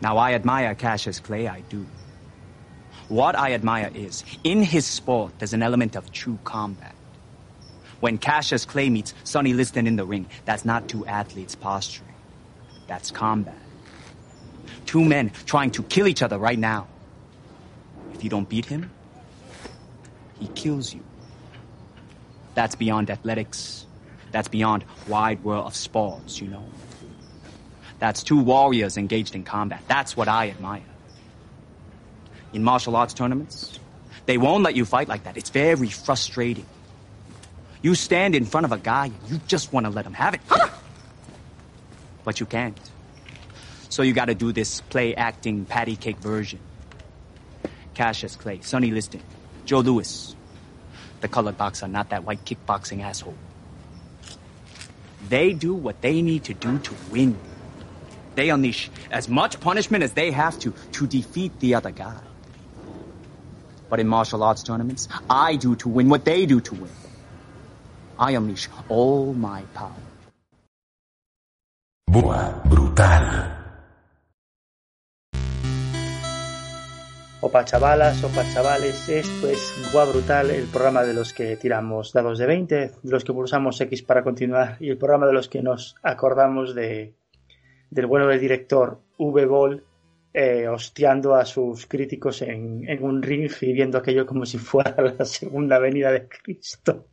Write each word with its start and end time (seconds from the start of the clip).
Now, 0.00 0.18
I 0.18 0.34
admire 0.34 0.74
Cassius 0.74 1.20
Clay, 1.20 1.48
I 1.48 1.60
do. 1.62 1.86
What 3.08 3.36
I 3.36 3.52
admire 3.52 3.90
is, 3.94 4.24
in 4.44 4.62
his 4.62 4.84
sport, 4.84 5.32
there's 5.38 5.52
an 5.52 5.62
element 5.62 5.96
of 5.96 6.12
true 6.12 6.38
combat. 6.44 6.94
When 8.00 8.18
Cassius 8.18 8.64
Clay 8.64 8.90
meets 8.90 9.14
Sonny 9.24 9.52
Liston 9.54 9.86
in 9.86 9.96
the 9.96 10.04
ring, 10.04 10.26
that's 10.44 10.64
not 10.64 10.88
two 10.88 11.06
athletes 11.06 11.54
posturing. 11.54 12.12
That's 12.88 13.10
combat. 13.10 13.56
Two 14.84 15.04
men 15.04 15.30
trying 15.46 15.70
to 15.72 15.82
kill 15.84 16.06
each 16.06 16.22
other 16.22 16.38
right 16.38 16.58
now. 16.58 16.88
If 18.12 18.22
you 18.22 18.30
don't 18.30 18.48
beat 18.48 18.66
him, 18.66 18.90
he 20.38 20.48
kills 20.48 20.92
you. 20.92 21.02
That's 22.54 22.74
beyond 22.74 23.10
athletics. 23.10 23.86
That's 24.32 24.48
beyond 24.48 24.84
wide 25.08 25.42
world 25.44 25.66
of 25.66 25.74
sports, 25.74 26.40
you 26.40 26.48
know. 26.48 26.64
That's 27.98 28.22
two 28.22 28.38
warriors 28.38 28.96
engaged 28.96 29.34
in 29.34 29.44
combat. 29.44 29.82
That's 29.88 30.16
what 30.16 30.28
I 30.28 30.50
admire. 30.50 30.82
In 32.52 32.62
martial 32.62 32.96
arts 32.96 33.14
tournaments, 33.14 33.78
they 34.26 34.38
won't 34.38 34.62
let 34.62 34.74
you 34.76 34.84
fight 34.84 35.08
like 35.08 35.24
that. 35.24 35.36
It's 35.36 35.50
very 35.50 35.88
frustrating. 35.88 36.66
You 37.82 37.94
stand 37.94 38.34
in 38.34 38.44
front 38.44 38.64
of 38.64 38.72
a 38.72 38.78
guy 38.78 39.06
and 39.06 39.14
you 39.28 39.40
just 39.46 39.72
want 39.72 39.86
to 39.86 39.90
let 39.90 40.04
him 40.04 40.14
have 40.14 40.34
it. 40.34 40.40
But 42.24 42.40
you 42.40 42.46
can't. 42.46 42.78
So 43.88 44.02
you 44.02 44.12
gotta 44.12 44.34
do 44.34 44.52
this 44.52 44.80
play 44.80 45.14
acting 45.14 45.64
patty 45.64 45.96
cake 45.96 46.18
version. 46.18 46.58
Cassius 47.94 48.36
Clay, 48.36 48.60
Sonny 48.60 48.90
Liston, 48.90 49.22
Joe 49.64 49.80
Lewis. 49.80 50.34
The 51.20 51.28
colored 51.28 51.56
boxer, 51.56 51.88
not 51.88 52.10
that 52.10 52.24
white 52.24 52.44
kickboxing 52.44 53.02
asshole. 53.02 53.36
They 55.28 55.54
do 55.54 55.72
what 55.72 56.02
they 56.02 56.20
need 56.20 56.44
to 56.44 56.54
do 56.54 56.78
to 56.78 56.94
win. 57.10 57.38
They 58.36 58.50
unleash 58.50 58.90
as 59.10 59.28
much 59.28 59.58
punishment 59.60 60.04
as 60.04 60.12
they 60.12 60.30
have 60.30 60.58
to 60.60 60.72
to 60.92 61.06
defeat 61.06 61.58
the 61.58 61.74
other 61.74 61.90
guy. 61.90 62.20
But 63.90 63.98
in 63.98 64.08
martial 64.08 64.42
arts 64.42 64.62
tournaments, 64.62 65.08
I 65.28 65.56
do 65.56 65.74
to 65.76 65.88
win 65.88 66.08
what 66.08 66.24
they 66.24 66.46
do 66.46 66.60
to 66.60 66.74
win. 66.74 66.92
I 68.18 68.32
unleash 68.32 68.68
all 68.88 69.32
my 69.32 69.62
power. 69.74 70.02
Boa 72.06 72.62
brutal. 72.68 73.56
Opa 77.40 77.64
chavalas, 77.64 78.24
opa 78.24 78.42
chavales, 78.52 79.08
esto 79.08 79.48
es 79.48 79.90
Boa 79.92 80.04
Brutal, 80.06 80.50
el 80.50 80.66
programa 80.66 81.04
de 81.04 81.12
los 81.12 81.32
que 81.32 81.56
tiramos 81.56 82.12
dados 82.12 82.38
de 82.38 82.46
20, 82.46 82.74
de 82.74 82.92
los 83.02 83.24
que 83.24 83.32
pulsamos 83.32 83.80
X 83.80 84.02
para 84.02 84.24
continuar 84.24 84.78
y 84.80 84.90
el 84.90 84.98
programa 84.98 85.26
de 85.26 85.34
los 85.34 85.48
que 85.48 85.62
nos 85.62 85.94
acordamos 86.02 86.74
de, 86.74 87.14
del 87.90 88.06
bueno 88.06 88.26
del 88.26 88.40
director 88.40 89.00
V-Ball 89.18 89.82
eh, 90.32 90.68
hostiando 90.68 91.34
a 91.34 91.46
sus 91.46 91.86
críticos 91.86 92.42
en, 92.42 92.86
en, 92.88 93.02
un 93.02 93.22
ring 93.22 93.50
y 93.60 93.72
viendo 93.72 93.96
aquello 93.96 94.26
como 94.26 94.44
si 94.44 94.58
fuera 94.58 94.94
la 95.18 95.24
segunda 95.24 95.78
venida 95.78 96.12
de 96.12 96.28
Cristo. 96.28 97.08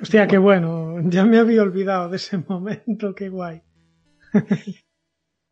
Hostia, 0.00 0.26
qué 0.26 0.38
bueno, 0.38 0.96
ya 1.04 1.24
me 1.24 1.38
había 1.38 1.62
olvidado 1.62 2.08
de 2.08 2.16
ese 2.16 2.38
momento, 2.38 3.14
qué 3.14 3.28
guay. 3.28 3.62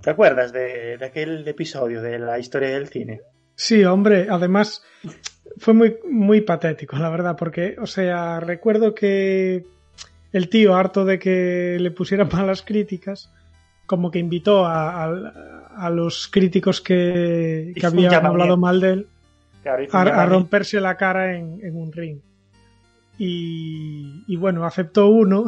¿Te 0.03 0.11
acuerdas 0.11 0.53
de, 0.53 0.97
de 0.99 1.05
aquel 1.05 1.47
episodio 1.47 2.01
de 2.01 2.19
la 2.19 2.39
historia 2.39 2.71
del 2.71 2.89
cine? 2.89 3.21
Sí, 3.55 3.85
hombre, 3.85 4.27
además 4.31 4.83
fue 5.59 5.75
muy, 5.75 5.99
muy 6.09 6.41
patético, 6.43 6.97
la 6.97 7.09
verdad, 7.09 7.37
porque, 7.37 7.77
o 7.81 7.87
sea, 7.87 8.41
recuerdo 8.41 8.95
que 8.95 9.65
el 10.33 10.49
tío, 10.49 10.75
harto 10.75 11.05
de 11.05 11.19
que 11.19 11.79
le 11.81 11.91
pusieran 11.91 12.29
malas 12.33 12.63
críticas, 12.63 13.33
como 13.87 14.11
que 14.11 14.19
invitó 14.19 14.67
a, 14.67 15.05
a, 15.05 15.77
a 15.77 15.91
los 15.91 16.29
críticos 16.29 16.81
que, 16.81 17.73
que 17.75 17.87
habían 17.87 18.27
hablado 18.27 18.57
mal 18.57 18.81
de 18.81 18.93
él 18.93 19.07
a, 19.93 20.03
a, 20.03 20.27
romperse 20.27 20.81
la 20.81 20.97
cara 20.97 21.37
en, 21.37 21.61
en 21.63 21.77
un 21.77 21.93
ring. 21.93 22.21
Y, 23.19 24.25
y, 24.27 24.37
bueno, 24.37 24.65
aceptó 24.65 25.09
uno. 25.09 25.47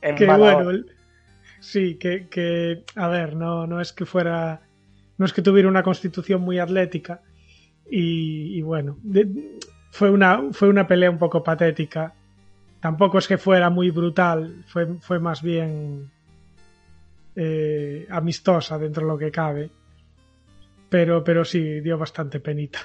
que 0.16 0.26
bueno, 0.26 0.70
el, 0.70 0.86
sí, 1.60 1.96
que, 1.96 2.26
que, 2.28 2.84
a 2.96 3.08
ver, 3.08 3.36
no, 3.36 3.66
no 3.66 3.80
es 3.80 3.92
que 3.92 4.04
fuera, 4.04 4.60
no 5.18 5.24
es 5.24 5.32
que 5.32 5.42
tuviera 5.42 5.68
una 5.68 5.82
constitución 5.82 6.42
muy 6.42 6.58
atlética. 6.58 7.22
Y, 7.90 8.58
y 8.58 8.62
bueno, 8.62 8.98
de, 9.02 9.58
fue, 9.90 10.10
una, 10.10 10.52
fue 10.52 10.68
una 10.68 10.86
pelea 10.86 11.10
un 11.10 11.18
poco 11.18 11.42
patética. 11.42 12.14
Tampoco 12.80 13.18
es 13.18 13.28
que 13.28 13.38
fuera 13.38 13.68
muy 13.68 13.90
brutal, 13.90 14.64
fue, 14.66 14.86
fue 15.00 15.18
más 15.20 15.42
bien 15.42 16.10
eh, 17.36 18.06
amistosa 18.10 18.78
dentro 18.78 19.04
de 19.04 19.12
lo 19.12 19.18
que 19.18 19.30
cabe. 19.30 19.70
Pero, 20.88 21.22
pero 21.22 21.44
sí, 21.44 21.80
dio 21.80 21.98
bastante 21.98 22.40
penita. 22.40 22.80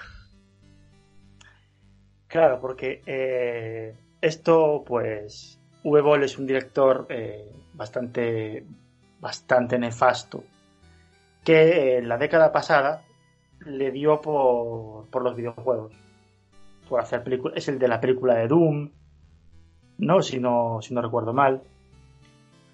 Claro, 2.28 2.60
porque 2.60 3.02
eh, 3.06 3.96
esto, 4.22 4.84
pues, 4.86 5.60
V-Ball 5.84 6.24
es 6.24 6.38
un 6.38 6.46
director 6.46 7.08
eh, 7.10 7.52
bastante, 7.74 8.66
bastante 9.20 9.80
nefasto 9.80 10.44
que 11.46 11.98
en 11.98 12.10
la 12.10 12.18
década 12.18 12.52
pasada 12.52 13.04
le 13.66 13.92
dio 13.92 14.20
por, 14.20 15.08
por 15.10 15.24
los 15.24 15.36
videojuegos. 15.36 15.94
Por 16.90 17.00
hacer 17.00 17.24
películas. 17.24 17.58
Es 17.58 17.68
el 17.70 17.80
de 17.80 17.88
la 17.88 18.02
película 18.02 18.36
de 18.36 18.48
Doom, 18.48 18.92
¿no? 19.98 20.22
Si 20.22 20.40
no, 20.40 20.80
si 20.82 20.94
no 20.94 21.02
recuerdo 21.02 21.34
mal. 21.34 21.62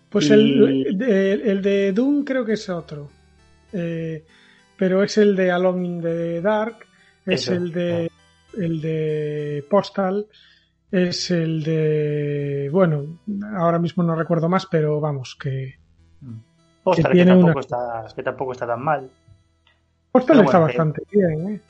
Pues 0.10 0.30
y... 0.30 0.34
el, 0.34 0.88
el, 0.88 0.98
de, 0.98 1.32
el, 1.34 1.62
de, 1.62 1.94
Doom 1.94 2.24
creo 2.24 2.46
que 2.46 2.54
es 2.54 2.70
otro. 2.70 3.10
Eh, 3.74 4.26
pero 4.78 5.04
es 5.04 5.18
el 5.18 5.36
de 5.36 5.52
Alone 5.52 5.88
in 5.88 6.02
the 6.02 6.42
Dark, 6.42 6.78
es 7.26 7.44
Eso, 7.44 7.54
el 7.54 7.72
de 7.72 8.12
el 8.58 8.82
de 8.82 9.66
Postal, 9.70 10.26
es 10.92 11.32
el 11.32 11.64
de 11.64 12.70
bueno, 12.72 13.20
ahora 13.58 13.80
mismo 13.80 14.04
no 14.04 14.16
recuerdo 14.16 14.50
más, 14.50 14.66
pero 14.66 15.00
vamos 15.00 15.38
que 15.40 15.76
Postal, 16.84 17.12
que, 17.12 17.20
que, 17.20 17.26
tampoco 17.26 17.52
una... 17.52 17.60
está, 17.60 18.06
que 18.16 18.24
tampoco 18.24 18.52
está 18.54 18.68
tan 18.68 18.84
mal. 18.84 19.10
Postal 20.12 20.44
está 20.44 20.60
bastante 20.60 21.04
que... 21.10 21.18
bien, 21.18 21.50
¿eh? 21.50 21.62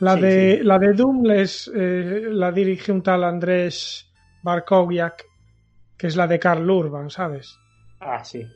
La, 0.00 0.14
sí, 0.14 0.20
de, 0.22 0.58
sí. 0.58 0.64
la 0.64 0.78
de 0.78 0.92
Doom 0.94 1.30
es, 1.30 1.70
eh, 1.74 2.28
la 2.30 2.50
dirige 2.50 2.92
un 2.92 3.02
tal 3.02 3.24
Andrés 3.24 4.07
Que 5.96 6.06
es 6.06 6.16
la 6.16 6.26
de 6.26 6.38
Carl 6.38 6.70
Urban, 6.70 7.10
¿sabes? 7.10 7.58
Ah, 8.00 8.24
sí. 8.24 8.46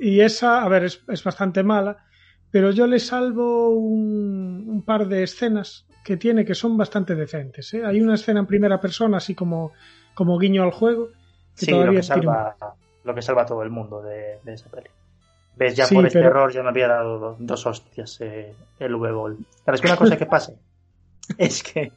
Y 0.00 0.20
esa, 0.20 0.62
a 0.62 0.68
ver, 0.68 0.84
es, 0.84 1.02
es 1.08 1.22
bastante 1.24 1.62
mala, 1.62 2.04
pero 2.50 2.70
yo 2.70 2.86
le 2.86 2.98
salvo 2.98 3.70
un, 3.70 4.66
un, 4.68 4.82
par 4.84 5.08
de 5.08 5.22
escenas 5.22 5.86
que 6.04 6.16
tiene 6.16 6.44
que 6.44 6.54
son 6.54 6.76
bastante 6.76 7.14
decentes. 7.14 7.74
¿eh? 7.74 7.84
Hay 7.84 8.00
una 8.00 8.14
escena 8.14 8.40
en 8.40 8.46
primera 8.46 8.80
persona, 8.80 9.16
así 9.16 9.34
como, 9.34 9.72
como 10.14 10.38
guiño 10.38 10.62
al 10.62 10.70
juego. 10.70 11.08
Que 11.56 11.66
sí, 11.66 11.70
todavía 11.70 11.92
lo, 11.92 11.96
que 11.96 12.02
salva, 12.02 12.56
tiene... 12.58 12.72
lo 13.04 13.14
que 13.14 13.22
salva 13.22 13.42
a 13.42 13.46
todo 13.46 13.62
el 13.62 13.70
mundo 13.70 14.02
de, 14.02 14.38
de 14.42 14.54
esa 14.54 14.68
peli. 14.68 14.88
¿Ves? 15.56 15.76
Ya 15.76 15.86
sí, 15.86 15.94
por 15.94 16.06
este 16.06 16.18
pero... 16.18 16.30
error 16.30 16.52
ya 16.52 16.62
me 16.62 16.68
había 16.70 16.88
dado 16.88 17.18
dos, 17.18 17.36
dos 17.38 17.66
hostias 17.66 18.20
eh, 18.20 18.54
el 18.78 18.94
V-Ball. 18.94 19.38
¿Sabes 19.64 19.80
que 19.80 19.86
una 19.86 19.96
cosa 19.96 20.16
que 20.16 20.26
pase? 20.26 20.58
es 21.38 21.62
que 21.62 21.92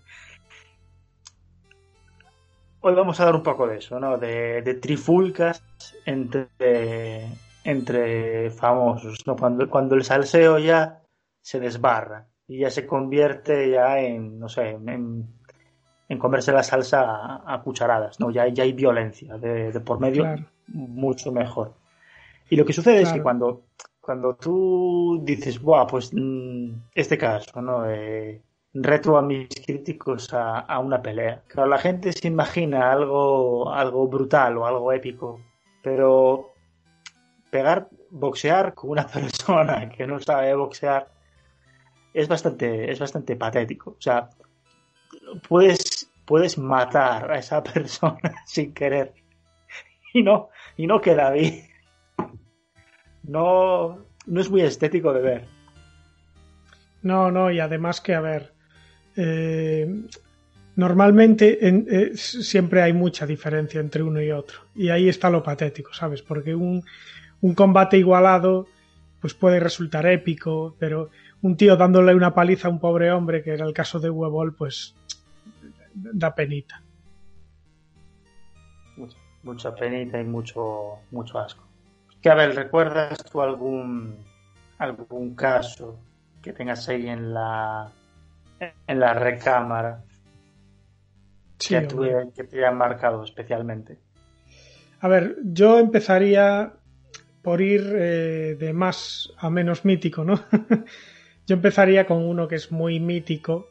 hoy 2.87 2.95
vamos 2.95 3.19
a 3.19 3.25
dar 3.25 3.35
un 3.35 3.43
poco 3.43 3.67
de 3.67 3.77
eso, 3.77 3.99
¿no? 3.99 4.17
De, 4.17 4.61
de 4.61 4.73
trifulcas 4.75 5.63
entre, 6.05 7.27
entre 7.63 8.49
famosos, 8.51 9.25
¿no? 9.25 9.35
Cuando, 9.35 9.69
cuando 9.69 9.95
el 9.95 10.03
salseo 10.03 10.57
ya 10.57 11.01
se 11.41 11.59
desbarra 11.59 12.27
y 12.47 12.59
ya 12.59 12.71
se 12.71 12.87
convierte 12.87 13.69
ya 13.69 13.99
en, 13.99 14.39
no 14.39 14.47
sé, 14.47 14.69
en, 14.69 15.27
en 16.07 16.17
comerse 16.17 16.51
la 16.53 16.63
salsa 16.63 17.01
a, 17.01 17.53
a, 17.53 17.61
cucharadas, 17.61 18.19
¿no? 18.19 18.31
Ya, 18.31 18.47
ya 18.47 18.63
hay 18.63 18.71
violencia 18.71 19.37
de, 19.37 19.71
de 19.71 19.79
por 19.81 19.99
medio 19.99 20.23
claro. 20.23 20.45
mucho 20.67 21.31
mejor. 21.31 21.73
Y 22.49 22.55
lo 22.55 22.65
que 22.65 22.73
sucede 22.73 23.01
claro. 23.01 23.07
es 23.07 23.13
que 23.13 23.21
cuando, 23.21 23.63
cuando 23.99 24.35
tú 24.35 25.19
dices, 25.23 25.61
Buah, 25.61 25.87
pues 25.87 26.11
mm, 26.13 26.71
este 26.95 27.17
caso, 27.17 27.61
¿no? 27.61 27.89
Eh, 27.89 28.41
reto 28.83 29.17
a 29.17 29.21
mis 29.21 29.47
críticos 29.65 30.33
a, 30.33 30.59
a, 30.59 30.79
una 30.79 31.01
pelea. 31.01 31.43
Claro, 31.47 31.69
la 31.69 31.77
gente 31.77 32.11
se 32.13 32.27
imagina 32.27 32.91
algo, 32.91 33.71
algo 33.73 34.07
brutal 34.07 34.57
o 34.57 34.65
algo 34.65 34.91
épico, 34.91 35.41
pero 35.81 36.53
pegar, 37.49 37.89
boxear 38.09 38.73
con 38.73 38.91
una 38.91 39.07
persona 39.19 39.89
que 39.89 40.07
no 40.07 40.19
sabe 40.19 40.53
boxear 40.55 41.09
es 42.13 42.27
bastante, 42.27 42.91
es 42.91 42.99
bastante 42.99 43.35
patético. 43.35 43.91
O 43.91 44.01
sea, 44.01 44.29
puedes, 45.47 46.11
puedes 46.25 46.57
matar 46.57 47.31
a 47.31 47.37
esa 47.37 47.63
persona 47.73 48.43
sin 48.45 48.73
querer 48.73 49.13
y 50.13 50.23
no, 50.23 50.49
y 50.75 50.87
no 50.87 51.01
queda 51.01 51.31
bien. 51.31 51.67
No, 53.23 54.05
no 54.25 54.41
es 54.41 54.49
muy 54.49 54.61
estético 54.61 55.13
de 55.13 55.21
ver. 55.21 55.47
No, 57.01 57.31
no, 57.31 57.51
y 57.51 57.59
además 57.59 58.01
que, 58.01 58.15
a 58.15 58.21
ver, 58.21 58.53
eh, 59.17 60.05
normalmente 60.75 61.67
en, 61.67 61.87
eh, 61.89 62.11
siempre 62.15 62.81
hay 62.81 62.93
mucha 62.93 63.25
diferencia 63.25 63.81
entre 63.81 64.03
uno 64.03 64.21
y 64.21 64.31
otro. 64.31 64.59
Y 64.75 64.89
ahí 64.89 65.09
está 65.09 65.29
lo 65.29 65.43
patético, 65.43 65.93
¿sabes? 65.93 66.21
Porque 66.21 66.55
un, 66.55 66.83
un 67.41 67.53
combate 67.55 67.97
igualado 67.97 68.67
pues 69.19 69.33
puede 69.33 69.59
resultar 69.59 70.05
épico, 70.05 70.75
pero 70.79 71.09
un 71.41 71.57
tío 71.57 71.75
dándole 71.75 72.13
una 72.13 72.33
paliza 72.33 72.67
a 72.67 72.71
un 72.71 72.79
pobre 72.79 73.11
hombre, 73.11 73.43
que 73.43 73.51
era 73.51 73.65
el 73.65 73.73
caso 73.73 73.99
de 73.99 74.09
Huevol, 74.09 74.53
pues 74.53 74.95
da 75.93 76.33
penita. 76.35 76.81
Mucha, 78.95 79.17
mucha 79.43 79.75
penita 79.75 80.21
y 80.21 80.23
mucho, 80.23 80.99
mucho 81.11 81.39
asco. 81.39 81.63
Que 82.21 82.29
a 82.29 82.35
ver, 82.35 82.55
¿recuerdas 82.55 83.23
tú 83.25 83.41
algún 83.41 84.15
algún 84.77 85.33
caso 85.33 85.97
que 86.41 86.53
tengas 86.53 86.87
ahí 86.89 87.07
en 87.07 87.33
la 87.33 87.91
en 88.59 88.99
la 88.99 89.13
recámara 89.13 90.03
Sí, 91.59 91.75
que, 92.35 92.43
te 92.43 92.57
haya 92.59 92.71
marcado 92.71 93.23
especialmente? 93.23 93.97
A 94.99 95.07
ver, 95.07 95.37
yo 95.43 95.79
empezaría 95.79 96.73
por 97.41 97.61
ir 97.61 97.93
eh, 97.95 98.55
de 98.59 98.73
más 98.73 99.33
a 99.37 99.49
menos 99.49 99.83
mítico, 99.85 100.23
¿no? 100.23 100.35
yo 101.47 101.55
empezaría 101.55 102.05
con 102.05 102.23
uno 102.23 102.47
que 102.47 102.55
es 102.55 102.71
muy 102.71 102.99
mítico, 102.99 103.69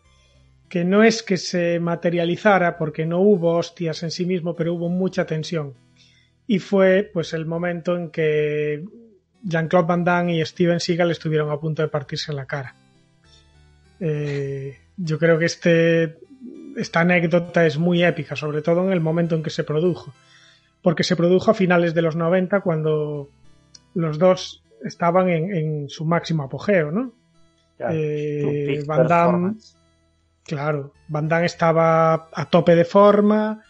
que 0.68 0.84
no 0.84 1.04
es 1.04 1.22
que 1.22 1.36
se 1.36 1.78
materializara 1.78 2.76
porque 2.76 3.06
no 3.06 3.20
hubo 3.20 3.56
hostias 3.56 4.02
en 4.02 4.10
sí 4.10 4.26
mismo, 4.26 4.56
pero 4.56 4.74
hubo 4.74 4.88
mucha 4.88 5.24
tensión. 5.24 5.74
Y 6.48 6.58
fue 6.58 7.08
pues 7.12 7.34
el 7.34 7.46
momento 7.46 7.96
en 7.96 8.10
que 8.10 8.84
Jean-Claude 9.42 9.86
Van 9.86 10.04
Damme 10.04 10.36
y 10.36 10.44
Steven 10.44 10.80
Seagal 10.80 11.12
estuvieron 11.12 11.50
a 11.50 11.58
punto 11.58 11.82
de 11.82 11.88
partirse 11.88 12.32
la 12.32 12.46
cara. 12.46 12.74
Eh, 14.00 14.78
yo 14.96 15.18
creo 15.18 15.38
que 15.38 15.46
este, 15.46 16.18
esta 16.76 17.00
anécdota 17.00 17.66
es 17.66 17.78
muy 17.78 18.02
épica, 18.04 18.36
sobre 18.36 18.62
todo 18.62 18.84
en 18.84 18.92
el 18.92 19.00
momento 19.00 19.34
en 19.34 19.42
que 19.42 19.50
se 19.50 19.64
produjo 19.64 20.12
porque 20.86 21.02
se 21.02 21.16
produjo 21.16 21.50
a 21.50 21.54
finales 21.54 21.94
de 21.94 22.02
los 22.02 22.14
90 22.14 22.60
cuando 22.60 23.28
los 23.94 24.20
dos 24.20 24.62
estaban 24.84 25.28
en, 25.28 25.52
en 25.52 25.88
su 25.88 26.04
máximo 26.04 26.44
apogeo, 26.44 26.92
¿no? 26.92 27.12
Claro, 27.76 27.92
Eh, 27.92 28.64
peak 28.68 28.86
Van 28.86 29.06
Damme, 29.08 29.54
claro, 30.44 30.92
Van 31.08 31.26
Damme 31.26 31.46
estaba 31.46 32.28
a 32.32 32.48
tope 32.48 32.76
de 32.76 32.84
forma, 32.84 33.64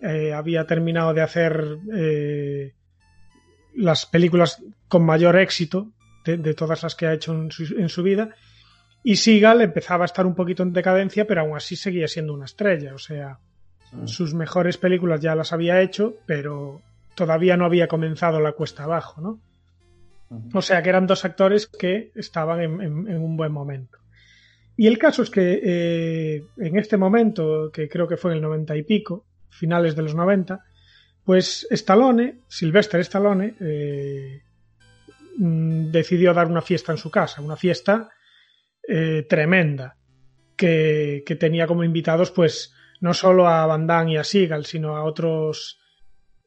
eh, 0.00 0.32
había 0.32 0.64
terminado 0.64 1.12
de 1.12 1.22
hacer 1.22 1.78
eh, 1.92 2.74
las 3.74 4.06
películas 4.06 4.62
con 4.86 5.04
mayor 5.04 5.36
éxito 5.40 5.90
de, 6.24 6.36
de 6.36 6.54
todas 6.54 6.84
las 6.84 6.94
que 6.94 7.08
ha 7.08 7.12
hecho 7.12 7.34
en 7.34 7.50
su, 7.50 7.76
en 7.76 7.88
su 7.88 8.04
vida, 8.04 8.36
y 9.04 9.16
Seagal 9.16 9.60
empezaba 9.62 10.04
a 10.04 10.06
estar 10.06 10.26
un 10.26 10.34
poquito 10.34 10.62
en 10.62 10.72
decadencia, 10.72 11.26
pero 11.26 11.40
aún 11.42 11.56
así 11.56 11.76
seguía 11.76 12.06
siendo 12.08 12.34
una 12.34 12.44
estrella, 12.46 12.94
o 12.94 12.98
sea, 12.98 13.38
Mm. 13.92 14.06
sus 14.06 14.32
mejores 14.32 14.78
películas 14.78 15.20
ya 15.20 15.34
las 15.34 15.52
había 15.52 15.82
hecho, 15.82 16.14
pero 16.24 16.80
todavía 17.14 17.56
no 17.58 17.66
había 17.66 17.88
comenzado 17.88 18.40
la 18.40 18.52
cuesta 18.52 18.84
abajo, 18.84 19.20
¿no? 19.20 19.38
O 20.54 20.62
sea 20.62 20.82
que 20.82 20.88
eran 20.88 21.06
dos 21.06 21.26
actores 21.26 21.66
que 21.66 22.10
estaban 22.14 22.60
en, 22.62 22.80
en- 22.80 23.08
en 23.08 23.18
un 23.22 23.36
buen 23.36 23.52
momento. 23.52 23.98
Y 24.78 24.86
el 24.86 24.96
caso 24.96 25.22
es 25.22 25.28
que 25.28 25.60
eh, 25.62 26.42
en 26.56 26.78
este 26.78 26.96
momento, 26.96 27.70
que 27.70 27.86
creo 27.86 28.08
que 28.08 28.16
fue 28.16 28.30
en 28.30 28.36
el 28.38 28.42
90 28.42 28.74
y 28.76 28.82
pico, 28.82 29.26
finales 29.50 29.94
de 29.94 30.00
los 30.02 30.14
90, 30.14 30.64
pues 31.24 31.66
Stallone, 31.70 32.36
Sylvester 32.48 32.98
Stallone, 33.00 33.54
eh, 33.60 34.40
mm, 35.36 35.90
decidió 35.90 36.32
dar 36.32 36.46
una 36.46 36.62
fiesta 36.62 36.92
en 36.92 36.98
su 36.98 37.10
casa, 37.10 37.42
una 37.42 37.56
fiesta 37.56 38.08
eh, 38.86 39.26
tremenda, 39.28 39.96
que, 40.56 41.22
que 41.26 41.36
tenía 41.36 41.66
como 41.66 41.84
invitados 41.84 42.30
pues 42.30 42.74
no 43.00 43.14
solo 43.14 43.48
a 43.48 43.66
Van 43.66 43.86
Damme 43.86 44.12
y 44.12 44.16
a 44.16 44.24
Seagal, 44.24 44.64
sino 44.64 44.96
a 44.96 45.04
otros 45.04 45.80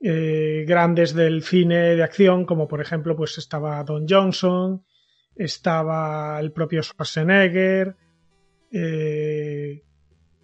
eh, 0.01 0.65
grandes 0.67 1.13
del 1.13 1.43
cine 1.43 1.95
de 1.95 2.03
acción, 2.03 2.45
como 2.45 2.67
por 2.67 2.81
ejemplo 2.81 3.15
pues 3.15 3.37
estaba 3.37 3.83
Don 3.83 4.05
Johnson, 4.07 4.85
estaba 5.35 6.39
el 6.39 6.51
propio 6.51 6.81
Schwarzenegger, 6.81 7.95
eh, 8.71 9.83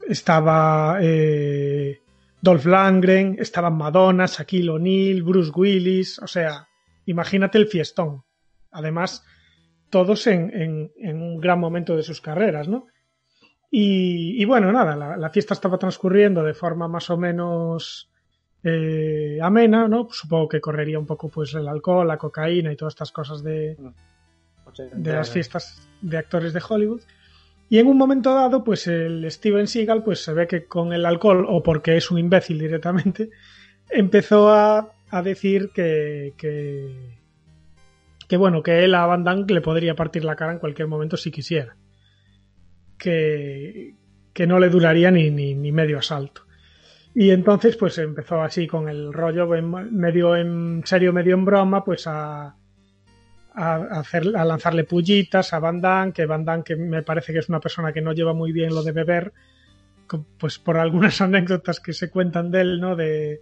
estaba 0.07 0.99
Dolph 2.41 2.65
Lundgren, 2.65 3.37
estaban 3.39 3.77
Madonna, 3.77 4.25
Shaquille 4.25 4.71
O'Neal, 4.71 5.21
Bruce 5.21 5.51
Willis, 5.55 6.19
o 6.19 6.27
sea, 6.27 6.67
imagínate 7.05 7.59
el 7.59 7.67
fiestón. 7.67 8.23
Además, 8.71 9.23
todos 9.91 10.25
en, 10.25 10.49
en- 10.59 10.91
en 10.97 11.21
un 11.21 11.39
gran 11.39 11.59
momento 11.59 11.95
de 11.95 12.01
sus 12.03 12.19
carreras, 12.21 12.67
¿no? 12.67 12.87
Y, 13.69 14.41
y 14.41 14.45
bueno, 14.45 14.71
nada, 14.71 14.95
la, 14.95 15.15
la 15.15 15.29
fiesta 15.29 15.53
estaba 15.53 15.77
transcurriendo 15.77 16.43
de 16.43 16.53
forma 16.55 16.87
más 16.87 17.09
o 17.09 17.17
menos 17.17 18.09
eh, 18.63 19.37
amena, 19.41 19.87
¿no? 19.87 20.07
Supongo 20.11 20.47
que 20.49 20.59
correría 20.59 20.99
un 20.99 21.05
poco 21.05 21.29
pues 21.29 21.53
el 21.53 21.67
alcohol, 21.67 22.07
la 22.07 22.17
cocaína 22.17 22.71
y 22.71 22.75
todas 22.75 22.93
estas 22.93 23.11
cosas 23.11 23.43
de, 23.43 23.77
de 24.93 25.13
las 25.13 25.29
fiestas 25.33 25.87
de 26.01 26.17
actores 26.17 26.53
de 26.53 26.61
Hollywood. 26.67 27.01
Y 27.69 27.79
en 27.79 27.87
un 27.87 27.97
momento 27.97 28.33
dado, 28.35 28.63
pues 28.65 28.87
el 28.87 29.29
Steven 29.31 29.65
Seagal, 29.67 30.03
pues 30.03 30.21
se 30.21 30.33
ve 30.33 30.45
que 30.47 30.65
con 30.65 30.91
el 30.91 31.05
alcohol, 31.05 31.45
o 31.47 31.63
porque 31.63 31.95
es 31.95 32.11
un 32.11 32.17
imbécil 32.19 32.59
directamente, 32.59 33.29
empezó 33.89 34.49
a, 34.49 34.91
a 35.09 35.21
decir 35.21 35.69
que, 35.73 36.33
que, 36.37 37.20
que, 38.31 38.37
bueno, 38.37 38.63
que 38.63 38.85
él 38.85 38.95
a 38.95 39.05
Van 39.05 39.25
Damme 39.25 39.43
le 39.45 39.59
podría 39.59 39.93
partir 39.93 40.23
la 40.23 40.37
cara 40.37 40.53
en 40.53 40.59
cualquier 40.59 40.87
momento 40.87 41.17
si 41.17 41.31
quisiera. 41.31 41.75
Que, 42.97 43.95
que 44.33 44.47
no 44.47 44.57
le 44.57 44.69
duraría 44.69 45.11
ni, 45.11 45.29
ni, 45.31 45.53
ni 45.55 45.71
medio 45.73 45.97
asalto. 45.97 46.43
Y 47.13 47.31
entonces, 47.31 47.75
pues 47.75 47.97
empezó 47.97 48.41
así 48.41 48.67
con 48.67 48.87
el 48.87 49.11
rollo 49.11 49.53
en- 49.55 49.69
medio 49.97 50.35
en 50.37 50.81
serio, 50.85 51.11
medio 51.11 51.33
en 51.35 51.43
broma, 51.43 51.83
pues 51.83 52.07
a, 52.07 52.55
a, 53.53 53.75
hacer, 53.99 54.27
a 54.35 54.45
lanzarle 54.45 54.85
pullitas 54.85 55.51
a 55.53 55.59
Van 55.59 55.81
Damme, 55.81 56.13
que 56.13 56.25
Van 56.25 56.45
Damme, 56.45 56.63
que 56.63 56.77
me 56.77 57.03
parece 57.03 57.33
que 57.33 57.39
es 57.39 57.49
una 57.49 57.59
persona 57.59 57.91
que 57.91 58.01
no 58.01 58.13
lleva 58.13 58.33
muy 58.33 58.53
bien 58.53 58.73
lo 58.73 58.81
de 58.81 58.93
beber, 58.93 59.33
pues 60.37 60.57
por 60.57 60.77
algunas 60.77 61.19
anécdotas 61.21 61.81
que 61.81 61.91
se 61.91 62.09
cuentan 62.09 62.49
de 62.49 62.61
él, 62.61 62.79
¿no? 62.79 62.95
De, 62.95 63.41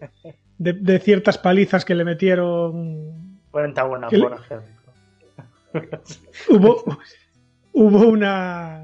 de, 0.58 0.74
de 0.74 1.00
ciertas 1.00 1.38
palizas 1.38 1.86
que 1.86 1.94
le 1.94 2.06
metieron. 2.06 3.38
Cuenta 3.52 3.84
una, 3.86 4.08
¿Qué 4.08 4.18
le- 4.18 4.24
por 4.30 4.34
ejemplo. 4.40 4.79
Hubo, 6.50 6.84
hubo 7.74 8.08
una. 8.08 8.84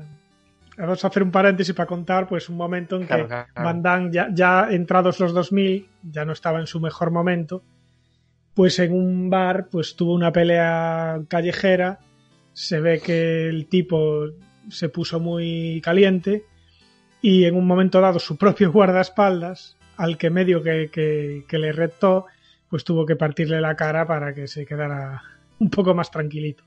Vamos 0.77 1.03
a 1.03 1.07
hacer 1.07 1.23
un 1.23 1.31
paréntesis 1.31 1.73
para 1.73 1.87
contar, 1.87 2.27
pues 2.27 2.49
un 2.49 2.57
momento 2.57 2.95
en 2.97 3.03
que 3.03 3.07
Claro, 3.07 3.27
claro. 3.27 3.51
Van 3.55 3.81
Damme, 3.81 4.11
ya, 4.11 4.27
ya 4.33 4.67
entrados 4.71 5.19
los 5.21 5.33
2000, 5.33 5.87
ya 6.03 6.25
no 6.25 6.33
estaba 6.33 6.59
en 6.59 6.67
su 6.67 6.81
mejor 6.81 7.11
momento, 7.11 7.63
pues 8.53 8.77
en 8.79 8.91
un 8.93 9.29
bar, 9.29 9.67
pues 9.71 9.95
tuvo 9.95 10.13
una 10.13 10.33
pelea 10.33 11.21
callejera, 11.29 11.99
se 12.51 12.81
ve 12.81 12.99
que 12.99 13.47
el 13.47 13.67
tipo 13.67 14.25
se 14.69 14.89
puso 14.89 15.19
muy 15.21 15.79
caliente 15.81 16.43
y 17.21 17.45
en 17.45 17.55
un 17.55 17.65
momento 17.65 18.01
dado 18.01 18.19
su 18.19 18.35
propio 18.37 18.69
guardaespaldas, 18.73 19.77
al 19.95 20.17
que 20.17 20.29
medio 20.29 20.61
que, 20.61 20.89
que- 20.91 21.45
que 21.47 21.57
le 21.57 21.71
retó, 21.71 22.25
pues 22.69 22.83
tuvo 22.83 23.05
que 23.05 23.15
partirle 23.15 23.61
la 23.61 23.77
cara 23.77 24.05
para 24.05 24.33
que 24.33 24.45
se 24.49 24.65
quedara 24.65 25.21
un 25.59 25.69
poco 25.69 25.93
más 25.93 26.11
tranquilito. 26.11 26.65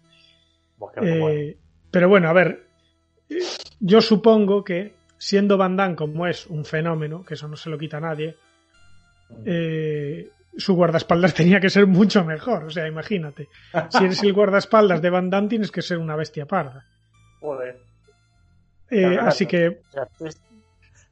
Bueno. 0.78 1.02
Eh, 1.02 1.56
pero 1.90 2.08
bueno, 2.08 2.28
a 2.28 2.32
ver, 2.32 2.66
eh, 3.28 3.38
yo 3.80 4.00
supongo 4.00 4.62
que 4.64 4.94
siendo 5.18 5.56
Van 5.58 5.76
Damme 5.76 5.97
como 5.97 6.26
es 6.26 6.47
un 6.47 6.64
fenómeno, 6.64 7.25
que 7.25 7.35
eso 7.35 7.49
no 7.49 7.56
se 7.56 7.68
lo 7.70 7.76
quita 7.78 7.97
a 7.99 8.00
nadie, 8.00 8.37
eh, 9.44 10.30
su 10.56 10.75
guardaespaldas 10.75 11.35
tenía 11.35 11.61
que 11.61 11.70
ser 11.70 11.87
mucho 11.87 12.25
mejor. 12.25 12.64
O 12.64 12.70
sea, 12.70 12.87
imagínate, 12.87 13.49
si 13.90 14.04
eres 14.04 14.23
el 14.23 14.32
guardaespaldas 14.32 15.02
de 15.02 15.11
Van 15.11 15.30
Damme 15.30 15.49
tienes 15.49 15.70
que 15.70 15.82
ser 15.82 15.99
una 15.99 16.16
bestia 16.16 16.47
parda. 16.47 16.85
Joder. 17.40 17.78
Eh, 18.90 19.18
así 19.20 19.47
que, 19.47 19.68
O 19.68 19.92
sea, 19.92 20.06
tú, 20.16 20.26
es- 20.26 20.40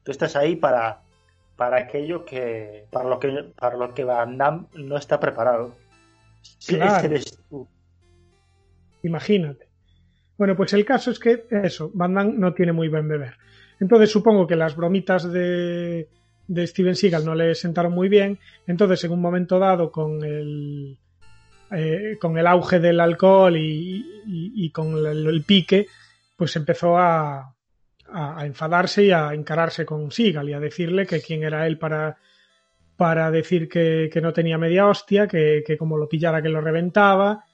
tú 0.03 0.11
estás 0.11 0.35
ahí 0.37 0.57
para, 0.57 1.01
para 1.57 1.79
aquello 1.79 2.25
que 2.25 2.87
para 2.91 3.09
lo 3.09 3.19
que 3.21 3.53
para 3.59 3.77
lo 3.77 3.93
que 3.93 4.05
Van 4.05 4.39
Damme 4.39 4.67
no 4.75 4.97
está 4.97 5.21
preparado. 5.21 5.75
Si 6.43 6.77
Claro. 6.77 6.97
ese 6.97 7.07
eres 7.07 7.39
tú. 7.51 7.69
Imagínate. 9.07 9.67
Bueno, 10.39 10.55
pues 10.57 10.73
el 10.75 10.85
caso 10.85 11.11
es 11.11 11.19
que 11.19 11.45
eso, 11.63 11.91
Van 11.95 12.15
Damme 12.15 12.35
no 12.37 12.53
tiene 12.53 12.73
muy 12.73 12.89
buen 12.89 13.09
beber. 13.09 13.35
Entonces 13.81 14.11
supongo 14.11 14.47
que 14.47 14.57
las 14.57 14.77
bromitas 14.77 15.31
de, 15.33 16.09
de 16.47 16.67
Steven 16.67 16.95
Seagal 16.95 17.25
no 17.25 17.35
le 17.35 17.55
sentaron 17.55 17.93
muy 17.93 18.09
bien. 18.09 18.39
Entonces, 18.67 19.03
en 19.05 19.13
un 19.13 19.21
momento 19.21 19.59
dado, 19.59 19.91
con 19.91 20.23
el, 20.25 20.99
eh, 21.71 22.17
con 22.21 22.37
el 22.39 22.47
auge 22.47 22.81
del 22.81 23.01
alcohol 23.01 23.57
y, 23.57 24.05
y- 24.27 24.71
con 24.71 24.95
el, 25.07 25.27
el 25.27 25.43
pique, 25.45 25.87
pues 26.37 26.55
empezó 26.57 26.99
a, 26.99 27.55
a- 28.11 28.41
a 28.41 28.47
enfadarse 28.47 29.05
y 29.05 29.11
a 29.11 29.33
encararse 29.33 29.85
con 29.87 30.11
Seagal 30.11 30.49
y 30.49 30.53
a 30.53 30.61
decirle 30.61 31.07
que 31.07 31.21
quién 31.21 31.43
era 31.45 31.67
él 31.67 31.79
para, 31.79 32.17
para 32.97 33.31
decir 33.31 33.69
que, 33.69 34.09
que 34.13 34.21
no 34.21 34.33
tenía 34.33 34.59
media 34.59 34.87
hostia, 34.87 35.27
que, 35.27 35.63
que 35.67 35.77
como 35.79 35.97
lo 35.97 36.09
pillara 36.09 36.43
que 36.43 36.49
lo 36.51 36.61
reventaba. 36.61 37.45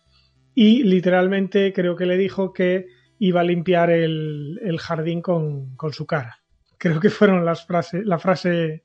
Y 0.54 0.82
literalmente 0.82 1.72
creo 1.72 1.96
que 1.96 2.06
le 2.06 2.16
dijo 2.16 2.52
que 2.52 2.86
iba 3.18 3.40
a 3.40 3.44
limpiar 3.44 3.90
el, 3.90 4.58
el 4.62 4.78
jardín 4.78 5.22
con, 5.22 5.76
con 5.76 5.92
su 5.92 6.06
cara. 6.06 6.38
Creo 6.78 7.00
que 7.00 7.10
fueron 7.10 7.44
las 7.44 7.64
frases, 7.66 8.04
la 8.04 8.18
frase 8.18 8.84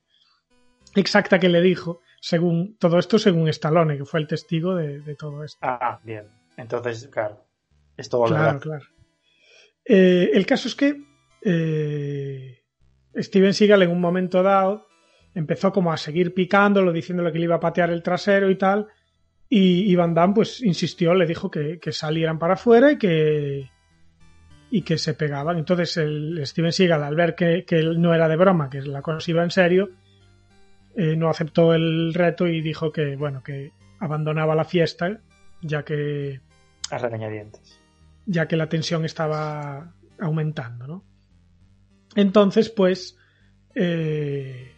exacta 0.95 1.39
que 1.39 1.49
le 1.49 1.61
dijo, 1.61 2.01
según 2.21 2.77
todo 2.77 2.99
esto 2.99 3.19
según 3.19 3.47
Stallone, 3.49 3.97
que 3.97 4.05
fue 4.05 4.19
el 4.19 4.27
testigo 4.27 4.75
de, 4.75 4.99
de 5.01 5.15
todo 5.15 5.43
esto. 5.43 5.59
Ah, 5.61 5.99
bien. 6.03 6.25
Entonces, 6.55 7.07
claro. 7.07 7.43
Esto 7.97 8.19
volverá. 8.19 8.43
Claro, 8.43 8.59
claro. 8.59 8.85
Eh, 9.83 10.31
el 10.33 10.45
caso 10.45 10.67
es 10.67 10.75
que 10.75 11.01
eh, 11.41 12.59
Steven 13.15 13.53
Seagal 13.53 13.81
en 13.83 13.91
un 13.91 14.01
momento 14.01 14.43
dado 14.43 14.87
empezó 15.33 15.71
como 15.71 15.91
a 15.91 15.97
seguir 15.97 16.33
picándolo, 16.33 16.91
diciéndole 16.91 17.31
que 17.31 17.39
le 17.39 17.45
iba 17.45 17.55
a 17.55 17.59
patear 17.59 17.89
el 17.89 18.03
trasero 18.03 18.49
y 18.49 18.55
tal. 18.55 18.87
Y, 19.49 19.91
y 19.91 19.95
Van 19.95 20.13
Damme 20.13 20.33
pues 20.33 20.61
insistió, 20.61 21.13
le 21.13 21.25
dijo 21.25 21.49
que, 21.49 21.79
que 21.79 21.91
salieran 21.91 22.37
para 22.37 22.55
afuera 22.55 22.91
y 22.91 22.97
que, 22.97 23.69
y 24.69 24.81
que 24.81 24.97
se 24.97 25.13
pegaban. 25.13 25.57
Entonces 25.57 25.95
el 25.97 26.41
Steven 26.45 26.71
Seagal, 26.73 27.03
al 27.03 27.15
ver 27.15 27.35
que, 27.35 27.63
que 27.65 27.81
no 27.83 28.13
era 28.13 28.27
de 28.27 28.35
broma, 28.35 28.69
que 28.69 28.81
la 28.81 29.01
cosa 29.01 29.31
iba 29.31 29.43
en 29.43 29.51
serio, 29.51 29.89
eh, 30.95 31.15
no 31.15 31.29
aceptó 31.29 31.73
el 31.73 32.13
reto 32.13 32.47
y 32.47 32.61
dijo 32.61 32.91
que, 32.91 33.15
bueno, 33.15 33.41
que 33.43 33.71
abandonaba 33.99 34.55
la 34.55 34.65
fiesta, 34.65 35.19
ya 35.61 35.83
que, 35.83 36.41
A 36.89 36.97
regañadientes. 36.97 37.79
ya 38.25 38.47
que 38.47 38.57
la 38.57 38.67
tensión 38.67 39.05
estaba 39.05 39.93
aumentando, 40.19 40.87
¿no? 40.87 41.03
Entonces, 42.15 42.69
pues, 42.69 43.15
eh, 43.75 44.73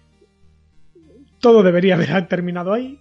todo 1.40 1.64
debería 1.64 1.96
haber 1.96 2.28
terminado 2.28 2.74
ahí, 2.74 3.00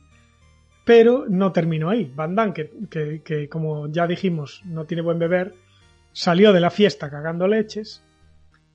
pero 0.88 1.26
no 1.28 1.52
terminó 1.52 1.90
ahí. 1.90 2.10
Van 2.16 2.34
Damme, 2.34 2.54
que, 2.54 3.48
como 3.50 3.88
ya 3.88 4.06
dijimos, 4.06 4.62
no 4.64 4.86
tiene 4.86 5.02
buen 5.02 5.18
beber, 5.18 5.52
salió 6.12 6.50
de 6.54 6.60
la 6.60 6.70
fiesta 6.70 7.10
cagando 7.10 7.46
leches 7.46 8.02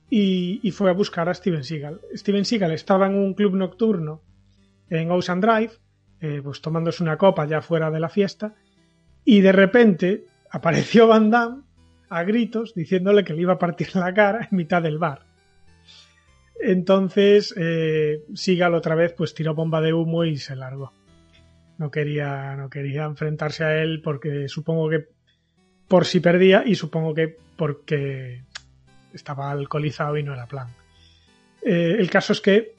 y, 0.08 0.60
y 0.62 0.70
fue 0.70 0.90
a 0.90 0.92
buscar 0.92 1.28
a 1.28 1.34
Steven 1.34 1.64
Seagal. 1.64 2.00
Steven 2.14 2.44
Seagal 2.44 2.70
estaba 2.70 3.08
en 3.08 3.16
un 3.16 3.34
club 3.34 3.56
nocturno 3.56 4.22
en 4.90 5.10
Ocean 5.10 5.40
Drive, 5.40 5.72
eh, 6.20 6.40
pues 6.40 6.60
tomándose 6.60 7.02
una 7.02 7.18
copa 7.18 7.46
ya 7.46 7.60
fuera 7.60 7.90
de 7.90 7.98
la 7.98 8.08
fiesta, 8.08 8.54
y 9.24 9.40
de 9.40 9.50
repente 9.50 10.26
apareció 10.52 11.08
Van 11.08 11.30
Damme 11.30 11.62
a 12.10 12.22
gritos 12.22 12.74
diciéndole 12.76 13.24
que 13.24 13.34
le 13.34 13.42
iba 13.42 13.54
a 13.54 13.58
partir 13.58 13.88
la 13.96 14.14
cara 14.14 14.46
en 14.48 14.56
mitad 14.56 14.80
del 14.80 14.98
bar. 14.98 15.26
Entonces, 16.60 17.52
eh, 17.56 18.22
Seagal 18.34 18.74
otra 18.74 18.94
vez 18.94 19.14
pues 19.14 19.34
tiró 19.34 19.52
bomba 19.56 19.80
de 19.80 19.92
humo 19.92 20.24
y 20.24 20.36
se 20.36 20.54
largó. 20.54 20.92
No 21.78 21.90
quería, 21.90 22.54
no 22.56 22.70
quería 22.70 23.04
enfrentarse 23.04 23.64
a 23.64 23.82
él 23.82 24.00
porque 24.02 24.48
supongo 24.48 24.88
que 24.88 25.08
por 25.88 26.06
si 26.06 26.20
perdía 26.20 26.62
y 26.64 26.74
supongo 26.74 27.14
que 27.14 27.36
porque 27.56 28.42
estaba 29.12 29.50
alcoholizado 29.50 30.16
y 30.16 30.22
no 30.22 30.32
era 30.32 30.46
plan. 30.46 30.68
Eh, 31.62 31.96
el 31.98 32.10
caso 32.10 32.32
es 32.32 32.40
que 32.40 32.74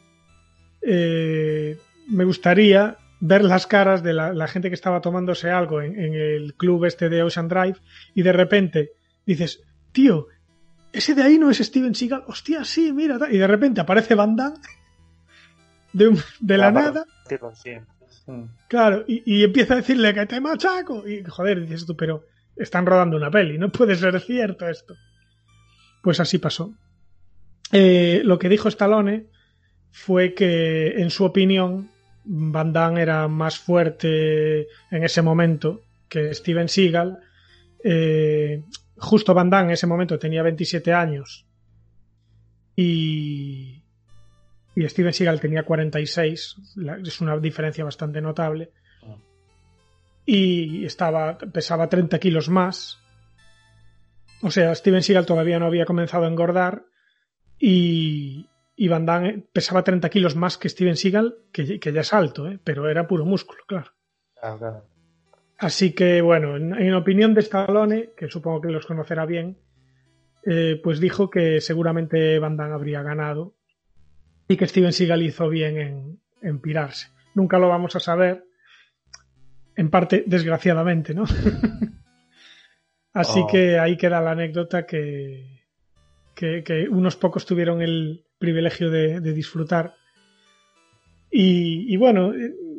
eh, 0.81 1.77
me 2.09 2.23
gustaría 2.23 2.97
ver 3.19 3.43
las 3.43 3.65
caras 3.67 4.03
de 4.03 4.13
la, 4.13 4.33
la 4.33 4.47
gente 4.47 4.69
que 4.69 4.75
estaba 4.75 5.01
tomándose 5.01 5.49
algo 5.49 5.81
en, 5.81 5.97
en, 5.99 6.13
el 6.13 6.53
club 6.55 6.85
este 6.85 7.09
de 7.09 7.23
Ocean 7.23 7.47
Drive 7.47 7.77
y 8.13 8.21
de 8.21 8.31
repente 8.31 8.91
dices, 9.25 9.63
tío, 9.91 10.27
ese 10.91 11.15
de 11.15 11.23
ahí 11.23 11.37
no 11.39 11.49
es 11.49 11.57
Steven 11.57 11.95
Seagal, 11.95 12.23
hostia, 12.27 12.63
sí, 12.63 12.93
mira, 12.93 13.17
y 13.29 13.37
de 13.37 13.47
repente 13.47 13.81
aparece 13.81 14.15
Van 14.15 14.35
Damme 14.35 14.59
de, 15.93 16.07
un, 16.07 16.19
de 16.39 16.57
la 16.57 16.67
Ah, 16.67 16.71
nada, 16.71 17.05
sí. 17.53 17.71
Claro, 18.67 19.05
y, 19.08 19.22
y 19.25 19.44
empieza 19.44 19.74
a 19.74 19.77
decirle 19.77 20.13
que 20.13 20.25
te 20.25 20.41
machaco, 20.41 21.08
y 21.08 21.24
joder, 21.24 21.62
dices 21.62 21.86
tú, 21.86 21.96
pero 21.96 22.25
están 22.55 22.86
rodando 22.86 23.17
una 23.17 23.29
peli, 23.29 23.58
no 23.58 23.72
puede 23.72 23.96
ser 23.96 24.20
cierto 24.20 24.67
esto. 24.67 24.96
Pues 26.01 26.20
así 26.20 26.38
pasó. 26.38 26.74
Eh, 27.72 28.22
lo 28.24 28.38
que 28.39 28.50
dijo 28.50 28.70
Stallone 28.70 29.27
fue 29.91 30.34
que, 30.34 31.01
en 31.01 31.10
su 31.10 31.25
opinión, 31.25 31.91
Van 32.24 32.74
Damme 32.74 33.01
era 33.01 33.27
más 33.27 33.58
fuerte 33.58 34.67
en 34.91 35.03
ese 35.03 35.22
momento 35.22 35.82
que 36.08 36.34
Steven 36.34 36.70
Seagal. 36.70 37.20
Eh, 37.84 38.63
justo 38.98 39.34
Van 39.34 39.50
Damme 39.50 39.70
en 39.70 39.74
ese 39.74 39.88
momento 39.88 40.17
tenía 40.17 40.44
27 40.44 40.94
años 40.94 41.46
y, 42.75 43.75
y 44.75 44.88
Steven 44.89 45.13
Seagal 45.13 45.39
tenía 45.39 45.63
46. 45.63 46.55
La- 46.75 46.98
Es 46.98 47.22
una 47.22 47.38
diferencia 47.38 47.84
bastante 47.84 48.22
notable. 48.22 48.72
Y 50.25 50.86
estaba, 50.86 51.38
pesaba 51.38 51.88
30 51.88 52.20
kilos 52.20 52.50
más. 52.50 53.00
O 54.41 54.50
sea, 54.51 54.74
Steven 54.75 55.01
Seagal 55.03 55.25
todavía 55.25 55.60
no 55.60 55.65
había 55.67 55.86
comenzado 55.86 56.25
a 56.25 56.27
engordar 56.27 56.84
y, 57.60 58.48
y 58.75 58.88
Van 58.88 59.05
Damme 59.05 59.46
pesaba 59.53 59.84
30 59.84 60.10
kilos 60.10 60.36
más 60.36 60.58
que 60.58 60.70
Steven 60.70 60.96
Seagal, 60.98 61.36
que, 61.51 61.79
que 61.79 61.94
ya 61.94 62.01
es 62.01 62.13
alto, 62.13 62.48
¿eh? 62.50 62.60
pero 62.63 62.89
era 62.89 63.08
puro 63.08 63.25
músculo, 63.25 63.63
claro. 63.67 63.91
Así 65.58 65.94
que, 65.94 66.22
bueno, 66.22 66.58
en, 66.58 66.74
en 66.75 66.94
opinión 66.96 67.34
de 67.34 67.39
Stallone, 67.41 68.10
que 68.17 68.27
supongo 68.29 68.62
que 68.62 68.70
los 68.72 68.86
conocerá 68.86 69.25
bien, 69.25 69.58
eh, 70.46 70.79
pues 70.84 71.00
dijo 71.00 71.29
que 71.29 71.62
seguramente 71.62 72.38
Van 72.39 72.58
Damme 72.58 72.74
habría 72.75 73.01
ganado 73.03 73.54
y 74.47 74.57
que 74.57 74.67
Steven 74.67 74.93
Seagal 74.93 75.23
hizo 75.23 75.49
bien 75.49 75.77
en, 75.77 76.19
en 76.41 76.59
pirarse. 76.59 77.07
Nunca 77.33 77.57
lo 77.59 77.67
vamos 77.69 77.95
a 77.95 77.99
saber, 77.99 78.45
en 79.75 79.89
parte, 79.89 80.23
desgraciadamente, 80.27 81.13
¿no? 81.13 81.23
Así 83.13 83.39
Oh. 83.43 83.47
que 83.47 83.79
ahí 83.79 83.95
queda 83.97 84.21
la 84.21 84.31
anécdota 84.31 84.85
que, 84.85 85.63
que, 86.35 86.63
que 86.63 86.87
unos 86.89 87.15
pocos 87.15 87.45
tuvieron 87.45 87.81
el 87.81 88.25
privilegio 88.37 88.89
de, 88.89 89.19
de 89.21 89.33
disfrutar. 89.33 89.95
Y, 91.31 91.91
y 91.93 91.97
bueno, 91.97 92.33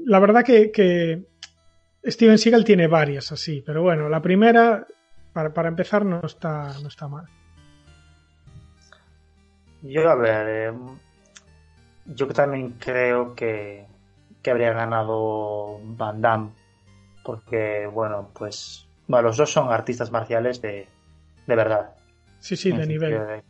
la 0.05 0.19
verdad 0.21 0.45
que, 0.45 0.71
que 0.71 1.25
Steven 2.05 2.39
Seagal 2.39 2.65
tiene 2.65 2.87
varias 2.87 3.33
así, 3.33 3.63
pero 3.65 3.83
bueno, 3.83 4.09
la 4.09 4.21
primera, 4.23 4.87
para, 5.33 5.53
para 5.53 5.69
empezar, 5.69 6.05
no 6.05 6.21
está, 6.25 6.79
no 6.81 6.89
está 6.89 7.09
mal. 7.09 7.27
Yo, 9.83 10.09
a 10.11 10.15
ver, 10.17 10.47
eh, 10.49 10.73
yo 12.15 12.27
también 12.29 12.73
creo 12.79 13.35
que, 13.35 13.87
que 14.43 14.51
habría 14.51 14.73
ganado 14.73 15.79
Van 15.83 16.21
Damme, 16.21 16.51
porque, 17.25 17.87
bueno, 17.87 18.29
pues, 18.33 18.87
bueno, 19.09 19.29
los 19.29 19.37
dos 19.37 19.53
son 19.53 19.73
artistas 19.73 20.11
marciales 20.11 20.61
de, 20.63 20.87
de 21.47 21.57
verdad. 21.57 21.91
Sí, 22.41 22.57
sí, 22.57 22.71
de 22.73 22.83
el 22.83 22.89
nivel. 22.89 23.11
de- 23.13 23.45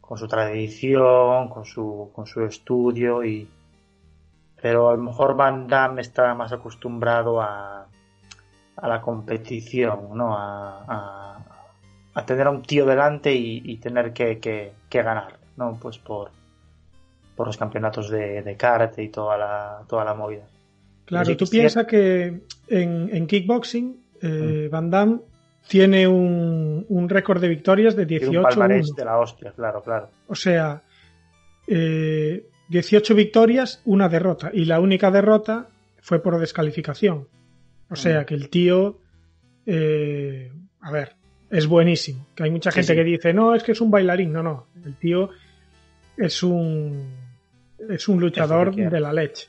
con 0.00 0.18
su 0.18 0.28
tradición, 0.28 1.48
con 1.48 1.64
su, 1.64 2.10
con 2.14 2.26
su 2.26 2.44
estudio 2.44 3.24
y... 3.24 3.48
Pero 4.60 4.90
a 4.90 4.96
lo 4.96 5.02
mejor 5.02 5.34
Van 5.36 5.66
Damme 5.66 6.02
está 6.02 6.34
más 6.34 6.52
acostumbrado 6.52 7.40
a, 7.40 7.86
a 8.76 8.88
la 8.88 9.00
competición, 9.00 10.10
¿no? 10.16 10.36
A, 10.36 10.84
a, 10.86 11.38
a 12.14 12.26
tener 12.26 12.46
a 12.46 12.50
un 12.50 12.62
tío 12.62 12.84
delante 12.86 13.32
y, 13.32 13.62
y 13.64 13.78
tener 13.78 14.12
que, 14.12 14.38
que, 14.38 14.72
que 14.88 15.02
ganar, 15.02 15.38
¿no? 15.56 15.78
Pues 15.80 15.98
por, 15.98 16.30
por 17.36 17.46
los 17.46 17.56
campeonatos 17.56 18.10
de, 18.10 18.42
de 18.42 18.56
karate 18.56 19.02
y 19.02 19.08
toda 19.08 19.36
la, 19.38 19.82
toda 19.88 20.04
la 20.04 20.14
movida. 20.14 20.46
Claro, 21.04 21.36
tú 21.36 21.46
piensas 21.46 21.86
que 21.86 22.40
en, 22.68 23.10
en 23.12 23.26
kickboxing 23.26 23.96
eh, 24.22 24.68
Van 24.70 24.88
Damme 24.90 25.18
tiene 25.68 26.06
un, 26.06 26.84
un 26.88 27.08
récord 27.08 27.40
de 27.40 27.48
victorias 27.48 27.94
de 27.96 28.06
Tiene 28.06 28.36
un 28.38 28.42
palmarés 28.42 28.90
18-1. 28.92 28.96
de 28.96 29.04
la 29.04 29.18
hostia, 29.18 29.52
claro, 29.52 29.82
claro. 29.82 30.10
O 30.28 30.34
sea, 30.34 30.82
eh, 31.66 32.46
18 32.68 33.14
victorias, 33.14 33.82
una 33.84 34.08
derrota. 34.08 34.50
Y 34.52 34.64
la 34.64 34.80
única 34.80 35.10
derrota 35.10 35.68
fue 36.00 36.22
por 36.22 36.38
descalificación. 36.38 37.28
O 37.90 37.96
sea 37.96 38.22
Mm. 38.22 38.24
que 38.24 38.34
el 38.34 38.48
tío, 38.48 38.98
eh, 39.66 40.50
a 40.80 40.90
ver, 40.90 41.14
es 41.50 41.66
buenísimo. 41.66 42.26
Que 42.34 42.44
hay 42.44 42.50
mucha 42.50 42.70
Sí, 42.70 42.76
gente 42.76 42.92
sí. 42.92 42.96
que 42.98 43.04
dice, 43.04 43.32
no, 43.34 43.54
es 43.54 43.62
que 43.62 43.72
es 43.72 43.80
un 43.80 43.90
bailarín. 43.90 44.32
No, 44.32 44.42
no. 44.42 44.66
El 44.84 44.96
tío 44.96 45.30
es 46.16 46.42
un, 46.42 47.06
es 47.88 48.08
un 48.08 48.20
luchador 48.20 48.74
de 48.74 49.00
la 49.00 49.12
leche. 49.12 49.48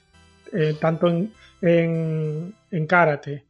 Eh, 0.51 0.75
tanto 0.79 1.07
en, 1.07 1.33
en, 1.61 2.53
en 2.69 2.87
karate 2.87 3.43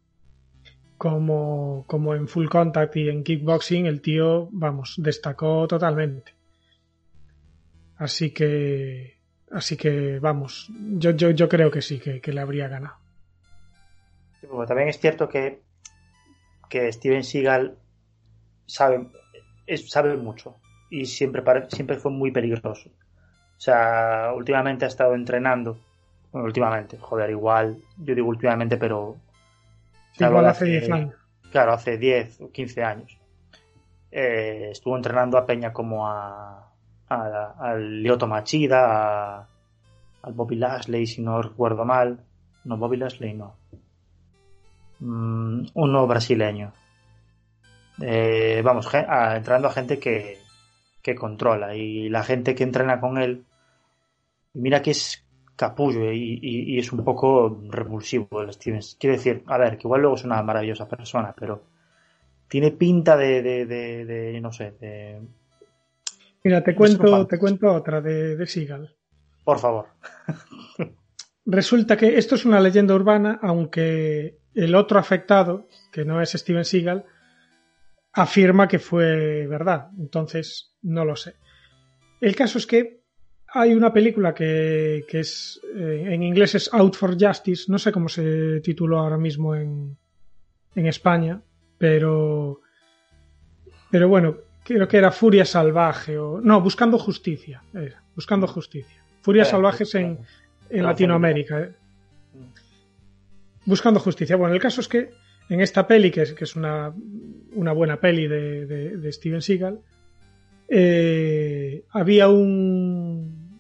como, 0.98 1.84
como 1.88 2.16
en 2.16 2.28
full 2.28 2.48
contact 2.48 2.96
y 2.96 3.10
en 3.10 3.24
kickboxing, 3.24 3.88
el 3.88 4.02
tío, 4.02 4.48
vamos, 4.52 4.96
destacó 4.98 5.68
totalmente. 5.68 6.34
Así 7.98 8.32
que, 8.32 9.18
así 9.52 9.76
que, 9.78 10.20
vamos, 10.20 10.70
yo, 10.98 11.12
yo, 11.12 11.32
yo 11.32 11.48
creo 11.50 11.70
que 11.70 11.82
sí, 11.82 12.00
que, 12.00 12.22
que 12.22 12.32
le 12.34 12.42
habría 12.42 12.68
ganado. 12.68 12.96
Sí, 14.40 14.48
porque 14.48 14.68
también 14.68 14.90
es 14.90 15.00
cierto 15.00 15.28
que, 15.30 15.62
que 16.70 16.92
Steven 16.92 17.24
Seagal 17.24 17.78
sabe, 18.66 19.08
es- 19.68 19.90
sabe 19.90 20.16
mucho 20.18 20.56
y 20.90 21.06
siempre, 21.06 21.44
siempre 21.70 21.98
fue 21.98 22.12
muy 22.12 22.32
peligroso. 22.32 22.90
O 23.58 23.62
sea, 23.64 24.32
últimamente 24.36 24.86
ha 24.86 24.90
estado 24.90 25.16
entrenando. 25.16 25.78
Bueno, 26.32 26.46
últimamente, 26.48 26.98
joder, 26.98 27.30
igual, 27.30 27.78
yo 27.98 28.16
digo 28.16 28.28
últimamente, 28.28 28.78
pero. 28.78 29.16
Igual 30.32 30.46
hace 30.48 30.66
10 30.66 30.84
años. 30.92 31.16
Claro, 31.52 31.74
hace 31.74 31.98
10 31.98 32.42
o 32.42 32.52
15 32.52 32.84
años. 32.84 33.18
Eh, 34.12 34.70
estuvo 34.72 34.96
entrenando 34.96 35.38
a 35.38 35.46
Peña 35.46 35.72
como 35.74 36.08
a, 36.08 36.72
a- 37.10 37.54
al 37.60 38.02
Lyoto 38.04 38.28
Machida, 38.28 39.38
a- 39.40 39.48
al 40.24 40.34
Bobby 40.34 40.56
Lashley, 40.56 41.06
si 41.08 41.22
no 41.22 41.42
recuerdo 41.42 41.86
mal. 41.86 42.20
No, 42.66 42.78
Bobby 42.78 42.98
Lashley 42.98 43.34
no. 43.34 43.56
Mm, 45.00 45.66
uno 45.74 46.08
brasileño. 46.08 46.74
eh, 48.02 48.62
vamos, 48.64 48.90
entrando 48.94 49.68
a 49.68 49.72
gente 49.72 50.00
que, 50.00 50.40
que 51.04 51.14
controla 51.14 51.76
y 51.76 52.10
la 52.10 52.24
gente 52.24 52.56
que 52.56 52.64
entrena 52.64 53.00
con 53.00 53.18
él, 53.20 53.44
mira 54.54 54.82
que 54.82 54.92
es 54.92 55.24
capullo 55.56 56.12
y, 56.12 56.80
es 56.80 56.92
un 56.92 57.04
poco 57.04 57.62
repulsivo 57.70 58.42
el 58.42 58.54
Stevens. 58.54 58.98
Quiero 59.00 59.16
decir, 59.16 59.44
a 59.48 59.58
ver, 59.58 59.78
que 59.78 59.88
igual 59.88 60.02
luego 60.02 60.16
es 60.16 60.24
una 60.24 60.42
maravillosa 60.42 60.88
persona, 60.88 61.36
pero 61.38 61.64
tiene 62.48 62.72
pinta 62.72 63.18
de, 63.18 63.44
de, 63.44 64.40
no 64.42 64.52
sé, 64.52 64.74
de... 64.80 65.22
Mira, 66.44 66.64
te 66.64 66.74
cuento, 66.74 67.28
te 67.28 67.38
cuento 67.38 67.72
otra 67.72 68.02
de, 68.02 68.36
de 68.36 68.48
Seagal. 68.48 68.96
Por 69.44 69.60
favor. 69.60 69.88
Resulta 71.46 71.98
que 71.98 72.18
esto 72.18 72.36
es 72.36 72.46
una 72.46 72.60
leyenda 72.60 72.96
urbana, 72.96 73.40
aunque 73.42 74.40
el 74.56 74.76
otro 74.76 75.00
afectado, 75.00 75.68
que 75.92 76.06
no 76.06 76.22
es 76.22 76.32
Steven 76.32 76.66
Seagal, 76.66 77.06
afirma 78.14 78.68
que 78.68 78.80
fue 78.80 79.48
verdad. 79.48 79.90
Entonces, 79.98 80.76
no 80.84 81.04
lo 81.04 81.16
sé. 81.16 81.36
El 82.22 82.36
caso 82.36 82.58
es 82.58 82.68
que 82.68 83.02
hay 83.48 83.74
una 83.74 83.94
película 83.94 84.34
que, 84.34 85.06
es 85.10 85.60
eh, 85.76 86.06
en 86.10 86.24
inglés 86.24 86.56
es 86.56 86.74
Out 86.74 86.96
for 86.96 87.18
Justice, 87.20 87.72
no 87.72 87.78
sé 87.78 87.92
cómo 87.92 88.10
se 88.10 88.62
tituló 88.62 89.00
ahora 89.00 89.18
mismo 89.18 89.56
en, 89.56 89.98
en 90.76 90.88
España, 90.88 91.42
pero 91.78 92.62
pero 93.92 94.08
bueno, 94.08 94.38
creo 94.64 94.88
que 94.88 94.98
era 94.98 95.12
Furia 95.12 95.46
Salvaje 95.46 96.18
o 96.18 96.42
no, 96.42 96.62
Buscando 96.62 96.98
Justicia, 96.98 97.64
Buscando 98.16 98.48
Justicia. 98.48 99.04
Furia 99.22 99.46
Salvajes 99.46 99.94
en, 99.94 100.20
en 100.70 100.84
Latinoamérica. 100.84 101.62
Eh. 101.62 101.72
Buscando 103.66 104.00
Justicia. 104.00 104.36
Bueno, 104.36 104.56
el 104.56 104.60
caso 104.60 104.82
es 104.82 104.88
que 104.88 105.12
en 105.50 105.62
esta 105.62 105.88
peli, 105.88 106.12
que 106.12 106.22
es, 106.22 106.56
una, 106.56 106.94
buena 107.54 108.00
peli 108.00 108.28
de, 108.28 109.12
Steven 109.12 109.42
Seagal, 109.42 109.80
eh, 110.68 111.84
había 111.92 112.28
un, 112.30 113.60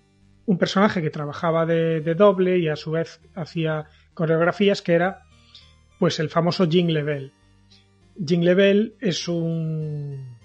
personaje 0.57 1.01
que 1.01 1.09
trabajaba 1.09 1.65
de, 1.65 2.15
doble 2.15 2.57
y 2.59 2.67
a 2.67 2.75
su 2.75 2.91
vez 2.91 3.19
hacía 3.35 3.85
coreografías 4.13 4.81
que 4.81 4.93
era 4.93 5.23
pues 5.99 6.19
el 6.19 6.29
famoso 6.29 6.67
Jing 6.67 6.91
Level. 6.91 7.31
Jing 8.25 8.43
Level 8.43 8.95
es 8.99 9.27
un, 9.27 10.37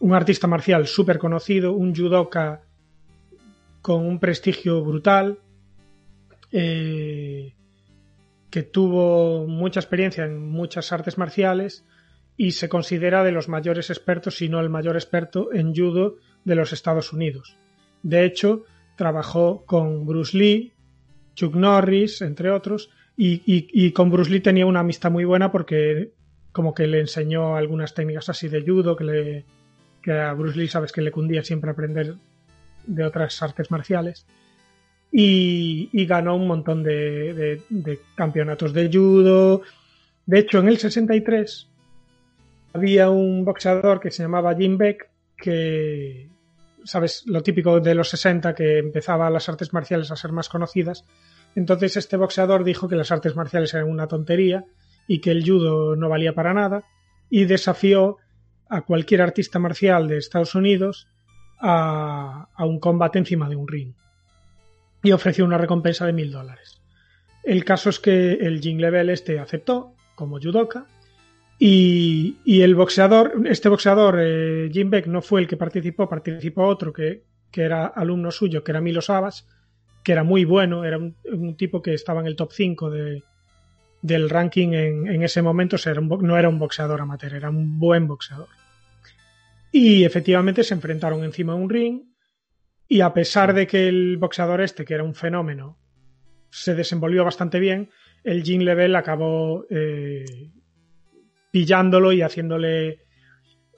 un 0.00 0.14
artista 0.14 0.46
marcial 0.46 0.86
súper 0.86 1.18
conocido, 1.18 1.72
un 1.72 1.94
judoka 1.94 2.62
con 3.82 4.06
un 4.06 4.18
prestigio 4.18 4.82
brutal, 4.82 5.38
eh, 6.52 7.54
que 8.50 8.62
tuvo 8.62 9.46
mucha 9.46 9.80
experiencia 9.80 10.24
en 10.24 10.48
muchas 10.48 10.92
artes 10.92 11.18
marciales 11.18 11.84
y 12.36 12.52
se 12.52 12.68
considera 12.68 13.22
de 13.22 13.32
los 13.32 13.48
mayores 13.48 13.90
expertos, 13.90 14.36
si 14.36 14.48
no 14.48 14.60
el 14.60 14.70
mayor 14.70 14.96
experto 14.96 15.52
en 15.52 15.74
judo 15.74 16.16
de 16.44 16.54
los 16.54 16.72
Estados 16.72 17.12
Unidos. 17.12 17.56
De 18.02 18.24
hecho, 18.24 18.64
trabajó 18.96 19.64
con 19.66 20.06
Bruce 20.06 20.36
Lee, 20.36 20.72
Chuck 21.34 21.54
Norris, 21.54 22.22
entre 22.22 22.50
otros, 22.50 22.90
y, 23.16 23.92
con 23.92 24.10
Bruce 24.10 24.30
Lee 24.30 24.40
tenía 24.40 24.64
una 24.64 24.80
amistad 24.80 25.10
muy 25.10 25.24
buena 25.24 25.52
porque 25.52 26.12
como 26.52 26.74
que 26.74 26.86
le 26.86 27.00
enseñó 27.00 27.56
algunas 27.56 27.94
técnicas 27.94 28.30
así 28.30 28.48
de 28.48 28.62
judo 28.62 28.96
que, 28.96 29.04
le, 29.04 29.44
que 30.02 30.12
a 30.12 30.32
Bruce 30.32 30.58
Lee 30.58 30.68
sabes 30.68 30.90
que 30.90 31.02
le 31.02 31.12
cundía 31.12 31.44
siempre 31.44 31.70
aprender 31.70 32.14
de 32.86 33.04
otras 33.04 33.42
artes 33.42 33.70
marciales 33.70 34.26
y, 35.12 36.06
ganó 36.06 36.36
un 36.36 36.46
montón 36.46 36.82
de, 36.82 37.60
campeonatos 38.14 38.72
de 38.72 38.88
judo. 38.92 39.62
De 40.26 40.38
hecho, 40.38 40.58
en 40.58 40.68
el 40.68 40.78
63 40.78 41.68
había 42.72 43.10
un 43.10 43.44
boxeador 43.44 44.00
que 44.00 44.10
se 44.10 44.22
llamaba 44.22 44.54
Jim 44.54 44.78
Beck 44.78 45.10
que, 45.36 46.28
sabes, 46.84 47.24
lo 47.26 47.42
típico 47.42 47.80
de 47.80 47.94
los 47.94 48.08
60 48.10 48.54
que 48.54 48.78
empezaba 48.78 49.30
las 49.30 49.48
artes 49.48 49.72
marciales 49.72 50.10
a 50.10 50.16
ser 50.16 50.32
más 50.32 50.48
conocidas. 50.48 51.04
Entonces 51.54 51.96
este 51.96 52.16
boxeador 52.16 52.62
dijo 52.62 52.88
que 52.88 52.96
las 52.96 53.10
artes 53.10 53.34
marciales 53.34 53.74
eran 53.74 53.88
una 53.88 54.06
tontería 54.06 54.64
y 55.08 55.20
que 55.20 55.32
el 55.32 55.44
judo 55.44 55.96
no 55.96 56.08
valía 56.08 56.34
para 56.34 56.54
nada 56.54 56.84
y 57.28 57.44
desafió 57.44 58.18
a 58.68 58.82
cualquier 58.82 59.22
artista 59.22 59.58
marcial 59.58 60.06
de 60.06 60.18
Estados 60.18 60.54
Unidos 60.54 61.08
a, 61.60 62.48
un 62.58 62.78
combate 62.78 63.18
encima 63.18 63.48
de 63.48 63.56
un 63.56 63.66
ring 63.66 63.92
y 65.02 65.12
ofreció 65.12 65.44
una 65.44 65.58
recompensa 65.58 66.06
de 66.06 66.12
mil 66.12 66.30
dólares. 66.30 66.80
El 67.42 67.64
caso 67.64 67.90
es 67.90 67.98
que 67.98 68.34
el 68.34 68.60
Jing 68.60 68.80
Level 68.80 69.10
este 69.10 69.38
aceptó 69.38 69.94
como 70.14 70.38
judoka 70.38 70.86
y, 71.62 72.62
el 72.62 72.74
boxeador, 72.74 73.42
este 73.44 73.68
boxeador, 73.68 74.16
eh, 74.18 74.70
Jim 74.72 74.88
Beck, 74.88 75.06
no 75.06 75.20
fue 75.20 75.42
el 75.42 75.46
que 75.46 75.58
participó, 75.58 76.08
participó 76.08 76.66
otro 76.66 76.90
que, 76.90 77.22
era 77.52 77.86
alumno 77.86 78.30
suyo, 78.30 78.64
que 78.64 78.72
era 78.72 78.80
Milo 78.80 79.02
Sabas, 79.02 79.46
que 80.02 80.12
era 80.12 80.24
muy 80.24 80.46
bueno, 80.46 80.84
era 80.86 80.96
un, 80.96 81.56
tipo 81.58 81.82
que 81.82 81.92
estaba 81.92 82.20
en 82.20 82.28
el 82.28 82.36
top 82.36 82.52
5 82.52 82.90
de, 82.90 83.22
del 84.00 84.30
ranking 84.30 84.68
en, 84.72 85.22
ese 85.22 85.42
momento, 85.42 85.76
no 86.22 86.38
era 86.38 86.48
un 86.48 86.58
boxeador 86.58 87.02
amateur, 87.02 87.34
era 87.34 87.50
un 87.50 87.78
buen 87.78 88.08
boxeador. 88.08 88.48
Y 89.70 90.04
efectivamente 90.04 90.64
se 90.64 90.72
enfrentaron 90.72 91.24
encima 91.24 91.52
de 91.52 91.60
un 91.60 91.68
ring 91.68 92.02
y 92.92 93.02
a 93.02 93.14
pesar 93.14 93.54
de 93.54 93.68
que 93.68 93.86
el 93.86 94.16
boxeador 94.16 94.60
este, 94.60 94.84
que 94.84 94.94
era 94.94 95.04
un 95.04 95.14
fenómeno, 95.14 95.78
se 96.50 96.74
desenvolvió 96.74 97.24
bastante 97.24 97.60
bien, 97.60 97.88
el 98.24 98.42
Jim 98.42 98.62
Level 98.62 98.96
acabó 98.96 99.64
eh, 99.70 100.50
pillándolo 101.52 102.12
y 102.12 102.20
haciéndole 102.20 103.04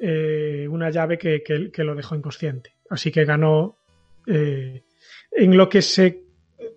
eh, 0.01 0.67
una 0.67 0.89
llave 0.89 1.19
que, 1.19 1.71
lo 1.85 1.95
dejó 1.95 2.17
inconsciente. 2.17 2.77
Así 2.89 3.13
que 3.13 3.27
ganó 3.27 3.77
eh, 4.27 4.85
en 5.31 5.59
lo 5.59 5.69
que 5.69 5.83
se, 5.83 6.25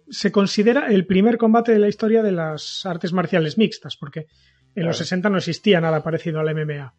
se, 0.09 0.29
considera 0.33 0.87
el 0.87 1.05
primer 1.05 1.37
combate 1.37 1.71
de 1.71 1.79
la 1.79 1.87
historia 1.87 2.21
de 2.21 2.33
las 2.33 2.85
artes 2.85 3.13
marciales 3.13 3.57
mixtas, 3.57 3.95
porque 3.95 4.27
en 4.75 4.85
los 4.85 4.97
60 4.97 5.29
no 5.29 5.37
existía 5.37 5.79
nada 5.79 6.03
parecido 6.03 6.41
al 6.41 6.53
MMA. 6.53 6.93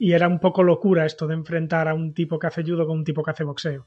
Y 0.00 0.10
era 0.10 0.26
un 0.26 0.40
poco 0.40 0.64
locura 0.64 1.06
esto 1.06 1.28
de 1.28 1.34
enfrentar 1.34 1.86
a 1.86 1.94
un 1.94 2.12
tipo 2.12 2.36
que 2.36 2.48
hace 2.48 2.64
judo 2.64 2.84
con 2.84 2.98
un 2.98 3.04
tipo 3.04 3.22
que 3.22 3.30
hace 3.30 3.44
boxeo. 3.44 3.86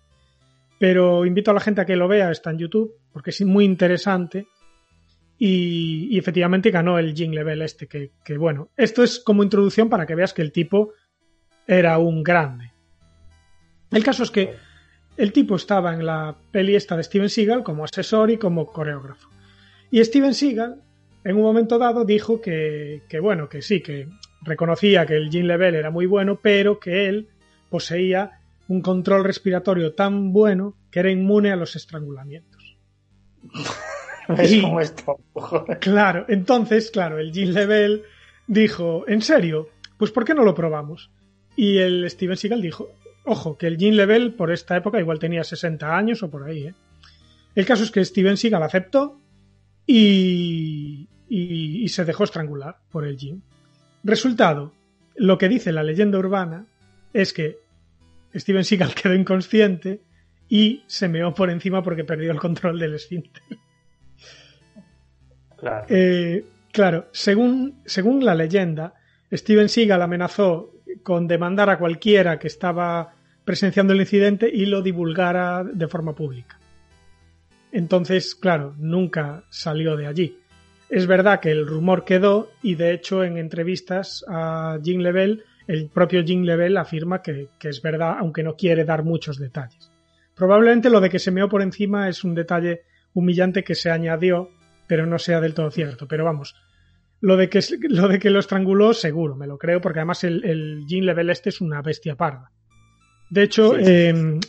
Pero 0.77 1.25
invito 1.25 1.51
a 1.51 1.53
la 1.53 1.59
gente 1.59 1.81
a 1.81 1.85
que 1.85 1.95
lo 1.95 2.07
vea, 2.07 2.31
está 2.31 2.51
en 2.51 2.59
YouTube, 2.59 2.93
porque 3.11 3.29
es 3.29 3.41
muy 3.43 3.65
interesante 3.65 4.47
y, 5.37 6.17
efectivamente 6.17 6.71
ganó 6.71 6.97
el 6.97 7.13
Jing 7.13 7.33
Level 7.33 7.61
este, 7.61 7.87
que, 7.87 8.37
bueno, 8.37 8.69
esto 8.77 9.03
es 9.03 9.19
como 9.19 9.43
introducción 9.43 9.89
para 9.89 10.05
que 10.05 10.15
veas 10.15 10.33
que 10.33 10.41
el 10.41 10.51
tipo 10.51 10.93
era 11.67 11.97
un 11.97 12.23
grande. 12.23 12.71
El 13.91 14.03
caso 14.03 14.23
es 14.23 14.31
que 14.31 14.53
el 15.17 15.31
tipo 15.31 15.55
estaba 15.55 15.93
en 15.93 16.05
la 16.05 16.35
peli 16.51 16.75
esta 16.75 16.95
de 16.97 17.03
Steven 17.03 17.29
Seagal 17.29 17.63
como 17.63 17.83
asesor 17.83 18.31
y 18.31 18.37
como 18.37 18.67
coreógrafo. 18.67 19.29
Y 19.91 20.03
Steven 20.03 20.33
Seagal, 20.33 20.81
en 21.23 21.35
un 21.35 21.43
momento 21.43 21.77
dado, 21.77 22.05
dijo 22.05 22.41
que, 22.41 23.03
que 23.09 23.19
bueno, 23.19 23.49
que 23.49 23.61
sí, 23.61 23.81
que 23.81 24.07
reconocía 24.41 25.05
que 25.05 25.15
el 25.15 25.29
Jing 25.29 25.47
Level 25.47 25.75
era 25.75 25.89
muy 25.89 26.05
bueno, 26.05 26.39
pero 26.41 26.79
que 26.79 27.07
él 27.07 27.29
poseía 27.69 28.39
un 28.67 28.81
control 28.81 29.23
respiratorio 29.23 29.93
tan 29.93 30.31
bueno 30.31 30.75
que 30.91 30.99
era 30.99 31.11
inmune 31.11 31.51
a 31.51 31.55
los 31.55 31.75
estrangulamientos. 31.75 32.77
Es 34.27 34.59
como 34.59 34.81
esto. 34.81 35.19
claro, 35.79 36.25
entonces, 36.27 36.89
claro, 36.89 37.19
el 37.19 37.31
Jim 37.31 37.49
Level 37.49 38.03
dijo, 38.47 39.05
¿en 39.07 39.21
serio? 39.21 39.69
Pues 39.97 40.11
¿por 40.11 40.25
qué 40.25 40.33
no 40.33 40.43
lo 40.43 40.55
probamos? 40.55 41.11
Y 41.55 41.77
el 41.77 42.09
Steven 42.09 42.35
Seagal 42.35 42.61
dijo, 42.61 42.89
ojo, 43.23 43.57
que 43.57 43.67
el 43.67 43.77
Jim 43.77 43.93
Level 43.93 44.33
por 44.33 44.51
esta 44.51 44.75
época 44.77 44.99
igual 44.99 45.19
tenía 45.19 45.43
60 45.43 45.95
años 45.95 46.23
o 46.23 46.29
por 46.29 46.43
ahí, 46.43 46.67
¿eh? 46.67 46.73
El 47.53 47.65
caso 47.65 47.83
es 47.83 47.91
que 47.91 48.03
Steven 48.03 48.35
Seagal 48.35 48.63
aceptó 48.63 49.19
y, 49.85 51.07
y, 51.29 51.87
se 51.87 52.03
dejó 52.03 52.25
estrangular 52.25 52.77
por 52.91 53.05
el 53.05 53.17
Jim. 53.17 53.41
Resultado, 54.03 54.73
lo 55.15 55.37
que 55.37 55.47
dice 55.47 55.71
la 55.71 55.83
leyenda 55.83 56.17
urbana 56.17 56.65
es 57.13 57.31
que 57.31 57.59
Steven 58.35 58.63
Seagal 58.63 58.93
quedó 58.93 59.13
inconsciente 59.13 60.01
y 60.47 60.83
se 60.87 61.07
meó 61.07 61.33
por 61.33 61.49
encima 61.49 61.81
porque 61.81 62.03
perdió 62.03 62.31
el 62.31 62.39
control 62.39 62.79
del 62.79 62.95
esfínter. 62.95 63.43
Claro. 65.57 65.85
Eh, 65.89 66.45
claro, 66.71 67.07
según, 67.11 67.81
según 67.85 68.23
la 68.23 68.35
leyenda, 68.35 68.93
Steven 69.31 69.69
Seagal 69.69 70.01
amenazó 70.01 70.73
con 71.01 71.27
demandar 71.27 71.69
a 71.69 71.79
cualquiera 71.79 72.37
que 72.37 72.47
estaba 72.47 73.15
presenciando 73.43 73.93
el 73.93 74.01
incidente 74.01 74.49
y 74.51 74.65
lo 74.65 74.81
divulgara 74.81 75.63
de 75.63 75.87
forma 75.87 76.13
pública. 76.13 76.59
Entonces, 77.71 78.35
claro, 78.35 78.75
nunca 78.77 79.43
salió 79.49 79.95
de 79.95 80.07
allí. 80.07 80.39
Es 80.89 81.07
verdad 81.07 81.39
que 81.39 81.51
el 81.51 81.67
rumor 81.67 82.05
quedó 82.05 82.51
y 82.61 82.75
de 82.75 82.93
hecho 82.93 83.23
en 83.23 83.37
entrevistas 83.37 84.23
a 84.27 84.77
Jim 84.83 85.01
Level, 85.01 85.43
el 85.67 85.89
propio 85.89 86.23
Jim 86.23 86.43
Level 86.43 86.77
afirma 86.77 87.21
que, 87.21 87.49
que, 87.59 87.69
es 87.69 87.81
verdad, 87.81 88.17
aunque 88.19 88.43
no 88.43 88.55
quiere 88.55 88.85
dar 88.85 89.03
muchos 89.03 89.37
detalles. 89.37 89.91
Probablemente 90.35 90.89
lo 90.89 91.01
de 91.01 91.09
que 91.09 91.19
se 91.19 91.31
meó 91.31 91.49
por 91.49 91.61
encima 91.61 92.09
es 92.09 92.23
un 92.23 92.35
detalle 92.35 92.83
humillante 93.13 93.63
que 93.63 93.75
se 93.75 93.89
añadió 93.89 94.49
pero 94.87 95.05
no 95.05 95.19
sea 95.19 95.41
del 95.41 95.53
todo 95.53 95.71
cierto. 95.71 96.07
Pero 96.07 96.25
vamos, 96.25 96.55
Lo 97.21 97.37
de, 97.37 97.49
que, 97.49 97.59
lo 97.89 98.07
de 98.07 98.19
que 98.19 98.29
lo 98.29 98.39
estranguló, 98.39 98.93
seguro, 98.93 99.35
me 99.35 99.47
lo 99.47 99.57
creo, 99.57 99.81
porque 99.81 99.99
además 99.99 100.23
el, 100.23 100.43
el 100.45 100.85
Jean 100.87 101.05
Level 101.05 101.29
este 101.29 101.49
es 101.49 101.61
una 101.61 101.81
bestia 101.81 102.15
parda. 102.15 102.51
De 103.29 103.43
hecho, 103.43 103.75
Sí, 103.75 103.85
sí, 103.85 103.91
eh, 103.91 104.39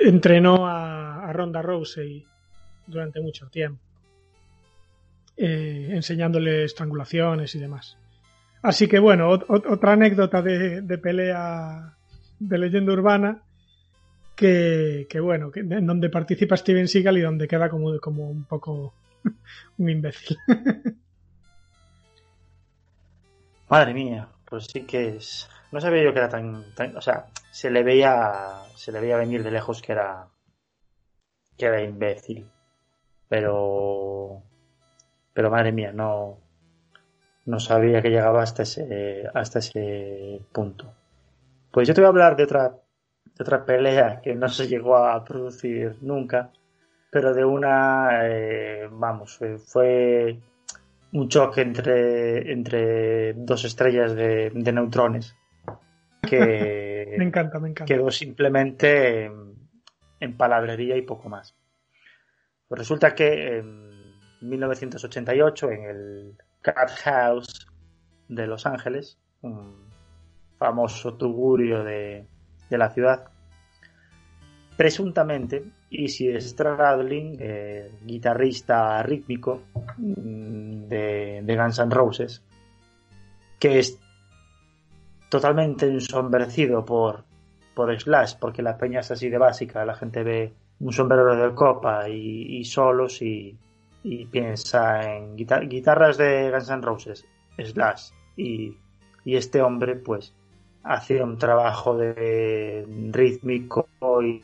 entrenó 0.00 0.66
a, 0.66 1.28
a 1.28 1.32
Ronda 1.32 1.62
Rousey 1.62 2.24
durante 2.86 3.20
mucho 3.20 3.48
tiempo, 3.48 3.82
eh, 5.36 5.90
enseñándole 5.92 6.64
estrangulaciones 6.64 7.54
y 7.54 7.58
demás. 7.58 7.96
Así 8.62 8.88
que 8.88 8.98
bueno, 8.98 9.30
ot- 9.30 9.46
ot- 9.46 9.70
otra 9.70 9.92
anécdota 9.92 10.42
de, 10.42 10.82
de 10.82 10.98
pelea 10.98 11.96
de 12.40 12.58
leyenda 12.58 12.92
urbana 12.92 13.42
que, 14.36 15.06
que 15.10 15.20
bueno, 15.20 15.50
que, 15.50 15.60
en 15.60 15.86
donde 15.86 16.10
participa 16.10 16.56
Steven 16.56 16.88
Seagal 16.88 17.18
y 17.18 17.22
donde 17.22 17.48
queda 17.48 17.68
como, 17.68 17.98
como 17.98 18.30
un 18.30 18.44
poco 18.44 18.94
un 19.78 19.90
imbécil. 19.90 20.36
Madre 23.68 23.92
mía, 23.94 24.28
pues 24.44 24.66
sí 24.72 24.82
que 24.82 25.16
es. 25.16 25.48
No 25.72 25.80
sabía 25.80 26.02
yo 26.04 26.12
que 26.12 26.18
era 26.20 26.28
tan, 26.28 26.64
tan- 26.74 26.96
o 26.96 27.00
sea, 27.00 27.26
se 27.50 27.70
le 27.70 27.82
veía, 27.82 28.62
se 28.76 28.92
le 28.92 29.00
veía 29.00 29.16
venir 29.18 29.42
de 29.42 29.50
lejos 29.50 29.82
que 29.82 29.92
era, 29.92 30.26
que 31.56 31.66
era 31.66 31.82
imbécil, 31.82 32.48
pero, 33.28 34.42
pero 35.34 35.50
madre 35.50 35.72
mía, 35.72 35.92
no, 35.92 36.38
no 37.48 37.58
sabía 37.58 38.02
que 38.02 38.10
llegaba 38.10 38.42
hasta 38.42 38.62
ese, 38.62 39.24
hasta 39.32 39.60
ese 39.60 40.42
punto. 40.52 40.92
Pues 41.70 41.88
yo 41.88 41.94
te 41.94 42.02
voy 42.02 42.06
a 42.06 42.10
hablar 42.10 42.36
de 42.36 42.44
otra, 42.44 42.68
de 42.68 43.42
otra 43.42 43.64
pelea 43.64 44.20
que 44.20 44.34
no 44.34 44.50
se 44.50 44.68
llegó 44.68 44.98
a 44.98 45.24
producir 45.24 45.96
nunca, 46.02 46.52
pero 47.10 47.32
de 47.32 47.46
una, 47.46 48.20
eh, 48.24 48.86
vamos, 48.90 49.40
fue, 49.64 50.38
un 51.12 51.28
choque 51.30 51.62
entre, 51.62 52.52
entre 52.52 53.32
dos 53.32 53.64
estrellas 53.64 54.14
de, 54.14 54.50
de 54.50 54.72
neutrones 54.72 55.34
que 56.20 57.14
me 57.16 57.24
encanta, 57.24 57.58
me 57.60 57.70
encanta. 57.70 57.94
quedó 57.94 58.10
simplemente 58.10 59.24
en, 59.24 59.54
en 60.20 60.36
palabrería 60.36 60.98
y 60.98 61.02
poco 61.02 61.30
más. 61.30 61.56
Pues 62.68 62.78
resulta 62.78 63.14
que 63.14 63.56
en 63.56 63.88
1988 64.42 65.70
en 65.70 65.84
el 65.84 66.36
Cat 66.62 66.90
House 67.04 67.66
de 68.28 68.46
Los 68.46 68.66
Ángeles, 68.66 69.18
un 69.42 69.88
famoso 70.58 71.14
tugurio 71.14 71.84
de, 71.84 72.26
de 72.68 72.78
la 72.78 72.90
ciudad, 72.90 73.30
presuntamente 74.76 75.64
Izzy 75.90 76.40
Stradlin, 76.40 77.36
eh, 77.40 77.90
guitarrista 78.04 79.02
rítmico 79.02 79.62
mm, 79.96 80.86
de, 80.86 81.56
Guns 81.56 81.78
N' 81.78 81.90
Roses, 81.90 82.42
que 83.58 83.78
es 83.78 83.98
totalmente 85.28 85.86
ensombrecido 85.86 86.84
por, 86.84 87.24
por 87.74 87.98
Slash, 87.98 88.34
porque 88.38 88.62
la 88.62 88.76
peña 88.76 89.00
es 89.00 89.10
así 89.10 89.28
de 89.28 89.38
básica, 89.38 89.84
la 89.84 89.94
gente 89.94 90.22
ve 90.22 90.52
un 90.80 90.92
sombrero 90.92 91.34
de 91.34 91.54
copa 91.54 92.08
y, 92.08 92.58
y 92.58 92.64
solos 92.64 93.20
y, 93.22 93.58
y 94.02 94.26
piensa 94.26 95.16
en 95.16 95.36
guitar- 95.36 95.68
guitarras 95.68 96.16
de 96.16 96.50
Guns 96.50 96.70
N' 96.70 96.82
Roses, 96.82 97.26
Slash, 97.58 98.10
y, 98.36 98.76
y 99.24 99.36
este 99.36 99.60
hombre 99.62 99.96
pues 99.96 100.34
hace 100.84 101.22
un 101.22 101.36
trabajo 101.38 101.96
de 101.96 102.86
rítmico 103.12 103.88
y, 104.22 104.42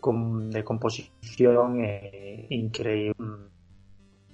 com- 0.00 0.48
de 0.50 0.64
composición 0.64 1.84
eh, 1.84 2.46
increíble 2.50 3.14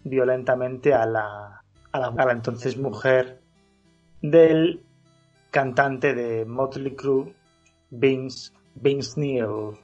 violentamente 0.05 0.93
a 0.95 1.07
la, 1.07 1.63
a 1.93 1.99
la, 1.99 2.07
a 2.09 2.25
la 2.27 2.33
entonces 2.33 2.77
mujer 2.77 3.41
del 4.21 4.83
cantante 5.51 6.13
de 6.15 6.45
Motley 6.45 6.95
Crue, 6.97 7.35
Vince, 7.91 8.53
Vince 8.75 9.21
Neil, 9.21 9.77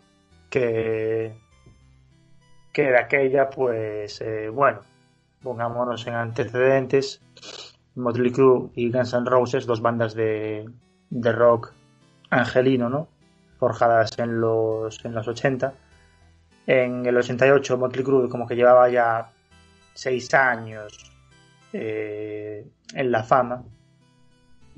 que, 0.51 1.35
que 2.72 2.83
de 2.83 2.98
aquella, 2.98 3.50
pues, 3.50 4.20
eh, 4.20 4.48
bueno, 4.48 4.81
pongámonos 5.42 6.07
en 6.07 6.14
antecedentes, 6.14 7.22
Motley 7.94 8.33
Crue 8.33 8.70
y 8.74 8.90
Guns 8.90 9.12
N' 9.14 9.24
Roses, 9.24 9.66
dos 9.66 9.81
bandas 9.81 10.14
de, 10.14 10.68
de 11.11 11.33
rock 11.33 11.72
angelino, 12.31 12.88
¿no? 12.88 13.09
Forjadas 13.59 14.18
en 14.18 14.40
los, 14.40 15.04
en 15.04 15.14
los 15.14 15.26
80. 15.26 15.74
En 16.66 17.07
el 17.07 17.16
88 17.16 17.78
Motley 17.78 18.04
Crue 18.04 18.28
como 18.28 18.46
que 18.46 18.54
llevaba 18.54 18.88
ya 18.88 19.31
seis 19.94 20.33
años 20.35 21.11
eh, 21.72 22.66
en 22.94 23.11
la 23.11 23.24
fama 23.24 23.64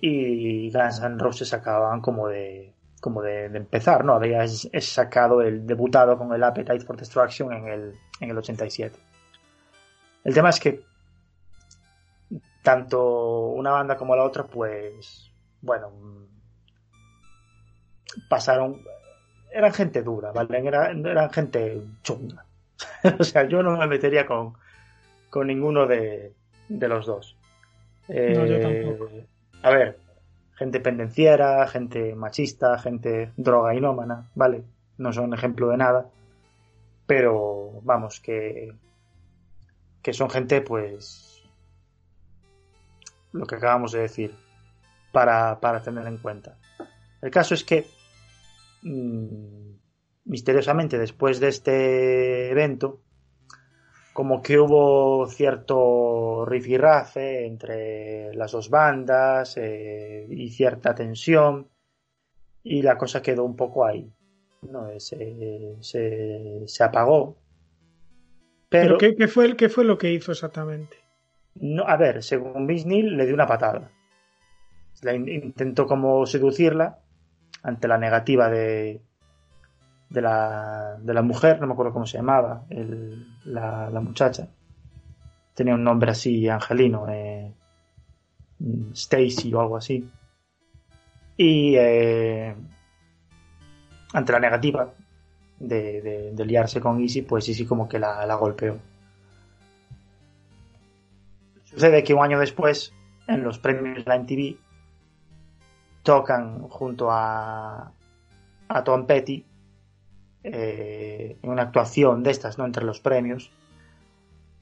y 0.01 0.71
Guns 0.71 1.01
N' 1.01 1.19
Roses 1.19 1.53
acababan 1.53 2.01
como 2.01 2.29
de 2.29 2.73
como 3.01 3.23
de, 3.23 3.49
de 3.49 3.59
empezar, 3.59 4.05
¿no? 4.05 4.15
Había 4.15 4.45
es- 4.45 4.69
es 4.73 4.89
sacado 4.93 5.41
el 5.43 5.67
debutado 5.67 6.19
con 6.19 6.33
el 6.35 6.43
Appetite 6.45 6.81
for 6.81 6.97
Destruction 6.97 7.53
en 7.53 7.69
el, 7.69 7.95
en 8.21 8.31
el 8.31 8.39
87. 8.39 8.99
El 10.25 10.35
tema 10.35 10.51
es 10.51 10.61
que 10.61 10.83
tanto 12.63 13.47
una 13.49 13.71
banda 13.73 13.97
como 13.97 14.15
la 14.15 14.25
otra, 14.25 14.45
pues, 14.45 15.31
bueno, 15.63 15.91
pasaron, 18.29 18.83
eran 19.53 19.73
gente 19.73 20.03
dura, 20.03 20.33
¿vale? 20.33 20.59
Era- 20.67 20.91
eran 20.91 21.31
gente 21.31 21.83
chunga. 22.03 22.45
o 23.19 23.25
sea, 23.25 23.45
yo 23.49 23.63
no 23.63 23.77
me 23.77 23.87
metería 23.87 24.27
con, 24.27 24.55
con 25.31 25.47
ninguno 25.47 25.87
de, 25.87 26.35
de 26.69 26.89
los 26.89 27.07
dos. 27.07 27.37
No, 28.09 28.15
yo 28.47 28.57
Eh, 28.57 28.61
tampoco. 28.61 29.09
A 29.63 29.71
ver, 29.71 29.99
gente 30.61 30.79
pendenciera, 30.79 31.67
gente 31.69 32.15
machista, 32.15 32.79
gente 32.79 33.33
drogainómana, 33.39 34.31
¿vale? 34.35 34.67
No 34.99 35.11
son 35.11 35.33
ejemplo 35.33 35.71
de 35.71 35.79
nada. 35.79 36.11
Pero 37.07 37.81
vamos, 37.83 38.21
que, 38.21 38.71
que 40.03 40.13
son 40.13 40.29
gente, 40.29 40.61
pues, 40.61 41.43
lo 43.33 43.47
que 43.47 43.55
acabamos 43.55 43.93
de 43.93 44.01
decir, 44.01 44.35
para, 45.13 45.59
para 45.61 45.81
tener 45.81 46.07
en 46.07 46.19
cuenta. 46.19 46.59
El 47.23 47.31
caso 47.31 47.55
es 47.55 47.65
que, 47.65 47.87
mm, 48.83 49.77
misteriosamente, 50.27 50.99
después 50.99 51.41
de 51.41 51.49
este 51.49 52.51
evento, 52.51 53.01
como 54.13 54.43
que 54.43 54.59
hubo 54.59 55.27
cierto 55.29 56.45
rifirrafe 56.47 57.47
entre 57.47 58.35
las 58.35 58.53
dos 58.53 58.69
bandas 58.71 59.57
eh, 59.57 60.27
y 60.29 60.51
cierta 60.51 60.95
tensión 60.95 61.69
y 62.63 62.83
la 62.83 62.99
cosa 62.99 63.23
quedó 63.23 63.45
un 63.45 63.57
poco 63.57 63.85
ahí. 63.87 64.13
¿no? 64.63 64.89
Eh, 64.89 65.01
Se, 65.01 65.77
se, 65.81 66.63
se 66.67 66.85
apagó. 66.85 67.37
Pero 68.69 68.97
Pero, 68.97 68.99
¿qué, 68.99 69.17
qué 69.17 69.29
fue, 69.29 69.57
¿qué 69.57 69.69
fue 69.69 69.85
lo 69.85 69.99
que 69.99 70.13
hizo 70.13 70.33
exactamente? 70.33 70.97
no, 71.55 71.85
a 71.85 71.97
ver, 71.97 72.23
según 72.23 72.67
Vince 72.67 72.87
Neil 72.89 73.17
le 73.17 73.27
dio 73.27 73.35
una 73.35 73.47
patada. 73.47 73.91
La 75.03 75.15
in- 75.15 75.29
intentó 75.29 75.87
como 75.87 76.25
seducirla 76.27 76.99
ante 77.63 77.89
la 77.89 77.99
negativa 77.99 78.49
de, 78.49 79.01
de, 80.11 80.21
la, 80.21 80.99
de 81.01 81.15
la 81.15 81.23
mujer, 81.23 81.61
no 81.61 81.67
me 81.69 81.73
acuerdo 81.73 81.93
cómo 81.93 82.07
se 82.07 82.19
llamaba, 82.19 82.65
el- 82.69 83.27
la, 83.45 83.89
la 83.91 84.01
muchacha. 84.01 84.49
Tenía 85.55 85.75
un 85.75 85.85
nombre 85.85 86.11
así 86.11 86.49
angelino, 86.49 87.07
eh, 87.09 87.53
Stacy 88.93 89.55
o 89.55 89.61
algo 89.61 89.77
así. 89.77 90.09
Y 91.37 91.75
eh, 91.77 92.55
ante 94.13 94.33
la 94.33 94.41
negativa 94.41 94.93
de, 95.59 96.03
de- 96.03 96.33
liarse 96.45 96.81
con 96.81 97.01
Easy, 97.01 97.23
pues 97.23 97.49
Easy 97.49 97.65
como 97.65 97.89
que 97.89 97.99
la, 97.99 98.27
golpeó. 98.35 98.79
Sucede 101.65 102.03
que 102.03 102.15
un 102.15 102.25
año 102.25 102.39
después, 102.41 102.93
en 103.29 103.45
los 103.45 103.59
premios 103.59 104.05
de 104.05 104.05
la 104.05 104.17
tocan 106.03 106.63
junto 106.69 107.11
a, 107.11 107.93
a 108.69 108.85
Tom 108.85 109.07
Petty 109.07 109.45
eh, 110.43 111.39
en 111.43 111.51
una 111.51 111.63
actuación 111.63 112.23
de 112.23 112.31
estas, 112.31 112.59
¿no? 112.59 112.65
Entre 112.65 112.85
los 112.85 113.01
premios. 113.01 113.51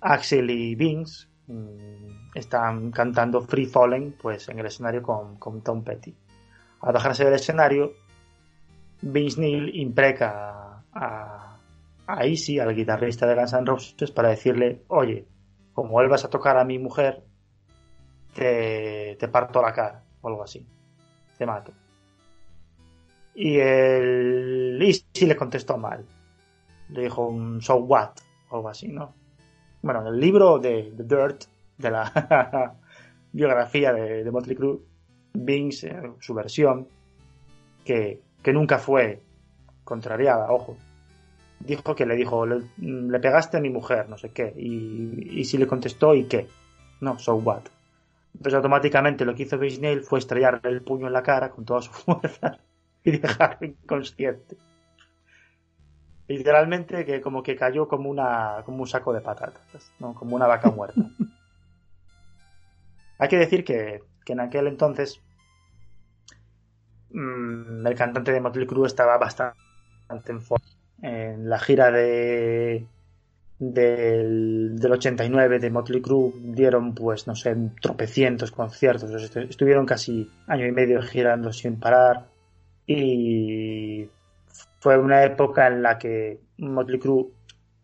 Axel 0.01 0.51
y 0.51 0.75
Vince 0.75 1.27
mm, 1.47 2.35
están 2.35 2.91
cantando 2.91 3.43
Free 3.43 3.67
Falling, 3.67 4.13
pues 4.13 4.49
en 4.49 4.59
el 4.59 4.67
escenario 4.67 5.03
con, 5.03 5.37
con 5.37 5.63
Tom 5.63 5.83
Petty. 5.83 6.15
Al 6.81 6.93
bajarse 6.93 7.25
del 7.25 7.35
escenario, 7.35 7.93
Vince 9.03 9.41
Neil 9.41 9.75
impreca 9.77 10.83
a, 10.93 11.59
a 12.07 12.25
Easy, 12.25 12.59
al 12.59 12.75
guitarrista 12.75 13.27
de 13.27 13.35
Guns 13.35 13.53
N' 13.53 13.67
Roses, 13.67 14.11
para 14.11 14.29
decirle, 14.29 14.85
oye, 14.89 15.27
como 15.73 15.91
vuelvas 15.91 16.25
a 16.25 16.31
tocar 16.31 16.57
a 16.57 16.65
mi 16.65 16.79
mujer, 16.79 17.25
te, 18.35 19.17
te 19.19 19.29
parto 19.29 19.63
la 19.63 19.73
cara, 19.73 20.03
o 20.21 20.29
algo 20.29 20.43
así. 20.43 20.67
Te 21.37 21.47
mato. 21.47 21.73
Y 23.35 23.59
el 23.59 24.79
Easy 24.83 25.27
le 25.27 25.37
contestó 25.37 25.79
mal. 25.79 26.05
Le 26.91 27.03
dijo 27.03 27.27
un 27.27 27.61
so 27.63 27.77
what, 27.77 28.11
o 28.51 28.57
algo 28.57 28.69
así, 28.69 28.89
¿no? 28.89 29.15
bueno, 29.83 30.01
en 30.03 30.09
el 30.09 30.21
libro 30.21 30.59
de 30.59 30.93
The 30.97 31.05
Dirt, 31.05 31.45
de 31.77 31.91
la 31.91 32.75
biografía 33.33 33.93
de, 33.93 34.31
Motley 34.31 34.57
Crue, 34.57 34.81
Vince, 35.35 35.89
eh, 35.89 36.13
su 36.21 36.35
versión, 36.35 36.89
que, 37.85 38.21
que 38.43 38.53
nunca 38.53 38.79
fue 38.79 39.23
contrariada, 39.85 40.51
ojo, 40.53 40.77
dijo 41.61 41.95
que 41.95 42.07
le 42.07 42.17
dijo, 42.17 42.45
le, 42.47 42.63
le 42.79 43.21
pegaste 43.21 43.57
a 43.57 43.61
mi 43.61 43.71
mujer, 43.71 44.09
no 44.09 44.19
sé 44.19 44.31
qué, 44.31 44.53
y, 44.57 45.41
y 45.41 45.45
si 45.45 45.59
le 45.59 45.67
contestó, 45.67 46.15
¿y 46.15 46.25
qué? 46.25 46.49
No, 47.01 47.19
so 47.19 47.37
what. 47.37 47.63
Entonces 48.35 48.55
automáticamente 48.55 49.25
lo 49.25 49.35
que 49.35 49.45
hizo 49.45 49.59
Vince 49.59 49.81
Neil 49.81 50.03
fue 50.03 50.19
estrellarle 50.19 50.71
el 50.71 50.83
puño 50.83 51.07
en 51.07 51.13
la 51.13 51.23
cara 51.23 51.51
con 51.51 51.65
toda 51.65 51.83
su 51.83 51.91
fuerza 51.93 52.59
y 53.05 53.19
dejarlo 53.19 53.67
inconsciente. 53.67 54.57
Literalmente 56.29 57.05
que 57.07 57.21
como 57.21 57.43
que 57.43 57.57
cayó 57.57 57.89
como 57.89 58.11
una 58.11 58.63
como 58.65 58.83
un 58.83 58.87
saco 58.87 59.13
de 59.13 59.23
patatas, 59.23 59.93
¿no? 59.99 60.15
como 60.15 60.37
una 60.37 60.47
vaca 60.47 60.71
muerta. 60.71 61.01
Hay 63.19 63.29
que 63.29 63.39
decir 63.39 63.65
que, 63.65 64.03
que 64.25 64.35
en 64.35 64.41
aquel 64.41 64.69
entonces 64.69 65.21
mmm, 67.11 67.87
el 67.87 67.95
cantante 67.95 68.33
de 68.33 68.41
Motley 68.41 68.67
Crue 68.67 68.87
estaba 68.87 69.17
bastante 69.17 69.57
en 70.27 70.43
forma. 70.43 70.67
En 71.01 71.49
la 71.49 71.59
gira 71.59 71.91
de 71.91 72.87
del, 73.59 74.79
del 74.79 74.93
89 74.93 75.59
de 75.59 75.71
Motley 75.71 76.01
Crue 76.01 76.33
dieron 76.37 76.95
pues 76.95 77.27
no 77.27 77.35
sé 77.35 77.57
tropecientos 77.81 78.53
conciertos 78.53 79.11
estuvieron 79.35 79.85
casi 79.85 80.31
año 80.47 80.67
y 80.67 80.73
medio 80.73 81.03
girando 81.03 81.53
sin 81.53 81.81
parar 81.81 82.29
y 82.89 84.09
fue 84.81 84.99
una 84.99 85.23
época 85.23 85.67
en 85.69 85.83
la 85.83 85.99
que 85.99 86.41
Motley 86.57 86.99
Crue 86.99 87.27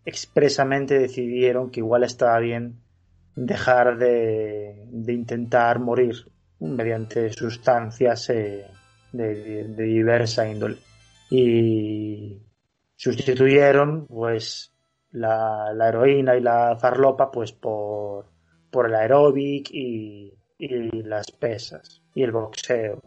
expresamente 0.07 0.99
decidieron 0.99 1.71
que 1.71 1.81
igual 1.81 2.05
estaba 2.05 2.39
bien 2.39 2.81
dejar 3.37 3.99
de, 3.99 4.87
de 4.91 5.13
intentar 5.13 5.79
morir 5.79 6.15
mediante 6.59 7.31
sustancias 7.35 8.31
eh, 8.31 8.67
de, 9.13 9.65
diversa 9.77 10.49
índole. 10.49 10.79
Y 11.31 12.41
sustituyeron 12.97 14.07
pues 14.07 14.73
la, 15.13 15.71
la 15.75 15.89
heroína 15.89 16.35
y 16.35 16.41
la 16.41 16.77
farlopa 16.81 17.31
pues 17.31 17.53
por, 17.53 18.25
por 18.71 18.87
el 18.87 18.95
aeróbic 18.95 19.69
y, 19.71 20.33
y 20.57 21.03
las 21.03 21.31
pesas 21.31 22.01
y 22.15 22.23
el 22.23 22.33
boxeo 22.33 23.03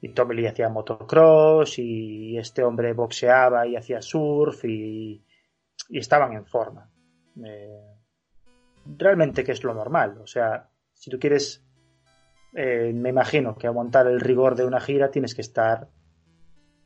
y 0.00 0.10
Tommy 0.10 0.36
Lee 0.36 0.46
hacía 0.46 0.68
motocross 0.68 1.78
y 1.78 2.38
este 2.38 2.62
hombre 2.62 2.92
boxeaba 2.92 3.66
y 3.66 3.76
hacía 3.76 4.00
surf 4.00 4.64
y, 4.64 5.22
y 5.88 5.98
estaban 5.98 6.32
en 6.32 6.46
forma. 6.46 6.90
Eh, 7.44 7.96
realmente 8.96 9.44
que 9.44 9.52
es 9.52 9.64
lo 9.64 9.74
normal, 9.74 10.18
o 10.22 10.26
sea, 10.26 10.68
si 10.92 11.10
tú 11.10 11.18
quieres, 11.18 11.64
eh, 12.54 12.92
me 12.94 13.10
imagino 13.10 13.56
que 13.56 13.66
aguantar 13.66 14.06
el 14.06 14.20
rigor 14.20 14.54
de 14.54 14.64
una 14.64 14.80
gira 14.80 15.10
tienes 15.10 15.34
que 15.34 15.42
estar 15.42 15.88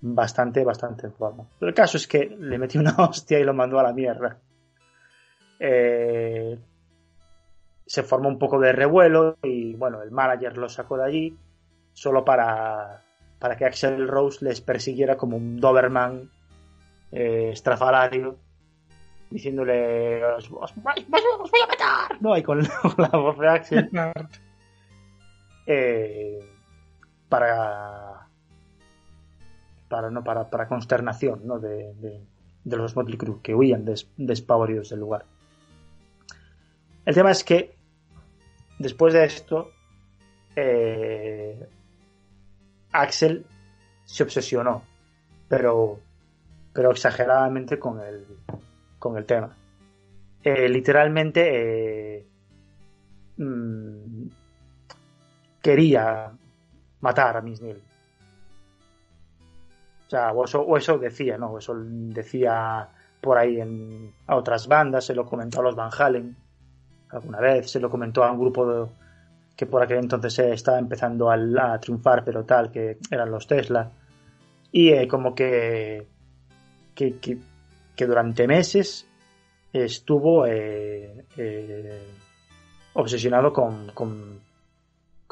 bastante, 0.00 0.64
bastante 0.64 1.06
en 1.06 1.14
forma. 1.14 1.48
Pero 1.58 1.68
el 1.68 1.74
caso 1.74 1.96
es 1.96 2.06
que 2.06 2.26
le 2.26 2.58
metió 2.58 2.80
una 2.80 2.94
hostia 2.98 3.38
y 3.38 3.44
lo 3.44 3.54
mandó 3.54 3.78
a 3.78 3.84
la 3.84 3.92
mierda. 3.92 4.38
Eh, 5.58 6.58
se 7.86 8.02
formó 8.02 8.28
un 8.28 8.38
poco 8.38 8.58
de 8.58 8.72
revuelo 8.72 9.38
y 9.42 9.74
bueno, 9.74 10.02
el 10.02 10.10
manager 10.10 10.56
lo 10.58 10.68
sacó 10.68 10.96
de 10.96 11.04
allí 11.04 11.38
solo 11.92 12.24
para, 12.24 13.04
para 13.38 13.56
que 13.56 13.64
Axel 13.64 14.08
Rose 14.08 14.44
les 14.44 14.60
persiguiera 14.60 15.16
como 15.16 15.36
un 15.36 15.60
Doberman 15.60 16.30
eh, 17.10 17.50
estrafalario, 17.52 18.38
diciéndole: 19.30 20.24
os, 20.24 20.50
os, 20.50 20.72
os, 20.72 21.50
voy 21.50 21.60
a 21.62 21.66
matar. 21.66 22.20
No, 22.20 22.36
y 22.36 22.42
con, 22.42 22.64
con 22.82 22.94
la 22.96 23.18
voz 23.18 23.38
de 23.38 23.48
Axel. 23.48 23.90
eh, 25.66 26.38
para. 27.28 28.28
Para, 29.88 30.10
no, 30.10 30.24
para, 30.24 30.48
para 30.48 30.68
consternación 30.68 31.46
¿no? 31.46 31.58
de, 31.58 31.92
de, 31.94 32.24
de 32.64 32.76
los 32.76 32.96
Motley 32.96 33.18
Crue 33.18 33.42
que 33.42 33.54
huían 33.54 33.84
des, 33.84 34.10
despavoridos 34.16 34.88
del 34.88 35.00
lugar. 35.00 35.26
El 37.04 37.14
tema 37.14 37.30
es 37.30 37.44
que 37.44 37.74
después 38.78 39.12
de 39.12 39.24
esto, 39.24 39.70
eh, 40.56 41.68
Axel 42.92 43.44
se 44.04 44.22
obsesionó, 44.22 44.82
pero, 45.48 45.98
pero 46.72 46.90
exageradamente 46.90 47.78
con 47.78 48.00
el, 48.00 48.26
con 48.98 49.16
el 49.16 49.24
tema. 49.24 49.56
Eh, 50.44 50.68
literalmente 50.68 52.18
eh, 52.18 52.26
mmm, 53.36 54.26
quería 55.62 56.32
matar 57.00 57.36
a 57.36 57.40
Miss 57.40 57.60
Neil. 57.62 57.80
O 60.06 60.10
sea, 60.10 60.32
o 60.32 60.44
eso, 60.44 60.60
o 60.60 60.76
eso 60.76 60.98
decía, 60.98 61.38
¿no? 61.38 61.56
Eso 61.56 61.74
decía 61.76 62.88
por 63.20 63.38
ahí 63.38 63.60
en, 63.60 64.12
a 64.26 64.36
otras 64.36 64.66
bandas, 64.66 65.06
se 65.06 65.14
lo 65.14 65.24
comentó 65.24 65.60
a 65.60 65.62
los 65.62 65.76
Van 65.76 65.90
Halen 65.96 66.36
alguna 67.08 67.40
vez, 67.40 67.70
se 67.70 67.80
lo 67.80 67.88
comentó 67.88 68.24
a 68.24 68.32
un 68.32 68.38
grupo 68.38 68.66
de, 68.66 68.86
que 69.56 69.66
por 69.66 69.82
aquel 69.82 69.98
entonces 69.98 70.38
eh, 70.38 70.52
estaba 70.52 70.78
empezando 70.78 71.30
a, 71.30 71.78
triunfar, 71.78 72.24
pero 72.24 72.44
tal, 72.44 72.70
que 72.70 72.98
eran 73.10 73.30
los 73.30 73.46
Tesla. 73.46 73.90
Y 74.70 74.90
eh, 74.90 75.06
como 75.06 75.34
que, 75.34 76.06
que, 76.94 77.18
que, 77.20 78.06
durante 78.06 78.46
meses 78.46 79.08
estuvo 79.72 80.46
eh, 80.46 81.24
obsesionado 82.94 83.52
con, 83.52 83.92
con, 83.92 84.40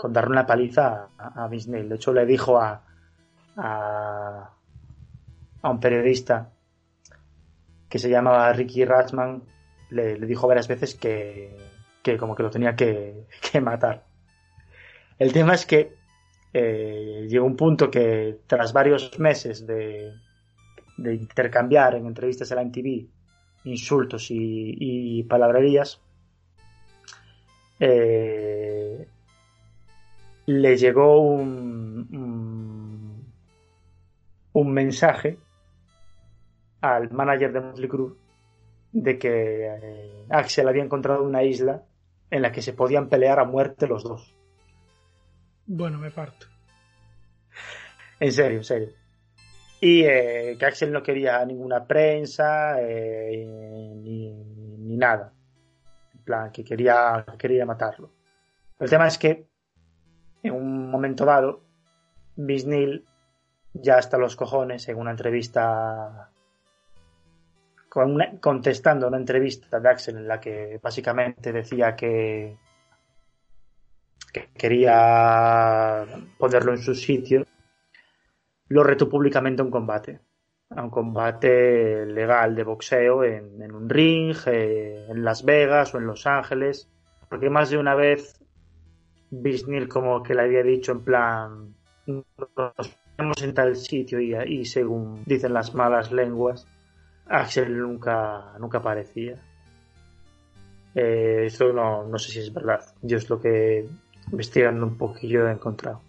darle 0.09 0.33
una 0.33 0.47
paliza 0.47 1.09
a, 1.17 1.45
a 1.45 1.49
Disney. 1.49 1.89
De 1.89 1.97
hecho, 1.97 2.13
le 2.13 2.27
dijo 2.27 2.59
a, 2.59 2.83
a, 3.57 4.51
a 5.63 5.71
un 5.71 5.81
periodista 5.81 6.51
que 7.89 7.99
se 7.99 8.09
llamaba 8.09 8.53
Ricky 8.53 8.85
Ratchman, 8.85 9.43
le, 9.91 10.15
dijo 10.19 10.47
varias 10.47 10.69
veces 10.69 10.95
que, 10.95 11.57
que 12.03 12.17
como 12.17 12.37
que 12.37 12.43
lo 12.43 12.51
tenía 12.51 12.77
que 12.77 13.27
matar. 13.61 14.10
El 15.21 15.35
tema 15.35 15.53
es 15.53 15.67
que 15.67 15.93
eh, 16.55 17.27
llegó 17.29 17.45
un 17.45 17.55
punto 17.55 17.91
que 17.91 18.39
tras 18.47 18.73
varios 18.73 19.19
meses 19.19 19.67
de, 19.67 20.15
intercambiar 20.97 21.95
en 21.95 22.07
entrevistas 22.07 22.51
en 22.51 22.57
la 22.57 22.65
MTV 22.65 23.07
insultos 23.65 24.29
y, 24.31 25.23
palabrerías, 25.25 26.01
eh, 27.79 29.07
le 30.47 30.77
llegó 30.79 31.21
un, 31.21 31.69
mensaje 34.55 35.37
al 36.81 37.11
manager 37.11 37.53
de 37.53 37.61
Motley 37.61 37.89
Crue 37.89 38.15
de 38.93 39.19
que 39.19 39.67
eh, 39.67 40.25
Axel 40.31 40.69
había 40.69 40.85
encontrado 40.85 41.23
una 41.25 41.43
isla 41.43 41.83
en 42.31 42.41
la 42.41 42.53
que 42.53 42.63
se 42.63 42.73
podían 42.73 43.11
pelear 43.11 43.39
a 43.39 43.45
muerte 43.45 43.87
los 43.87 44.03
dos. 44.03 44.40
Bueno, 45.73 45.99
me 45.99 46.11
parto. 46.11 46.47
En 48.19 48.33
serio, 48.33 48.59
en 48.59 48.65
serio. 48.65 48.89
Y 49.81 50.03
eh, 50.03 50.57
que 50.59 50.67
Axel 50.67 50.91
no 50.91 51.01
quería 51.01 51.45
ninguna 51.45 51.87
prensa 51.87 52.83
eh, 52.83 53.47
ni, 53.47 54.33
ni, 54.33 54.97
nada. 54.97 55.33
En 56.13 56.25
plan, 56.25 56.51
que 56.51 56.65
quería, 56.65 57.25
quería 57.39 57.65
matarlo. 57.67 58.11
El 58.81 58.91
tema 58.91 59.07
es 59.07 59.17
que 59.17 59.47
en 60.43 60.55
un 60.55 60.91
momento 60.91 61.25
dado, 61.25 61.63
Bisnil 62.35 63.07
ya 63.73 63.95
hasta 63.95 64.19
los 64.19 64.35
cojones 64.35 64.89
en 64.89 64.99
una 64.99 65.13
entrevista 65.13 66.33
con 67.89 68.11
una, 68.15 68.41
contestando 68.41 69.07
una 69.07 69.19
entrevista 69.19 69.79
de 69.79 69.89
Axel 69.89 70.17
en 70.17 70.27
la 70.27 70.41
que 70.41 70.81
básicamente 70.83 71.53
decía 71.53 71.95
que 71.95 72.59
que 74.33 74.49
quería 74.57 76.05
ponerlo 76.39 76.73
en 76.73 76.79
su 76.79 76.95
sitio, 76.95 77.47
lo 78.69 78.85
retó 78.85 79.09
públicamente 79.09 79.63
a 79.63 79.65
un 79.65 79.71
combate. 79.71 80.21
A 80.71 80.83
un 80.83 80.91
combate 80.91 82.07
legal 82.07 82.55
de 82.55 82.63
boxeo 82.63 83.25
en, 83.25 83.73
un 83.73 83.89
ring, 83.89 84.37
eh, 84.47 85.07
en 85.09 85.25
Las 85.25 85.45
Vegas 85.45 85.95
o 85.95 85.99
en 85.99 86.07
Los 86.07 86.27
Ángeles. 86.27 86.89
Porque 87.29 87.51
más 87.51 87.71
de 87.71 87.79
una 87.79 87.95
vez 87.95 88.41
Bisnil 89.31 89.89
como 89.89 90.23
que 90.23 90.35
le 90.35 90.43
había 90.43 90.63
dicho 90.63 90.93
en 90.93 91.05
plan 91.05 91.75
nos 92.07 92.99
vemos 93.17 93.43
en 93.43 93.55
tal 93.55 93.77
sitio 93.77 94.21
y, 94.21 94.35
y 94.35 94.65
según 94.65 95.23
dicen 95.27 95.53
las 95.53 95.75
malas 95.75 96.11
lenguas, 96.11 96.67
Axel 97.27 97.79
nunca, 97.79 98.55
nunca 98.59 98.79
aparecía. 98.79 99.41
Eh, 100.95 101.45
esto 101.47 101.73
no, 101.73 102.07
no 102.07 102.19
sé 102.19 102.33
si 102.33 102.39
es 102.41 102.53
verdad. 102.53 102.81
Yo 103.03 103.17
es 103.17 103.31
lo 103.31 103.41
que 103.41 103.89
investigando 104.33 104.87
un 104.87 104.97
poquillo 104.97 105.49
he 105.49 105.53
encontrado. 105.53 106.01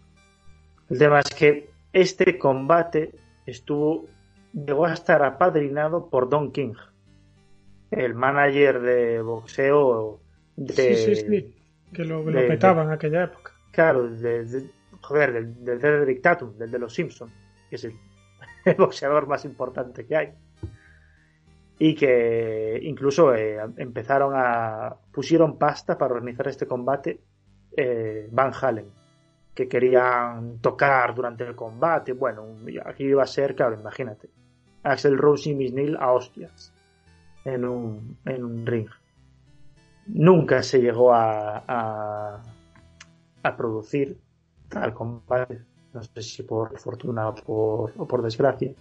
El 0.89 0.97
tema 0.99 1.19
es 1.19 1.29
que 1.33 1.69
este 1.93 2.37
combate 2.37 3.15
estuvo 3.45 4.07
llegó 4.53 4.85
a 4.85 4.93
estar 4.93 5.23
apadrinado 5.23 6.09
por 6.09 6.29
Don 6.29 6.51
King. 6.51 6.73
el 7.91 8.13
manager 8.15 8.81
de 8.81 9.21
boxeo 9.21 10.19
de, 10.55 10.73
Sí, 10.73 11.15
sí, 11.15 11.15
sí. 11.27 11.55
Que 11.93 12.05
lo, 12.05 12.23
lo 12.23 12.39
de- 12.41 12.47
petaba 12.47 12.83
en 12.83 12.91
aquella 12.91 13.23
época. 13.25 13.51
Claro, 13.71 14.09
de, 14.09 14.45
de- 14.45 14.69
joder, 15.01 15.33
del, 15.33 15.81
del 16.05 16.21
Tatum, 16.21 16.57
del 16.57 16.71
de 16.71 16.79
los 16.79 16.93
Simpsons, 16.93 17.31
que 17.69 17.75
es 17.75 17.83
el, 17.85 17.93
el 18.65 18.75
boxeador 18.75 19.27
más 19.27 19.43
importante 19.45 20.05
que 20.05 20.15
hay. 20.15 20.29
Y 21.79 21.95
que 21.95 22.79
incluso 22.83 23.33
eh, 23.33 23.57
empezaron 23.77 24.33
a. 24.35 24.95
pusieron 25.11 25.57
pasta 25.57 25.97
para 25.97 26.13
organizar 26.13 26.47
este 26.47 26.67
combate 26.67 27.19
eh, 27.75 28.27
Van 28.31 28.51
Halen, 28.59 28.89
que 29.53 29.67
querían 29.67 30.59
tocar 30.59 31.13
durante 31.13 31.43
el 31.43 31.55
combate. 31.55 32.13
Bueno, 32.13 32.45
aquí 32.85 33.05
iba 33.05 33.23
a 33.23 33.27
ser, 33.27 33.55
claro, 33.55 33.79
imagínate. 33.79 34.29
Axel 34.83 35.17
Rose 35.17 35.49
y 35.49 35.55
Miss 35.55 35.73
Neil 35.73 35.97
a 35.97 36.11
hostias 36.11 36.73
en 37.45 37.65
un, 37.65 38.17
en 38.25 38.43
un 38.43 38.65
ring. 38.65 38.89
Nunca 40.07 40.63
se 40.63 40.79
llegó 40.79 41.13
a, 41.13 41.63
a, 41.67 42.41
a 43.43 43.57
producir 43.57 44.17
tal 44.69 44.93
combate. 44.93 45.61
No 45.93 46.01
sé 46.01 46.21
si 46.21 46.43
por 46.43 46.79
fortuna 46.79 47.27
o 47.27 47.35
por, 47.35 47.93
o 47.97 48.07
por 48.07 48.21
desgracia. 48.21 48.73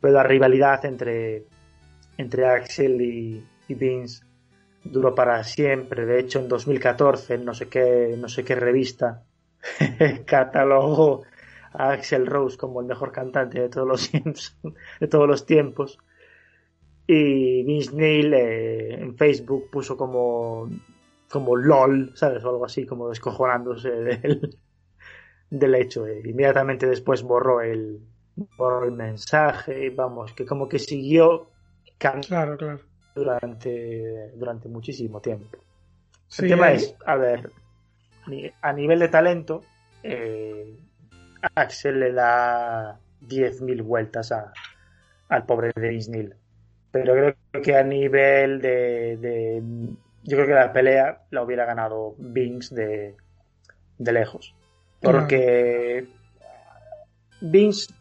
Pero 0.00 0.14
la 0.14 0.22
rivalidad 0.22 0.84
entre, 0.84 1.44
entre 2.16 2.46
Axel 2.46 3.00
y, 3.00 3.46
y 3.68 3.74
Vince 3.74 4.24
duró 4.90 5.14
para 5.14 5.42
siempre. 5.44 6.06
De 6.06 6.18
hecho, 6.20 6.38
en 6.40 6.48
2014, 6.48 7.38
no 7.38 7.54
sé 7.54 7.68
qué, 7.68 8.14
no 8.18 8.28
sé 8.28 8.44
qué 8.44 8.54
revista 8.54 9.24
catalogó 10.26 11.24
a 11.72 11.90
Axel 11.92 12.26
Rose 12.26 12.56
como 12.58 12.80
el 12.80 12.86
mejor 12.86 13.12
cantante 13.12 13.60
de 13.60 13.68
todos 13.68 13.86
los 13.88 14.02
Simpsons, 14.02 14.58
de 15.00 15.08
todos 15.08 15.28
los 15.28 15.46
tiempos. 15.46 15.98
Y 17.06 17.62
Vince 17.64 17.94
Neil 17.94 18.34
eh, 18.34 18.94
en 19.00 19.16
Facebook 19.16 19.70
puso 19.70 19.96
como, 19.96 20.68
como 21.28 21.56
LOL, 21.56 22.12
¿sabes? 22.16 22.44
O 22.44 22.50
algo 22.50 22.64
así, 22.64 22.84
como 22.86 23.08
descojonándose 23.08 23.90
del, 23.90 24.58
del 25.50 25.74
hecho. 25.74 26.06
eh. 26.06 26.22
Inmediatamente 26.24 26.86
después 26.86 27.22
borró 27.22 27.60
el, 27.62 28.00
borró 28.56 28.84
el 28.86 28.92
mensaje, 28.92 29.86
y 29.86 29.90
vamos, 29.90 30.32
que 30.34 30.46
como 30.46 30.68
que 30.68 30.78
siguió 30.78 31.50
Claro, 32.28 32.56
claro. 32.56 32.80
Durante, 33.16 34.30
durante 34.36 34.68
muchísimo 34.68 35.20
tiempo. 35.20 35.58
Sí, 36.28 36.44
el 36.44 36.50
tema 36.50 36.72
es, 36.72 36.94
a 37.04 37.16
ver, 37.16 37.50
a 38.60 38.72
nivel 38.72 38.98
de 38.98 39.08
talento, 39.08 39.62
eh, 40.02 40.76
Axel 41.54 42.00
le 42.00 42.12
da 42.12 42.98
10.000 43.20 43.82
vueltas 43.82 44.32
a, 44.32 44.52
al 45.28 45.46
pobre 45.46 45.72
de 45.74 45.88
Vince 45.88 46.30
Pero 46.90 47.12
creo 47.14 47.62
que 47.62 47.76
a 47.76 47.82
nivel 47.82 48.60
de, 48.60 49.16
de- 49.16 49.62
Yo 50.24 50.36
creo 50.36 50.46
que 50.46 50.54
la 50.54 50.72
pelea 50.72 51.22
la 51.30 51.42
hubiera 51.42 51.64
ganado 51.64 52.14
Vince 52.18 52.74
de, 52.74 53.16
de 53.98 54.12
lejos. 54.12 54.54
Porque 55.00 56.06
Vince 57.40 57.92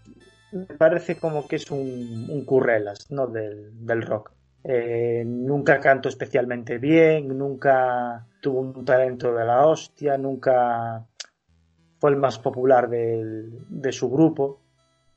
me 0.52 0.66
parece 0.66 1.18
como 1.18 1.48
que 1.48 1.58
es 1.58 1.70
un, 1.72 2.28
un 2.30 2.46
currelas, 2.46 3.12
¿no? 3.12 3.28
Del, 3.28 3.86
del 3.86 4.02
rock. 4.02 4.35
Eh, 4.68 5.24
nunca 5.26 5.80
cantó 5.80 6.10
especialmente 6.10 6.80
bien, 6.80 7.28
nunca 7.38 8.26
tuvo 8.42 8.62
un 8.62 8.84
talento 8.84 9.32
de 9.34 9.46
la 9.46 9.68
hostia, 9.68 10.18
nunca 10.18 11.06
fue 12.00 12.10
el 12.10 12.18
más 12.18 12.40
popular 12.40 12.90
del- 12.90 13.60
de 13.70 13.92
su 13.92 14.10
grupo, 14.10 14.60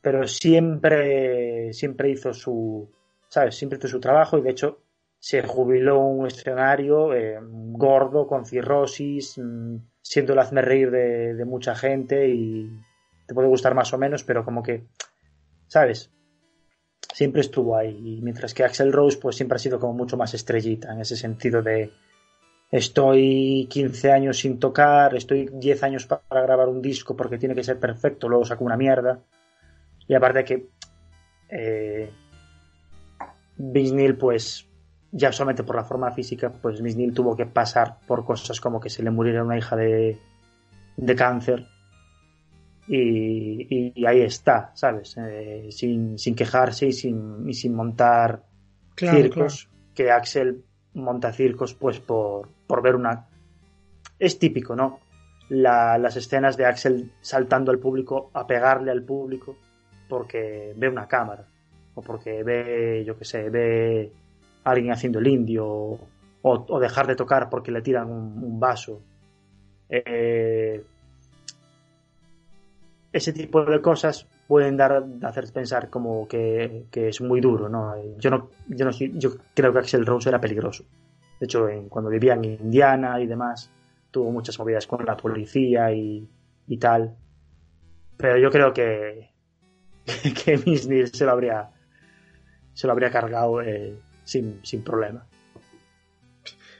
pero 0.01 0.27
siempre, 0.27 1.73
siempre 1.73 2.11
hizo 2.11 2.31
su, 2.33 2.89
¿sabes? 3.27 3.55
Siempre 3.55 3.79
hizo 3.79 3.87
su 3.87 3.99
trabajo 3.99 4.37
y 4.37 4.41
de 4.41 4.51
hecho 4.51 4.83
se 5.17 5.41
jubiló 5.41 5.99
un 5.99 6.27
escenario 6.27 7.13
eh, 7.15 7.39
gordo, 7.41 8.27
con 8.27 8.45
cirrosis, 8.45 9.37
mm, 9.37 9.77
siendo 10.01 10.33
el 10.33 10.39
hazme 10.39 10.61
reír 10.61 10.91
de, 10.91 11.33
de 11.33 11.45
mucha 11.45 11.73
gente 11.75 12.27
y 12.29 12.69
te 13.25 13.33
puede 13.33 13.47
gustar 13.47 13.73
más 13.73 13.91
o 13.93 13.97
menos, 13.97 14.23
pero 14.23 14.45
como 14.45 14.61
que, 14.61 14.85
¿sabes? 15.67 16.11
Siempre 17.13 17.41
estuvo 17.41 17.75
ahí. 17.75 18.17
Y 18.17 18.21
mientras 18.21 18.53
que 18.53 18.63
Axel 18.63 18.93
Rose, 18.93 19.17
pues 19.17 19.35
siempre 19.35 19.55
ha 19.55 19.59
sido 19.59 19.79
como 19.79 19.93
mucho 19.93 20.15
más 20.17 20.33
estrellita, 20.33 20.93
en 20.93 21.01
ese 21.01 21.15
sentido 21.15 21.61
de 21.61 21.91
estoy 22.71 23.67
15 23.69 24.11
años 24.11 24.37
sin 24.37 24.59
tocar, 24.59 25.15
estoy 25.15 25.49
10 25.51 25.81
años 25.83 26.05
pa- 26.05 26.21
para 26.21 26.41
grabar 26.43 26.67
un 26.69 26.81
disco 26.81 27.15
porque 27.15 27.37
tiene 27.39 27.55
que 27.55 27.63
ser 27.63 27.79
perfecto, 27.79 28.29
luego 28.29 28.45
saco 28.45 28.63
una 28.63 28.77
mierda. 28.77 29.19
Y 30.07 30.13
aparte 30.13 30.43
que 30.45 30.67
eh, 31.49 32.11
Vince 33.57 33.95
Neil, 33.95 34.15
pues 34.15 34.67
ya 35.11 35.31
solamente 35.31 35.63
por 35.63 35.75
la 35.75 35.83
forma 35.83 36.11
física, 36.11 36.51
pues 36.51 36.81
Vince 36.81 36.97
Neil 36.99 37.13
tuvo 37.13 37.35
que 37.35 37.47
pasar 37.47 37.97
por 38.07 38.23
cosas 38.23 38.61
como 38.61 38.79
que 38.79 38.89
se 38.91 39.01
le 39.03 39.09
muriera 39.09 39.43
una 39.43 39.57
hija 39.57 39.75
de, 39.75 40.19
de 40.95 41.15
cáncer. 41.15 41.65
Y, 42.91 43.93
ahí 44.03 44.21
está, 44.21 44.71
¿sabes? 44.73 45.15
Eh, 45.17 45.67
sin, 45.69 46.17
sin 46.17 46.33
quejarse 46.33 46.87
y 46.87 46.91
sin, 46.91 47.47
y 47.47 47.53
sin 47.53 47.75
montar 47.75 48.43
claro, 48.95 49.17
circos, 49.17 49.69
que 49.93 50.09
Axel 50.09 50.63
monta 50.95 51.31
circos 51.31 51.75
pues 51.75 51.99
por, 51.99 52.49
por 52.65 52.81
ver 52.81 52.95
una... 52.95 53.27
Es 54.17 54.39
típico, 54.39 54.75
¿no? 54.75 54.99
La- 55.49 55.99
las 55.99 56.15
escenas 56.15 56.57
de 56.57 56.65
Axel 56.65 57.11
saltando 57.21 57.71
al 57.71 57.77
público, 57.77 58.31
a 58.33 58.47
pegarle 58.47 58.89
al 58.89 59.03
público, 59.03 59.55
porque 60.07 60.73
ve 60.75 60.89
una 60.89 61.07
cámara, 61.07 61.45
o 61.93 62.01
porque 62.01 62.43
ve, 62.43 63.03
yo 63.05 63.15
qué 63.19 63.25
sé, 63.25 63.51
ve 63.51 64.11
a 64.63 64.71
alguien 64.71 64.91
haciendo 64.93 65.19
el 65.19 65.27
indio, 65.27 65.67
o, 65.67 65.99
o 66.41 66.79
dejar 66.79 67.05
de 67.05 67.15
tocar 67.15 67.51
porque 67.51 67.71
le 67.71 67.83
tiran 67.83 68.09
un, 68.09 68.43
un 68.43 68.59
vaso. 68.59 68.99
Eh, 69.89 70.83
ese 73.11 73.33
tipo 73.33 73.63
de 73.65 73.81
cosas 73.81 74.27
pueden 74.47 74.77
dar 74.77 75.03
hacer 75.23 75.51
pensar 75.53 75.89
como 75.89 76.27
que, 76.27 76.85
que 76.91 77.09
es 77.09 77.21
muy 77.21 77.39
duro, 77.41 77.69
¿no? 77.69 77.95
Yo 78.17 78.29
no, 78.29 78.49
yo 78.67 78.85
no 78.85 78.91
yo 78.91 79.31
creo 79.53 79.71
que 79.73 79.79
Axel 79.79 80.05
Rose 80.05 80.29
era 80.29 80.41
peligroso. 80.41 80.83
De 81.39 81.45
hecho, 81.45 81.69
en- 81.69 81.87
cuando 81.89 82.09
vivía 82.09 82.33
en 82.33 82.45
Indiana 82.45 83.19
y 83.21 83.27
demás, 83.27 83.69
tuvo 84.11 84.31
muchas 84.31 84.57
movidas 84.59 84.87
con 84.87 85.05
la 85.05 85.15
policía 85.15 85.91
y, 85.93 86.27
y 86.67 86.77
tal. 86.77 87.15
Pero 88.17 88.37
yo 88.37 88.49
creo 88.51 88.73
que 88.73 89.29
que 90.45 90.57
Miss 90.65 90.87
Neil 90.87 91.07
se 91.07 91.25
lo 91.25 91.31
habría 91.31 91.69
se 92.73 92.87
lo 92.87 92.93
habría 92.93 93.11
cargado 93.11 93.61
eh, 93.61 93.93
sin, 94.23 94.59
sin 94.65 94.83
problema. 94.83 95.25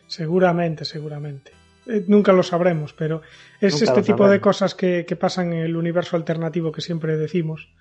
Seguramente, 0.07 0.85
seguramente. 0.85 1.51
Eh, 1.89 2.06
nunca 2.08 2.32
lo 2.34 2.43
sabremos, 2.43 2.93
pero 2.93 3.21
es 3.60 3.73
Nunca 3.73 3.86
este 3.86 4.02
tipo 4.02 4.19
sabremos. 4.19 4.32
de 4.32 4.41
cosas 4.41 4.75
que, 4.75 5.06
que 5.06 5.15
pasan 5.15 5.54
en 5.54 5.60
el 5.60 5.75
universo 5.75 6.15
alternativo 6.15 6.71
que 6.71 6.82
siempre 6.82 7.17
decimos. 7.17 7.73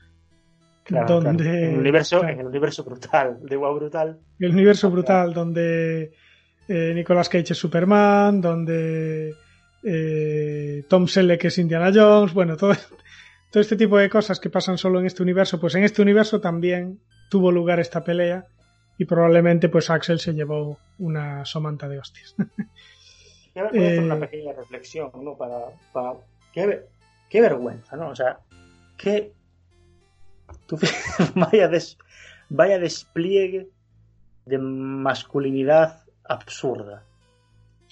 Claro, 0.85 1.21
donde, 1.21 1.45
claro. 1.45 1.59
En 1.59 1.73
el 1.73 1.79
universo, 1.81 2.21
claro, 2.21 2.35
en 2.35 2.41
el 2.41 2.47
universo 2.47 2.83
brutal, 2.85 3.39
de 3.43 3.57
WoW 3.57 3.75
brutal, 3.75 4.19
el 4.39 4.51
universo 4.53 4.91
brutal 4.91 5.35
donde 5.35 6.13
eh, 6.67 6.93
Nicolas 6.95 7.29
Cage 7.29 7.53
es 7.53 7.59
Superman, 7.59 8.41
donde 8.41 9.35
eh, 9.83 10.85
Tom 10.89 11.07
Selleck 11.07 11.45
es 11.45 11.59
Indiana 11.59 11.91
Jones, 11.95 12.33
bueno, 12.33 12.57
todo, 12.57 12.73
todo 13.53 13.61
este 13.61 13.77
tipo 13.77 13.99
de 13.99 14.09
cosas 14.09 14.41
que 14.41 14.49
pasan 14.49 14.79
solo 14.79 14.99
en 14.99 15.05
este 15.07 15.23
universo, 15.23 15.61
pues 15.61 15.75
en 15.75 15.85
este 15.85 16.01
universo 16.01 16.41
también 16.41 17.01
tuvo 17.29 17.53
lugar 17.53 17.81
esta 17.81 18.03
pelea 18.03 18.47
y 18.97 19.05
probablemente 19.05 19.69
pues 19.69 19.91
Axel 19.91 20.19
se 20.19 20.33
llevó 20.33 20.79
una 20.99 21.45
somanta 21.45 21.87
de 21.87 21.99
hostias. 21.99 22.35
Voy 23.55 23.65
a 23.65 23.67
hacer 23.69 23.81
Eh, 23.95 23.99
una 24.01 24.19
pequeña 24.21 24.53
reflexión, 24.53 25.11
¿no? 25.23 25.37
Para, 25.37 25.59
para- 25.93 26.15
qué, 26.53 26.85
qué 27.29 27.41
vergüenza, 27.41 27.97
¿no? 27.97 28.11
O 28.11 28.15
sea, 28.17 28.39
qué 28.97 29.33
tú- 30.67 30.79
vaya 31.35 31.69
des- 31.69 31.99
vaya 32.49 32.79
despliegue 32.79 33.69
de 34.47 34.59
masculinidad 34.59 36.03
absurda. 36.25 37.03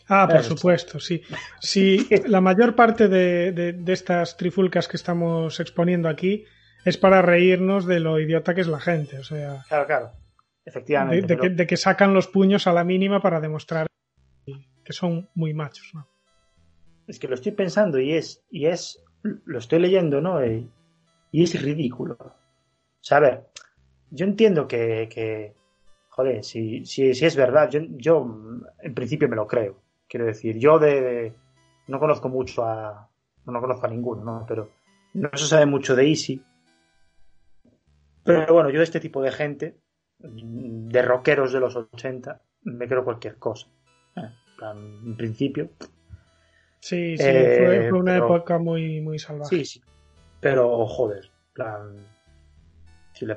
Ah, 0.09 0.29
por 0.31 0.43
supuesto, 0.45 1.01
sí. 1.01 1.23
Sí, 1.61 2.07
la 2.27 2.41
mayor 2.41 2.75
parte 2.77 3.09
de, 3.09 3.53
de- 3.53 3.73
de 3.73 3.93
estas 3.93 4.37
trifulcas 4.37 4.87
que 4.89 4.97
estamos 4.97 5.59
exponiendo 5.61 6.09
aquí 6.09 6.45
es 6.85 6.97
para 6.97 7.21
reírnos 7.23 7.87
de 7.87 7.99
lo 7.99 8.21
idiota 8.21 8.55
que 8.55 8.61
es 8.61 8.69
la 8.69 8.79
gente, 8.79 9.19
o 9.19 9.25
sea, 9.25 9.65
Claro, 9.69 9.87
claro. 9.87 10.13
Efectivamente. 10.65 11.27
de 11.35 11.41
que, 11.41 11.49
de 11.51 11.67
que 11.67 11.77
sacan 11.77 12.15
los 12.15 12.29
puños 12.29 12.67
a 12.69 12.73
la 12.73 12.85
mínima 12.85 13.21
para 13.21 13.41
demostrar 13.41 13.87
que 14.87 14.93
son 14.93 15.29
muy 15.35 15.53
machos, 15.53 15.91
¿no? 15.95 16.07
Es 17.09 17.19
que 17.19 17.27
lo 17.27 17.35
estoy 17.35 17.53
pensando 17.53 17.99
y 17.99 18.13
es, 18.13 18.45
y 18.51 18.67
es, 18.67 19.03
lo 19.23 19.59
estoy 19.59 19.81
leyendo, 19.81 20.21
¿no? 20.21 20.45
Y, 20.47 20.71
y 21.33 21.43
es 21.43 21.61
ridículo. 21.61 22.17
O 22.21 22.35
sea, 23.01 23.19
a 23.19 23.21
ver, 23.21 23.49
yo 24.11 24.27
entiendo 24.27 24.69
que, 24.69 25.09
que 25.13 25.55
joder, 26.11 26.45
si, 26.45 26.85
si, 26.85 27.11
es 27.11 27.37
verdad, 27.37 27.69
yo, 27.69 27.81
yo 27.97 28.63
en 28.81 28.95
principio 28.95 29.29
me 29.29 29.35
lo 29.35 29.47
creo. 29.49 29.83
Quiero 30.09 30.27
decir, 30.27 30.57
yo 30.57 30.79
de, 30.79 31.35
no 31.89 31.99
conozco 31.99 32.29
mucho 32.29 32.65
a, 32.65 33.09
no 33.45 33.61
conozco 33.61 33.87
a 33.87 33.91
ninguno, 33.91 34.25
¿no? 34.25 34.47
Pero 34.47 34.71
no 35.15 35.31
se 35.35 35.47
sabe 35.47 35.67
mucho 35.67 35.97
de 35.97 36.09
Easy. 36.09 36.45
Pero 38.23 38.55
bueno, 38.55 38.71
yo 38.71 38.79
de 38.79 38.85
este 38.85 39.01
tipo 39.01 39.21
de 39.21 39.33
gente, 39.33 39.81
de 40.19 41.03
rockeros 41.03 41.53
de 41.53 41.61
los 41.61 41.75
80, 41.75 42.41
me 42.63 42.87
creo 42.87 43.05
cualquier 43.05 43.37
cosa. 43.39 43.69
Eh, 44.63 45.01
en 45.07 45.17
principio. 45.17 45.71
Sí, 46.81 47.17
sí, 47.17 47.25
fue, 47.25 47.93
una 47.93 48.17
época 48.17 48.59
muy, 48.59 49.01
muy 49.01 49.19
salvaje. 49.19 49.57
Sí, 49.57 49.65
sí. 49.65 49.83
Pero, 50.41 50.87
joder, 50.87 51.31
plan. 51.53 51.97
Si 53.13 53.25
le, 53.25 53.35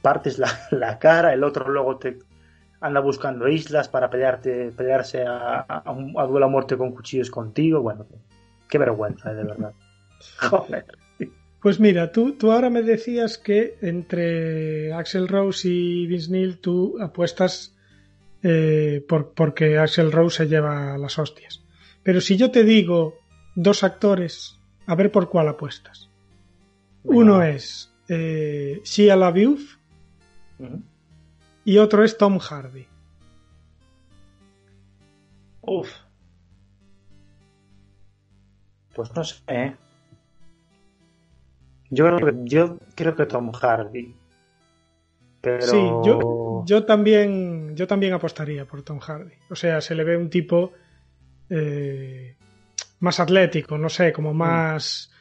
partes 0.00 0.38
la, 0.70 0.98
cara, 0.98 1.34
el 1.34 1.44
otro 1.44 1.68
luego 1.68 1.98
te 1.98 2.18
anda 2.80 3.00
buscando 3.00 3.48
islas 3.48 3.88
para 3.88 4.08
pelearte, 4.08 4.72
pelearse 4.72 5.24
a, 5.24 5.66
a, 5.68 5.82
a 5.84 6.26
duelo 6.26 6.46
a 6.46 6.48
muerte 6.48 6.76
con 6.78 6.92
cuchillos 6.92 7.30
contigo. 7.30 7.82
Bueno, 7.82 8.06
qué 8.68 8.78
vergüenza, 8.78 9.34
de 9.34 9.44
verdad. 9.44 9.72
joder. 10.50 10.86
Pues 11.60 11.78
mira, 11.78 12.10
tú, 12.10 12.38
tú 12.38 12.52
ahora 12.52 12.70
me 12.70 12.82
decías 12.82 13.36
que 13.36 13.76
entre 13.82 14.94
Axel 14.94 15.28
Rose 15.28 15.68
y 15.68 16.06
Vince 16.06 16.30
Neil 16.30 16.58
tú 16.58 16.96
apuestas 17.02 17.76
eh, 18.42 19.04
por, 19.08 19.32
porque 19.32 19.78
Axel 19.78 20.12
Rose 20.12 20.38
se 20.38 20.48
lleva 20.48 20.96
las 20.98 21.18
hostias. 21.18 21.62
Pero 22.02 22.20
si 22.20 22.36
yo 22.36 22.50
te 22.50 22.64
digo 22.64 23.14
dos 23.54 23.84
actores, 23.84 24.58
a 24.86 24.94
ver 24.94 25.10
por 25.12 25.28
cuál 25.28 25.48
apuestas. 25.48 26.08
Uno 27.04 27.42
es 27.42 27.92
eh, 28.08 28.80
Shia 28.84 29.16
LaBeouf 29.16 29.76
y 31.64 31.78
otro 31.78 32.04
es 32.04 32.16
Tom 32.18 32.38
Hardy. 32.38 32.86
Uf. 35.62 35.90
Pues 38.94 39.14
no 39.14 39.24
sé, 39.24 39.42
¿eh? 39.48 39.76
Yo 41.90 42.06
creo 42.06 42.18
que, 42.18 42.40
yo 42.44 42.78
creo 42.94 43.16
que 43.16 43.26
Tom 43.26 43.52
Hardy. 43.52 44.14
Pero... 45.40 45.62
Sí, 45.62 45.76
yo, 46.04 46.64
yo, 46.66 46.84
también, 46.84 47.74
yo 47.74 47.86
también 47.86 48.12
apostaría 48.12 48.66
por 48.66 48.82
Tom 48.82 48.98
Hardy. 48.98 49.34
O 49.48 49.56
sea, 49.56 49.80
se 49.80 49.94
le 49.94 50.04
ve 50.04 50.16
un 50.16 50.28
tipo 50.28 50.72
eh, 51.48 52.36
más 53.00 53.20
atlético, 53.20 53.78
no 53.78 53.88
sé, 53.88 54.12
como 54.12 54.34
mm. 54.34 54.36
más... 54.36 55.12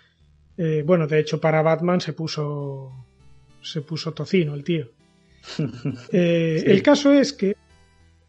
Eh, 0.57 0.83
bueno, 0.85 1.07
de 1.07 1.19
hecho 1.19 1.39
para 1.39 1.61
Batman 1.61 2.01
se 2.01 2.11
puso 2.11 3.05
se 3.61 3.81
puso 3.81 4.13
tocino 4.13 4.53
el 4.53 4.63
tío. 4.63 4.87
Eh, 6.11 6.63
el 6.65 6.83
caso 6.83 7.13
es 7.13 7.31
que... 7.33 7.55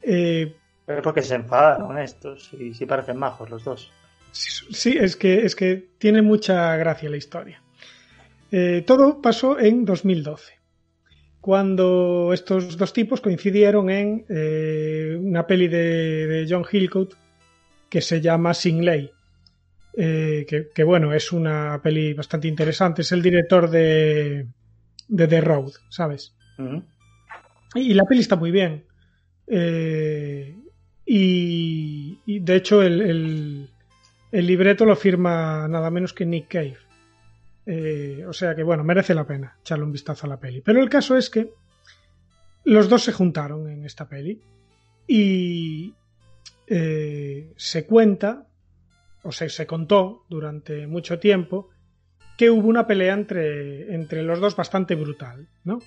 Pero 0.01 1.03
porque 1.03 1.23
se 1.23 1.35
enfadaron 1.35 1.99
estos 1.99 2.53
y 2.55 2.73
sí 2.75 2.87
parecen 2.87 3.17
majos 3.17 3.51
los 3.51 3.65
dos. 3.65 3.93
Sí, 4.33 4.97
es 4.99 5.17
que, 5.17 5.45
es 5.45 5.57
que 5.57 5.89
tiene 5.99 6.23
mucha 6.23 6.77
gracia 6.77 7.11
la 7.11 7.17
historia. 7.17 7.63
Todo 8.87 9.21
pasó 9.21 9.59
en 9.59 9.85
2012, 9.85 10.60
cuando 11.41 12.33
estos 12.33 12.77
dos 12.77 12.93
tipos 12.93 13.21
coincidieron 13.21 13.91
en 13.91 14.25
eh, 14.29 15.17
una 15.19 15.47
peli 15.47 15.69
de, 15.69 16.47
John 16.49 16.65
Hillcoat 16.71 17.15
que 17.89 18.01
se 18.01 18.21
llama 18.21 18.55
Sing 18.55 18.85
Lei. 18.85 19.11
Eh, 19.97 20.47
que, 20.75 20.85
bueno, 20.85 21.13
es 21.13 21.33
una 21.33 21.81
peli 21.83 22.15
bastante 22.15 22.47
interesante. 22.47 23.03
Es 23.03 23.13
el 23.13 23.23
director 23.23 23.69
de, 23.71 24.47
de 25.09 25.27
The 25.27 25.41
Road, 25.41 25.73
¿sabes? 25.89 26.35
y, 27.75 27.95
la 27.95 28.05
peli 28.05 28.21
está 28.21 28.37
muy 28.37 28.51
bien. 28.51 28.85
Y, 31.07 32.39
de 32.41 32.57
hecho 32.57 32.83
el, 32.83 33.69
el 34.31 34.47
libreto 34.47 34.85
lo 34.85 34.95
firma 34.95 35.67
nada 35.69 35.91
menos 35.91 36.13
que 36.13 36.27
Nick 36.27 36.49
Cave. 36.49 36.90
Eh, 37.73 38.25
o 38.27 38.33
sea 38.33 38.57
que, 38.57 38.65
bueno, 38.65 38.83
merece 38.83 39.15
la 39.15 39.25
pena 39.25 39.57
echarle 39.61 39.85
un 39.85 39.93
vistazo 39.93 40.27
a 40.27 40.31
la 40.31 40.41
peli. 40.41 40.61
Pero 40.61 40.83
el 40.83 40.89
caso 40.89 41.17
es 41.17 41.31
que 41.31 41.53
los 42.65 42.89
dos 42.89 43.05
se 43.05 43.13
juntaron 43.13 43.71
en 43.71 43.85
esta 43.85 44.09
peli 44.09 44.41
y 45.07 45.95
eh, 46.67 47.53
se 47.57 47.87
cuenta, 47.87 48.49
o 49.23 49.31
sea, 49.31 49.49
se 49.49 49.69
contó 49.69 50.25
durante 50.29 50.89
mucho 50.89 51.21
tiempo, 51.21 51.69
que 52.37 52.51
hubo 52.51 52.67
una 52.67 52.89
pelea 52.89 53.15
entre, 53.15 53.95
entre 53.95 54.25
los 54.25 54.41
dos 54.41 54.57
bastante 54.57 54.97
brutal, 54.97 55.49
¿no? 55.63 55.79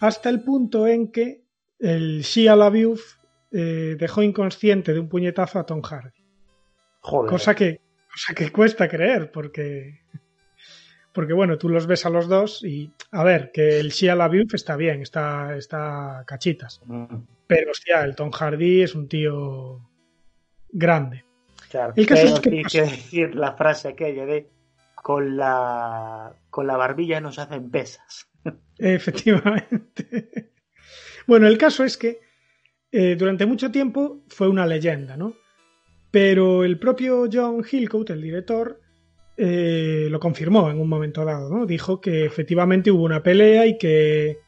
Hasta 0.00 0.28
el 0.28 0.42
punto 0.42 0.86
en 0.86 1.10
que 1.10 1.46
el 1.78 2.20
Shia 2.20 2.56
LaBeouf 2.56 3.16
eh, 3.52 3.96
dejó 3.98 4.22
inconsciente 4.22 4.92
de 4.92 5.00
un 5.00 5.08
puñetazo 5.08 5.60
a 5.60 5.64
Tom 5.64 5.80
Hardy. 5.80 6.26
Cosa 7.00 7.54
que, 7.54 7.80
cosa 8.12 8.34
que 8.34 8.52
cuesta 8.52 8.86
creer, 8.86 9.30
porque 9.32 10.00
porque 11.12 11.32
bueno, 11.32 11.58
tú 11.58 11.68
los 11.68 11.86
ves 11.86 12.06
a 12.06 12.10
los 12.10 12.28
dos 12.28 12.64
y, 12.64 12.92
a 13.10 13.24
ver, 13.24 13.50
que 13.52 13.80
el 13.80 13.90
Shia 13.90 14.14
LaBeouf 14.14 14.54
está 14.54 14.76
bien, 14.76 15.02
está, 15.02 15.56
está 15.56 16.24
cachitas. 16.26 16.80
Mm. 16.86 17.16
Pero 17.46 17.72
hostia, 17.72 18.04
el 18.04 18.14
Tom 18.14 18.30
Hardy 18.30 18.82
es 18.82 18.94
un 18.94 19.08
tío 19.08 19.80
grande. 20.70 21.24
Claro, 21.68 21.92
el 21.96 22.06
caso 22.06 22.26
es 22.26 22.40
que, 22.40 22.62
que 22.62 22.80
decir 22.82 23.34
la 23.34 23.52
frase 23.54 23.88
aquella 23.88 24.26
de 24.26 24.48
con 24.94 25.36
la, 25.36 26.34
con 26.50 26.66
la 26.66 26.76
barbilla 26.76 27.20
nos 27.20 27.38
hacen 27.38 27.70
pesas. 27.70 28.28
Efectivamente. 28.78 30.52
bueno, 31.26 31.46
el 31.46 31.58
caso 31.58 31.84
es 31.84 31.96
que 31.96 32.20
eh, 32.92 33.16
durante 33.16 33.46
mucho 33.46 33.70
tiempo 33.70 34.22
fue 34.28 34.48
una 34.48 34.66
leyenda, 34.66 35.16
¿no? 35.16 35.34
Pero 36.10 36.64
el 36.64 36.78
propio 36.78 37.28
John 37.32 37.64
Hillcoat, 37.68 38.10
el 38.10 38.22
director, 38.22 38.79
eh, 39.42 40.08
lo 40.10 40.20
confirmó 40.20 40.70
en 40.70 40.78
un 40.78 40.86
momento 40.86 41.24
dado, 41.24 41.48
¿no? 41.48 41.64
Dijo 41.64 41.98
que 41.98 42.26
efectivamente 42.26 42.90
hubo 42.90 43.04
una 43.04 43.22
pelea 43.22 43.64
y 43.64 43.78
que 43.78 44.40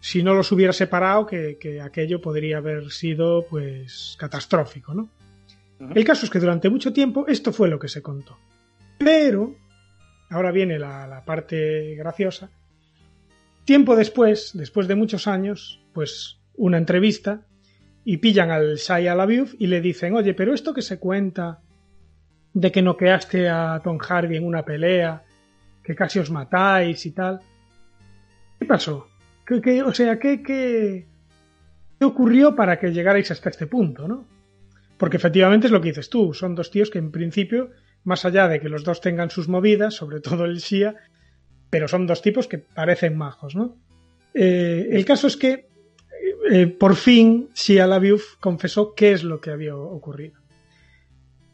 si 0.00 0.22
no 0.22 0.32
los 0.32 0.50
hubiera 0.52 0.72
separado, 0.72 1.26
que, 1.26 1.80
aquello 1.84 2.22
podría 2.22 2.56
haber 2.56 2.90
sido, 2.90 3.44
pues, 3.50 4.16
catastrófico, 4.18 4.94
¿no? 4.94 5.10
El 5.94 6.02
caso 6.04 6.24
es 6.24 6.30
que 6.30 6.38
durante 6.38 6.70
mucho 6.70 6.94
tiempo 6.94 7.26
esto 7.28 7.52
fue 7.52 7.68
lo 7.68 7.78
que 7.78 7.88
se 7.88 8.00
contó. 8.00 8.38
Pero, 8.96 9.54
ahora 10.30 10.50
viene 10.50 10.78
la, 10.78 11.22
parte 11.26 11.94
graciosa, 11.94 12.50
tiempo 13.66 13.96
después, 13.96 14.52
después 14.54 14.88
de 14.88 14.94
muchos 14.94 15.26
años, 15.26 15.82
pues 15.92 16.40
una 16.54 16.78
entrevista 16.78 17.46
y 18.02 18.16
pillan 18.16 18.50
al 18.50 18.76
Shia 18.76 19.14
LaBeouf 19.14 19.56
y 19.58 19.66
le 19.66 19.82
dicen, 19.82 20.14
oye, 20.14 20.32
pero 20.32 20.54
esto 20.54 20.72
que 20.72 20.80
se 20.82 20.98
cuenta 20.98 21.61
de 22.54 22.70
que 22.70 22.82
noqueaste 22.82 23.48
a 23.48 23.80
Tom 23.82 23.98
Hardy 23.98 24.36
en 24.36 24.44
una 24.44 24.64
pelea, 24.64 25.22
que 25.82 25.94
casi 25.94 26.18
os 26.18 26.30
matáis 26.30 27.04
y 27.06 27.12
tal. 27.12 27.40
¿Qué 28.58 28.66
pasó? 28.66 29.08
¿Qué, 29.46 29.82
o 29.82 29.92
sea, 29.92 30.18
¿qué, 30.18 30.42
qué, 30.42 31.06
qué 31.98 32.04
ocurrió 32.04 32.54
para 32.54 32.78
que 32.78 32.92
llegarais 32.92 33.30
hasta 33.30 33.50
este 33.50 33.66
punto, 33.66 34.06
no? 34.06 34.26
Porque 34.96 35.16
efectivamente 35.16 35.66
es 35.66 35.72
lo 35.72 35.80
que 35.80 35.88
dices 35.88 36.08
tú, 36.08 36.32
son 36.32 36.54
dos 36.54 36.70
tíos 36.70 36.90
que 36.90 36.98
en 36.98 37.10
principio, 37.10 37.70
más 38.04 38.24
allá 38.24 38.46
de 38.48 38.60
que 38.60 38.68
los 38.68 38.84
dos 38.84 39.00
tengan 39.00 39.30
sus 39.30 39.48
movidas, 39.48 39.94
sobre 39.94 40.20
todo 40.20 40.44
el 40.44 40.58
Shia, 40.58 40.94
pero 41.70 41.88
son 41.88 42.06
dos 42.06 42.22
tipos 42.22 42.46
que 42.46 42.58
parecen 42.58 43.16
majos, 43.16 43.56
¿no? 43.56 43.76
Eh, 44.34 44.88
el 44.92 45.04
caso 45.04 45.26
es 45.26 45.36
que 45.36 45.68
eh, 46.50 46.66
por 46.66 46.96
fin 46.96 47.50
Shia 47.54 47.86
LaBeouf 47.86 48.36
confesó 48.38 48.94
qué 48.94 49.12
es 49.12 49.24
lo 49.24 49.40
que 49.40 49.50
había 49.50 49.74
ocurrido. 49.74 50.41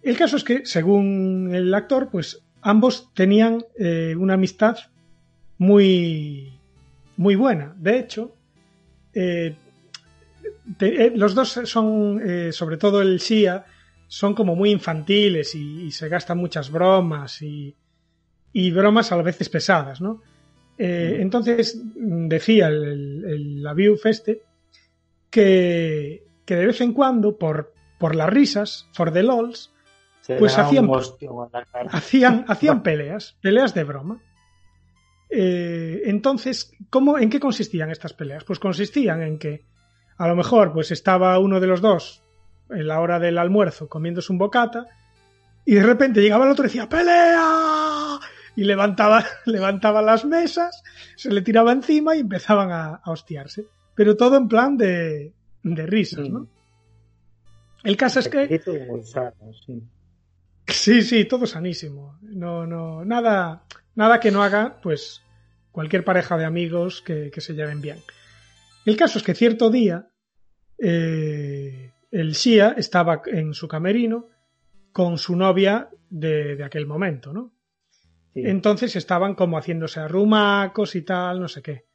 El 0.03 0.17
caso 0.17 0.37
es 0.37 0.45
que, 0.45 0.65
según 0.65 1.51
el 1.53 1.73
actor, 1.75 2.09
pues 2.11 2.43
ambos 2.61 3.13
tenían 3.15 3.65
eh, 3.79 4.15
una 4.17 4.35
amistad 4.35 4.77
muy, 5.59 6.53
muy 7.17 7.35
buena. 7.35 7.75
De 7.77 7.99
hecho, 7.99 8.35
eh, 9.13 9.57
eh, 10.81 11.13
los 11.15 11.35
dos 11.35 11.61
son, 11.65 12.21
sobre 12.53 12.77
todo 12.77 13.03
el 13.03 13.19
Shia, 13.19 13.65
son 14.07 14.35
como 14.35 14.55
muy 14.55 14.71
infantiles 14.71 15.55
y, 15.55 15.91
se 15.91 16.09
gastan 16.09 16.39
muchas 16.39 16.71
bromas 16.71 17.43
y, 17.43 17.75
bromas 18.71 19.13
a 19.13 19.17
veces 19.23 19.49
pesadas, 19.49 20.01
¿no? 20.01 20.23
Entonces 20.81 21.81
decía 21.97 22.69
el, 22.69 23.65
el, 23.65 23.99
Feste 23.99 24.43
que, 25.29 26.23
que 26.45 26.55
de 26.55 26.67
vez 26.67 26.81
en 26.81 26.93
cuando, 26.93 27.37
por, 27.37 27.75
por 27.99 28.15
las 28.15 28.31
risas, 28.31 28.89
for 28.93 29.13
the 29.13 29.25
lols, 29.25 29.73
pues 30.37 30.59
hacían, 30.59 30.91
hacían, 31.91 32.45
hacían 32.49 32.83
peleas, 32.83 33.37
peleas 33.41 33.75
de 33.75 33.85
broma. 33.85 34.21
Eh, 35.31 36.03
entonces, 36.05 36.73
¿cómo, 36.91 37.19
¿en 37.19 37.31
qué 37.31 37.41
consistían 37.41 37.91
estas 37.91 38.13
peleas? 38.13 38.45
Pues 38.45 38.59
consistían 38.59 39.23
en 39.23 39.39
que 39.39 39.65
a 40.17 40.29
lo 40.29 40.37
mejor 40.37 40.73
pues 40.73 40.91
estaba 40.91 41.39
uno 41.39 41.61
de 41.61 41.67
los 41.67 41.81
dos 41.81 42.23
en 42.71 42.87
la 42.87 43.01
hora 43.01 43.19
del 43.19 43.39
almuerzo 43.39 43.89
comiéndose 43.89 44.33
un 44.33 44.39
bocata 44.39 44.87
y 45.65 45.75
de 45.75 45.83
repente 45.83 46.21
llegaba 46.21 46.45
el 46.45 46.53
otro 46.53 46.65
y 46.65 46.69
decía 46.69 46.89
¡Pelea! 46.89 48.19
Y 48.57 48.65
levantaba, 48.65 49.25
levantaba 49.47 50.03
las 50.03 50.25
mesas, 50.25 50.83
se 51.17 51.31
le 51.31 51.43
tiraba 51.43 51.73
encima 51.73 52.17
y 52.17 52.21
empezaban 52.21 52.71
a, 52.73 53.01
hostiarse. 53.07 53.67
Pero 53.95 54.17
todo 54.17 54.37
en 54.37 54.49
plan 54.49 54.77
de, 54.77 55.33
de 55.63 55.87
risas, 55.87 56.29
¿no? 56.29 56.41
Mm. 56.41 56.49
El 57.85 57.97
caso 57.97 58.21
es 58.21 58.29
que... 58.29 58.61
Sí, 60.69 61.03
sí, 61.03 61.25
todo 61.25 61.47
sanísimo. 61.47 62.19
No, 62.23 62.67
no, 62.67 63.05
nada, 63.05 63.65
nada 63.95 64.21
que 64.21 64.31
no 64.31 64.43
haga, 64.43 64.79
pues, 64.83 65.23
cualquier 65.73 66.05
pareja 66.05 66.37
de 66.37 66.45
amigos 66.45 67.01
que, 67.03 67.31
se 67.37 67.55
lleven 67.55 67.81
bien. 67.81 67.99
El 68.85 68.97
caso 68.97 69.19
es 69.19 69.25
que 69.25 69.35
cierto 69.35 69.71
día, 69.71 70.09
eh, 70.79 71.93
el 72.11 72.33
Shia 72.33 72.75
estaba 72.77 73.23
en 73.27 73.55
su 73.55 73.67
camerino 73.69 74.29
con 74.93 75.19
su 75.19 75.37
novia 75.37 75.89
de, 76.11 76.57
de 76.57 76.65
aquel 76.65 76.87
momento, 76.87 77.33
¿no? 77.33 77.53
Sí. 78.35 78.43
Entonces 78.45 78.95
estaban 78.97 79.35
como 79.35 79.59
haciéndose 79.59 80.01
arrumacos 80.01 80.95
y 80.95 81.03
tal, 81.03 81.41
no 81.41 81.49
sé 81.49 81.63
qué. 81.63 81.87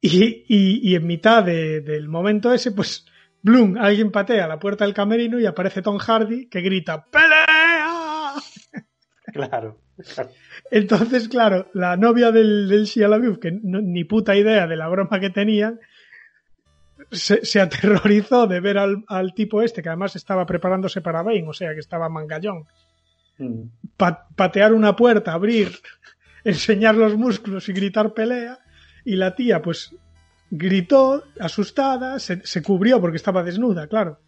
Y, 0.00 0.44
y, 0.48 0.90
y 0.90 0.94
en 0.94 1.06
mitad 1.06 1.44
de- 1.44 1.80
del 1.82 2.08
momento 2.08 2.52
ese, 2.52 2.72
pues, 2.72 3.04
Bloom, 3.42 3.76
alguien 3.78 4.10
patea 4.10 4.46
la 4.48 4.58
puerta 4.58 4.84
del 4.84 4.94
camerino 4.94 5.38
y 5.38 5.46
aparece 5.46 5.80
Tom 5.82 5.98
Hardy 5.98 6.48
que 6.48 6.60
grita 6.60 7.06
¡Pelea! 7.06 7.59
Claro. 9.32 9.78
Entonces, 10.70 11.28
claro, 11.28 11.68
la 11.74 11.96
novia 11.96 12.30
del, 12.32 12.68
del 12.68 12.84
Shia 12.84 13.08
LaBeouf, 13.08 13.38
que 13.38 13.52
no- 13.52 13.80
ni 13.80 14.04
puta 14.04 14.34
idea 14.36 14.66
de 14.66 14.76
la 14.76 14.88
broma 14.88 15.20
que 15.20 15.30
tenían, 15.30 15.78
se, 17.10 17.44
se 17.44 17.60
aterrorizó 17.60 18.46
de 18.46 18.60
ver 18.60 18.78
al, 18.78 19.04
al 19.08 19.34
tipo 19.34 19.62
este, 19.62 19.82
que 19.82 19.88
además 19.88 20.16
estaba 20.16 20.46
preparándose 20.46 21.00
para 21.00 21.22
Bane, 21.22 21.46
o 21.48 21.52
sea, 21.52 21.72
que 21.74 21.80
estaba 21.80 22.08
mangallón. 22.08 22.64
Mm. 23.38 23.62
Pa- 23.96 24.26
patear 24.36 24.72
una 24.72 24.94
puerta, 24.96 25.32
abrir, 25.32 25.70
enseñar 26.44 26.94
los 26.94 27.16
músculos 27.16 27.68
y 27.68 27.72
gritar 27.72 28.12
pelea. 28.14 28.58
Y 29.04 29.16
la 29.16 29.34
tía, 29.34 29.62
pues, 29.62 29.94
gritó, 30.50 31.24
asustada, 31.40 32.18
se, 32.18 32.44
se 32.46 32.62
cubrió 32.62 33.00
porque 33.00 33.16
estaba 33.16 33.42
desnuda, 33.42 33.86
claro. 33.86 34.18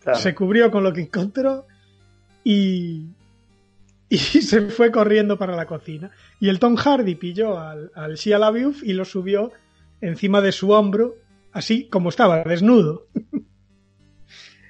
Claro. 0.00 0.18
Se 0.18 0.34
cubrió 0.34 0.70
con 0.70 0.82
lo 0.84 0.92
que 0.92 1.02
encontró 1.02 1.66
y, 2.42 3.06
y 4.08 4.18
se 4.18 4.62
fue 4.62 4.90
corriendo 4.90 5.38
para 5.38 5.56
la 5.56 5.66
cocina. 5.66 6.10
Y 6.40 6.48
el 6.48 6.58
Tom 6.58 6.76
Hardy 6.76 7.14
pilló 7.14 7.58
al, 7.58 7.90
al 7.94 8.14
Shia 8.14 8.38
LaBeouf 8.38 8.82
y 8.82 8.92
lo 8.92 9.04
subió 9.04 9.52
encima 10.00 10.40
de 10.40 10.52
su 10.52 10.70
hombro, 10.70 11.16
así 11.52 11.88
como 11.88 12.10
estaba, 12.10 12.42
desnudo. 12.44 13.06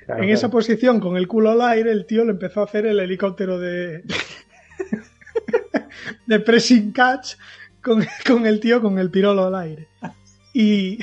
Claro, 0.06 0.22
en 0.22 0.28
claro. 0.28 0.34
esa 0.34 0.50
posición, 0.50 1.00
con 1.00 1.16
el 1.16 1.26
culo 1.26 1.50
al 1.50 1.62
aire, 1.62 1.90
el 1.90 2.06
tío 2.06 2.24
le 2.24 2.32
empezó 2.32 2.60
a 2.60 2.64
hacer 2.64 2.86
el 2.86 3.00
helicóptero 3.00 3.58
de. 3.58 4.04
de 6.26 6.40
pressing 6.40 6.92
catch 6.92 7.34
con, 7.82 8.04
con 8.26 8.46
el 8.46 8.60
tío 8.60 8.80
con 8.80 8.98
el 8.98 9.10
pirolo 9.10 9.46
al 9.46 9.54
aire. 9.54 9.88
Y. 10.52 10.98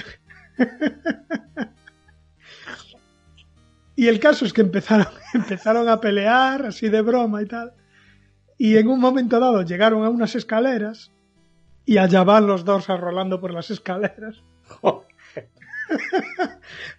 y 3.96 4.08
el 4.08 4.20
caso 4.20 4.46
es 4.46 4.54
que 4.54 4.62
empezaron, 4.62 5.08
empezaron 5.34 5.90
a 5.90 6.00
pelear, 6.00 6.66
así 6.66 6.90
de 6.90 7.02
broma 7.02 7.42
y 7.42 7.48
tal. 7.48 7.74
Y 8.64 8.78
en 8.78 8.90
un 8.90 9.00
momento 9.00 9.40
dado 9.40 9.64
llegaron 9.64 10.06
a 10.06 10.10
unas 10.10 10.36
escaleras 10.36 11.10
y 11.84 11.98
allá 11.98 12.24
van 12.24 12.46
los 12.46 12.64
dos 12.64 12.92
arrolando 12.92 13.42
por 13.42 13.52
las 13.52 13.72
escaleras 13.72 14.44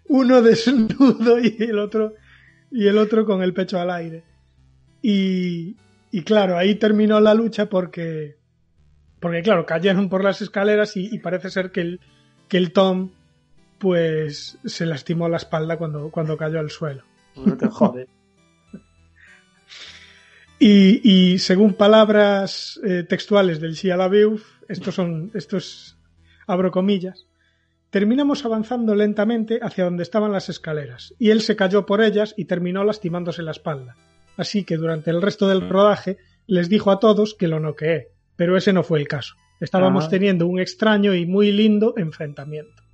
uno 0.09 0.43
desnudo 0.43 1.39
y 1.39 1.57
el 1.61 1.79
otro 1.79 2.15
y 2.69 2.89
el 2.89 2.99
otro 2.99 3.25
con 3.25 3.45
el 3.45 3.55
pecho 3.55 3.79
al 3.79 3.93
aire. 3.93 4.25
Y, 5.03 5.77
y 6.11 6.23
claro, 6.25 6.59
ahí 6.59 6.75
terminó 6.75 7.21
la 7.21 7.33
lucha 7.33 7.67
porque 7.67 8.39
porque 9.21 9.43
claro, 9.43 9.65
cayeron 9.65 10.09
por 10.09 10.25
las 10.25 10.43
escaleras 10.43 10.97
y, 10.97 11.15
y 11.15 11.21
parece 11.21 11.49
ser 11.49 11.71
que 11.71 11.83
el, 11.83 12.01
que 12.49 12.57
el 12.57 12.73
Tom 12.73 13.11
pues 13.79 14.59
se 14.65 14.85
lastimó 14.85 15.29
la 15.29 15.37
espalda 15.37 15.77
cuando, 15.77 16.11
cuando 16.11 16.37
cayó 16.37 16.59
al 16.59 16.71
suelo. 16.71 17.05
No 17.37 17.57
te 17.57 17.69
jodes. 17.69 18.09
Y, 20.65 21.01
y 21.03 21.39
según 21.41 21.75
palabras 21.75 22.81
eh, 22.85 23.03
textuales 23.03 23.59
del 23.61 23.75
Shia 23.75 23.97
LaBeouf, 23.97 24.63
estos 24.69 24.95
son, 24.95 25.33
estos 25.35 25.99
abro 26.47 26.71
comillas, 26.71 27.27
terminamos 27.91 28.45
avanzando 28.45 28.95
lentamente 28.95 29.59
hacia 29.61 29.83
donde 29.83 30.05
estaban 30.05 30.31
las 30.31 30.49
escaleras, 30.49 31.17
y 31.19 31.31
él 31.31 31.41
se 31.41 31.57
cayó 31.57 31.85
por 31.85 32.01
ellas 32.01 32.33
y 32.37 32.45
terminó 32.45 32.85
lastimándose 32.85 33.43
la 33.43 33.51
espalda. 33.51 33.97
Así 34.37 34.63
que 34.63 34.77
durante 34.77 35.11
el 35.11 35.21
resto 35.21 35.49
del 35.49 35.69
rodaje 35.69 36.19
les 36.47 36.69
dijo 36.69 36.93
a 36.93 37.01
todos 37.01 37.35
que 37.35 37.49
lo 37.49 37.59
noqueé, 37.59 38.13
pero 38.37 38.57
ese 38.57 38.73
no 38.73 38.85
fue 38.85 39.01
el 39.01 39.09
caso. 39.09 39.35
Estábamos 39.59 40.09
teniendo 40.09 40.47
un 40.47 40.61
extraño 40.61 41.13
y 41.13 41.27
muy 41.27 41.51
lindo 41.51 41.95
enfrentamiento. 41.97 42.85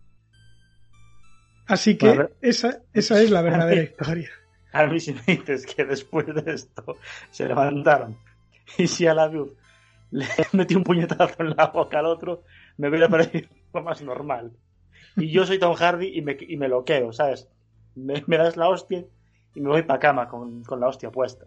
Así 1.67 1.99
que 1.99 2.09
Vale. 2.09 2.31
esa, 2.41 2.81
esa 2.95 3.21
es 3.21 3.31
la 3.31 3.43
verdadera 3.43 3.83
historia. 3.91 4.31
A 4.79 4.87
mí 4.87 5.01
si 5.01 5.13
me 5.13 5.23
dices 5.27 5.67
que 5.67 5.85
después 5.85 6.25
de 6.27 6.53
esto 6.53 6.99
se 7.31 7.49
levantaron 7.49 8.17
y 8.77 8.87
si 8.87 9.09
a 9.09 9.15
la 9.15 9.27
luz 9.27 9.51
le 10.13 10.25
metí 10.53 10.77
un 10.77 10.85
puñetazo 10.85 11.43
en 11.43 11.57
la 11.57 11.67
boca 11.67 11.99
al 11.99 12.07
otro, 12.07 12.45
me 12.77 12.89
hubiera 12.89 13.09
parecido 13.11 13.49
lo 13.75 13.83
más 13.83 14.01
normal. 14.03 14.53
Y 15.17 15.33
yo 15.33 15.45
soy 15.45 15.59
Tom 15.59 15.75
Hardy 15.75 16.17
y 16.17 16.23
me, 16.23 16.37
y 16.41 16.57
me 16.57 16.69
lo 16.69 16.85
quedo, 16.85 17.13
¿sabes? 17.13 17.49
Me, 17.97 18.23
me 18.29 18.39
das 18.39 18.57
la 18.57 18.69
hostia 18.69 19.05
y 19.53 19.61
me 19.61 19.69
voy 19.69 19.83
para 19.83 19.99
cama 19.99 20.29
con, 20.29 20.63
con 20.63 20.79
la 20.79 20.87
hostia 20.87 21.11
puesta. 21.11 21.47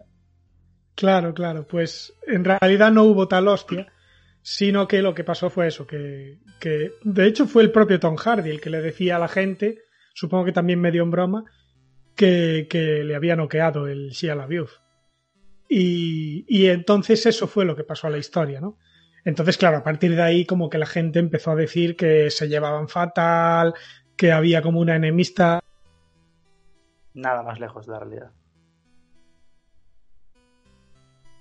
Claro, 0.94 1.32
claro, 1.32 1.66
pues 1.66 2.14
en 2.26 2.44
realidad 2.44 2.92
no 2.92 3.04
hubo 3.04 3.28
tal 3.28 3.48
hostia, 3.48 3.90
sino 4.42 4.86
que 4.86 5.00
lo 5.00 5.14
que 5.14 5.24
pasó 5.24 5.48
fue 5.48 5.68
eso, 5.68 5.86
que, 5.86 6.38
que 6.60 6.92
de 7.02 7.26
hecho 7.26 7.46
fue 7.46 7.62
el 7.62 7.72
propio 7.72 7.98
Tom 7.98 8.16
Hardy 8.16 8.50
el 8.50 8.60
que 8.60 8.68
le 8.68 8.82
decía 8.82 9.16
a 9.16 9.18
la 9.18 9.28
gente, 9.28 9.78
supongo 10.12 10.44
que 10.44 10.52
también 10.52 10.82
medio 10.82 11.02
en 11.02 11.10
broma, 11.10 11.44
que, 12.14 12.66
que 12.68 13.04
le 13.04 13.14
había 13.14 13.36
noqueado 13.36 13.86
el 13.86 14.10
Shia 14.10 14.34
LaBeouf. 14.34 14.72
Y, 15.68 16.44
y 16.48 16.68
entonces 16.68 17.24
eso 17.26 17.46
fue 17.46 17.64
lo 17.64 17.74
que 17.76 17.84
pasó 17.84 18.06
a 18.06 18.10
la 18.10 18.18
historia, 18.18 18.60
¿no? 18.60 18.78
Entonces, 19.24 19.56
claro, 19.56 19.78
a 19.78 19.84
partir 19.84 20.14
de 20.16 20.22
ahí 20.22 20.44
como 20.44 20.68
que 20.68 20.78
la 20.78 20.86
gente 20.86 21.18
empezó 21.18 21.52
a 21.52 21.56
decir 21.56 21.96
que 21.96 22.30
se 22.30 22.48
llevaban 22.48 22.88
fatal, 22.88 23.74
que 24.16 24.32
había 24.32 24.62
como 24.62 24.80
una 24.80 24.96
enemista 24.96 25.60
Nada 27.14 27.42
más 27.42 27.60
lejos 27.60 27.86
de 27.86 27.92
la 27.92 27.98
realidad. 27.98 28.30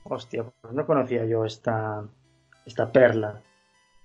Hostia, 0.03 0.43
pues 0.61 0.73
no 0.73 0.85
conocía 0.85 1.25
yo 1.25 1.45
esta, 1.45 2.03
esta 2.65 2.91
perla. 2.91 3.41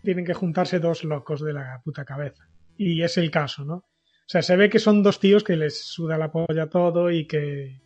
tienen 0.03 0.25
que 0.25 0.35
juntarse 0.35 0.79
dos 0.79 1.03
locos 1.05 1.41
de 1.41 1.53
la 1.53 1.81
puta 1.85 2.05
cabeza. 2.05 2.49
Y 2.77 3.03
es 3.03 3.17
el 3.17 3.31
caso, 3.31 3.65
¿no? 3.65 3.85
O 4.27 4.29
sea, 4.29 4.43
se 4.43 4.57
ve 4.57 4.69
que 4.69 4.81
son 4.81 5.05
dos 5.05 5.21
tíos 5.21 5.45
que 5.45 5.57
les 5.57 5.81
suda 5.81 6.19
la 6.19 6.33
polla 6.33 6.67
todo 6.67 7.13
y 7.13 7.27
que, 7.27 7.81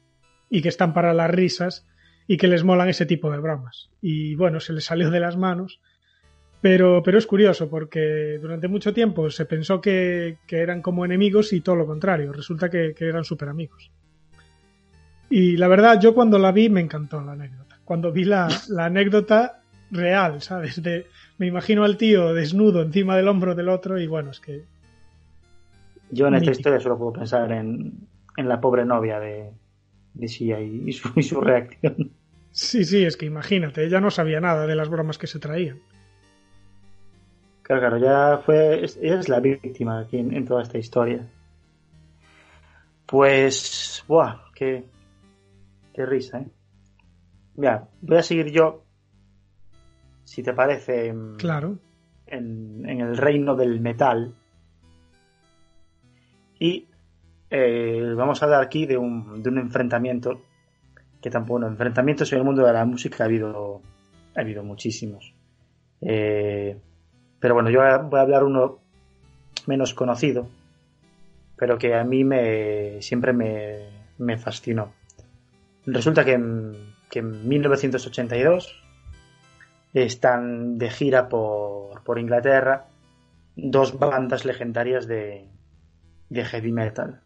y 0.49 0.63
que 0.63 0.71
están 0.71 0.95
para 0.95 1.13
las 1.13 1.31
risas 1.31 1.87
y 2.27 2.39
que 2.39 2.49
les 2.49 2.65
molan 2.65 2.89
ese 2.89 3.05
tipo 3.05 3.31
de 3.31 3.39
bromas. 3.39 3.91
Y 4.01 4.37
bueno, 4.37 4.59
se 4.59 4.73
les 4.73 4.85
salió 4.85 5.11
de 5.11 5.21
las 5.21 5.37
manos. 5.37 5.81
Pero, 6.63 7.03
pero 7.03 7.19
es 7.19 7.27
curioso 7.27 7.69
porque 7.69 8.39
durante 8.41 8.69
mucho 8.69 8.95
tiempo 8.95 9.31
se 9.31 9.45
pensó 9.45 9.81
que, 9.83 10.39
que 10.47 10.59
eran 10.59 10.81
como 10.81 11.05
enemigos 11.05 11.53
y 11.53 11.61
todo 11.61 11.77
lo 11.77 11.87
contrario. 11.87 12.33
Resulta 12.33 12.71
que, 12.71 12.95
que 12.95 13.07
eran 13.07 13.25
súper 13.25 13.51
amigos. 13.51 13.91
Y 15.29 15.59
la 15.59 15.69
verdad, 15.69 16.01
yo 16.01 16.15
cuando 16.15 16.39
la 16.39 16.53
vi 16.53 16.71
me 16.71 16.81
encantó 16.81 17.21
la 17.21 17.33
anécdota. 17.33 17.79
Cuando 17.85 18.13
vi 18.13 18.25
la, 18.25 18.49
la 18.69 18.87
anécdota 18.87 19.63
real, 19.91 20.41
¿sabes? 20.41 20.81
Me 21.37 21.47
imagino 21.47 21.85
al 21.85 21.99
tío 21.99 22.33
desnudo 22.33 22.81
encima 22.81 23.17
del 23.17 23.29
hombro 23.29 23.55
del 23.55 23.69
otro 23.69 23.99
y 23.99 24.07
bueno, 24.07 24.31
es 24.31 24.41
que 24.41 24.65
Yo 26.11 26.27
en 26.27 26.35
esta 26.35 26.51
historia 26.51 26.81
solo 26.81 26.99
puedo 26.99 27.13
pensar 27.13 27.53
en, 27.53 28.09
en 28.37 28.49
la 28.49 28.61
pobre 28.61 28.85
novia 28.85 29.21
de, 29.21 29.53
de 30.15 30.27
Shia 30.27 30.61
y, 30.61 30.89
y 30.89 30.93
su, 30.93 31.11
y 31.17 31.23
su 31.23 31.41
reacción. 31.41 32.13
sí, 32.51 32.85
sí, 32.85 33.05
es 33.05 33.17
que 33.17 33.27
imagínate, 33.27 33.85
ella 33.85 34.01
no 34.01 34.11
sabía 34.11 34.41
nada 34.41 34.67
de 34.67 34.75
las 34.75 34.89
bromas 34.89 35.19
que 35.19 35.27
se 35.27 35.39
traían. 35.39 35.79
Claro, 37.63 37.83
claro, 37.83 37.99
ya 37.99 38.39
fue. 38.45 38.85
Ella 39.01 39.21
es 39.21 39.29
la 39.29 39.39
víctima 39.39 40.01
aquí 40.01 40.19
en, 40.19 40.35
en 40.35 40.45
toda 40.45 40.63
esta 40.63 40.79
historia. 40.79 41.25
Pues. 43.07 44.05
¡Buah! 44.09 44.39
Qué, 44.55 44.85
qué 45.95 46.05
risa, 46.05 46.41
¿eh? 46.41 46.49
Mira, 47.55 47.89
voy 48.01 48.17
a 48.17 48.23
seguir 48.25 48.51
yo. 48.51 48.85
Si 50.25 50.43
te 50.43 50.53
parece. 50.53 51.15
Claro. 51.39 51.79
En, 52.27 52.89
en 52.89 53.01
el 53.01 53.17
reino 53.17 53.55
del 53.55 53.81
metal. 53.81 54.35
Y. 56.61 56.87
eh, 57.51 58.15
vamos 58.17 58.41
a 58.41 58.45
hablar 58.45 58.63
aquí 58.63 58.87
de 58.87 58.97
un, 58.97 59.43
de 59.43 59.49
un 59.49 59.59
enfrentamiento. 59.59 60.41
Que 61.21 61.31
tampoco. 61.31 61.59
No, 61.59 61.67
enfrentamientos 61.67 62.33
en 62.33 62.39
el 62.39 62.45
mundo 62.45 62.65
de 62.65 62.73
la 62.73 62.85
música 62.85 63.25
ha 63.25 63.27
habido. 63.27 63.83
Ha 64.37 64.41
habido 64.43 64.63
muchísimos. 64.63 65.35
Eh, 66.01 66.79
pero 67.41 67.55
bueno, 67.55 67.71
yo 67.71 67.81
voy 67.81 68.19
a 68.19 68.23
hablar 68.23 68.45
uno 68.45 68.79
menos 69.67 69.95
conocido, 69.95 70.47
pero 71.57 71.79
que 71.79 71.95
a 71.95 72.05
mí 72.05 72.23
me 72.23 73.03
siempre 73.03 73.33
me, 73.33 73.89
me 74.19 74.39
fascinó. 74.39 74.93
Resulta 75.87 76.25
que 76.25 76.35
en, 76.35 76.95
que 77.11 77.19
en 77.19 77.49
1982 77.49 78.83
están 79.95 80.79
de 80.79 80.91
gira 80.91 81.29
por, 81.29 82.03
por 82.05 82.19
Inglaterra 82.19 82.87
dos 83.57 83.99
bandas 83.99 84.45
legendarias 84.45 85.07
de, 85.07 85.49
de 86.31 86.45
heavy 86.45 86.73
metal. 86.73 87.21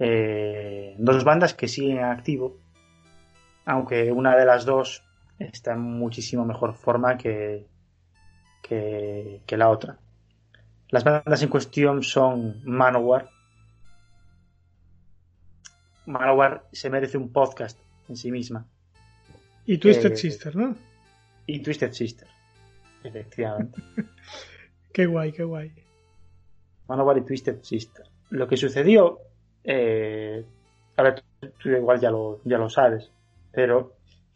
Eh, 0.00 0.96
dos 0.98 1.22
bandas 1.22 1.54
que 1.54 1.68
siguen 1.68 1.98
en 1.98 2.04
activo, 2.04 2.58
aunque 3.64 4.10
una 4.10 4.36
de 4.36 4.44
las 4.44 4.64
dos 4.64 5.04
está 5.38 5.74
en 5.74 5.80
muchísimo 5.80 6.44
mejor 6.44 6.74
forma 6.74 7.16
que, 7.16 7.68
que, 8.60 9.42
que 9.46 9.56
la 9.56 9.68
otra. 9.68 9.98
Las 10.88 11.04
bandas 11.04 11.42
en 11.42 11.48
cuestión 11.48 12.02
son 12.02 12.60
Manowar 12.64 13.30
Manowar 16.06 16.66
se 16.72 16.90
merece 16.90 17.16
un 17.16 17.32
podcast 17.32 17.78
en 18.08 18.16
sí 18.16 18.30
misma. 18.30 18.66
Y 19.64 19.78
Twisted 19.78 20.12
Eh, 20.12 20.16
Sister, 20.16 20.56
¿no? 20.56 20.76
Y 21.46 21.60
Twisted 21.60 21.92
Sister, 21.92 22.28
efectivamente. 23.04 23.80
Qué 24.92 25.06
guay, 25.06 25.32
qué 25.32 25.44
guay. 25.44 25.72
Manowar 26.88 27.18
y 27.18 27.22
Twisted 27.22 27.62
Sister. 27.62 28.06
Lo 28.30 28.48
que 28.48 28.56
sucedió, 28.56 29.18
eh, 29.64 30.44
a 30.96 31.02
ver, 31.02 31.22
tú, 31.40 31.48
tú 31.58 31.68
igual 31.70 32.00
ya 32.00 32.10
lo, 32.10 32.40
ya 32.44 32.58
lo 32.58 32.68
sabes, 32.68 33.10
pero 33.52 33.92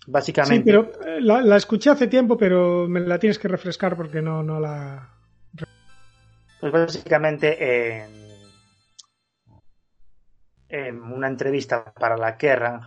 Sí, 0.07 0.13
básicamente 0.13 0.65
pero 0.65 0.93
eh, 1.05 1.21
la, 1.21 1.43
la 1.43 1.57
escuché 1.57 1.91
hace 1.91 2.07
tiempo, 2.07 2.37
pero 2.37 2.87
me 2.87 3.01
la 3.01 3.19
tienes 3.19 3.39
que 3.41 3.49
refrescar 3.49 3.97
porque 3.97 4.23
no, 4.23 4.43
no 4.43 4.61
la. 4.61 5.11
Pues 6.61 6.73
básicamente 6.73 8.03
en, 8.05 8.11
en 10.69 11.03
una 11.03 11.27
entrevista 11.27 11.93
para 11.93 12.17
la 12.17 12.37
Kerrang, 12.37 12.83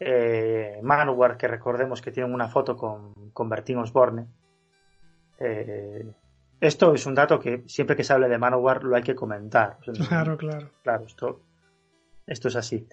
eh, 0.00 0.80
Manowar, 0.82 1.38
que 1.38 1.48
recordemos 1.48 2.02
que 2.02 2.12
tiene 2.12 2.32
una 2.32 2.48
foto 2.48 2.76
con, 2.76 3.30
con 3.32 3.48
Bertín 3.48 3.78
Osborne, 3.78 4.26
eh, 5.38 6.12
esto 6.62 6.94
es 6.94 7.06
un 7.06 7.16
dato 7.16 7.40
que 7.40 7.64
siempre 7.66 7.96
que 7.96 8.04
se 8.04 8.12
hable 8.12 8.28
de 8.28 8.38
Manowar 8.38 8.84
lo 8.84 8.94
hay 8.94 9.02
que 9.02 9.16
comentar. 9.16 9.78
Claro, 10.08 10.36
claro. 10.36 10.70
Claro, 10.84 11.06
esto, 11.06 11.40
esto 12.24 12.46
es 12.46 12.54
así. 12.54 12.86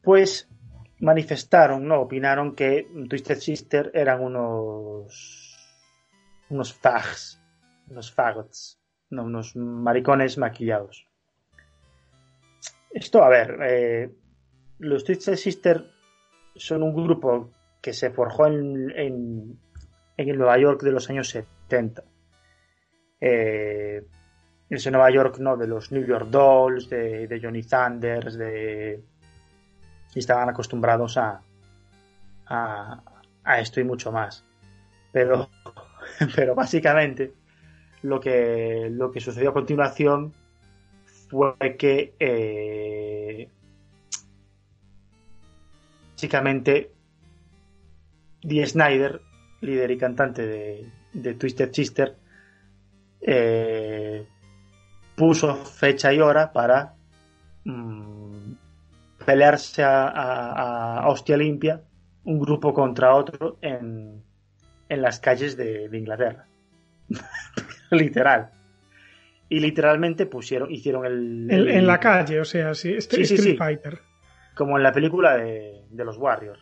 Pues 0.00 0.48
manifestaron, 1.00 1.88
no, 1.88 2.00
opinaron 2.02 2.54
que 2.54 2.86
Twisted 3.10 3.38
Sister 3.38 3.90
eran 3.92 4.22
unos 4.22 5.58
unos 6.48 6.72
fags, 6.72 7.40
unos 7.88 8.12
fagots, 8.12 8.78
no, 9.10 9.24
unos 9.24 9.56
maricones 9.56 10.38
maquillados. 10.38 11.08
Esto, 12.92 13.24
a 13.24 13.28
ver, 13.28 13.58
eh, 13.62 14.14
los 14.78 15.02
Twisted 15.02 15.34
Sister 15.34 15.90
son 16.54 16.84
un 16.84 16.94
grupo 16.94 17.50
que 17.80 17.92
se 17.92 18.10
forjó 18.10 18.46
en, 18.46 18.92
en, 18.96 19.58
en 20.16 20.38
Nueva 20.38 20.56
York 20.56 20.82
de 20.82 20.92
los 20.92 21.10
años 21.10 21.30
70. 21.30 22.04
Eh, 23.24 24.04
ese 24.68 24.90
Nueva 24.90 25.10
York, 25.10 25.38
¿no? 25.38 25.56
De 25.56 25.68
los 25.68 25.92
New 25.92 26.04
York 26.04 26.28
Dolls, 26.28 26.88
de, 26.88 27.40
Johnny 27.40 27.62
Thunders, 27.62 28.36
de... 28.36 29.00
Y 30.14 30.18
estaban 30.18 30.48
acostumbrados 30.48 31.16
a, 31.16 31.40
a, 32.46 33.02
a 33.44 33.60
esto 33.60 33.80
y 33.80 33.84
mucho 33.84 34.10
más. 34.10 34.44
Pero, 35.12 35.48
pero 36.34 36.54
básicamente 36.54 37.32
lo 38.02 38.18
que, 38.18 38.88
lo 38.90 39.12
que 39.12 39.20
sucedió 39.20 39.50
a 39.50 39.54
continuación 39.54 40.32
fue 41.30 41.76
que 41.78 42.14
eh, 42.18 43.48
básicamente 46.14 46.90
Dee 48.42 48.66
Snyder, 48.66 49.20
líder 49.60 49.92
y 49.92 49.98
cantante 49.98 50.44
de, 50.44 50.90
de 51.12 51.34
Twisted 51.34 51.72
Sister, 51.72 52.16
eh, 53.22 54.26
puso 55.16 55.54
fecha 55.56 56.12
y 56.12 56.20
hora 56.20 56.52
para 56.52 56.94
mm, 57.64 58.52
pelearse 59.24 59.82
a, 59.82 60.08
a- 60.08 60.98
a 61.00 61.08
hostia 61.08 61.36
limpia 61.36 61.82
un 62.24 62.38
grupo 62.40 62.72
contra 62.74 63.14
otro 63.14 63.58
en, 63.62 64.22
en 64.88 65.02
las 65.02 65.20
calles 65.20 65.56
de, 65.56 65.88
de 65.88 65.98
Inglaterra. 65.98 66.46
Literal. 67.90 68.50
Y 69.48 69.60
literalmente 69.60 70.26
pusieron, 70.26 70.70
hicieron 70.70 71.04
el, 71.04 71.50
En, 71.50 71.58
el- 71.58 71.68
en 71.70 71.86
la 71.86 72.00
calle, 72.00 72.40
o 72.40 72.44
sea, 72.44 72.74
sí, 72.74 72.94
este- 72.94 73.16
Sí, 73.16 73.24
sí, 73.26 73.34
Street 73.34 73.52
sí. 73.54 73.58
Fighter. 73.58 74.00
como 74.54 74.76
en 74.76 74.82
la 74.82 74.92
película 74.92 75.36
de, 75.36 75.84
de 75.90 76.04
los 76.04 76.16
Warriors. 76.16 76.60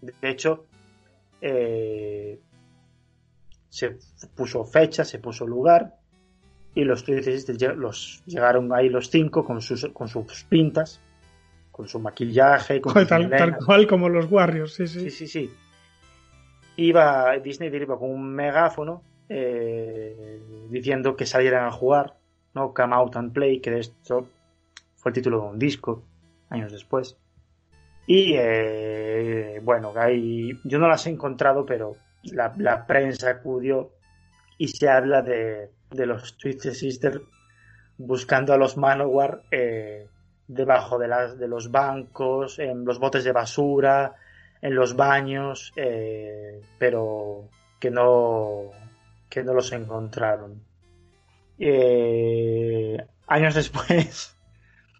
De 0.00 0.14
hecho, 0.28 0.66
eh, 1.40 2.38
se 3.72 3.96
puso 4.36 4.64
fecha, 4.64 5.02
se 5.02 5.18
puso 5.18 5.46
lugar 5.46 5.96
y 6.74 6.84
los 6.84 7.04
Twisted 7.04 7.74
los 7.76 8.22
llegaron 8.26 8.70
ahí 8.74 8.90
los 8.90 9.08
cinco 9.08 9.44
con 9.44 9.62
sus 9.62 9.86
con 9.94 10.08
sus 10.08 10.44
pintas, 10.44 11.00
con 11.70 11.88
su 11.88 11.98
maquillaje, 11.98 12.82
con 12.82 12.92
Joder, 12.92 13.08
tal, 13.08 13.30
tal 13.30 13.56
cual 13.56 13.86
como 13.86 14.10
los 14.10 14.30
Warriors, 14.30 14.74
sí, 14.74 14.86
sí. 14.86 15.00
Sí, 15.00 15.10
sí, 15.10 15.26
sí. 15.26 15.50
Iba, 16.76 17.38
Disney 17.38 17.74
iba 17.74 17.98
con 17.98 18.10
un 18.10 18.34
megáfono 18.34 19.02
eh, 19.30 20.38
diciendo 20.68 21.16
que 21.16 21.24
salieran 21.24 21.64
a 21.66 21.72
jugar, 21.72 22.16
¿no? 22.54 22.74
Come 22.74 22.94
out 22.94 23.16
and 23.16 23.32
play, 23.32 23.60
que 23.60 23.70
de 23.70 23.80
esto 23.80 24.28
fue 24.96 25.10
el 25.10 25.14
título 25.14 25.40
de 25.40 25.48
un 25.48 25.58
disco, 25.58 26.02
años 26.50 26.72
después. 26.72 27.16
Y 28.06 28.34
eh, 28.36 29.60
bueno, 29.62 29.94
hay, 29.96 30.58
yo 30.64 30.78
no 30.78 30.88
las 30.88 31.06
he 31.06 31.10
encontrado, 31.10 31.64
pero 31.64 31.96
la, 32.24 32.52
la 32.56 32.86
prensa 32.86 33.30
acudió 33.30 33.92
y 34.58 34.68
se 34.68 34.88
habla 34.88 35.22
de, 35.22 35.70
de 35.90 36.06
los 36.06 36.36
Twisted 36.36 36.72
Sisters 36.72 37.20
buscando 37.98 38.52
a 38.52 38.56
los 38.56 38.76
Manowar 38.76 39.42
eh, 39.50 40.06
debajo 40.48 40.98
de, 40.98 41.08
las, 41.08 41.38
de 41.38 41.48
los 41.48 41.70
bancos, 41.70 42.58
en 42.58 42.84
los 42.84 42.98
botes 42.98 43.24
de 43.24 43.32
basura, 43.32 44.14
en 44.60 44.74
los 44.74 44.96
baños, 44.96 45.72
eh, 45.76 46.60
pero 46.78 47.48
que 47.78 47.90
no, 47.90 48.70
que 49.28 49.42
no 49.42 49.54
los 49.54 49.72
encontraron. 49.72 50.62
Eh, 51.58 52.96
años 53.26 53.54
después 53.54 54.36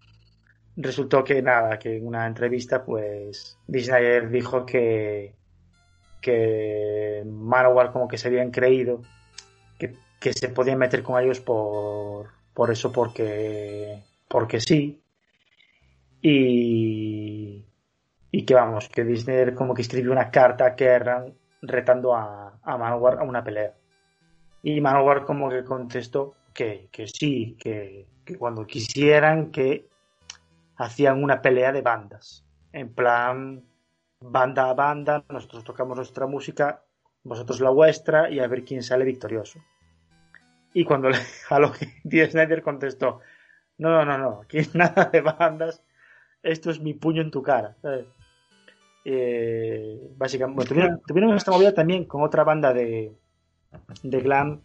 resultó 0.77 1.23
que 1.23 1.41
nada, 1.41 1.77
que 1.77 1.97
en 1.97 2.07
una 2.07 2.25
entrevista 2.25 2.83
pues 2.83 3.57
Disney 3.67 4.27
dijo 4.27 4.65
que 4.65 5.33
que 6.23 7.23
Manowar 7.25 7.91
como 7.91 8.07
que 8.07 8.17
se 8.17 8.29
habían 8.29 8.49
creído 8.49 9.01
que, 9.77 9.93
que 10.19 10.33
se 10.33 10.49
podían 10.49 10.79
meter 10.79 11.03
con 11.03 11.21
ellos 11.21 11.39
por, 11.39 12.29
por 12.53 12.71
eso 12.71 12.91
porque 12.91 14.01
porque 14.27 14.59
sí 14.59 15.01
y 16.21 17.65
y 18.35 18.45
que 18.45 18.55
vamos, 18.55 18.89
que 18.89 19.03
Disney 19.03 19.53
como 19.53 19.75
que 19.75 19.83
escribió 19.83 20.11
una 20.11 20.31
carta 20.31 20.65
a 20.65 20.75
Kerrang 20.75 21.33
retando 21.61 22.15
a, 22.15 22.57
a 22.63 22.77
Manowar 22.79 23.19
a 23.19 23.23
una 23.23 23.43
pelea. 23.43 23.75
Y 24.63 24.81
Manowar 24.81 25.23
como 25.23 25.51
que 25.51 25.63
contestó 25.63 26.33
que, 26.51 26.89
que 26.91 27.07
sí, 27.07 27.55
que, 27.59 28.07
que 28.25 28.35
cuando 28.35 28.65
quisieran 28.65 29.51
que 29.51 29.87
hacían 30.77 31.23
una 31.23 31.43
pelea 31.43 31.71
de 31.71 31.81
bandas. 31.81 32.43
En 32.71 32.91
plan, 32.95 33.61
banda 34.31 34.69
a 34.69 34.73
banda, 34.73 35.23
nosotros 35.29 35.63
tocamos 35.63 35.97
nuestra 35.97 36.25
música, 36.27 36.83
vosotros 37.23 37.59
la 37.59 37.69
vuestra 37.69 38.29
y 38.29 38.39
a 38.39 38.47
ver 38.47 38.63
quién 38.63 38.83
sale 38.83 39.05
victorioso. 39.05 39.59
Y 40.73 40.85
cuando 40.85 41.09
le, 41.09 41.17
a 41.49 41.59
lo 41.59 41.73
Snyder 41.73 42.61
contestó, 42.61 43.19
no, 43.77 43.89
no, 43.89 44.05
no, 44.05 44.17
no, 44.17 44.41
aquí 44.41 44.59
nada 44.73 45.05
de 45.05 45.21
bandas, 45.21 45.83
esto 46.41 46.71
es 46.71 46.79
mi 46.79 46.93
puño 46.93 47.21
en 47.21 47.31
tu 47.31 47.41
cara. 47.41 47.75
Eh, 49.05 50.13
básicamente, 50.15 50.73
bueno, 50.73 51.01
tuvieron 51.05 51.35
esta 51.35 51.51
movida 51.51 51.73
también 51.73 52.05
con 52.05 52.23
otra 52.23 52.43
banda 52.43 52.73
de, 52.73 53.13
de 54.03 54.19
glam, 54.21 54.61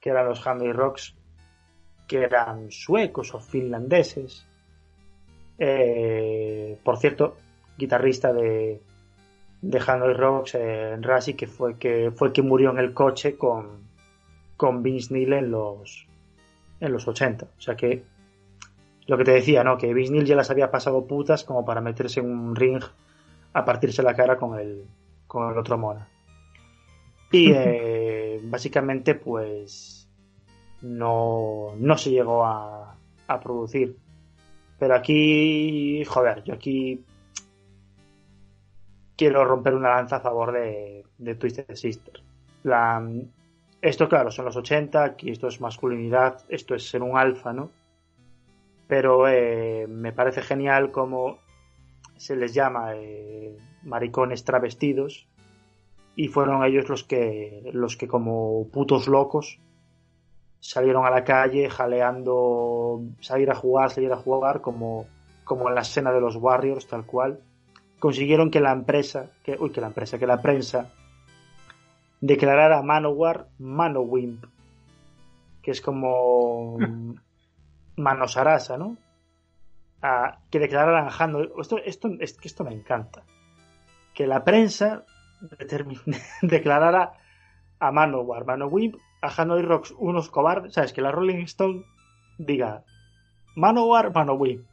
que 0.00 0.10
eran 0.10 0.26
los 0.26 0.46
Handy 0.46 0.72
Rocks, 0.72 1.16
que 2.06 2.22
eran 2.22 2.70
suecos 2.70 3.34
o 3.34 3.40
finlandeses. 3.40 4.46
Eh, 5.58 6.78
por 6.82 6.96
cierto, 6.96 7.36
guitarrista 7.80 8.32
de, 8.32 8.80
de 9.62 9.82
Handy 9.84 10.12
Rocks, 10.12 10.54
eh, 10.54 10.96
Rasi, 11.00 11.34
que 11.34 11.46
fue 11.46 11.78
que 11.78 12.10
fue 12.14 12.32
que 12.32 12.42
murió 12.42 12.70
en 12.70 12.78
el 12.78 12.94
coche 12.94 13.36
con, 13.36 13.80
con 14.56 14.82
Vince 14.82 15.12
Neil 15.14 15.32
en 15.32 15.50
los 15.50 16.06
en 16.80 16.92
los 16.92 17.08
80. 17.08 17.44
O 17.44 17.60
sea 17.60 17.74
que 17.76 18.04
lo 19.06 19.18
que 19.18 19.24
te 19.24 19.32
decía, 19.32 19.64
¿no? 19.64 19.76
Que 19.76 19.92
Vince 19.92 20.12
Neil 20.12 20.26
ya 20.26 20.36
las 20.36 20.50
había 20.50 20.70
pasado 20.70 21.06
putas 21.06 21.44
como 21.44 21.64
para 21.64 21.80
meterse 21.80 22.20
en 22.20 22.30
un 22.30 22.54
ring 22.54 22.82
a 23.52 23.64
partirse 23.64 24.02
la 24.02 24.14
cara 24.14 24.36
con 24.36 24.58
el, 24.58 24.84
con 25.26 25.50
el 25.50 25.58
otro 25.58 25.76
mona. 25.76 26.08
Y 27.32 27.52
eh, 27.54 28.40
básicamente, 28.44 29.14
pues 29.14 30.08
no, 30.82 31.74
no 31.76 31.98
se 31.98 32.10
llegó 32.10 32.44
a, 32.44 32.96
a 33.26 33.40
producir. 33.40 33.96
Pero 34.78 34.94
aquí, 34.94 36.04
joder, 36.06 36.42
yo 36.44 36.54
aquí 36.54 37.04
quiero 39.20 39.44
romper 39.44 39.74
una 39.74 39.90
lanza 39.90 40.16
a 40.16 40.20
favor 40.20 40.50
de, 40.50 41.34
Twisted 41.38 41.74
Sister. 41.74 42.22
Esto, 43.82 44.08
claro, 44.08 44.30
son 44.30 44.46
los 44.46 44.56
80, 44.56 45.04
aquí 45.04 45.30
esto 45.30 45.48
es 45.48 45.60
masculinidad, 45.60 46.42
esto 46.48 46.74
es 46.74 46.88
ser 46.88 47.02
un 47.02 47.18
alfa, 47.18 47.52
¿no? 47.52 47.70
Pero 48.88 49.28
eh, 49.28 49.86
me 49.88 50.14
parece 50.14 50.40
genial 50.40 50.90
como 50.90 51.36
se 52.16 52.34
les 52.34 52.54
llama 52.54 52.94
eh, 52.94 53.58
maricones 53.82 54.42
travestidos 54.42 55.28
y 56.16 56.28
fueron 56.28 56.64
ellos 56.64 56.88
los 56.88 57.04
que 57.04 57.68
los 57.74 57.98
que 57.98 58.08
como 58.08 58.68
putos 58.72 59.06
locos 59.06 59.58
salieron 60.60 61.04
a 61.04 61.10
la 61.10 61.24
calle 61.24 61.70
jaleando 61.70 63.02
salir 63.20 63.50
a 63.50 63.54
jugar 63.54 63.90
salir 63.90 64.12
a 64.12 64.16
jugar 64.16 64.60
como 64.60 65.06
como 65.44 65.68
en 65.68 65.74
la 65.74 65.80
escena 65.80 66.12
de 66.12 66.20
los 66.20 66.36
Warriors, 66.36 66.86
tal 66.86 67.06
cual, 67.06 67.40
consiguieron 68.00 68.50
que 68.50 68.60
la 68.60 68.72
empresa, 68.72 69.30
que, 69.44 69.56
uy, 69.60 69.70
que 69.70 69.80
la 69.80 69.88
empresa, 69.88 70.18
que 70.18 70.26
la 70.26 70.42
prensa 70.42 70.90
declarara 72.20 72.78
a 72.78 72.82
Manowar 72.82 73.48
Manowimp, 73.58 74.44
que 75.62 75.70
es 75.70 75.80
como 75.80 76.78
Manosarasa, 77.96 78.76
¿no? 78.76 78.96
A, 80.02 80.38
que 80.50 80.58
declararan 80.58 81.06
a 81.06 81.10
Hando. 81.10 81.60
Esto, 81.60 81.78
esto, 81.78 82.08
es 82.18 82.32
que 82.38 82.48
esto 82.48 82.64
me 82.64 82.72
encanta. 82.72 83.22
Que 84.14 84.26
la 84.26 84.44
prensa 84.44 85.04
declarara 86.42 87.12
a 87.78 87.92
Manowar 87.92 88.46
Manowimp, 88.46 88.96
a 89.20 89.28
Hanoi 89.28 89.62
Rocks 89.62 89.94
unos 89.98 90.30
cobardes. 90.30 90.72
¿Sabes? 90.72 90.94
Que 90.94 91.02
la 91.02 91.12
Rolling 91.12 91.44
Stone 91.44 91.84
diga 92.38 92.82
Manowar 93.56 94.14
Manowimp, 94.14 94.66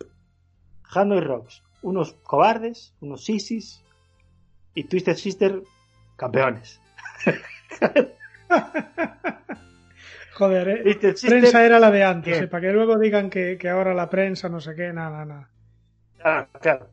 Hanoi 0.93 1.19
Rocks 1.19 1.66
unos 1.81 2.13
cobardes, 2.23 2.93
unos 3.01 3.23
sisis 3.25 3.83
y 4.73 4.83
Twisted 4.85 5.15
Sister 5.15 5.61
campeones. 6.15 6.81
Joder, 10.33 10.69
¿eh? 10.69 10.83
Twisted 10.83 11.15
Sister- 11.15 11.39
prensa 11.39 11.65
era 11.65 11.79
la 11.79 11.89
de 11.91 12.03
antes. 12.03 12.41
¿eh? 12.41 12.47
para 12.47 12.61
que 12.67 12.73
luego 12.73 12.97
digan 12.99 13.29
que, 13.29 13.57
que 13.57 13.69
ahora 13.69 13.93
la 13.93 14.09
prensa 14.09 14.49
no 14.49 14.59
sé 14.59 14.75
qué, 14.75 14.93
nada, 14.93 15.25
nada. 15.25 15.49
Claro, 16.17 16.47
claro. 16.61 16.89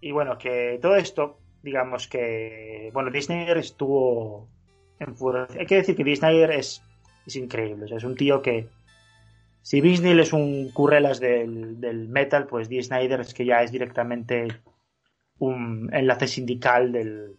Y 0.00 0.12
bueno, 0.12 0.36
que 0.38 0.78
todo 0.80 0.96
esto, 0.96 1.38
digamos 1.62 2.08
que, 2.08 2.90
bueno, 2.92 3.10
Disney 3.10 3.46
estuvo 3.56 4.48
enfurecido. 4.98 5.60
Hay 5.60 5.66
que 5.66 5.76
decir 5.76 5.96
que 5.96 6.04
Disney 6.04 6.42
es, 6.42 6.82
es 7.26 7.36
increíble. 7.36 7.84
O 7.84 7.88
sea, 7.88 7.96
es 7.98 8.04
un 8.04 8.14
tío 8.16 8.42
que, 8.42 8.68
si 9.62 9.80
Disney 9.80 10.18
es 10.18 10.32
un 10.32 10.70
currelas 10.70 11.20
del, 11.20 11.80
del 11.80 12.08
metal, 12.08 12.46
pues 12.46 12.68
Dee 12.68 12.82
Snyder 12.82 13.20
es 13.20 13.34
que 13.34 13.44
ya 13.44 13.62
es 13.62 13.70
directamente 13.70 14.48
un 15.38 15.90
enlace 15.92 16.26
sindical 16.26 16.92
del, 16.92 17.36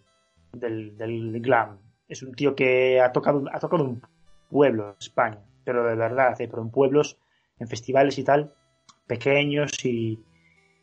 del, 0.54 1.42
glam. 1.42 1.80
Es 2.08 2.24
un 2.24 2.34
tío 2.34 2.56
que 2.56 3.00
ha 3.00 3.12
tocado, 3.12 3.46
ha 3.52 3.60
tocado 3.60 3.84
un 3.84 4.02
pueblo 4.50 4.90
en 4.90 4.96
España, 5.00 5.40
pero 5.64 5.86
de 5.86 5.96
verdad, 5.96 6.36
pero 6.38 6.62
en 6.62 6.70
pueblos, 6.70 7.18
en 7.60 7.68
festivales 7.68 8.18
y 8.18 8.24
tal, 8.24 8.54
pequeños 9.08 9.72
y, 9.84 10.20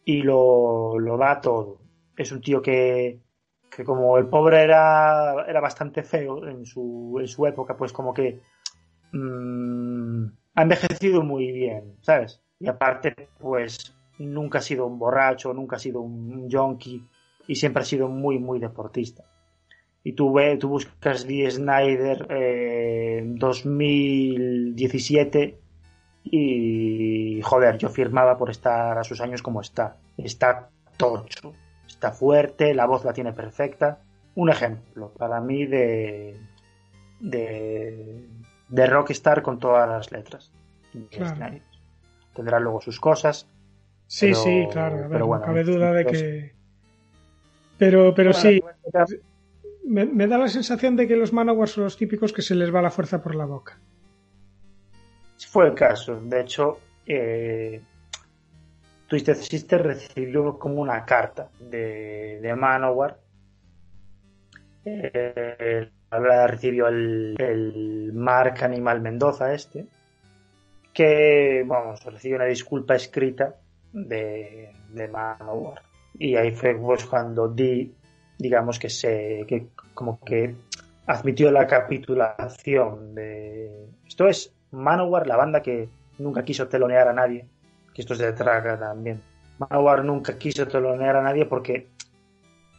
y 0.05 0.23
lo, 0.23 0.99
lo 0.99 1.17
da 1.17 1.41
todo. 1.41 1.79
Es 2.17 2.33
un 2.33 2.41
tío 2.41 2.63
que, 2.63 3.21
que 3.71 3.85
como 3.85 4.19
el 4.19 4.27
pobre 4.27 4.63
era, 4.63 5.45
era 5.47 5.61
bastante 5.61 6.03
feo 6.03 6.47
en 6.47 6.67
su, 6.67 7.19
en 7.21 7.29
su 7.29 7.47
época, 7.47 7.77
pues 7.77 7.93
como 7.93 8.15
que 8.15 8.41
mm, 9.13 10.27
ha 10.59 10.63
envejecido 10.63 11.23
muy 11.23 11.53
bien, 11.53 11.95
¿sabes? 12.01 12.43
Y 12.59 12.67
aparte, 12.67 13.15
pues 13.39 13.95
nunca 14.19 14.59
ha 14.59 14.63
sido 14.63 14.87
un 14.87 14.99
borracho, 14.99 15.55
nunca 15.55 15.77
ha 15.77 15.79
sido 15.79 16.01
un 16.01 16.51
junkie 16.51 17.07
y 17.47 17.55
siempre 17.55 17.83
ha 17.83 17.87
sido 17.87 18.09
muy, 18.09 18.41
muy 18.41 18.59
deportista. 18.59 19.23
Y 20.03 20.15
tú, 20.15 20.33
ve, 20.33 20.57
tú 20.57 20.71
buscas 20.71 21.29
Dee 21.29 21.49
Snyder 21.49 22.27
eh, 22.29 23.23
2017 23.25 25.61
y 26.25 27.41
joder, 27.41 27.79
yo 27.79 27.89
firmaba 27.89 28.37
por 28.37 28.51
estar 28.51 28.99
a 28.99 29.05
sus 29.05 29.21
años 29.21 29.43
como 29.43 29.61
está. 29.61 29.99
Está 30.17 30.71
tocho, 30.97 31.53
está 31.87 32.11
fuerte, 32.11 32.75
la 32.75 32.87
voz 32.87 33.05
la 33.05 33.13
tiene 33.13 33.33
perfecta. 33.33 34.01
Un 34.35 34.51
ejemplo 34.51 35.13
para 35.17 35.41
mí 35.41 35.67
de 35.67 36.37
de, 37.21 38.27
de 38.69 38.87
rockstar 38.87 39.43
con 39.43 39.59
todas 39.59 39.89
las 39.89 40.11
letras. 40.13 40.53
Claro. 41.11 41.37
Snyder. 41.37 41.63
Tendrá 42.35 42.61
luego 42.61 42.81
sus 42.81 42.99
cosas. 43.01 43.47
Sí, 44.07 44.27
Pero- 44.27 44.43
sí, 44.43 44.67
claro, 44.73 44.97
a 44.97 45.01
ver, 45.01 45.11
pero 45.11 45.27
bueno, 45.27 45.41
no 45.43 45.47
cabe 45.47 45.65
duda 45.65 45.93
de 45.93 46.07
que... 46.07 46.53
Pero, 47.79 48.15
pero 48.15 48.33
Bueno, 48.33 48.51
sí, 48.51 48.63
me 49.85 50.27
da 50.27 50.39
la 50.39 50.49
sensación 50.49 50.97
de 50.97 51.07
que 51.07 51.17
los 51.17 51.33
Manowar 51.33 51.69
son 51.69 51.85
los 51.85 51.97
típicos 51.97 52.33
que 52.33 52.43
se 52.43 52.55
les 52.55 52.75
va 52.75 52.83
la 52.83 52.91
fuerza 52.91 53.23
por 53.23 53.35
la 53.35 53.45
boca. 53.45 53.79
Fue 55.49 55.67
el 55.67 55.75
caso. 55.75 56.21
De 56.21 56.41
hecho, 56.41 56.81
eh, 57.07 57.81
Twisted 59.07 59.37
Sister 59.37 59.83
recibió 59.83 60.59
como 60.59 60.81
una 60.81 61.05
carta 61.05 61.49
de, 61.61 62.41
de 62.43 62.55
Manowar. 62.57 63.19
Eh, 64.89 65.91
recibió 66.11 66.89
el, 66.89 67.37
el 67.39 68.13
Mark 68.15 68.63
Animal 68.63 69.01
Mendoza 69.01 69.53
este. 69.53 69.87
Que, 70.93 71.65
vamos, 71.67 72.05
recibió 72.05 72.37
una 72.37 72.47
disculpa 72.47 72.95
escrita 72.95 73.57
de, 73.93 74.73
de 74.91 75.09
Manowar. 75.09 75.83
Y 76.19 76.35
ahí 76.37 76.53
fue 76.53 76.75
pues, 76.75 77.05
cuando 77.05 77.49
Dee, 77.49 77.93
digamos 78.39 78.79
que 78.79 78.89
se, 78.89 79.45
que 79.47 79.69
como 79.95 80.19
que 80.21 80.55
admitió 81.07 81.51
la 81.51 81.67
capitulación 81.67 83.15
de... 83.15 83.87
Esto 84.07 84.29
es 84.29 84.53
Manowar, 84.71 85.27
la 85.27 85.37
banda 85.37 85.63
que 85.63 85.89
nunca 86.19 86.45
quiso 86.45 86.69
telonear 86.69 87.09
a 87.09 87.13
nadie, 87.13 87.47
que 87.95 88.03
esto 88.03 88.15
es 88.15 88.19
de 88.21 88.33
Traga 88.33 88.79
también. 88.79 89.21
Manowar 89.59 90.05
nunca 90.05 90.37
quiso 90.39 90.67
telonear 90.67 91.17
a 91.17 91.23
nadie 91.23 91.47
porque 91.47 91.89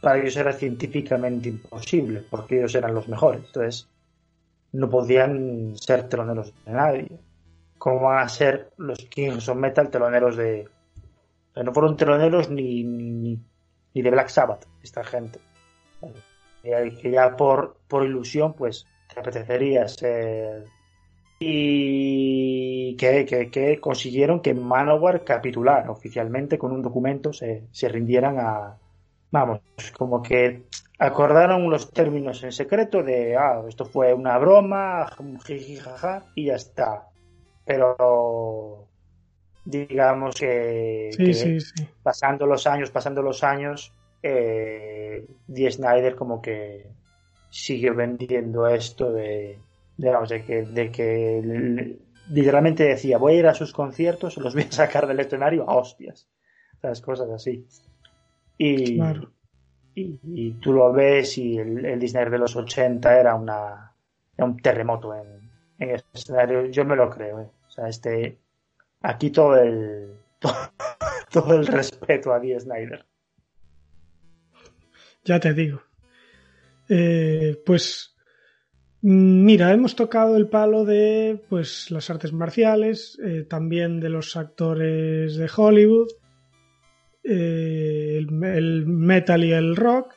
para 0.00 0.18
ellos 0.18 0.36
era 0.36 0.52
científicamente 0.52 1.48
imposible, 1.48 2.24
porque 2.28 2.58
ellos 2.58 2.74
eran 2.74 2.94
los 2.94 3.08
mejores. 3.08 3.42
Entonces, 3.46 3.88
no 4.72 4.88
podían 4.88 5.76
ser 5.76 6.08
teloneros 6.08 6.52
de 6.64 6.72
nadie. 6.72 7.20
¿Cómo 7.78 8.02
van 8.02 8.24
a 8.24 8.28
ser 8.28 8.70
los 8.76 8.98
Kings 8.98 9.48
of 9.48 9.56
Metal 9.56 9.90
teloneros 9.90 10.36
de... 10.36 10.68
no 11.62 11.72
fueron 11.72 11.96
teloneros 11.96 12.50
ni, 12.50 12.84
ni, 12.84 13.38
ni 13.94 14.02
de 14.02 14.10
Black 14.10 14.28
Sabbath, 14.28 14.66
esta 14.82 15.04
gente. 15.04 15.40
Eh, 16.62 16.98
que 17.00 17.10
ya 17.10 17.36
por, 17.36 17.76
por 17.88 18.04
ilusión, 18.04 18.54
pues, 18.54 18.86
te 19.12 19.20
apetecería 19.20 19.88
ser 19.88 20.66
y 21.42 22.96
que, 22.96 23.24
que, 23.24 23.50
que 23.50 23.80
consiguieron 23.80 24.40
que 24.40 24.52
Manowar 24.52 25.24
capitulara 25.24 25.90
oficialmente 25.90 26.58
con 26.58 26.70
un 26.70 26.82
documento, 26.82 27.32
se, 27.32 27.64
se 27.72 27.88
rindieran 27.88 28.38
a, 28.38 28.76
vamos, 29.30 29.60
como 29.96 30.22
que 30.22 30.64
acordaron 30.98 31.70
los 31.70 31.90
términos 31.92 32.42
en 32.42 32.52
secreto 32.52 33.02
de, 33.02 33.36
ah, 33.36 33.62
esto 33.68 33.84
fue 33.84 34.12
una 34.12 34.36
broma, 34.38 35.06
jiji, 35.46 35.76
jaja, 35.76 36.26
y 36.34 36.46
ya 36.46 36.56
está. 36.56 37.08
Pero 37.64 38.88
digamos 39.64 40.34
que, 40.36 41.10
Sí, 41.12 41.24
que 41.24 41.34
sí, 41.34 41.60
sí. 41.60 41.88
pasando 42.02 42.46
los 42.46 42.66
años, 42.66 42.90
pasando 42.90 43.22
los 43.22 43.42
años, 43.44 43.94
eh, 44.22 45.26
Dee 45.46 45.70
Snyder 45.70 46.16
como 46.16 46.42
que 46.42 46.86
sigue 47.50 47.90
vendiendo 47.90 48.66
esto 48.68 49.12
de, 49.12 49.58
digamos, 49.96 50.28
de 50.28 50.44
que, 50.44 50.62
de 50.62 50.90
que 50.90 51.98
literalmente 52.30 52.84
decía, 52.84 53.18
voy 53.18 53.34
a 53.34 53.38
ir 53.38 53.46
a 53.46 53.54
sus 53.54 53.72
conciertos, 53.72 54.36
los 54.36 54.54
voy 54.54 54.64
a 54.64 54.72
sacar 54.72 55.06
del 55.06 55.20
escenario 55.20 55.68
a 55.68 55.76
hostias. 55.76 56.28
Las 56.82 57.00
cosas 57.00 57.28
así. 57.30 57.66
Y, 58.62 58.96
Claro. 58.96 59.32
y, 59.94 60.18
y 60.22 60.50
tú 60.60 60.74
lo 60.74 60.92
ves 60.92 61.38
y 61.38 61.56
el, 61.56 61.82
el 61.82 61.98
Disney 61.98 62.28
de 62.28 62.36
los 62.38 62.54
80 62.54 63.18
era 63.18 63.34
una 63.34 63.92
era 64.36 64.44
un 64.44 64.58
terremoto 64.58 65.14
en, 65.14 65.50
en 65.78 65.90
el 65.90 66.02
escenario. 66.12 66.66
Yo 66.66 66.84
me 66.84 66.94
lo 66.94 67.08
creo. 67.08 67.40
¿eh? 67.40 67.50
O 67.66 67.70
sea, 67.70 67.88
este 67.88 68.36
aquí 69.00 69.30
todo 69.30 69.56
el 69.56 70.10
todo, 70.40 70.54
todo 71.32 71.54
el 71.54 71.66
respeto 71.66 72.34
a 72.34 72.38
Dee 72.38 72.60
Snyder. 72.60 73.06
Ya 75.24 75.40
te 75.40 75.54
digo. 75.54 75.80
Eh, 76.90 77.62
pues 77.64 78.14
mira, 79.00 79.72
hemos 79.72 79.96
tocado 79.96 80.36
el 80.36 80.48
palo 80.48 80.84
de 80.84 81.42
pues 81.48 81.90
las 81.90 82.10
artes 82.10 82.34
marciales, 82.34 83.18
eh, 83.24 83.46
también 83.48 84.00
de 84.00 84.10
los 84.10 84.36
actores 84.36 85.36
de 85.36 85.50
Hollywood, 85.56 86.08
eh, 87.24 88.16
el, 88.18 88.44
el 88.44 88.86
metal 88.86 89.44
y 89.44 89.52
el 89.52 89.76
rock, 89.76 90.14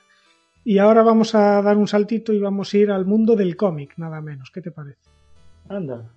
y 0.66 0.78
ahora 0.78 1.04
vamos 1.04 1.36
a 1.36 1.62
dar 1.62 1.78
un 1.78 1.88
saltito 1.88 2.32
y 2.34 2.40
vamos 2.40 2.74
a 2.74 2.78
ir 2.78 2.92
al 2.92 3.06
mundo 3.06 3.36
del 3.36 3.56
cómic, 3.56 3.94
nada 3.98 4.22
menos. 4.22 4.50
¿Qué 4.52 4.62
te 4.62 4.72
parece? 4.72 5.00
Anda, 5.70 6.10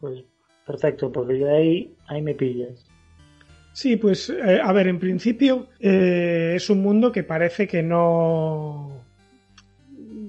pues 0.00 0.22
perfecto, 0.66 1.10
porque 1.10 1.38
yo 1.38 1.48
ahí, 1.48 1.94
ahí 2.08 2.20
me 2.22 2.34
pillas. 2.34 2.84
Sí, 3.72 3.96
pues 3.96 4.30
eh, 4.30 4.60
a 4.62 4.72
ver, 4.72 4.88
en 4.88 4.98
principio 4.98 5.68
eh, 5.80 6.54
es 6.56 6.70
un 6.70 6.80
mundo 6.80 7.12
que 7.12 7.24
parece 7.24 7.66
que 7.68 7.82
no, 7.82 9.02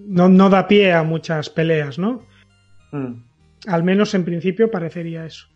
no 0.07 0.29
no 0.29 0.49
da 0.49 0.67
pie 0.67 0.93
a 0.93 1.03
muchas 1.03 1.49
peleas, 1.49 1.97
¿no? 1.97 2.23
Mm, 2.91 3.23
Al 3.67 3.83
menos 3.83 4.13
en 4.15 4.25
principio 4.25 4.69
parecería 4.69 5.25
eso. 5.25 5.47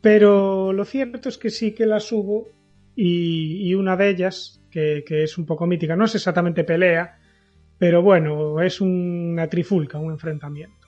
Pero 0.00 0.72
lo 0.72 0.84
cierto 0.84 1.28
es 1.28 1.38
que 1.38 1.50
sí 1.50 1.72
que 1.72 1.86
las 1.86 2.10
hubo 2.12 2.48
y, 2.96 3.68
y 3.68 3.74
una 3.74 3.96
de 3.96 4.10
ellas, 4.10 4.62
que, 4.70 5.04
que 5.06 5.24
es 5.24 5.38
un 5.38 5.46
poco 5.46 5.66
mítica, 5.66 5.96
no 5.96 6.04
es 6.04 6.14
exactamente 6.14 6.64
pelea, 6.64 7.18
pero 7.78 8.02
bueno, 8.02 8.60
es 8.60 8.80
una 8.80 9.48
trifulca, 9.48 9.98
un 9.98 10.12
enfrentamiento. 10.12 10.86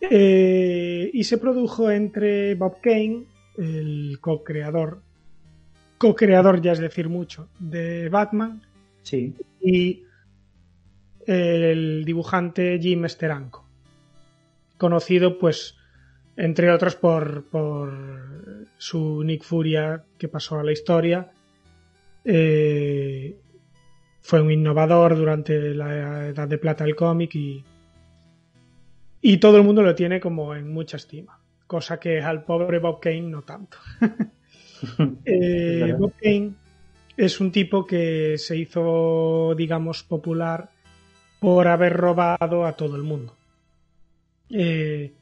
Eh, 0.00 1.10
y 1.12 1.24
se 1.24 1.38
produjo 1.38 1.90
entre 1.90 2.54
Bob 2.54 2.80
Kane, 2.80 3.26
el 3.56 4.18
co-creador, 4.20 5.02
co-creador, 5.98 6.60
ya 6.60 6.72
es 6.72 6.80
decir 6.80 7.08
mucho, 7.08 7.48
de 7.58 8.08
Batman. 8.08 8.62
Sí. 9.02 9.34
Y 9.60 10.02
el 11.26 12.04
dibujante 12.04 12.78
Jim 12.80 13.06
Steranko. 13.08 13.68
Conocido, 14.76 15.38
pues, 15.38 15.76
entre 16.36 16.70
otros 16.70 16.96
por, 16.96 17.44
por 17.44 18.66
su 18.78 19.22
Nick 19.24 19.42
Furia 19.42 20.04
que 20.18 20.28
pasó 20.28 20.58
a 20.58 20.64
la 20.64 20.72
historia. 20.72 21.30
Eh, 22.24 23.36
fue 24.20 24.40
un 24.40 24.50
innovador 24.50 25.16
durante 25.16 25.74
la 25.74 26.28
edad 26.28 26.48
de 26.48 26.58
plata 26.58 26.84
del 26.84 26.94
cómic 26.94 27.34
y, 27.34 27.64
y 29.20 29.36
todo 29.38 29.56
el 29.56 29.64
mundo 29.64 29.82
lo 29.82 29.94
tiene 29.94 30.20
como 30.20 30.54
en 30.54 30.72
mucha 30.72 30.96
estima, 30.96 31.40
cosa 31.66 31.98
que 31.98 32.20
al 32.20 32.44
pobre 32.44 32.78
Bob 32.78 33.00
Kane 33.00 33.22
no 33.22 33.42
tanto. 33.42 33.78
eh, 35.24 35.94
Bob 35.98 36.12
Kane 36.20 36.52
es 37.16 37.40
un 37.40 37.50
tipo 37.50 37.84
que 37.84 38.38
se 38.38 38.56
hizo, 38.56 39.54
digamos, 39.56 40.02
popular 40.04 40.70
por 41.40 41.66
haber 41.66 41.94
robado 41.94 42.64
a 42.64 42.72
todo 42.72 42.94
el 42.96 43.02
mundo. 43.02 43.36
Eh, 44.48 45.12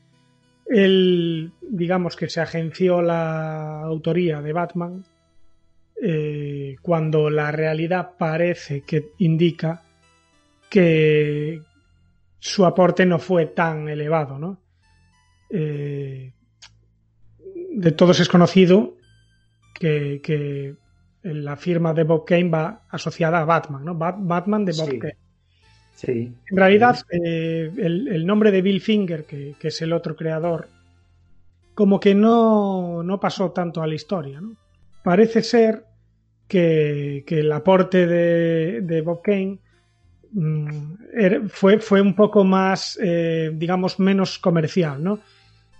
él, 0.70 1.52
digamos 1.60 2.14
que 2.16 2.28
se 2.28 2.40
agenció 2.40 3.02
la 3.02 3.82
autoría 3.82 4.40
de 4.40 4.52
Batman 4.52 5.04
eh, 6.00 6.76
cuando 6.80 7.28
la 7.28 7.50
realidad 7.50 8.12
parece 8.16 8.82
que 8.82 9.10
indica 9.18 9.82
que 10.70 11.60
su 12.38 12.64
aporte 12.64 13.04
no 13.04 13.18
fue 13.18 13.46
tan 13.46 13.88
elevado, 13.88 14.38
¿no? 14.38 14.60
Eh, 15.50 16.32
de 17.72 17.92
todos 17.92 18.20
es 18.20 18.28
conocido 18.28 18.96
que, 19.74 20.20
que, 20.22 20.76
la 21.22 21.56
firma 21.56 21.92
de 21.92 22.04
Bob 22.04 22.24
Kane 22.24 22.48
va 22.48 22.86
asociada 22.88 23.40
a 23.40 23.44
Batman, 23.44 23.84
¿no? 23.84 23.94
Batman 23.94 24.64
de 24.64 24.72
Bob 24.72 24.90
Sí. 24.90 24.98
Kane. 24.98 25.29
En 26.50 26.56
realidad, 26.56 26.98
eh, 27.10 27.70
el, 27.76 28.26
nombre 28.26 28.50
de 28.50 28.62
Bill 28.62 28.80
Finger, 28.80 29.24
que, 29.24 29.54
es 29.60 29.82
el 29.82 29.92
otro 29.92 30.16
creador, 30.16 30.68
como 31.74 32.00
que 32.00 32.14
no, 32.14 33.02
no 33.02 33.20
pasó 33.20 33.50
tanto 33.52 33.82
a 33.82 33.86
la 33.86 33.94
historia. 33.94 34.40
¿no? 34.40 34.56
Parece 35.02 35.42
ser 35.42 35.84
que, 36.48 37.24
que 37.26 37.40
el 37.40 37.52
aporte 37.52 38.06
de, 38.06 39.02
Bob 39.02 39.22
Kane 39.22 39.58
mm, 40.32 41.48
fue, 41.48 41.78
fue 41.80 42.00
un 42.00 42.14
poco 42.14 42.44
más, 42.44 42.98
eh, 43.02 43.50
digamos, 43.54 43.98
menos 43.98 44.38
comercial. 44.38 45.02
¿no? 45.02 45.20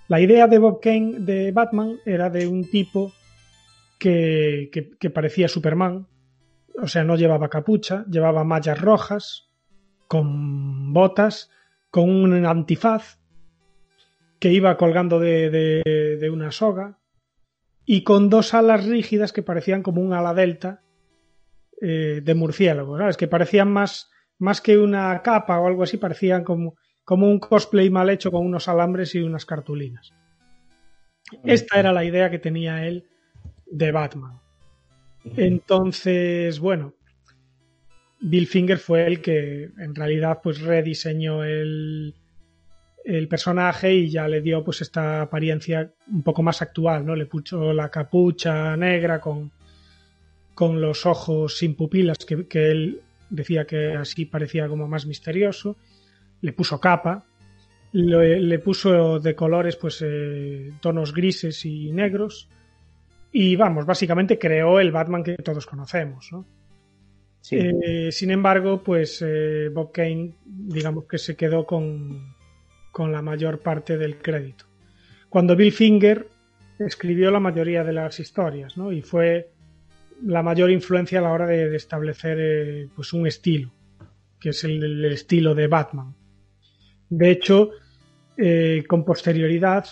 La 0.08 0.20
idea 0.20 0.46
de 0.46 0.58
Bob 0.58 0.80
Kane 0.80 1.20
de 1.20 1.50
Batman 1.52 1.98
era 2.04 2.28
de 2.30 2.46
un 2.46 2.68
tipo 2.68 3.12
que- 3.98 4.70
que 4.70 5.10
parecía 5.10 5.48
Superman, 5.48 6.06
o 6.82 6.88
sea, 6.88 7.04
no 7.04 7.16
llevaba 7.16 7.50
capucha, 7.50 8.04
llevaba 8.08 8.44
mallas 8.44 8.80
rojas, 8.80 9.49
con 10.10 10.92
botas, 10.92 11.52
con 11.92 12.10
un 12.10 12.44
antifaz 12.44 13.20
que 14.40 14.52
iba 14.52 14.76
colgando 14.76 15.20
de, 15.20 15.50
de- 15.50 16.16
de 16.20 16.30
una 16.30 16.50
soga 16.50 16.98
y 17.86 18.02
con 18.02 18.28
dos 18.28 18.52
alas 18.52 18.86
rígidas 18.86 19.32
que 19.32 19.44
parecían 19.44 19.84
como 19.84 20.00
un 20.02 20.12
ala 20.12 20.34
delta 20.34 20.82
eh, 21.80 22.22
de 22.24 22.34
murciélago, 22.34 22.98
¿sabes? 22.98 23.16
Que 23.16 23.28
parecían 23.28 23.70
más, 23.70 24.10
más 24.40 24.60
que 24.60 24.78
una 24.78 25.22
capa 25.22 25.60
o 25.60 25.68
algo 25.68 25.84
así, 25.84 25.96
parecían 25.96 26.42
como, 26.42 26.74
como 27.04 27.28
un 27.28 27.38
cosplay 27.38 27.88
mal 27.88 28.10
hecho 28.10 28.32
con 28.32 28.44
unos 28.44 28.66
alambres 28.66 29.14
y 29.14 29.20
unas 29.20 29.46
cartulinas. 29.46 30.12
Esta 31.44 31.78
era 31.78 31.92
la 31.92 32.04
idea 32.04 32.30
que 32.32 32.40
tenía 32.40 32.84
él 32.84 33.06
de 33.66 33.92
Batman. 33.92 34.40
Entonces, 35.36 36.58
bueno, 36.58 36.94
Bill 38.20 38.46
Finger 38.46 38.78
fue 38.78 39.06
el 39.06 39.20
que 39.20 39.70
en 39.78 39.94
realidad 39.94 40.40
pues 40.42 40.60
rediseñó 40.60 41.42
el, 41.42 42.14
el 43.04 43.28
personaje 43.28 43.94
y 43.94 44.10
ya 44.10 44.28
le 44.28 44.42
dio 44.42 44.62
pues 44.62 44.82
esta 44.82 45.22
apariencia 45.22 45.90
un 46.08 46.22
poco 46.22 46.42
más 46.42 46.60
actual, 46.60 47.04
¿no? 47.04 47.16
Le 47.16 47.26
puso 47.26 47.72
la 47.72 47.90
capucha 47.90 48.76
negra 48.76 49.20
con, 49.20 49.50
con 50.54 50.80
los 50.80 51.06
ojos 51.06 51.56
sin 51.56 51.74
pupilas 51.74 52.18
que, 52.18 52.46
que 52.46 52.70
él 52.70 53.00
decía 53.30 53.64
que 53.64 53.94
así 53.94 54.26
parecía 54.26 54.68
como 54.68 54.86
más 54.86 55.06
misterioso. 55.06 55.76
Le 56.42 56.52
puso 56.52 56.78
capa, 56.78 57.24
le, 57.92 58.40
le 58.40 58.58
puso 58.58 59.18
de 59.18 59.34
colores 59.34 59.76
pues 59.76 60.02
eh, 60.06 60.72
tonos 60.80 61.14
grises 61.14 61.64
y 61.64 61.90
negros 61.92 62.48
y 63.32 63.56
vamos, 63.56 63.86
básicamente 63.86 64.38
creó 64.38 64.80
el 64.80 64.90
Batman 64.90 65.22
que 65.22 65.36
todos 65.36 65.66
conocemos, 65.66 66.28
¿no? 66.32 66.59
Eh, 67.50 68.10
sin 68.12 68.30
embargo, 68.30 68.82
pues 68.82 69.22
eh, 69.26 69.68
Bob 69.72 69.92
Kane, 69.92 70.34
digamos 70.44 71.04
que 71.06 71.18
se 71.18 71.36
quedó 71.36 71.64
con, 71.66 72.34
con 72.92 73.12
la 73.12 73.22
mayor 73.22 73.60
parte 73.60 73.96
del 73.96 74.18
crédito. 74.18 74.66
Cuando 75.28 75.56
Bill 75.56 75.72
Finger 75.72 76.28
escribió 76.78 77.30
la 77.30 77.40
mayoría 77.40 77.84
de 77.84 77.92
las 77.92 78.20
historias, 78.20 78.76
¿no? 78.76 78.92
Y 78.92 79.02
fue 79.02 79.50
la 80.24 80.42
mayor 80.42 80.70
influencia 80.70 81.18
a 81.18 81.22
la 81.22 81.32
hora 81.32 81.46
de, 81.46 81.74
establecer 81.74 82.38
eh, 82.40 82.88
pues 82.94 83.12
un 83.12 83.26
estilo, 83.26 83.72
que 84.38 84.50
es 84.50 84.64
el, 84.64 84.82
el 84.82 85.12
estilo 85.12 85.54
de 85.54 85.66
Batman. 85.66 86.14
De 87.08 87.30
hecho, 87.30 87.70
con 88.86 89.04
posterioridad, 89.04 89.84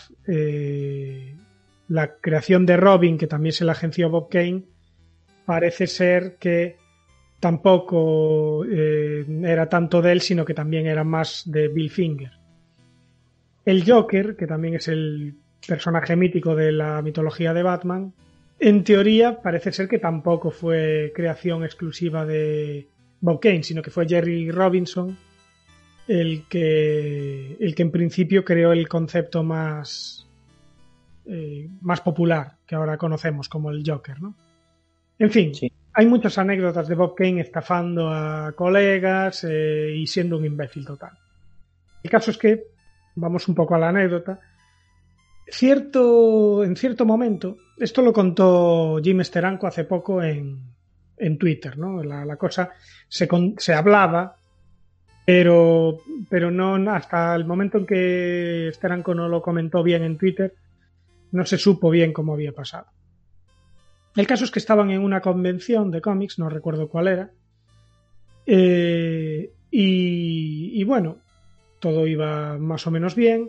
la 1.88 2.16
creación 2.20 2.64
de 2.64 2.76
Robin, 2.78 3.18
que 3.18 3.26
también 3.26 3.52
se 3.52 3.64
la 3.64 3.72
agenció 3.72 4.08
Bob 4.08 4.30
Kane, 4.30 4.64
parece 5.44 5.86
ser 5.86 6.36
que 6.38 6.76
tampoco 7.40 8.64
eh, 8.64 9.24
era 9.44 9.68
tanto 9.68 10.02
de 10.02 10.12
él, 10.12 10.20
sino 10.20 10.44
que 10.44 10.54
también 10.54 10.86
era 10.86 11.04
más 11.04 11.42
de 11.46 11.68
Bill 11.68 11.90
Finger. 11.90 12.32
El 13.64 13.84
Joker, 13.88 14.36
que 14.36 14.46
también 14.46 14.74
es 14.74 14.88
el 14.88 15.34
personaje 15.66 16.16
mítico 16.16 16.54
de 16.54 16.72
la 16.72 17.02
mitología 17.02 17.52
de 17.52 17.62
Batman, 17.62 18.12
en 18.60 18.82
teoría 18.82 19.40
parece 19.40 19.72
ser 19.72 19.88
que 19.88 19.98
tampoco 19.98 20.50
fue 20.50 21.12
creación 21.14 21.62
exclusiva 21.64 22.26
de 22.26 22.88
Bob 23.20 23.40
Kane, 23.40 23.62
sino 23.62 23.82
que 23.82 23.90
fue 23.90 24.08
Jerry 24.08 24.50
Robinson 24.50 25.16
el 26.08 26.44
que, 26.48 27.56
el 27.60 27.74
que 27.74 27.82
en 27.82 27.90
principio 27.90 28.44
creó 28.44 28.72
el 28.72 28.88
concepto 28.88 29.44
más, 29.44 30.26
eh, 31.26 31.68
más 31.82 32.00
popular 32.00 32.56
que 32.66 32.74
ahora 32.74 32.96
conocemos 32.96 33.48
como 33.48 33.70
el 33.70 33.82
Joker, 33.86 34.20
¿no? 34.20 34.34
En 35.18 35.30
fin. 35.30 35.52
Hay 35.98 36.06
muchas 36.06 36.38
anécdotas 36.38 36.86
de 36.86 36.94
Bob 36.94 37.16
Kane 37.16 37.40
estafando 37.40 38.08
a 38.08 38.52
colegas 38.52 39.42
eh, 39.42 39.92
y 39.96 40.06
siendo 40.06 40.36
un 40.36 40.44
imbécil 40.44 40.86
total. 40.86 41.10
El 42.04 42.08
caso 42.08 42.30
es 42.30 42.38
que, 42.38 42.66
vamos 43.16 43.48
un 43.48 43.56
poco 43.56 43.74
a 43.74 43.80
la 43.80 43.88
anécdota, 43.88 44.38
cierto, 45.48 46.62
en 46.62 46.76
cierto 46.76 47.04
momento, 47.04 47.56
esto 47.76 48.00
lo 48.02 48.12
contó 48.12 49.00
Jim 49.02 49.24
Steranko 49.24 49.66
hace 49.66 49.82
poco 49.82 50.22
en, 50.22 50.60
en 51.16 51.36
Twitter, 51.36 51.76
¿no? 51.76 52.00
La, 52.04 52.36
cosa 52.36 52.70
se, 53.08 53.26
con- 53.26 53.56
se 53.58 53.74
hablaba, 53.74 54.36
pero, 55.26 55.98
pero 56.30 56.52
no 56.52 56.76
hasta 56.92 57.34
el 57.34 57.44
momento 57.44 57.76
en 57.78 57.86
que 57.86 58.70
Steranko 58.72 59.16
no 59.16 59.28
lo 59.28 59.42
comentó 59.42 59.82
bien 59.82 60.04
en 60.04 60.16
Twitter, 60.16 60.54
no 61.32 61.44
se 61.44 61.58
supo 61.58 61.90
bien 61.90 62.12
cómo 62.12 62.34
había 62.34 62.52
pasado. 62.52 62.86
El 64.18 64.26
caso 64.26 64.44
es 64.44 64.50
que 64.50 64.58
estaban 64.58 64.90
en 64.90 65.00
una 65.00 65.20
convención 65.20 65.92
de 65.92 66.00
cómics, 66.00 66.40
no 66.40 66.48
recuerdo 66.48 66.88
cuál 66.88 67.06
era, 67.06 67.30
eh, 68.46 69.52
y, 69.70 70.72
y 70.74 70.82
bueno, 70.82 71.18
todo 71.78 72.04
iba 72.04 72.58
más 72.58 72.84
o 72.88 72.90
menos 72.90 73.14
bien, 73.14 73.48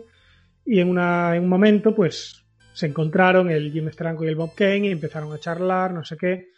y 0.64 0.78
en, 0.78 0.88
una, 0.88 1.34
en 1.34 1.42
un 1.42 1.48
momento, 1.48 1.92
pues 1.92 2.46
se 2.72 2.86
encontraron 2.86 3.50
el 3.50 3.72
Jim 3.72 3.90
Steranko 3.90 4.24
y 4.24 4.28
el 4.28 4.36
Bob 4.36 4.54
Kane 4.54 4.86
y 4.86 4.92
empezaron 4.92 5.32
a 5.32 5.40
charlar, 5.40 5.92
no 5.92 6.04
sé 6.04 6.16
qué, 6.16 6.50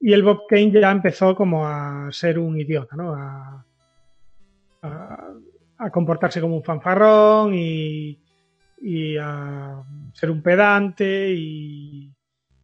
y 0.00 0.12
el 0.12 0.24
Bob 0.24 0.48
Kane 0.48 0.72
ya 0.72 0.90
empezó 0.90 1.36
como 1.36 1.64
a 1.64 2.08
ser 2.10 2.40
un 2.40 2.58
idiota, 2.58 2.96
¿no? 2.96 3.14
A, 3.14 3.64
a, 4.82 5.28
a 5.78 5.90
comportarse 5.92 6.40
como 6.40 6.56
un 6.56 6.64
fanfarrón 6.64 7.54
y, 7.54 8.18
y 8.80 9.16
a 9.18 9.80
ser 10.14 10.32
un 10.32 10.42
pedante 10.42 11.32
y, 11.32 12.11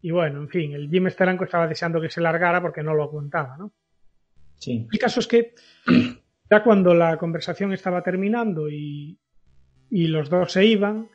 y 0.03 0.11
bueno, 0.11 0.41
en 0.41 0.49
fin, 0.49 0.73
el 0.73 0.89
Jim 0.89 1.09
Steranko 1.11 1.45
estaba 1.45 1.67
deseando 1.67 2.01
que 2.01 2.11
se 2.11 2.21
largara 2.21 2.61
porque 2.63 2.83
no 2.83 2.95
lo 2.95 3.03
aguantaba, 3.05 3.57
¿no? 3.57 3.73
Sí. 4.57 4.87
El 4.91 4.99
caso 4.99 5.21
es 5.21 5.27
que 5.27 5.55
ya 6.51 6.63
cuando 6.63 6.95
la 6.95 7.17
conversación 7.17 7.73
estaba 7.73 8.03
terminando 8.03 8.69
y, 8.69 9.19
y 9.91 10.07
los 10.09 10.29
dos 10.31 10.53
se 10.53 10.65
iban, 10.67 11.09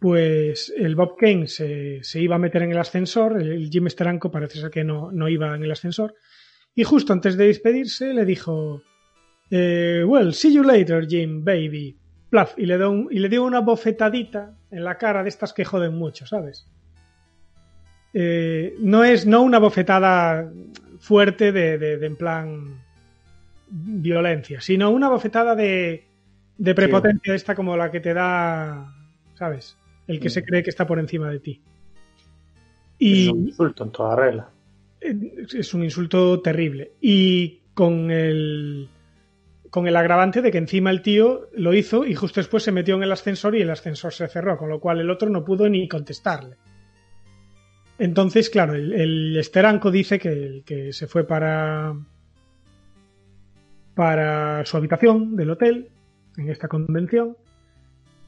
pues 0.00 0.72
el 0.76 0.94
Bob 0.94 1.16
Kane 1.16 1.48
se, 1.48 2.02
se 2.02 2.20
iba 2.20 2.36
a 2.36 2.38
meter 2.38 2.62
en 2.62 2.70
el 2.72 2.78
ascensor, 2.78 3.40
el, 3.40 3.68
Jim 3.70 3.88
Steranko 3.88 4.30
parece 4.30 4.60
ser 4.60 4.70
que 4.70 4.84
no, 4.84 5.10
no 5.12 5.28
iba 5.28 5.54
en 5.56 5.62
el 5.64 5.70
ascensor, 5.72 6.14
y 6.74 6.84
justo 6.84 7.12
antes 7.12 7.36
de 7.36 7.46
despedirse 7.48 8.14
le 8.14 8.24
dijo, 8.24 8.82
eh, 9.50 10.04
well, 10.06 10.32
see 10.34 10.52
you 10.54 10.62
later, 10.62 11.06
Jim, 11.08 11.44
baby. 11.44 11.96
Plaf, 12.30 12.58
y 12.58 12.66
le, 12.66 12.76
dio 12.76 12.90
un- 12.90 13.08
y 13.10 13.18
le 13.20 13.28
dio 13.30 13.42
una 13.42 13.60
bofetadita 13.60 14.54
en 14.70 14.84
la 14.84 14.98
cara 14.98 15.22
de 15.22 15.30
estas 15.30 15.52
que 15.54 15.64
joden 15.64 15.94
mucho, 15.94 16.26
¿sabes? 16.26 16.70
Eh, 18.20 18.74
no 18.80 19.04
es 19.04 19.26
no 19.26 19.42
una 19.42 19.60
bofetada 19.60 20.50
fuerte 20.98 21.52
de, 21.52 21.78
de, 21.78 21.98
de, 21.98 22.06
en 22.06 22.16
plan 22.16 22.82
violencia, 23.70 24.60
sino 24.60 24.90
una 24.90 25.08
bofetada 25.08 25.54
de, 25.54 26.04
de 26.56 26.74
prepotencia 26.74 27.32
sí. 27.32 27.36
esta 27.36 27.54
como 27.54 27.76
la 27.76 27.92
que 27.92 28.00
te 28.00 28.12
da, 28.12 28.92
¿sabes? 29.34 29.76
El 30.08 30.18
que 30.18 30.26
mm. 30.26 30.30
se 30.32 30.44
cree 30.44 30.64
que 30.64 30.70
está 30.70 30.84
por 30.84 30.98
encima 30.98 31.30
de 31.30 31.38
ti. 31.38 31.60
Y 32.98 33.26
es 33.26 33.32
un 33.32 33.46
insulto 33.46 33.84
en 33.84 33.92
toda 33.92 34.16
regla. 34.16 34.50
Es 35.00 35.72
un 35.74 35.84
insulto 35.84 36.40
terrible. 36.40 36.94
Y 37.00 37.60
con 37.72 38.10
el 38.10 38.88
con 39.70 39.86
el 39.86 39.94
agravante 39.94 40.42
de 40.42 40.50
que 40.50 40.58
encima 40.58 40.90
el 40.90 41.02
tío 41.02 41.50
lo 41.52 41.72
hizo 41.72 42.04
y 42.04 42.16
justo 42.16 42.40
después 42.40 42.64
se 42.64 42.72
metió 42.72 42.96
en 42.96 43.04
el 43.04 43.12
ascensor 43.12 43.54
y 43.54 43.62
el 43.62 43.70
ascensor 43.70 44.12
se 44.12 44.26
cerró, 44.26 44.58
con 44.58 44.70
lo 44.70 44.80
cual 44.80 44.98
el 44.98 45.10
otro 45.10 45.30
no 45.30 45.44
pudo 45.44 45.68
ni 45.68 45.86
contestarle. 45.86 46.56
Entonces, 47.98 48.48
claro, 48.50 48.74
el, 48.74 49.36
esteranco 49.36 49.90
dice 49.90 50.18
que, 50.18 50.62
que 50.64 50.92
se 50.92 51.06
fue 51.06 51.24
para 51.24 51.94
para 53.98 54.64
su 54.64 54.76
habitación 54.76 55.34
del 55.34 55.50
hotel 55.50 55.88
en 56.36 56.50
esta 56.50 56.68
convención 56.68 57.36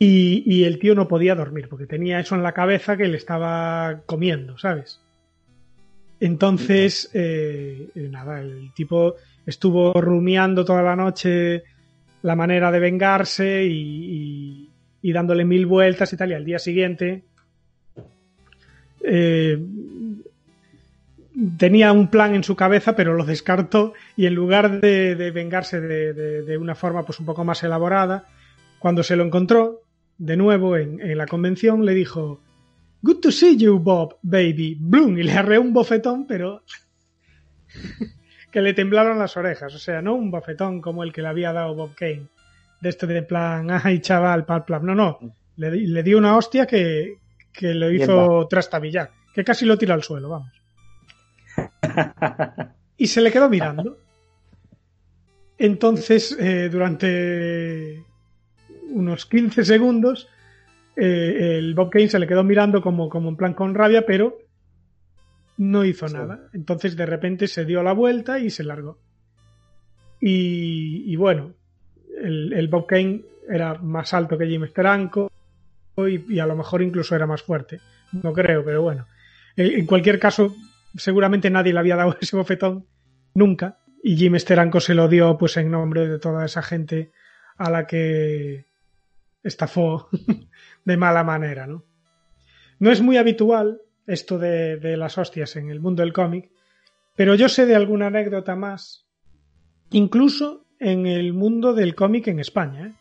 y, 0.00 0.64
el 0.64 0.80
tío 0.80 0.96
no 0.96 1.06
podía 1.06 1.36
dormir 1.36 1.68
porque 1.68 1.86
tenía 1.86 2.18
eso 2.18 2.34
en 2.34 2.42
la 2.42 2.54
cabeza 2.54 2.96
que 2.96 3.06
le 3.06 3.16
estaba 3.16 4.00
comiendo, 4.04 4.58
¿sabes? 4.58 5.00
Entonces, 6.18 7.08
eh, 7.14 7.88
nada, 7.94 8.40
el 8.40 8.72
tipo 8.74 9.14
estuvo 9.46 9.92
rumiando 9.92 10.64
toda 10.64 10.82
la 10.82 10.96
noche 10.96 11.62
la 12.22 12.34
manera 12.34 12.72
de 12.72 12.80
vengarse 12.80 13.64
y, 13.64 14.70
y 15.00 15.12
dándole 15.12 15.44
mil 15.44 15.66
vueltas 15.66 16.12
y 16.12 16.16
tal, 16.16 16.32
y 16.32 16.34
al 16.34 16.44
día 16.44 16.58
siguiente 16.58 17.22
eh, 19.02 19.58
tenía 21.58 21.92
un 21.92 22.08
plan 22.08 22.34
en 22.34 22.44
su 22.44 22.56
cabeza, 22.56 22.94
pero 22.94 23.14
lo 23.14 23.24
descartó 23.24 23.94
y 24.16 24.26
en 24.26 24.34
lugar 24.34 24.80
de, 24.80 25.30
vengarse 25.30 25.80
de, 25.80 26.58
una 26.58 26.74
forma 26.74 27.04
pues 27.04 27.20
un 27.20 27.26
poco 27.26 27.44
más 27.44 27.62
elaborada, 27.62 28.26
cuando 28.78 29.02
se 29.02 29.16
lo 29.16 29.24
encontró 29.24 29.82
de 30.18 30.36
nuevo 30.36 30.76
en, 30.76 31.16
la 31.16 31.26
convención, 31.26 31.84
le 31.84 31.94
dijo 31.94 32.40
Good 33.02 33.20
to 33.20 33.32
see 33.32 33.56
you, 33.56 33.78
Bob, 33.78 34.18
baby. 34.22 34.76
Bloom, 34.78 35.18
y 35.18 35.22
le 35.22 35.32
arreó 35.32 35.62
un 35.62 35.72
bofetón, 35.72 36.26
pero 36.26 36.62
que 38.52 38.60
le 38.60 38.74
temblaron 38.74 39.18
las 39.18 39.36
orejas. 39.38 39.74
O 39.74 39.78
sea, 39.78 40.02
no 40.02 40.14
un 40.14 40.30
bofetón 40.30 40.82
como 40.82 41.02
el 41.02 41.12
que 41.12 41.22
le 41.22 41.28
había 41.28 41.52
dado 41.52 41.74
Bob 41.74 41.94
Kane. 41.94 42.26
De 42.82 42.88
este 42.88 43.06
de 43.06 43.22
plan, 43.22 43.68
ay, 43.70 44.00
chaval, 44.00 44.44
pal, 44.44 44.64
plan. 44.64 44.84
No, 44.84 44.94
no. 44.94 45.18
Le, 45.56 45.70
le 45.70 46.02
dio 46.02 46.18
una 46.18 46.36
hostia 46.36 46.66
que, 46.66 47.18
que 47.52 47.74
lo 47.74 47.90
hizo 47.90 48.46
trastabillar. 48.48 49.10
Que 49.34 49.44
casi 49.44 49.64
lo 49.64 49.78
tira 49.78 49.94
al 49.94 50.02
suelo, 50.02 50.28
vamos. 50.28 50.52
y 52.96 53.06
se 53.06 53.20
le 53.20 53.30
quedó 53.30 53.48
mirando. 53.48 53.98
Entonces, 55.58 56.36
eh, 56.38 56.68
durante 56.70 58.04
unos 58.90 59.26
15 59.26 59.64
segundos, 59.64 60.28
eh, 60.96 61.58
el 61.58 61.74
Bob 61.74 61.90
Kane 61.90 62.08
se 62.08 62.18
le 62.18 62.26
quedó 62.26 62.42
mirando 62.42 62.80
como, 62.80 63.08
como 63.08 63.28
en 63.28 63.36
plan 63.36 63.54
con 63.54 63.74
rabia, 63.74 64.04
pero 64.06 64.38
no 65.58 65.84
hizo 65.84 66.08
sí. 66.08 66.14
nada. 66.14 66.48
Entonces, 66.52 66.96
de 66.96 67.06
repente 67.06 67.46
se 67.46 67.64
dio 67.64 67.82
la 67.82 67.92
vuelta 67.92 68.38
y 68.38 68.50
se 68.50 68.64
largó. 68.64 68.98
Y, 70.20 71.12
y 71.12 71.16
bueno, 71.16 71.52
el, 72.22 72.52
el, 72.52 72.68
Bob 72.68 72.86
Kane 72.86 73.22
era 73.48 73.74
más 73.74 74.12
alto 74.12 74.36
que 74.36 74.46
Jim 74.46 74.66
Steranko 74.66 75.30
y, 75.96 76.38
a 76.38 76.46
lo 76.46 76.56
mejor 76.56 76.82
incluso 76.82 77.14
era 77.14 77.26
más 77.26 77.42
fuerte. 77.42 77.80
No 78.12 78.32
creo, 78.32 78.64
pero 78.64 78.82
bueno. 78.82 79.06
En 79.56 79.86
cualquier 79.86 80.18
caso, 80.18 80.54
seguramente 80.96 81.50
nadie 81.50 81.72
le 81.72 81.80
había 81.80 81.96
dado 81.96 82.16
ese 82.20 82.36
bofetón 82.36 82.86
nunca 83.34 83.78
y 84.02 84.16
Jim 84.16 84.38
Steranko 84.38 84.80
se 84.80 84.94
lo 84.94 85.08
dio 85.08 85.36
pues 85.36 85.56
en 85.56 85.70
nombre 85.70 86.08
de 86.08 86.18
toda 86.18 86.44
esa 86.44 86.62
gente 86.62 87.12
a 87.56 87.70
la 87.70 87.86
que 87.86 88.66
estafó 89.42 90.08
de 90.84 90.96
mala 90.96 91.24
manera, 91.24 91.66
¿no? 91.66 91.84
No 92.78 92.90
es 92.90 93.02
muy 93.02 93.18
habitual 93.18 93.82
esto 94.06 94.38
de, 94.38 94.78
de 94.78 94.96
las 94.96 95.18
hostias 95.18 95.54
en 95.56 95.70
el 95.70 95.80
mundo 95.80 96.02
del 96.02 96.14
cómic, 96.14 96.50
pero 97.14 97.34
yo 97.34 97.50
sé 97.50 97.66
de 97.66 97.76
alguna 97.76 98.06
anécdota 98.06 98.56
más, 98.56 99.06
incluso 99.90 100.66
en 100.78 101.06
el 101.06 101.34
mundo 101.34 101.74
del 101.74 101.94
cómic 101.94 102.26
en 102.28 102.40
España. 102.40 102.86
¿eh? 102.86 102.94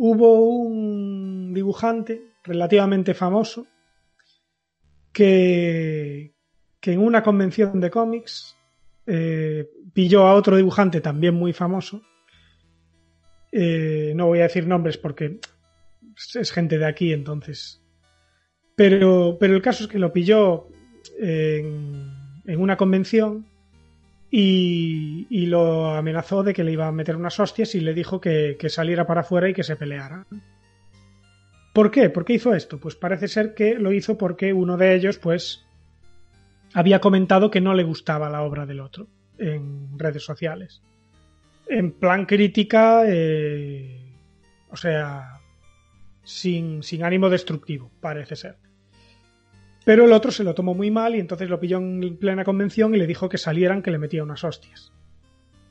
Hubo 0.00 0.40
un 0.48 1.52
dibujante 1.52 2.22
relativamente 2.44 3.14
famoso 3.14 3.66
que, 5.12 6.36
que 6.80 6.92
en 6.92 7.00
una 7.00 7.24
convención 7.24 7.80
de 7.80 7.90
cómics 7.90 8.56
eh, 9.06 9.68
pilló 9.92 10.28
a 10.28 10.34
otro 10.34 10.56
dibujante 10.56 11.00
también 11.00 11.34
muy 11.34 11.52
famoso. 11.52 12.00
Eh, 13.50 14.12
no 14.14 14.26
voy 14.26 14.38
a 14.38 14.44
decir 14.44 14.68
nombres 14.68 14.98
porque 14.98 15.40
es 16.34 16.52
gente 16.52 16.78
de 16.78 16.86
aquí, 16.86 17.12
entonces. 17.12 17.82
Pero, 18.76 19.36
pero 19.40 19.56
el 19.56 19.62
caso 19.62 19.82
es 19.82 19.90
que 19.90 19.98
lo 19.98 20.12
pilló 20.12 20.68
en, 21.18 22.42
en 22.46 22.60
una 22.60 22.76
convención 22.76 23.48
y, 24.30 25.46
lo 25.46 25.90
amenazó 25.94 26.42
de 26.42 26.52
que 26.52 26.64
le 26.64 26.72
iba 26.72 26.86
a 26.86 26.92
meter 26.92 27.16
unas 27.16 27.40
hostias 27.40 27.74
y 27.74 27.80
le 27.80 27.94
dijo 27.94 28.20
que, 28.20 28.56
que 28.58 28.68
saliera 28.68 29.06
para 29.06 29.22
afuera 29.22 29.48
y 29.48 29.54
que 29.54 29.62
se 29.62 29.76
peleara. 29.76 30.26
¿Por 31.72 31.90
qué? 31.90 32.10
¿Por 32.10 32.24
qué 32.24 32.34
hizo 32.34 32.54
esto? 32.54 32.78
Pues 32.78 32.96
parece 32.96 33.28
ser 33.28 33.54
que 33.54 33.74
lo 33.74 33.92
hizo 33.92 34.18
porque 34.18 34.52
uno 34.52 34.76
de 34.76 34.94
ellos, 34.94 35.18
pues, 35.18 35.66
había 36.74 37.00
comentado 37.00 37.50
que 37.50 37.60
no 37.60 37.74
le 37.74 37.84
gustaba 37.84 38.28
la 38.28 38.42
obra 38.42 38.66
del 38.66 38.80
otro 38.80 39.06
en 39.38 39.98
redes 39.98 40.24
sociales. 40.24 40.82
En 41.66 41.92
plan 41.92 42.26
crítica, 42.26 43.04
eh, 43.06 44.00
o 44.70 44.76
sea, 44.76 45.40
sin, 46.22 46.82
sin 46.82 47.04
ánimo 47.04 47.30
destructivo, 47.30 47.90
parece 48.00 48.36
ser. 48.36 48.56
Pero 49.88 50.04
el 50.04 50.12
otro 50.12 50.30
se 50.30 50.44
lo 50.44 50.54
tomó 50.54 50.74
muy 50.74 50.90
mal 50.90 51.16
y 51.16 51.18
entonces 51.18 51.48
lo 51.48 51.58
pilló 51.58 51.78
en 51.78 52.18
plena 52.18 52.44
convención 52.44 52.94
y 52.94 52.98
le 52.98 53.06
dijo 53.06 53.30
que 53.30 53.38
salieran, 53.38 53.80
que 53.80 53.90
le 53.90 53.96
metía 53.96 54.22
unas 54.22 54.44
hostias. 54.44 54.92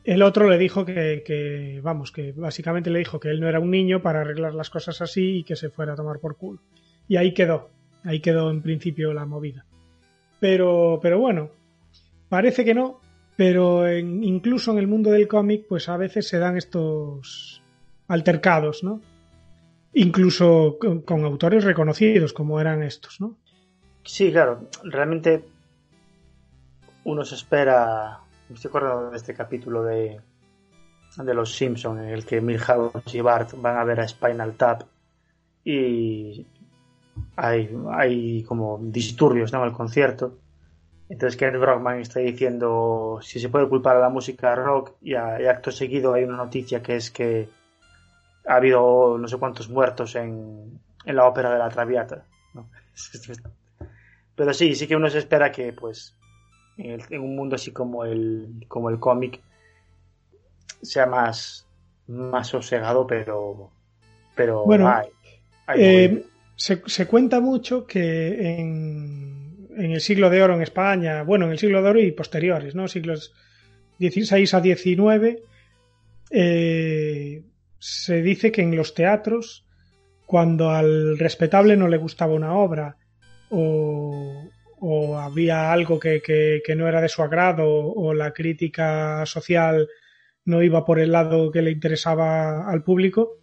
El 0.04 0.24
otro 0.24 0.50
le 0.50 0.58
dijo 0.58 0.86
que, 0.86 1.80
vamos, 1.84 2.12
que 2.12 2.32
básicamente 2.32 2.90
le 2.90 2.98
dijo 2.98 3.20
que 3.20 3.30
él 3.30 3.40
no 3.40 3.48
era 3.48 3.60
un 3.60 3.70
niño 3.70 4.02
para 4.02 4.22
arreglar 4.22 4.56
las 4.56 4.72
cosas 4.72 5.02
así 5.02 5.38
y 5.38 5.44
que 5.44 5.56
se 5.56 5.70
fuera 5.70 5.94
a 5.94 5.96
tomar 5.96 6.18
por 6.20 6.36
culo. 6.36 6.64
Y 7.08 7.18
ahí 7.18 7.32
quedó, 7.36 7.70
ahí 8.04 8.20
quedó 8.20 8.50
en 8.50 8.64
principio 8.64 9.14
la 9.14 9.28
movida. 9.28 9.68
Pero, 10.40 10.98
pero 11.00 11.20
bueno, 11.20 11.52
parece 12.28 12.66
que 12.66 12.74
no, 12.74 13.00
pero 13.36 13.88
en, 13.88 14.24
incluso 14.24 14.72
en 14.72 14.80
el 14.80 14.88
mundo 14.88 15.12
del 15.12 15.28
cómic, 15.28 15.68
pues 15.70 15.90
a 15.90 15.98
veces 15.98 16.28
se 16.28 16.40
dan 16.40 16.58
estos 16.58 17.62
altercados, 18.08 18.84
¿no? 18.84 19.00
Incluso 19.94 20.78
con, 20.80 21.04
con, 21.04 21.24
autores 21.24 21.64
reconocidos 21.64 22.34
como 22.34 22.60
eran 22.60 22.82
estos, 22.82 23.22
¿no? 23.22 23.38
Sí, 24.08 24.32
claro, 24.32 24.62
realmente 24.84 25.44
uno 27.04 27.26
se 27.26 27.36
espera, 27.36 28.20
me 28.48 28.56
estoy 28.56 28.70
acordando 28.70 29.12
de 29.12 29.18
este 29.18 29.34
capítulo 29.34 29.84
de, 29.84 30.22
de 31.18 31.34
Los 31.34 31.54
Simpson 31.54 32.00
en 32.00 32.10
el 32.10 32.26
que 32.26 32.40
Milhouse 32.40 33.14
y 33.14 33.20
Bart 33.20 33.52
van 33.58 33.78
a 33.78 33.84
ver 33.84 34.00
a 34.00 34.08
Spinal 34.08 34.56
Tap 34.56 34.84
y 35.66 36.48
hay, 37.36 37.78
hay 37.92 38.44
como 38.44 38.80
disturbios 38.82 39.52
¿no? 39.52 39.60
en 39.60 39.66
el 39.66 39.74
concierto. 39.74 40.38
Entonces 41.10 41.38
Kenneth 41.38 41.60
Brockman 41.60 42.00
está 42.00 42.22
diciendo 42.22 43.20
si 43.22 43.42
se 43.42 43.50
puede 43.50 43.68
culpar 43.68 43.98
a 43.98 44.00
la 44.00 44.10
música 44.10 44.56
rock 44.56 44.94
y, 45.02 45.16
a, 45.16 45.42
y 45.42 45.48
acto 45.48 45.70
seguido 45.70 46.14
hay 46.14 46.24
una 46.24 46.38
noticia 46.38 46.82
que 46.82 46.96
es 46.96 47.12
que 47.12 47.50
ha 48.48 48.56
habido 48.56 49.18
no 49.18 49.28
sé 49.28 49.36
cuántos 49.36 49.70
muertos 49.70 50.16
en, 50.16 50.80
en 51.04 51.16
la 51.16 51.26
ópera 51.26 51.52
de 51.52 51.60
la 51.60 51.68
Traviata. 51.68 52.24
¿no? 52.54 52.70
Pero 54.38 54.54
sí, 54.54 54.76
sí 54.76 54.88
que 54.88 54.96
uno 54.96 55.10
se 55.10 55.18
espera 55.18 55.52
que 55.52 55.74
pues 55.74 56.16
en, 56.78 56.92
el, 56.92 57.04
en 57.10 57.22
un 57.22 57.36
mundo 57.36 57.56
así 57.56 57.72
como 57.72 58.06
el, 58.06 58.64
como 58.68 58.90
el 58.90 59.00
cómic 59.00 59.42
sea 60.82 61.08
más, 61.08 61.68
más 62.08 62.48
sosegado, 62.48 63.08
pero, 63.08 63.72
pero 64.36 64.64
bueno, 64.64 64.88
hay, 64.88 65.08
hay 65.66 65.84
eh, 65.84 66.26
se, 66.56 66.84
se, 66.86 67.08
cuenta 67.08 67.40
mucho 67.40 67.88
que 67.88 68.60
en, 68.60 69.68
en, 69.76 69.92
el 69.92 70.02
siglo 70.02 70.30
de 70.30 70.44
oro 70.44 70.54
en 70.54 70.62
España, 70.62 71.24
bueno, 71.24 71.46
en 71.46 71.52
el 71.54 71.58
siglo 71.58 71.82
de 71.82 71.90
oro 71.90 72.00
y 72.00 72.12
posteriores, 72.12 72.76
¿no? 72.76 72.88
Siglos 72.88 73.34
16 73.98 74.54
a 74.54 74.62
19, 74.62 75.44
eh, 76.30 77.42
se 77.80 78.22
dice 78.22 78.52
que 78.52 78.62
en 78.62 78.76
los 78.76 78.94
teatros, 78.94 79.66
cuando 80.28 80.70
al 80.70 81.18
respetable 81.18 81.76
no 81.76 81.88
le 81.88 81.98
gustaba 81.98 82.36
una 82.36 82.54
obra 82.54 82.98
o, 83.50 85.18
había 85.20 85.72
algo 85.72 86.00
que, 86.00 86.62
no 86.76 86.88
era 86.88 87.02
de 87.02 87.10
su 87.10 87.22
agrado 87.22 87.68
o 87.68 88.14
la 88.14 88.34
crítica 88.34 89.26
social 89.26 89.88
no 90.46 90.64
iba 90.64 90.86
por 90.86 91.00
el 91.00 91.12
lado 91.12 91.52
que 91.52 91.62
le 91.62 91.72
interesaba 91.72 92.70
al 92.70 92.84
público, 92.84 93.40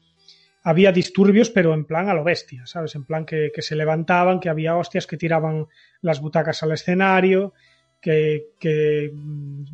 había 0.62 0.90
disturbios, 0.90 1.50
pero 1.50 1.74
en 1.74 1.84
plan 1.84 2.08
a 2.08 2.14
lo 2.14 2.24
bestia, 2.24 2.64
¿sabes? 2.64 2.94
En 2.94 3.04
plan 3.04 3.26
que, 3.26 3.50
se 3.58 3.76
levantaban, 3.76 4.40
que 4.40 4.48
había 4.48 4.76
hostias 4.76 5.06
que 5.06 5.18
tiraban 5.18 5.66
las 6.00 6.20
butacas 6.22 6.62
al 6.62 6.72
escenario, 6.72 7.52
que, 8.00 8.52
que 8.58 9.10
mm, 9.12 9.64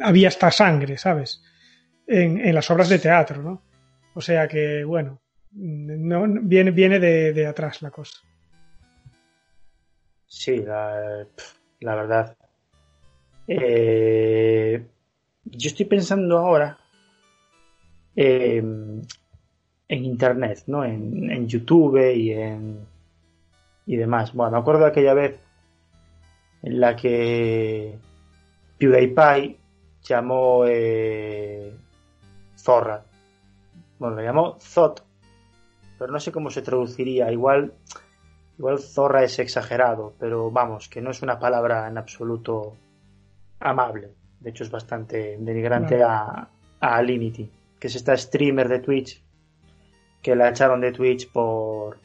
había 0.00 0.28
hasta 0.28 0.50
sangre, 0.50 0.98
¿sabes? 0.98 1.42
En, 2.08 2.40
en, 2.44 2.54
las 2.54 2.68
obras 2.72 2.88
de 2.88 2.98
teatro, 2.98 3.40
¿no? 3.40 3.62
O 4.14 4.20
sea 4.20 4.48
que, 4.48 4.82
bueno, 4.82 5.22
no, 5.52 6.26
viene, 6.42 6.72
viene 6.72 6.98
de, 6.98 7.32
de 7.32 7.46
atrás 7.46 7.80
la 7.80 7.92
cosa. 7.92 8.18
Sí, 10.30 10.58
la, 10.58 11.26
la 11.80 11.94
verdad. 11.96 12.36
Eh, 13.48 14.86
yo 15.44 15.68
estoy 15.68 15.86
pensando 15.86 16.38
ahora 16.38 16.78
eh, 18.14 18.58
en 18.58 20.04
Internet, 20.04 20.62
¿no? 20.68 20.84
En, 20.84 21.28
en, 21.32 21.48
YouTube 21.48 22.14
y 22.14 22.30
en 22.30 22.86
y 23.86 23.96
demás. 23.96 24.32
Bueno, 24.32 24.52
me 24.52 24.58
acuerdo 24.58 24.84
de 24.84 24.90
aquella 24.90 25.14
vez 25.14 25.40
en 26.62 26.78
la 26.78 26.94
que 26.94 27.98
PewDiePie 28.78 29.58
llamó 30.04 30.64
eh, 30.64 31.74
Zorra. 32.56 33.02
Bueno, 33.98 34.14
lo 34.14 34.22
llamó 34.22 34.58
Zot, 34.60 35.04
pero 35.98 36.12
no 36.12 36.20
sé 36.20 36.30
cómo 36.30 36.50
se 36.50 36.62
traduciría. 36.62 37.32
Igual 37.32 37.74
Igual 38.60 38.78
zorra 38.78 39.24
es 39.24 39.38
exagerado, 39.38 40.12
pero 40.18 40.50
vamos, 40.50 40.90
que 40.90 41.00
no 41.00 41.12
es 41.12 41.22
una 41.22 41.38
palabra 41.38 41.88
en 41.88 41.96
absoluto 41.96 42.76
amable. 43.58 44.10
De 44.38 44.50
hecho, 44.50 44.64
es 44.64 44.70
bastante 44.70 45.38
denigrante 45.40 45.96
no. 45.96 46.06
a, 46.06 46.50
a 46.78 46.96
Alinity, 46.96 47.50
que 47.78 47.86
es 47.86 47.96
esta 47.96 48.14
streamer 48.14 48.68
de 48.68 48.80
Twitch 48.80 49.22
que 50.22 50.36
la 50.36 50.50
echaron 50.50 50.82
de 50.82 50.92
Twitch 50.92 51.30
por 51.30 51.98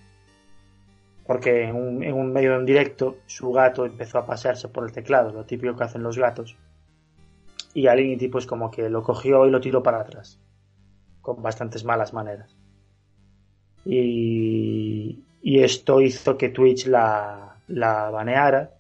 porque 1.28 1.64
en 1.64 1.76
un, 1.76 2.03
en 2.03 2.14
un 2.14 2.32
medio 2.32 2.51
de 2.51 2.60
un 2.60 2.66
directo 2.66 3.18
su 3.26 3.51
gato 3.51 3.86
empezó 3.86 4.20
a 4.20 4.26
pasearse 4.26 4.70
por 4.70 4.86
el 4.86 4.93
teclado, 4.93 5.34
lo 5.34 5.43
típico 5.43 5.76
que 5.76 5.84
hacen 5.84 6.03
los 6.03 6.18
gatos. 6.18 6.56
Y 7.74 7.88
Alinity 7.88 8.30
pues 8.30 8.45
como 8.45 8.72
que 8.72 8.89
lo 8.89 9.03
cogió 9.03 9.45
y 9.45 9.49
lo 9.49 9.60
tiró 9.60 9.84
para 9.84 9.99
atrás, 9.99 10.39
con 11.22 11.41
bastantes 11.41 11.84
malas 11.84 12.14
maneras. 12.14 12.56
Y, 13.84 15.25
y 15.46 15.60
esto 15.64 16.02
hizo 16.02 16.39
que 16.39 16.50
Twitch 16.50 16.88
la, 16.88 17.58
la 17.68 18.10
baneara. 18.10 18.72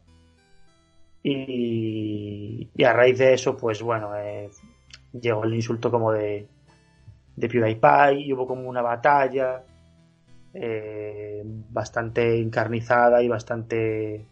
Y, 1.21 2.69
y, 2.75 2.83
a 2.83 2.91
raíz 2.91 3.19
de 3.19 3.35
eso 3.35 3.55
pues 3.55 3.81
bueno 3.83 4.15
eh, 4.15 4.49
llegó 5.13 5.43
el 5.43 5.53
insulto 5.53 5.91
como 5.91 6.11
de 6.11 6.47
de 7.35 7.49
PewDiePie 7.49 8.19
y 8.19 8.33
hubo 8.33 8.47
como 8.47 8.67
una 8.69 8.81
batalla 8.81 9.63
eh, 10.53 11.43
bastante 11.45 12.39
encarnizada 12.39 13.21
y 13.23 13.27
bastante 13.27 14.25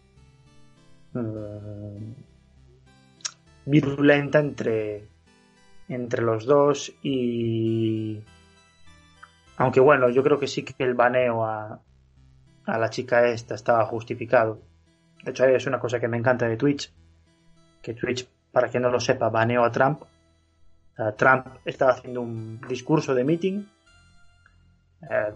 mmm, 1.12 2.12
virulenta 3.66 4.40
entre 4.40 5.04
entre 5.88 6.22
los 6.22 6.46
dos 6.46 6.92
y 7.02 8.20
aunque 9.56 9.80
bueno 9.80 10.10
yo 10.10 10.22
creo 10.22 10.38
que 10.38 10.46
sí 10.48 10.64
que 10.64 10.74
el 10.78 10.94
baneo 10.94 11.44
a, 11.44 11.80
a 12.66 12.78
la 12.78 12.90
chica 12.90 13.26
esta 13.28 13.54
estaba 13.54 13.84
justificado. 13.86 14.60
De 15.22 15.30
hecho, 15.30 15.44
es 15.44 15.66
una 15.66 15.80
cosa 15.80 16.00
que 16.00 16.08
me 16.08 16.16
encanta 16.16 16.48
de 16.48 16.56
Twitch, 16.56 16.92
que 17.82 17.94
Twitch, 17.94 18.28
para 18.52 18.68
quien 18.68 18.82
no 18.82 18.90
lo 18.90 19.00
sepa, 19.00 19.28
baneó 19.28 19.64
a 19.64 19.72
Trump. 19.72 20.02
Trump 21.16 21.46
estaba 21.64 21.92
haciendo 21.92 22.20
un 22.20 22.60
discurso 22.68 23.14
de 23.14 23.24
meeting, 23.24 23.64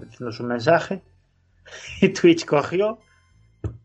diciendo 0.01 0.33
su 0.33 0.45
mensaje, 0.45 1.03
y 2.01 2.11
Twitch 2.11 2.45
cogió 2.45 2.99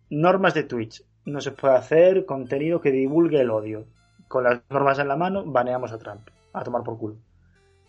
normas 0.09 0.53
de 0.53 0.63
Twitch. 0.63 1.03
No 1.25 1.39
se 1.39 1.51
puede 1.51 1.75
hacer 1.75 2.25
contenido 2.25 2.81
que 2.81 2.91
divulgue 2.91 3.39
el 3.41 3.49
odio. 3.49 3.85
Con 4.27 4.43
las 4.43 4.61
normas 4.69 4.99
en 4.99 5.07
la 5.07 5.15
mano, 5.15 5.43
baneamos 5.45 5.91
a 5.91 5.97
Trump. 5.97 6.29
A 6.53 6.63
tomar 6.63 6.83
por 6.83 6.97
culo. 6.97 7.15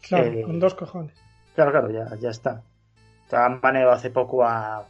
Claro, 0.02 0.26
eh, 0.26 0.42
con 0.42 0.60
dos 0.60 0.74
cojones. 0.74 1.14
Claro, 1.54 1.70
claro, 1.70 1.90
ya, 1.90 2.14
ya 2.16 2.30
está. 2.30 2.62
Han 3.32 3.60
baneado 3.60 3.90
hace 3.90 4.10
poco 4.10 4.44
a 4.44 4.86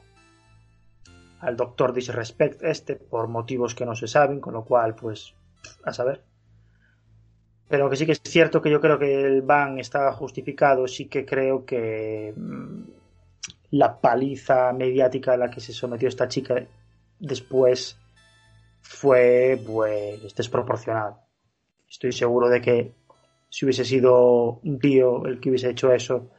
al 1.44 1.56
doctor 1.56 1.92
Disrespect 1.92 2.62
este 2.62 2.96
por 2.96 3.28
motivos 3.28 3.74
que 3.74 3.84
no 3.84 3.94
se 3.94 4.08
saben, 4.08 4.40
con 4.40 4.54
lo 4.54 4.64
cual, 4.64 4.94
pues, 4.94 5.34
a 5.84 5.92
saber. 5.92 6.22
Pero 7.68 7.88
que 7.90 7.96
sí 7.96 8.06
que 8.06 8.12
es 8.12 8.20
cierto 8.22 8.62
que 8.62 8.70
yo 8.70 8.80
creo 8.80 8.98
que 8.98 9.22
el 9.22 9.42
ban 9.42 9.78
estaba 9.78 10.12
justificado, 10.12 10.88
sí 10.88 11.06
que 11.06 11.24
creo 11.24 11.64
que 11.64 12.32
mmm, 12.36 12.84
la 13.72 14.00
paliza 14.00 14.72
mediática 14.72 15.32
a 15.34 15.36
la 15.36 15.50
que 15.50 15.60
se 15.60 15.72
sometió 15.72 16.08
esta 16.08 16.28
chica 16.28 16.66
después 17.18 17.98
fue, 18.80 19.60
pues, 19.66 20.34
desproporcionada. 20.34 21.26
Estoy 21.88 22.12
seguro 22.12 22.48
de 22.48 22.60
que 22.60 22.94
si 23.48 23.64
hubiese 23.64 23.84
sido 23.84 24.60
un 24.62 24.78
tío 24.78 25.26
el 25.26 25.40
que 25.40 25.50
hubiese 25.50 25.70
hecho 25.70 25.92
eso, 25.92 26.30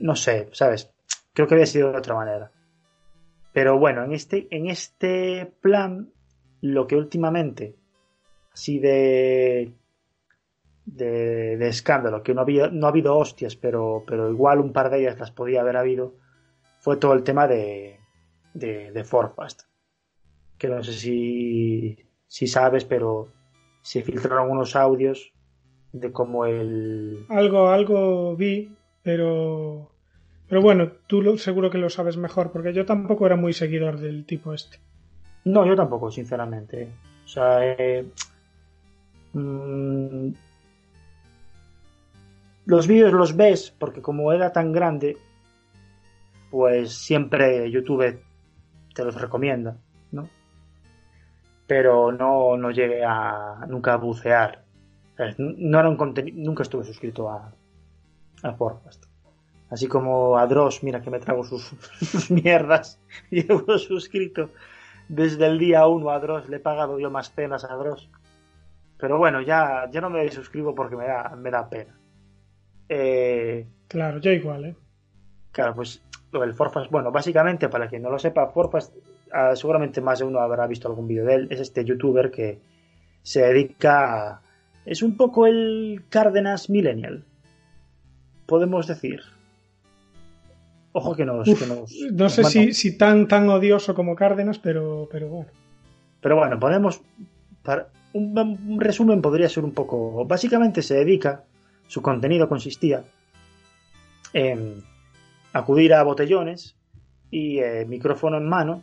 no 0.00 0.16
sé, 0.16 0.48
¿sabes? 0.52 0.90
Creo 1.32 1.46
que 1.48 1.54
había 1.54 1.66
sido 1.66 1.90
de 1.92 1.98
otra 1.98 2.14
manera. 2.14 2.50
Pero 3.54 3.78
bueno, 3.78 4.02
en 4.02 4.12
este, 4.12 4.48
en 4.50 4.66
este 4.66 5.46
plan, 5.60 6.10
lo 6.60 6.88
que 6.88 6.96
últimamente, 6.96 7.76
así 8.52 8.80
de, 8.80 9.72
de, 10.84 11.56
de 11.56 11.68
escándalo, 11.68 12.24
que 12.24 12.34
no, 12.34 12.40
había, 12.40 12.66
no 12.66 12.86
ha 12.86 12.90
habido 12.90 13.16
hostias, 13.16 13.54
pero, 13.54 14.02
pero 14.08 14.28
igual 14.28 14.58
un 14.58 14.72
par 14.72 14.90
de 14.90 15.02
ellas 15.02 15.20
las 15.20 15.30
podía 15.30 15.60
haber 15.60 15.76
habido, 15.76 16.16
fue 16.80 16.96
todo 16.96 17.12
el 17.12 17.22
tema 17.22 17.46
de, 17.46 18.00
de, 18.54 18.90
de 18.90 19.04
Forfast. 19.04 19.62
Que 20.58 20.66
no 20.66 20.82
sé 20.82 20.92
si, 20.92 21.96
si 22.26 22.48
sabes, 22.48 22.84
pero 22.84 23.28
se 23.82 24.02
filtraron 24.02 24.50
unos 24.50 24.74
audios 24.74 25.32
de 25.92 26.10
cómo 26.10 26.44
el... 26.44 27.24
Algo, 27.28 27.68
algo 27.68 28.34
vi, 28.34 28.76
pero 29.04 29.93
pero 30.54 30.62
bueno, 30.62 30.92
tú 31.08 31.20
lo, 31.20 31.36
seguro 31.36 31.68
que 31.68 31.78
lo 31.78 31.90
sabes 31.90 32.16
mejor, 32.16 32.52
porque 32.52 32.72
yo 32.72 32.86
tampoco 32.86 33.26
era 33.26 33.34
muy 33.34 33.52
seguidor 33.52 33.98
del 33.98 34.24
tipo 34.24 34.54
este. 34.54 34.78
No, 35.46 35.66
yo 35.66 35.74
tampoco, 35.74 36.12
sinceramente. 36.12 36.92
O 37.24 37.26
sea, 37.26 37.58
eh, 37.72 38.06
mmm, 39.32 40.28
los 42.66 42.86
vídeos 42.86 43.12
los 43.12 43.34
ves 43.34 43.74
porque 43.76 44.00
como 44.00 44.32
era 44.32 44.52
tan 44.52 44.70
grande, 44.70 45.16
pues 46.52 46.94
siempre 46.94 47.68
YouTube 47.68 48.20
te 48.94 49.04
los 49.04 49.20
recomienda, 49.20 49.76
¿no? 50.12 50.28
Pero 51.66 52.12
no, 52.12 52.56
no 52.56 52.70
llegué 52.70 53.02
a 53.04 53.66
nunca 53.66 53.94
a 53.94 53.96
bucear. 53.96 54.62
No 55.36 55.80
era 55.80 55.88
un 55.88 56.14
nunca 56.34 56.62
estuve 56.62 56.84
suscrito 56.84 57.28
a, 57.28 57.52
a. 58.44 58.56
Así 59.70 59.88
como 59.88 60.38
a 60.38 60.46
Dross, 60.46 60.82
mira 60.82 61.00
que 61.00 61.10
me 61.10 61.18
trago 61.18 61.44
sus, 61.44 61.64
sus 62.00 62.30
mierdas. 62.30 63.00
Llevo 63.30 63.78
suscrito 63.78 64.50
desde 65.08 65.46
el 65.46 65.58
día 65.58 65.86
1 65.86 66.10
a 66.10 66.18
Dross. 66.20 66.48
Le 66.48 66.56
he 66.56 66.60
pagado 66.60 66.98
yo 66.98 67.10
más 67.10 67.30
penas 67.30 67.64
a 67.64 67.74
Dross. 67.74 68.08
Pero 68.98 69.18
bueno, 69.18 69.40
ya, 69.42 69.88
ya 69.90 70.00
no 70.00 70.10
me 70.10 70.30
suscribo 70.30 70.74
porque 70.74 70.96
me 70.96 71.06
da, 71.06 71.34
me 71.36 71.50
da 71.50 71.68
pena. 71.68 71.98
Eh, 72.88 73.66
claro, 73.88 74.18
yo 74.18 74.30
igual, 74.30 74.64
¿eh? 74.66 74.76
Claro, 75.52 75.74
pues 75.74 76.02
lo 76.32 76.40
del 76.40 76.54
Forfast, 76.54 76.90
bueno, 76.90 77.10
básicamente, 77.12 77.68
para 77.68 77.88
quien 77.88 78.02
no 78.02 78.10
lo 78.10 78.18
sepa, 78.18 78.48
Forfast, 78.48 78.94
uh, 78.96 79.54
seguramente 79.54 80.00
más 80.00 80.18
de 80.18 80.24
uno 80.24 80.40
habrá 80.40 80.66
visto 80.66 80.88
algún 80.88 81.08
vídeo 81.08 81.24
de 81.24 81.34
él. 81.34 81.48
Es 81.50 81.60
este 81.60 81.84
youtuber 81.84 82.30
que 82.30 82.60
se 83.22 83.42
dedica 83.42 84.30
a. 84.30 84.42
Es 84.84 85.02
un 85.02 85.16
poco 85.16 85.46
el 85.46 86.04
Cárdenas 86.08 86.68
Millennial. 86.68 87.24
Podemos 88.46 88.86
decir. 88.86 89.20
Ojo 90.96 91.16
que 91.16 91.24
nos. 91.24 91.48
Uf, 91.48 91.60
que 91.60 91.66
nos 91.66 91.92
no 92.12 92.28
sé 92.28 92.42
nos 92.42 92.52
si, 92.52 92.72
si, 92.72 92.96
tan, 92.96 93.26
tan 93.26 93.48
odioso 93.48 93.96
como 93.96 94.14
Cárdenas, 94.14 94.60
pero, 94.60 95.08
pero 95.10 95.28
bueno. 95.28 95.50
Pero 96.20 96.36
bueno, 96.36 96.60
podemos. 96.60 97.00
Para, 97.64 97.88
un, 98.12 98.38
un, 98.38 98.80
resumen 98.80 99.20
podría 99.20 99.48
ser 99.48 99.64
un 99.64 99.72
poco. 99.72 100.24
Básicamente 100.24 100.82
se 100.82 100.94
dedica. 100.94 101.44
Su 101.88 102.00
contenido 102.00 102.48
consistía 102.48 103.04
en 104.32 104.84
acudir 105.52 105.94
a 105.94 106.02
botellones 106.04 106.76
y 107.30 107.58
eh, 107.58 107.84
micrófono 107.86 108.36
en 108.36 108.48
mano, 108.48 108.82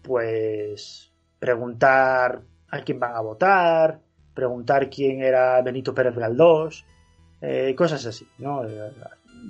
pues 0.00 1.12
preguntar 1.38 2.40
a 2.70 2.80
quién 2.80 2.98
van 2.98 3.14
a 3.14 3.20
votar, 3.20 4.00
preguntar 4.32 4.88
quién 4.88 5.20
era 5.22 5.60
Benito 5.60 5.94
Pérez 5.94 6.16
Galdós, 6.16 6.86
eh, 7.40 7.74
cosas 7.76 8.04
así, 8.06 8.26
¿no? 8.38 8.62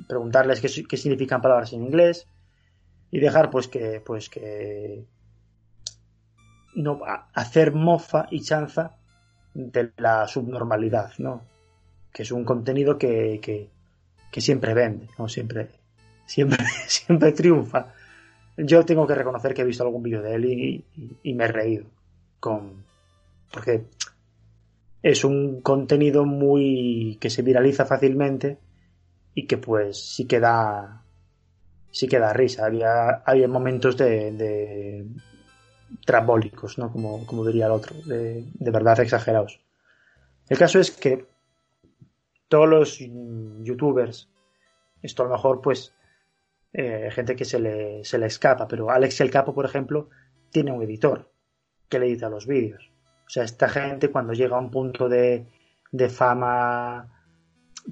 Preguntarles 0.06 0.60
qué, 0.60 0.69
qué, 0.86 0.97
significan 0.97 1.40
palabras 1.40 1.73
en 1.73 1.82
inglés 1.85 2.27
y 3.10 3.20
dejar 3.20 3.51
pues 3.51 3.69
que 3.69 4.01
pues 4.05 4.28
que 4.28 5.05
no 6.74 7.01
hacer 7.35 7.73
mofa 7.73 8.27
y 8.31 8.40
chanza 8.43 8.97
de 9.55 9.93
la 9.97 10.28
subnormalidad 10.28 11.12
no 11.19 11.43
que 12.12 12.23
es 12.23 12.32
un 12.32 12.44
contenido 12.44 12.98
que, 12.98 13.39
que, 13.40 13.69
que 14.31 14.40
siempre 14.40 14.74
vende, 14.74 15.09
¿no? 15.19 15.28
Siempre, 15.28 15.69
siempre, 16.27 16.59
siempre 16.89 17.32
triunfa. 17.32 17.93
Yo 18.56 18.85
tengo 18.85 19.06
que 19.06 19.15
reconocer 19.15 19.55
que 19.55 19.62
he 19.62 19.65
visto 19.65 19.85
algún 19.85 20.02
vídeo 20.02 20.23
de 20.23 20.35
él 20.35 20.44
y, 20.47 20.85
y- 21.23 21.35
me 21.35 21.44
he 21.44 21.48
reído. 21.48 21.85
Con, 22.40 22.85
porque 23.52 23.85
es 25.02 25.24
un 25.24 25.60
contenido 25.60 26.24
muy 26.24 27.19
que 27.20 27.31
se 27.31 27.43
viraliza 27.43 27.85
fácilmente 27.85 28.59
y 29.39 29.47
que 29.47 29.56
pues 29.56 30.05
sí 30.15 30.27
que 30.27 30.40
da 30.40 31.05
sí 31.93 32.09
que 32.09 32.19
da 32.19 32.32
risa. 32.32 32.66
Había, 32.66 33.23
había 33.24 33.47
momentos 33.47 33.97
de, 33.97 34.32
de 34.32 35.06
trambólicos, 36.05 36.77
¿no? 36.77 36.90
Como, 36.90 37.24
como 37.24 37.47
diría 37.47 37.66
el 37.66 37.73
otro, 37.73 37.94
de, 38.05 38.44
de 38.52 38.70
verdad 38.73 38.98
exagerados. 38.98 39.60
El 40.48 40.59
caso 40.59 40.81
es 40.81 40.90
que 40.90 41.24
todos 42.48 42.69
los 42.69 42.98
youtubers, 42.98 44.28
esto 45.02 45.23
a 45.23 45.27
lo 45.27 45.32
mejor 45.32 45.60
pues 45.60 45.94
eh, 46.73 47.09
gente 47.12 47.36
que 47.36 47.44
se 47.44 47.60
le, 47.60 48.05
se 48.05 48.19
le 48.19 48.27
escapa, 48.27 48.66
pero 48.66 48.90
Alex 48.90 49.20
el 49.20 49.31
Capo, 49.31 49.55
por 49.55 49.66
ejemplo, 49.66 50.09
tiene 50.51 50.73
un 50.73 50.82
editor 50.82 51.31
que 51.89 52.01
le 52.01 52.06
edita 52.06 52.28
los 52.28 52.48
vídeos. 52.48 52.90
O 53.24 53.31
sea, 53.31 53.44
esta 53.44 53.69
gente 53.69 54.10
cuando 54.10 54.32
llega 54.32 54.56
a 54.56 54.60
un 54.60 54.73
punto 54.73 55.09
de, 55.09 55.47
de 55.93 56.09
fama 56.09 57.18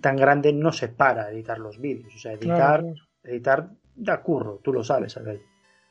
tan 0.00 0.16
grande 0.16 0.52
no 0.52 0.72
se 0.72 0.88
para 0.88 1.30
editar 1.30 1.58
los 1.58 1.80
vídeos. 1.80 2.14
O 2.14 2.18
sea, 2.18 2.32
editar, 2.32 2.80
Claro, 2.80 2.94
editar 3.22 3.70
da 3.94 4.22
curro, 4.22 4.60
tú 4.62 4.72
lo 4.72 4.84
sabes, 4.84 5.16
Abel. 5.16 5.42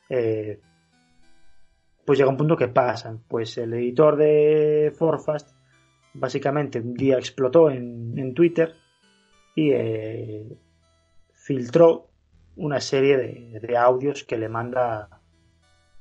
Eh, 0.10 0.60
pues 2.06 2.20
llega 2.20 2.30
un 2.30 2.38
punto 2.38 2.56
que 2.56 2.68
pasan. 2.68 3.24
Pues 3.28 3.58
el 3.58 3.74
editor 3.74 4.16
de 4.16 4.94
Forfast 4.96 5.56
básicamente 6.14 6.80
un 6.80 6.94
día 6.94 7.18
explotó 7.18 7.70
en, 7.70 8.18
en 8.18 8.34
Twitter 8.34 8.76
y 9.56 9.72
eh, 9.72 10.58
filtró 11.34 12.10
una 12.56 12.80
serie 12.80 13.18
de, 13.18 13.60
de 13.60 13.78
audios 13.78 14.24
que 14.24 14.38
le 14.38 14.48
manda 14.48 15.22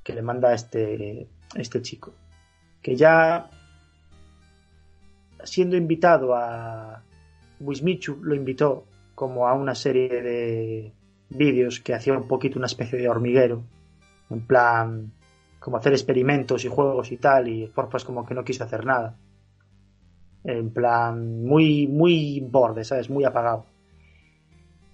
que 0.05 0.13
le 0.13 0.23
manda 0.23 0.55
este 0.55 1.29
este 1.57 1.83
chico 1.83 2.15
que 2.81 2.95
ya 2.95 3.51
siendo 5.43 5.77
invitado 5.77 6.35
a 6.35 7.03
Wismichu 7.67 8.19
lo 8.23 8.35
invitó 8.35 8.85
como 9.15 9.47
a 9.49 9.55
una 9.55 9.75
serie 9.75 10.09
de 10.23 10.93
vídeos 11.31 11.81
que 11.81 11.95
hacía 11.95 12.13
un 12.17 12.29
poquito 12.29 12.59
una 12.59 12.67
especie 12.67 12.99
de 12.99 13.09
hormiguero 13.09 13.63
en 14.31 14.41
plan 14.41 15.13
como 15.61 15.77
hacer 15.79 15.93
experimentos 15.93 16.65
y 16.65 16.69
juegos 16.69 17.11
y 17.13 17.17
tal 17.17 17.49
y 17.49 17.67
Forfast 17.69 18.07
como 18.07 18.27
que 18.27 18.35
no 18.35 18.45
quiso 18.45 18.65
hacer 18.65 18.85
nada. 18.85 19.17
En 20.45 20.71
plan 20.71 21.45
muy 21.45 21.87
muy 21.87 22.41
borde 22.41 22.85
sabes 22.85 23.09
muy 23.09 23.25
apagado. 23.25 23.65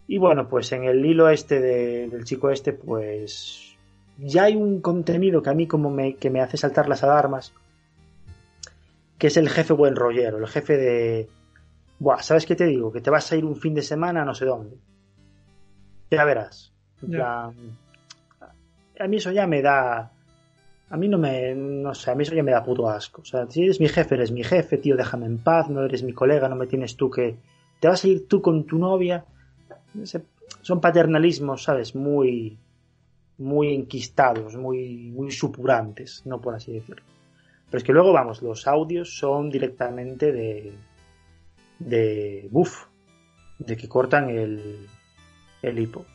Y 0.06 0.18
bueno 0.18 0.48
pues 0.48 0.70
en 0.72 0.84
el 0.84 1.04
hilo 1.04 1.28
este 1.28 1.60
de- 1.60 2.08
del 2.08 2.24
chico 2.24 2.50
este 2.50 2.72
pues 2.72 3.76
ya 4.18 4.44
hay 4.44 4.54
un 4.56 4.80
contenido 4.80 5.42
que 5.42 5.50
a 5.50 5.54
mí 5.54 5.66
como 5.66 5.90
me, 5.90 6.14
que 6.16 6.30
me 6.30 6.40
hace 6.40 6.56
saltar 6.56 6.88
las 6.88 7.02
alarmas 7.02 7.52
que 9.18 9.26
es 9.28 9.36
el 9.36 9.48
jefe 9.48 9.72
buen 9.72 9.96
rollero 9.96 10.38
el 10.38 10.46
jefe 10.46 10.76
de 10.76 11.28
Buah, 12.00 12.22
¿sabes 12.22 12.44
qué 12.46 12.56
te 12.56 12.66
digo? 12.66 12.90
Que 12.90 13.00
te 13.00 13.10
vas 13.10 13.30
a 13.30 13.36
ir 13.36 13.44
un 13.44 13.54
fin 13.56 13.74
de 13.74 13.82
semana 13.82 14.24
no 14.24 14.34
sé 14.34 14.44
dónde. 14.46 14.76
Ya 16.10 16.24
verás. 16.24 16.72
Ya. 17.02 17.52
plan, 17.52 17.54
a 18.98 19.06
mí 19.06 19.16
eso 19.18 19.30
ya 19.30 19.46
me 19.46 19.62
da. 19.62 20.10
A 20.90 20.96
mí 20.96 21.08
no 21.08 21.18
me. 21.18 21.54
No 21.54 21.94
sé, 21.94 22.10
a 22.10 22.14
mí 22.16 22.22
eso 22.24 22.34
ya 22.34 22.42
me 22.42 22.50
da 22.50 22.64
puto 22.64 22.88
asco. 22.88 23.22
O 23.22 23.24
sea, 23.24 23.46
si 23.48 23.62
eres 23.62 23.80
mi 23.80 23.88
jefe, 23.88 24.16
eres 24.16 24.32
mi 24.32 24.42
jefe, 24.42 24.78
tío, 24.78 24.96
déjame 24.96 25.26
en 25.26 25.38
paz, 25.38 25.68
no 25.70 25.84
eres 25.84 26.02
mi 26.02 26.12
colega, 26.12 26.48
no 26.48 26.56
me 26.56 26.66
tienes 26.66 26.96
tú 26.96 27.08
que. 27.10 27.36
Te 27.78 27.86
vas 27.88 28.02
a 28.04 28.08
ir 28.08 28.26
tú 28.26 28.42
con 28.42 28.64
tu 28.66 28.76
novia. 28.78 29.24
Ese- 30.02 30.24
Son 30.62 30.80
paternalismos, 30.80 31.62
¿sabes? 31.62 31.94
Muy. 31.94 32.58
Muy 33.38 33.72
enquistados, 33.72 34.54
muy, 34.56 35.10
muy 35.14 35.30
supurantes, 35.30 36.22
no 36.26 36.40
por 36.42 36.54
así 36.56 36.72
decirlo. 36.72 37.02
Pero 37.70 37.78
es 37.78 37.84
que 37.84 37.92
luego, 37.92 38.12
vamos, 38.12 38.42
los 38.42 38.66
audios 38.66 39.16
son 39.16 39.48
directamente 39.48 40.32
de. 40.32 40.72
De. 41.80 42.48
buff. 42.50 42.86
De 43.58 43.76
que 43.76 43.88
cortan 43.88 44.30
el. 44.30 44.86
el 45.62 45.78
hipo 45.78 46.06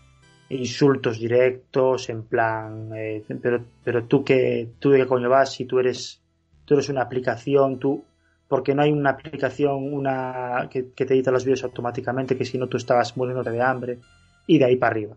insultos 0.50 1.20
directos 1.20 2.10
en 2.10 2.24
plan 2.24 2.92
eh, 2.96 3.24
pero 3.42 3.64
pero 3.84 4.04
tú 4.06 4.24
que 4.24 4.70
tú 4.80 4.92
de 4.92 5.00
qué 5.00 5.08
coño 5.08 5.30
vas 5.30 5.54
si 5.54 5.66
tú 5.66 5.80
eres 5.80 6.22
tú 6.66 6.76
eres 6.76 6.90
una 6.90 7.02
aplicación 7.02 7.80
tú 7.80 8.04
porque 8.48 8.76
no 8.76 8.84
hay 8.84 8.92
una 8.92 9.12
aplicación 9.12 9.92
una 9.92 10.68
que, 10.70 10.92
que 10.94 11.06
te 11.06 11.16
edita 11.16 11.32
los 11.32 11.46
vídeos 11.46 11.64
automáticamente 11.64 12.38
que 12.38 12.46
si 12.46 12.60
no 12.60 12.68
tú 12.68 12.78
estabas 12.78 13.18
muriéndote 13.18 13.50
de 13.50 13.62
hambre 13.62 14.00
y 14.46 14.60
de 14.60 14.66
ahí 14.66 14.76
para 14.76 14.92
arriba 14.92 15.16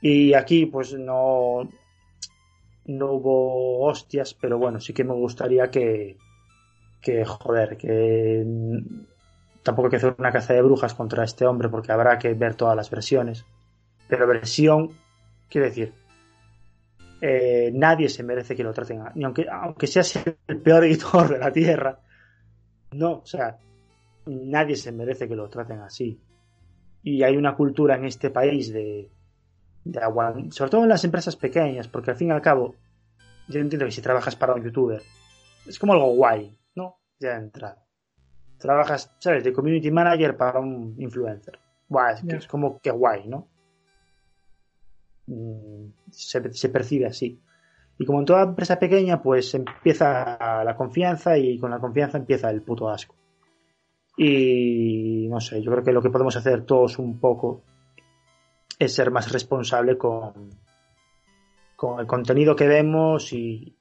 y 0.00 0.34
aquí 0.34 0.66
pues 0.66 0.94
no 0.94 1.68
no 2.84 3.12
hubo 3.12 3.84
hostias 3.84 4.34
pero 4.34 4.56
bueno 4.56 4.78
sí 4.78 4.92
que 4.92 5.02
me 5.02 5.14
gustaría 5.14 5.68
que 5.68 6.16
que 7.00 7.24
joder 7.24 7.76
que 7.76 8.46
tampoco 9.62 9.86
hay 9.86 9.90
que 9.90 9.96
hacer 9.96 10.14
una 10.18 10.32
caza 10.32 10.54
de 10.54 10.62
brujas 10.62 10.94
contra 10.94 11.24
este 11.24 11.46
hombre 11.46 11.68
porque 11.68 11.92
habrá 11.92 12.18
que 12.18 12.34
ver 12.34 12.54
todas 12.54 12.76
las 12.76 12.90
versiones 12.90 13.44
pero 14.08 14.26
versión, 14.26 14.90
quiero 15.48 15.66
decir, 15.68 15.92
eh, 17.20 17.70
nadie 17.72 18.08
se 18.08 18.22
merece 18.22 18.54
que 18.56 18.64
lo 18.64 18.72
traten, 18.72 19.02
ni 19.14 19.24
aunque, 19.24 19.46
aunque 19.50 19.86
seas 19.86 20.18
el 20.48 20.58
peor 20.60 20.84
editor 20.84 21.28
de 21.30 21.38
la 21.38 21.52
Tierra, 21.52 21.98
no, 22.92 23.12
o 23.18 23.26
sea, 23.26 23.56
nadie 24.26 24.76
se 24.76 24.92
merece 24.92 25.28
que 25.28 25.36
lo 25.36 25.48
traten 25.48 25.80
así. 25.80 26.20
Y 27.04 27.22
hay 27.22 27.36
una 27.36 27.56
cultura 27.56 27.96
en 27.96 28.04
este 28.04 28.30
país 28.30 28.72
de, 28.72 29.10
de 29.84 30.00
aguan- 30.00 30.50
sobre 30.52 30.70
todo 30.70 30.82
en 30.82 30.88
las 30.90 31.04
empresas 31.04 31.36
pequeñas, 31.36 31.88
porque 31.88 32.10
al 32.10 32.16
fin 32.16 32.28
y 32.28 32.32
al 32.32 32.42
cabo, 32.42 32.74
yo 33.48 33.60
entiendo 33.60 33.86
que 33.86 33.92
si 33.92 34.02
trabajas 34.02 34.36
para 34.36 34.54
un 34.54 34.62
youtuber, 34.64 35.02
es 35.66 35.78
como 35.78 35.94
algo 35.94 36.12
guay, 36.14 36.56
¿no? 36.74 36.98
Ya 37.18 37.40
de. 37.40 37.81
Trabajas, 38.62 39.12
¿sabes? 39.18 39.42
De 39.42 39.52
community 39.52 39.90
manager 39.90 40.36
para 40.36 40.60
un 40.60 40.94
influencer. 40.98 41.58
Buah, 41.88 42.12
es, 42.12 42.22
que 42.22 42.36
es 42.36 42.46
como 42.46 42.80
que 42.80 42.92
guay, 42.92 43.26
¿no? 43.26 43.48
Mm, 45.26 45.86
se, 46.10 46.52
se 46.52 46.68
percibe 46.68 47.06
así. 47.06 47.40
Y 47.98 48.06
como 48.06 48.20
en 48.20 48.24
toda 48.24 48.44
empresa 48.44 48.78
pequeña, 48.78 49.20
pues 49.20 49.52
empieza 49.54 50.62
la 50.64 50.76
confianza 50.76 51.36
y 51.36 51.58
con 51.58 51.72
la 51.72 51.80
confianza 51.80 52.18
empieza 52.18 52.50
el 52.50 52.62
puto 52.62 52.88
asco. 52.88 53.16
Y 54.16 55.26
no 55.28 55.40
sé, 55.40 55.60
yo 55.60 55.72
creo 55.72 55.82
que 55.82 55.92
lo 55.92 56.00
que 56.00 56.10
podemos 56.10 56.36
hacer 56.36 56.64
todos 56.64 57.00
un 57.00 57.18
poco 57.18 57.64
es 58.78 58.94
ser 58.94 59.10
más 59.10 59.32
responsable 59.32 59.98
con, 59.98 60.50
con 61.74 61.98
el 61.98 62.06
contenido 62.06 62.54
que 62.54 62.68
vemos 62.68 63.32
y, 63.32 63.76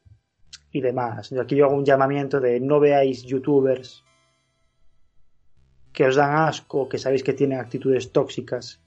y 0.71 0.81
demás. 0.81 1.31
Aquí 1.33 1.55
yo 1.55 1.65
hago 1.65 1.75
un 1.75 1.85
llamamiento 1.85 2.39
de 2.39 2.59
no 2.59 2.79
veáis 2.79 3.23
youtubers 3.23 4.03
que 5.93 6.05
os 6.05 6.15
dan 6.15 6.35
asco, 6.35 6.87
que 6.87 6.97
sabéis 6.97 7.23
que 7.23 7.33
tienen 7.33 7.59
actitudes 7.59 8.11
tóxicas. 8.11 8.81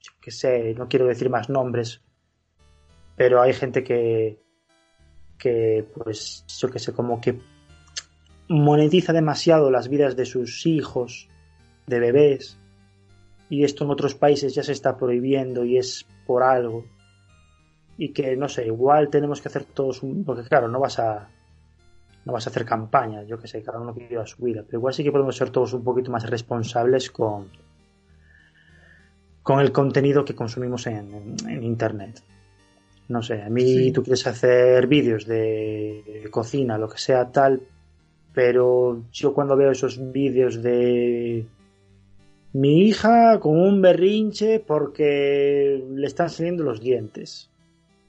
Yo 0.00 0.12
que 0.20 0.30
sé, 0.30 0.74
no 0.74 0.88
quiero 0.88 1.06
decir 1.06 1.30
más 1.30 1.48
nombres, 1.48 2.02
pero 3.16 3.40
hay 3.40 3.52
gente 3.52 3.82
que, 3.82 4.38
que 5.38 5.86
pues, 5.94 6.44
yo 6.60 6.68
que 6.70 6.78
sé, 6.78 6.92
como 6.92 7.20
que 7.20 7.40
monetiza 8.48 9.12
demasiado 9.12 9.70
las 9.70 9.88
vidas 9.88 10.16
de 10.16 10.26
sus 10.26 10.66
hijos, 10.66 11.28
de 11.86 12.00
bebés, 12.00 12.58
y 13.48 13.64
esto 13.64 13.84
en 13.84 13.90
otros 13.90 14.14
países 14.14 14.54
ya 14.54 14.62
se 14.62 14.72
está 14.72 14.96
prohibiendo 14.96 15.64
y 15.64 15.78
es 15.78 16.06
por 16.26 16.42
algo. 16.42 16.84
Y 17.96 18.12
que, 18.12 18.36
no 18.36 18.48
sé, 18.48 18.66
igual 18.66 19.08
tenemos 19.08 19.40
que 19.40 19.48
hacer 19.48 19.64
todos 19.64 20.02
un... 20.02 20.24
Porque 20.24 20.48
claro, 20.48 20.68
no 20.68 20.80
vas 20.80 20.98
a... 20.98 21.28
No 22.24 22.32
vas 22.32 22.46
a 22.46 22.50
hacer 22.50 22.64
campaña, 22.64 23.22
yo 23.24 23.38
que 23.38 23.46
sé, 23.48 23.62
cada 23.62 23.78
uno 23.80 23.94
que 23.94 24.08
lleva 24.08 24.26
su 24.26 24.42
vida. 24.42 24.62
Pero 24.66 24.78
igual 24.78 24.94
sí 24.94 25.04
que 25.04 25.12
podemos 25.12 25.36
ser 25.36 25.50
todos 25.50 25.74
un 25.74 25.84
poquito 25.84 26.10
más 26.10 26.28
responsables 26.28 27.10
con, 27.10 27.48
con 29.42 29.60
el 29.60 29.72
contenido 29.72 30.24
que 30.24 30.34
consumimos 30.34 30.86
en, 30.86 31.12
en- 31.14 31.48
en 31.48 31.62
Internet. 31.62 32.22
No 33.08 33.22
sé, 33.22 33.42
a 33.42 33.50
mí 33.50 33.60
Sí. 33.62 33.92
tú 33.92 34.02
quieres 34.02 34.26
hacer 34.26 34.86
vídeos 34.86 35.26
de 35.26 36.26
cocina, 36.30 36.78
lo 36.78 36.88
que 36.88 36.96
sea 36.98 37.30
tal, 37.30 37.60
pero 38.32 39.02
yo 39.12 39.34
cuando 39.34 39.56
veo 39.56 39.70
esos 39.70 40.00
vídeos 40.10 40.62
de 40.62 41.46
mi 42.54 42.86
hija 42.86 43.38
con 43.40 43.58
un 43.60 43.82
berrinche 43.82 44.60
porque 44.60 45.84
le 45.94 46.06
están 46.06 46.30
saliendo 46.30 46.64
los 46.64 46.80
dientes 46.80 47.50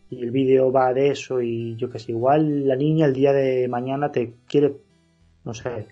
y 0.09 0.21
el 0.23 0.31
vídeo 0.31 0.71
va 0.71 0.93
de 0.93 1.09
eso 1.09 1.41
y 1.41 1.75
yo 1.75 1.89
que 1.89 1.99
sé, 1.99 2.11
igual 2.11 2.67
la 2.67 2.75
niña 2.75 3.05
el 3.05 3.13
día 3.13 3.33
de 3.33 3.67
mañana 3.67 4.11
te 4.11 4.35
quiere, 4.47 4.77
no 5.43 5.53
sé, 5.53 5.87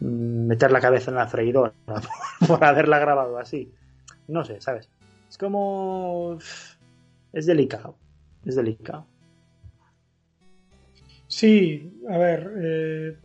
mm, 0.00 0.46
meter 0.46 0.70
la 0.70 0.80
cabeza 0.80 1.10
en 1.10 1.16
la 1.16 1.26
freidora 1.26 1.72
por 2.46 2.62
haberla 2.64 2.98
grabado 2.98 3.38
así. 3.38 3.72
No 4.28 4.44
sé, 4.44 4.60
¿sabes? 4.60 4.88
Es 5.28 5.38
como... 5.38 6.38
Es 7.32 7.46
delicado, 7.46 7.96
es 8.44 8.56
delicado. 8.56 9.06
Sí, 11.28 12.00
a 12.08 12.18
ver, 12.18 12.52
eh, 12.58 13.18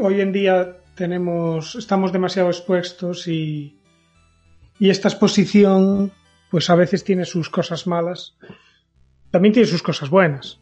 hoy 0.00 0.20
en 0.20 0.32
día 0.32 0.78
tenemos, 0.94 1.74
estamos 1.74 2.12
demasiado 2.12 2.48
expuestos 2.48 3.26
y, 3.28 3.78
Y 4.78 4.88
esta 4.88 5.08
exposición, 5.08 6.10
pues 6.50 6.70
a 6.70 6.74
veces 6.74 7.04
tiene 7.04 7.26
sus 7.26 7.50
cosas 7.50 7.86
malas, 7.86 8.36
también 9.30 9.52
tiene 9.52 9.66
sus 9.68 9.82
cosas 9.82 10.10
buenas. 10.10 10.60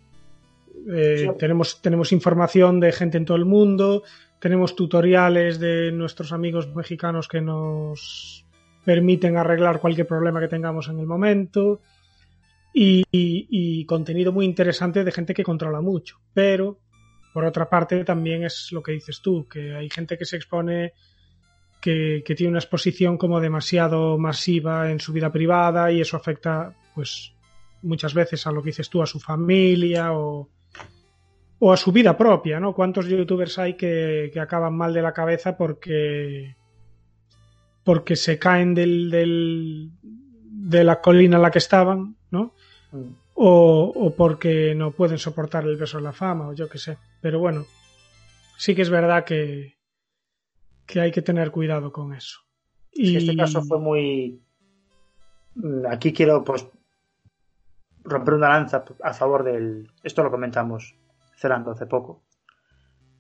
Eh, 0.91 1.19
Sí. 1.19 1.29
tenemos, 1.39 1.83
tenemos 1.83 2.13
información 2.13 2.81
de 2.81 2.93
gente 2.93 3.19
en 3.19 3.25
todo 3.25 3.37
el 3.37 3.45
mundo, 3.45 4.03
tenemos 4.39 4.75
tutoriales 4.77 5.59
de 5.59 5.93
nuestros 5.93 6.33
amigos 6.33 6.75
mexicanos 6.75 7.29
que 7.29 7.41
nos 7.41 8.45
permiten 8.85 9.37
arreglar 9.37 9.81
cualquier 9.81 10.07
problema 10.07 10.41
que 10.41 10.49
tengamos 10.49 10.89
en 10.89 10.99
el 10.99 11.07
momento 11.07 11.81
y, 12.73 13.01
y- 13.11 13.47
y 13.51 13.85
contenido 13.85 14.33
muy 14.33 14.45
interesante 14.47 15.05
de 15.05 15.13
gente 15.13 15.35
que 15.35 15.43
controla 15.43 15.81
mucho. 15.81 16.21
Pero, 16.33 16.79
por 17.35 17.45
otra 17.45 17.69
parte, 17.69 18.03
también 18.05 18.45
es 18.45 18.69
lo 18.73 18.83
que 18.83 18.93
dices 18.93 19.21
tú, 19.21 19.47
que 19.47 19.75
hay 19.75 19.91
gente 19.91 20.17
que 20.17 20.25
se 20.25 20.37
expone 20.37 20.93
que, 21.81 22.23
que 22.25 22.35
tiene 22.35 22.51
una 22.51 22.59
exposición 22.61 23.19
como 23.19 23.41
demasiado 23.41 24.17
masiva 24.19 24.91
en 24.91 25.01
su 25.01 25.13
vida 25.13 25.31
privada 25.31 25.93
y 25.93 26.01
eso 26.01 26.17
afecta, 26.17 26.75
pues, 26.95 27.35
muchas 27.83 28.15
veces 28.15 28.47
a 28.47 28.53
lo 28.53 28.63
que 28.63 28.71
dices 28.71 28.89
tú, 28.89 29.03
a 29.03 29.07
su 29.07 29.21
familia 29.21 30.13
o, 30.13 30.49
o 31.59 31.73
a 31.73 31.77
su 31.77 31.93
vida 31.93 32.17
propia, 32.17 32.61
¿no? 32.61 32.75
¿Cuántos 32.75 33.07
youtubers 33.07 33.59
hay 33.59 33.75
que, 33.75 34.31
que 34.33 34.41
acaban 34.41 34.77
mal 34.77 34.93
de 34.93 35.03
la 35.03 35.13
cabeza 35.13 35.57
porque 35.57 36.57
porque 37.85 38.17
se 38.17 38.39
caen 38.39 38.75
del, 38.75 39.11
del 39.11 39.91
de 40.03 40.85
la 40.85 41.01
colina 41.01 41.37
en 41.37 41.43
la 41.43 41.51
que 41.51 41.59
estaban, 41.59 42.17
¿no? 42.31 42.55
Mm. 42.93 43.13
O, 43.35 43.93
o 43.95 44.15
porque 44.15 44.75
no 44.75 44.91
pueden 44.91 45.19
soportar 45.19 45.65
el 45.65 45.77
beso 45.77 45.99
de 45.99 46.05
la 46.05 46.13
fama, 46.13 46.49
o 46.49 46.53
yo 46.53 46.69
qué 46.69 46.79
sé. 46.79 46.99
Pero 47.23 47.39
bueno, 47.39 47.65
sí 48.59 48.75
que 48.75 48.83
es 48.83 48.91
verdad 48.91 49.25
que, 49.25 49.79
que 50.85 51.01
hay 51.01 51.13
que 51.13 51.23
tener 51.23 51.51
cuidado 51.51 51.93
con 51.93 52.13
eso. 52.13 52.41
Sí, 52.93 53.13
Y 53.13 53.17
este 53.17 53.37
caso 53.37 53.63
fue 53.63 53.79
muy. 53.79 54.43
Aquí 55.89 56.13
quiero, 56.13 56.45
pues, 56.45 56.67
romper 58.05 58.35
una 58.35 58.49
lanza 58.49 58.85
a 59.03 59.13
favor 59.13 59.45
del. 59.45 59.91
Esto 60.03 60.23
lo 60.23 60.31
comentamos 60.31 60.97
cerrando 61.37 61.71
hace 61.71 61.87
poco. 61.87 62.23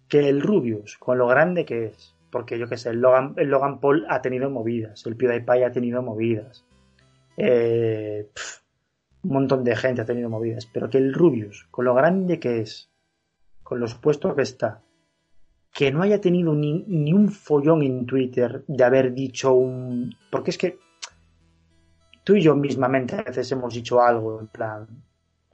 Que 0.09 0.29
el 0.29 0.41
Rubius, 0.41 0.97
con 0.99 1.19
lo 1.19 1.27
grande 1.27 1.65
que 1.65 1.87
es, 1.87 2.17
porque 2.31 2.59
yo 2.59 2.69
qué 2.69 2.77
sé, 2.77 2.91
el 2.91 3.01
Logan, 3.01 3.35
el 3.37 3.49
Logan 3.49 3.81
Paul 3.81 4.07
ha 4.09 4.23
tenido 4.23 4.51
movidas, 4.51 5.05
el 5.07 5.17
PewDiePie 5.17 5.65
ha 5.65 5.73
tenido 5.73 6.03
movidas, 6.03 6.65
eh, 7.37 8.31
un 9.23 9.33
montón 9.33 9.65
de 9.65 9.77
gente 9.77 10.03
ha 10.03 10.07
tenido 10.07 10.31
movidas, 10.31 10.67
pero 10.67 10.89
que 10.89 10.99
el 10.99 11.13
Rubius, 11.13 11.67
con 11.71 11.85
lo 11.85 11.95
grande 11.95 12.39
que 12.39 12.61
es, 12.61 12.91
con 13.63 13.81
los 13.81 13.95
puestos 13.95 14.35
que 14.35 14.43
está, 14.43 14.83
que 15.73 15.93
no 15.93 16.03
haya 16.03 16.21
tenido 16.21 16.55
ni, 16.55 16.85
ni 16.87 17.13
un 17.13 17.29
follón 17.29 17.83
en 17.83 18.07
Twitter 18.07 18.65
de 18.67 18.85
haber 18.85 19.13
dicho 19.13 19.53
un... 19.53 20.15
Porque 20.31 20.51
es 20.51 20.59
que 20.59 20.79
tú 22.29 22.37
y 22.37 22.43
yo 22.43 22.55
mismamente 22.55 23.15
a 23.17 23.23
veces 23.23 23.51
hemos 23.53 23.73
dicho 23.73 24.03
algo, 24.03 24.39
en 24.41 24.49
plan, 24.49 24.87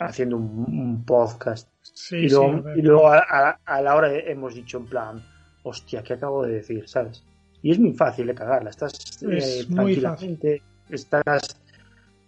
haciendo 0.00 0.36
un, 0.38 0.64
un 0.68 1.04
podcast, 1.04 1.68
sí, 1.80 2.16
y 2.16 2.28
sí, 2.28 2.34
luego, 2.34 2.50
a 2.52 2.60
ver. 2.62 2.78
y 2.78 2.82
luego 2.82 3.08
a, 3.08 3.18
a- 3.30 3.58
a 3.64 3.80
la 3.80 3.94
hora 3.94 4.12
hemos 4.12 4.54
dicho 4.56 4.78
en 4.78 4.86
plan, 4.86 5.22
hostia, 5.62 6.02
¿qué 6.02 6.14
acabo 6.14 6.44
de 6.44 6.54
decir? 6.54 6.88
¿Sabes? 6.88 7.24
Y 7.62 7.70
es 7.70 7.78
muy 7.78 7.92
fácil 7.92 8.26
de 8.26 8.34
cagarla, 8.34 8.70
estás 8.70 9.22
eh, 9.22 9.36
Es 9.36 9.70
muy 9.70 9.94
tranquilamente, 9.96 10.62
estás 10.90 11.60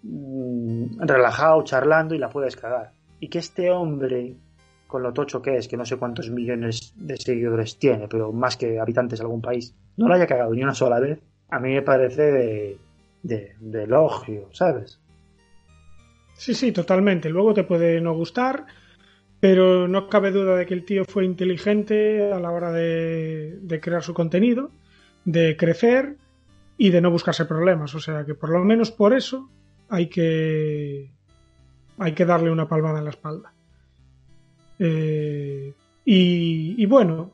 mm, 0.04 1.00
relajado, 1.00 1.62
charlando 1.64 2.14
y 2.14 2.18
la 2.18 2.28
puedes 2.30 2.54
cagar. 2.54 2.92
Y 3.18 3.28
que 3.28 3.38
este 3.40 3.70
hombre, 3.72 4.36
con 4.86 5.02
lo 5.02 5.12
tocho 5.12 5.42
que 5.42 5.56
es, 5.56 5.66
que 5.68 5.76
no 5.76 5.84
sé 5.84 5.96
cuántos 5.96 6.30
millones 6.30 6.92
de 6.96 7.16
seguidores 7.16 7.78
tiene, 7.78 8.06
pero 8.08 8.32
más 8.32 8.56
que 8.56 8.78
habitantes 8.78 9.18
de 9.18 9.24
algún 9.24 9.42
país, 9.42 9.74
no 9.96 10.06
lo 10.06 10.14
haya 10.14 10.26
cagado 10.28 10.54
ni 10.54 10.62
una 10.62 10.74
sola 10.74 11.00
vez, 11.00 11.18
a 11.48 11.58
mí 11.58 11.74
me 11.74 11.82
parece 11.82 12.22
de, 12.22 12.78
de, 13.26 13.82
elogio, 13.82 14.48
¿sabes? 14.52 15.00
Sí, 16.34 16.54
sí, 16.54 16.72
totalmente. 16.72 17.28
Luego 17.30 17.54
te 17.54 17.64
puede 17.64 18.00
no 18.00 18.14
gustar, 18.14 18.66
pero 19.40 19.88
no 19.88 20.08
cabe 20.08 20.32
duda 20.32 20.56
de 20.56 20.66
que 20.66 20.74
el 20.74 20.84
tío 20.84 21.04
fue 21.04 21.24
inteligente 21.24 22.32
a 22.32 22.38
la 22.38 22.50
hora 22.50 22.72
de, 22.72 23.58
de 23.60 23.80
crear 23.80 24.02
su 24.02 24.14
contenido, 24.14 24.70
de 25.24 25.56
crecer 25.56 26.16
y 26.78 26.90
de 26.90 27.00
no 27.00 27.10
buscarse 27.10 27.46
problemas. 27.46 27.94
O 27.94 28.00
sea 28.00 28.24
que 28.24 28.34
por 28.34 28.50
lo 28.50 28.64
menos 28.64 28.90
por 28.90 29.14
eso 29.14 29.48
hay 29.88 30.08
que 30.08 31.10
hay 31.98 32.12
que 32.12 32.26
darle 32.26 32.50
una 32.50 32.68
palmada 32.68 32.98
en 32.98 33.04
la 33.04 33.10
espalda. 33.10 33.52
Eh, 34.78 35.72
y, 36.04 36.74
y 36.82 36.86
bueno, 36.86 37.32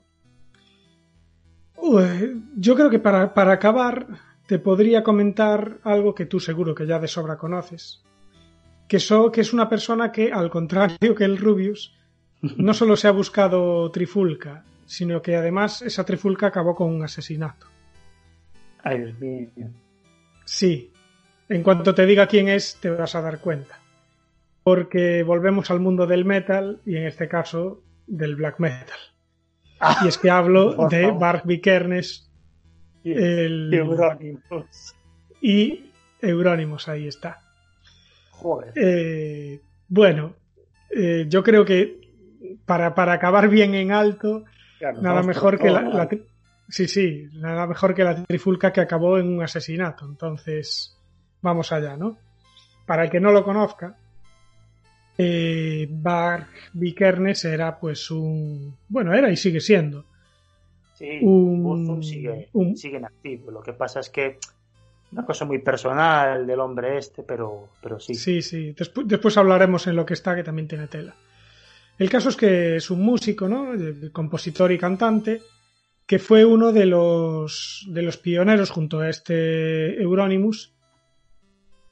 yo 2.56 2.74
creo 2.77 2.90
que 2.90 3.01
para, 3.01 3.35
para 3.35 3.52
acabar 3.52 4.06
te 4.53 4.59
podría 4.59 5.03
comentar 5.03 5.79
algo 5.83 6.15
que 6.15 6.27
tú 6.27 6.39
seguro 6.39 6.74
que 6.74 6.87
ya 6.87 6.99
de 6.99 7.09
sobra 7.09 7.39
conoces 7.39 8.03
que, 8.87 9.01
so- 9.01 9.33
que 9.33 9.41
es 9.41 9.55
una 9.55 9.66
persona 9.66 10.12
que, 10.12 10.31
al 10.31 10.51
contrario 10.51 11.15
que 11.15 11.24
el 11.24 11.39
Rubius, 11.39 11.97
no 12.59 12.74
solo 12.74 12.95
se 12.97 13.09
ha 13.09 13.12
buscado 13.12 13.91
trifulca, 13.91 14.62
sino 14.85 15.23
que 15.23 15.37
además 15.37 15.81
esa 15.81 16.05
trifulca 16.05 16.49
acabó 16.49 16.74
con 16.74 16.91
un 16.95 17.03
asesinato. 17.03 17.66
Ay, 18.85 18.99
Dios 18.99 19.19
mío. 19.20 19.49
Sí, 20.45 20.93
en 21.49 21.62
cuanto 21.62 21.95
te 21.95 22.05
diga 22.05 22.27
quién 22.27 22.51
es, 22.51 22.77
te 22.79 22.91
vas 22.91 23.15
a 23.15 23.23
dar 23.23 23.41
cuenta. 23.41 23.81
Porque 24.62 25.23
volvemos 25.23 25.70
al 25.70 25.81
mundo 25.81 26.07
del 26.07 26.27
metal 26.27 26.83
y 26.85 26.97
en 26.97 27.07
este 27.07 27.27
caso 27.27 27.81
del 28.07 28.37
black 28.37 28.59
metal. 28.59 28.99
Y 30.05 30.09
es 30.09 30.19
que 30.19 30.29
hablo 30.29 30.89
de 30.91 31.05
favor. 31.07 31.19
Bark 31.19 31.43
Vikernes 33.05 33.24
el- 33.29 33.74
Eurónimos. 33.74 34.95
y 35.41 35.91
Euronymous, 36.20 36.89
ahí 36.89 37.09
está. 37.09 37.41
Joder. 38.31 38.73
Eh, 38.77 39.61
bueno, 39.89 40.35
eh, 40.91 41.27
yo 41.29 41.43
creo 41.43 41.65
que 41.65 42.01
para, 42.65 42.95
para 42.95 43.12
acabar 43.15 43.49
bien 43.49 43.74
en 43.74 43.93
alto, 43.93 44.45
Claro, 44.79 45.01
nada 45.01 45.23
mejor 45.23 45.59
que 45.59 45.70
la, 45.70 46.09
sí, 46.69 46.89
sí, 46.89 47.29
nada 47.35 47.66
mejor 47.66 47.95
que 47.95 48.03
la 48.05 48.24
trifulca 48.24 48.73
que 48.73 48.81
acabó 48.81 49.19
en 49.19 49.29
un 49.29 49.43
asesinato. 49.43 50.07
Entonces, 50.07 50.97
vamos 51.41 51.70
allá, 51.73 51.97
¿no? 51.97 52.19
Para 52.87 53.05
el 53.05 53.11
que 53.11 53.20
no 53.20 53.31
lo 53.31 53.45
conozca, 53.45 53.97
eh, 55.19 55.87
Bart 55.91 56.49
Vikernes 56.73 57.45
era 57.45 57.79
pues 57.79 58.11
un, 58.11 58.77
bueno, 58.89 59.12
era 59.15 59.31
y 59.31 59.37
sigue 59.37 59.61
siendo 59.61 60.05
Sí, 61.03 61.19
un- 61.23 61.62
Burzum 61.65 62.01
sigue, 62.01 62.49
un- 62.53 62.77
sigue 62.77 62.99
en 62.99 63.05
activo. 63.07 63.51
Lo 63.51 63.61
que 63.61 63.73
pasa 63.73 63.99
es 63.99 64.09
que 64.09 64.39
una 65.11 65.24
cosa 65.27 65.45
muy 65.45 65.59
personal 65.59 66.47
del 66.47 66.61
hombre 66.61 66.97
este, 66.97 67.24
pero, 67.24 67.70
pero 67.83 67.99
sí. 67.99 68.15
Sí, 68.15 68.41
sí. 68.41 68.73
Despu- 68.73 69.05
después 69.05 69.37
hablaremos 69.37 69.89
en 69.89 69.97
lo 69.97 70.07
que 70.07 70.15
está, 70.15 70.37
que 70.37 70.45
también 70.45 70.69
tiene 70.69 70.87
tela. 70.87 71.16
El 71.99 72.09
caso 72.09 72.29
es 72.29 72.37
que 72.37 72.77
es 72.77 72.89
un 72.91 73.03
músico, 73.03 73.49
¿no? 73.49 73.73
Compositor 74.12 74.70
y 74.70 74.79
cantante, 74.79 75.43
que 76.07 76.20
fue 76.20 76.45
uno 76.45 76.70
de 76.73 76.87
los, 76.87 77.85
de 77.91 78.03
los 78.03 78.16
pioneros 78.16 78.70
junto 78.70 79.01
a 79.01 79.09
este 79.11 80.01
Euronymous 80.01 80.73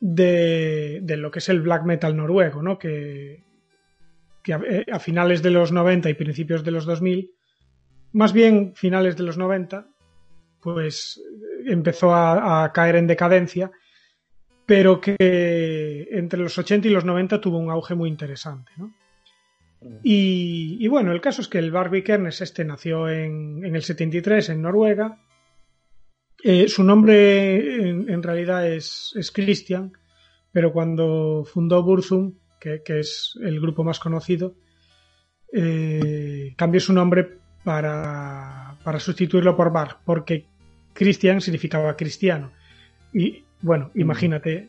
de, 0.00 1.00
de 1.02 1.16
lo 1.16 1.30
que 1.30 1.40
es 1.40 1.48
el 1.48 1.60
black 1.60 1.84
metal 1.84 2.16
noruego, 2.16 2.62
¿no? 2.62 2.78
Que, 2.78 3.42
que 4.42 4.54
a, 4.54 4.60
eh, 4.66 4.86
a 4.90 4.98
finales 4.98 5.42
de 5.42 5.50
los 5.50 5.72
90 5.72 6.08
y 6.10 6.14
principios 6.14 6.64
de 6.64 6.70
los 6.70 6.86
2000, 6.86 7.32
más 8.12 8.32
bien 8.32 8.72
finales 8.74 9.16
de 9.16 9.22
los 9.24 9.36
90, 9.38 9.86
pues 10.62 11.20
empezó 11.66 12.14
a- 12.14 12.64
a 12.64 12.72
caer 12.72 12.96
en 12.96 13.06
decadencia 13.06 13.70
pero 14.66 15.00
que 15.00 15.16
entre 16.12 16.38
los 16.38 16.56
80 16.56 16.86
y 16.86 16.92
los 16.92 17.04
90 17.04 17.40
tuvo 17.40 17.58
un 17.58 17.70
auge 17.72 17.96
muy 17.96 18.08
interesante. 18.08 18.70
¿no? 18.76 18.92
Y, 20.04 20.76
y 20.78 20.86
bueno, 20.86 21.10
el 21.10 21.20
caso 21.20 21.42
es 21.42 21.48
que 21.48 21.58
el 21.58 21.72
Barbie 21.72 22.04
Kernes 22.04 22.40
este 22.40 22.64
nació 22.64 23.08
en, 23.08 23.64
en 23.64 23.74
el 23.74 23.82
73 23.82 24.48
en 24.50 24.62
Noruega. 24.62 25.18
Eh, 26.44 26.68
su 26.68 26.84
nombre 26.84 27.88
en, 27.88 28.08
en 28.08 28.22
realidad 28.22 28.64
es, 28.64 29.12
es 29.16 29.32
Christian, 29.32 29.92
pero 30.52 30.72
cuando 30.72 31.44
fundó 31.44 31.82
Burzum, 31.82 32.34
que, 32.60 32.82
que 32.84 33.00
es 33.00 33.36
el 33.42 33.60
grupo 33.60 33.82
más 33.82 33.98
conocido, 33.98 34.54
eh, 35.52 36.54
cambió 36.56 36.80
su 36.80 36.92
nombre 36.92 37.38
para, 37.64 38.76
para 38.84 39.00
sustituirlo 39.00 39.56
por 39.56 39.72
Bar, 39.72 39.98
porque 40.04 40.46
Christian 40.92 41.40
significaba 41.40 41.96
cristiano. 41.96 42.52
Y 43.12 43.44
bueno, 43.62 43.90
imagínate 43.94 44.68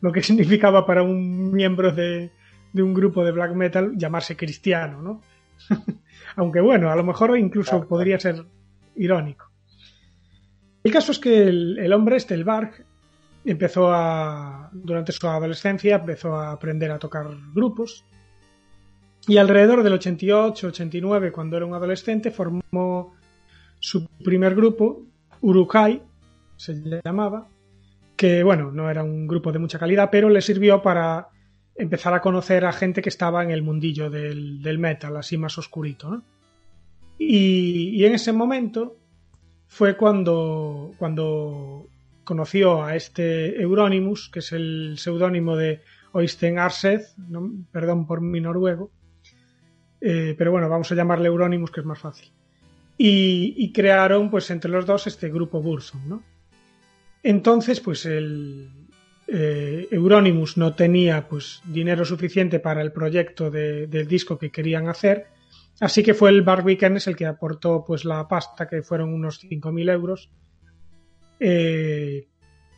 lo 0.00 0.12
que 0.12 0.22
significaba 0.22 0.86
para 0.86 1.02
un 1.02 1.52
miembro 1.52 1.92
de, 1.92 2.30
de 2.72 2.82
un 2.82 2.94
grupo 2.94 3.24
de 3.24 3.32
black 3.32 3.54
metal 3.54 3.92
llamarse 3.96 4.36
cristiano, 4.36 5.02
¿no? 5.02 5.22
Aunque 6.36 6.60
bueno, 6.60 6.90
a 6.90 6.96
lo 6.96 7.04
mejor 7.04 7.36
incluso 7.38 7.72
Claro, 7.72 7.88
podría 7.88 8.18
ser 8.18 8.44
irónico. 8.96 9.50
El 10.82 10.92
caso 10.92 11.12
es 11.12 11.18
que 11.18 11.42
el, 11.42 11.78
el 11.78 11.92
hombre 11.92 12.16
este, 12.16 12.34
el 12.34 12.44
Barg, 12.44 12.84
empezó 13.44 13.92
a, 13.92 14.70
durante 14.72 15.12
su 15.12 15.26
adolescencia, 15.26 15.96
empezó 15.96 16.34
a 16.36 16.52
aprender 16.52 16.90
a 16.90 16.98
tocar 16.98 17.26
grupos 17.54 18.04
y 19.26 19.36
alrededor 19.36 19.82
del 19.82 19.92
88-89, 19.94 21.30
cuando 21.30 21.56
era 21.56 21.66
un 21.66 21.74
adolescente, 21.74 22.30
formó 22.30 23.14
su 23.78 24.08
primer 24.24 24.54
grupo, 24.54 25.04
Urukai, 25.40 26.02
se 26.56 27.00
llamaba, 27.04 27.48
que, 28.16 28.42
bueno, 28.42 28.70
no 28.72 28.90
era 28.90 29.02
un 29.02 29.26
grupo 29.26 29.52
de 29.52 29.58
mucha 29.58 29.78
calidad, 29.78 30.08
pero 30.10 30.28
le 30.28 30.40
sirvió 30.40 30.82
para 30.82 31.28
empezar 31.74 32.14
a 32.14 32.20
conocer 32.20 32.64
a 32.64 32.72
gente 32.72 33.00
que 33.00 33.08
estaba 33.08 33.42
en 33.42 33.50
el 33.50 33.62
mundillo 33.62 34.10
del, 34.10 34.78
metal, 34.78 35.16
así 35.16 35.36
más 35.38 35.56
oscurito, 35.58 36.10
¿no? 36.10 36.22
Y, 37.18 38.04
en 38.04 38.14
ese 38.14 38.32
momento 38.32 38.96
fue 39.68 39.96
cuando, 39.96 40.92
cuando 40.98 41.86
conoció 42.24 42.82
a 42.82 42.96
este 42.96 43.60
Euronymous, 43.60 44.28
que 44.28 44.40
es 44.40 44.52
el 44.52 44.96
seudónimo 44.98 45.56
de 45.56 45.82
Oystein 46.12 46.58
Arseth, 46.58 47.14
perdón 47.70 48.06
por 48.06 48.20
mi 48.20 48.40
noruego, 48.40 48.90
eh, 50.04 50.34
pero 50.36 50.50
bueno, 50.50 50.68
vamos 50.68 50.90
a 50.90 50.96
llamarle 50.96 51.28
Euronymous, 51.28 51.70
que 51.70 51.80
es 51.80 51.86
más 51.86 52.00
fácil. 52.00 52.32
Y, 52.98 53.72
crearon, 53.72 54.30
pues, 54.30 54.50
entre 54.50 54.70
los 54.70 54.86
dos 54.86 55.06
este 55.06 55.28
grupo 55.28 55.62
Burzum, 55.62 56.08
¿no? 56.08 56.22
Entonces, 57.22 57.80
pues 57.80 58.04
el 58.06 58.68
eh, 59.26 59.88
Euronymous 59.90 60.56
no 60.56 60.74
tenía 60.74 61.28
pues 61.28 61.62
dinero 61.64 62.04
suficiente 62.04 62.60
para 62.60 62.82
el 62.82 62.92
proyecto 62.92 63.50
de, 63.50 63.86
del 63.86 64.06
disco 64.06 64.38
que 64.38 64.50
querían 64.50 64.88
hacer, 64.88 65.26
así 65.80 66.02
que 66.02 66.14
fue 66.14 66.30
el 66.30 66.42
Bar 66.42 66.64
Weekends 66.64 67.06
el 67.06 67.16
que 67.16 67.26
aportó 67.26 67.84
pues 67.84 68.04
la 68.04 68.26
pasta, 68.28 68.68
que 68.68 68.82
fueron 68.82 69.14
unos 69.14 69.42
5.000 69.42 69.92
euros, 69.92 70.30
eh, 71.40 72.28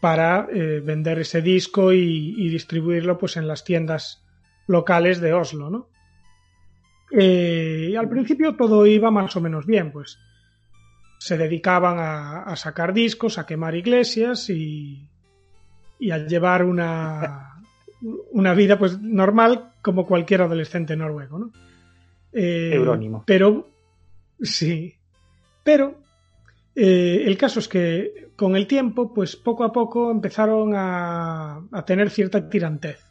para 0.00 0.46
vender 0.46 1.18
ese 1.20 1.40
disco 1.40 1.92
y, 1.92 2.34
y, 2.36 2.48
distribuirlo 2.50 3.16
pues 3.16 3.38
en 3.38 3.48
las 3.48 3.64
tiendas 3.64 4.24
locales 4.66 5.20
de 5.20 5.32
Oslo, 5.32 5.70
¿no? 5.70 5.88
Eh, 7.10 7.88
y 7.90 7.96
al 7.96 8.08
principio 8.08 8.56
todo 8.56 8.86
iba 8.86 9.10
más 9.10 9.36
o 9.36 9.40
menos 9.40 9.66
bien, 9.66 9.92
pues 9.92 10.18
se 11.18 11.38
dedicaban 11.38 11.98
a, 11.98 12.42
a 12.42 12.56
sacar 12.56 12.92
discos, 12.92 13.38
a 13.38 13.46
quemar 13.46 13.74
iglesias 13.74 14.50
y, 14.50 15.08
y 15.98 16.10
a 16.10 16.18
llevar 16.18 16.64
una, 16.64 17.62
una 18.32 18.54
vida 18.54 18.78
pues 18.78 19.00
normal 19.00 19.72
como 19.80 20.06
cualquier 20.06 20.42
adolescente 20.42 20.96
noruego, 20.96 21.38
¿no? 21.38 21.52
Eh, 22.32 22.72
Eurónimo. 22.74 23.22
Pero, 23.26 23.68
sí, 24.40 24.94
pero 25.62 25.94
eh, 26.74 27.22
el 27.24 27.38
caso 27.38 27.60
es 27.60 27.68
que 27.68 28.30
con 28.36 28.56
el 28.56 28.66
tiempo, 28.66 29.14
pues 29.14 29.36
poco 29.36 29.64
a 29.64 29.72
poco 29.72 30.10
empezaron 30.10 30.74
a, 30.74 31.62
a 31.70 31.84
tener 31.84 32.10
cierta 32.10 32.48
tirantez 32.48 33.04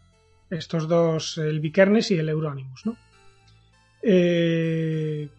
estos 0.49 0.87
dos, 0.87 1.37
el 1.37 1.59
Vikernes 1.61 2.11
y 2.11 2.17
el 2.17 2.29
Euronymous, 2.29 2.85
¿no? 2.85 2.97
Eh, 4.03 5.29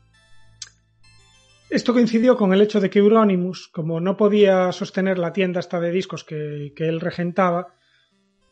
esto 1.68 1.92
coincidió 1.92 2.36
con 2.36 2.54
el 2.54 2.62
hecho 2.62 2.80
de 2.80 2.88
que 2.88 3.00
Euronymous, 3.00 3.68
como 3.68 4.00
no 4.00 4.16
podía 4.16 4.72
sostener 4.72 5.18
la 5.18 5.32
tienda 5.32 5.60
hasta 5.60 5.80
de 5.80 5.90
discos 5.90 6.24
que, 6.24 6.72
que 6.74 6.88
él 6.88 7.00
regentaba, 7.00 7.74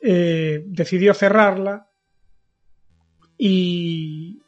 eh, 0.00 0.64
decidió 0.66 1.14
cerrarla 1.14 1.88
y, 3.38 4.42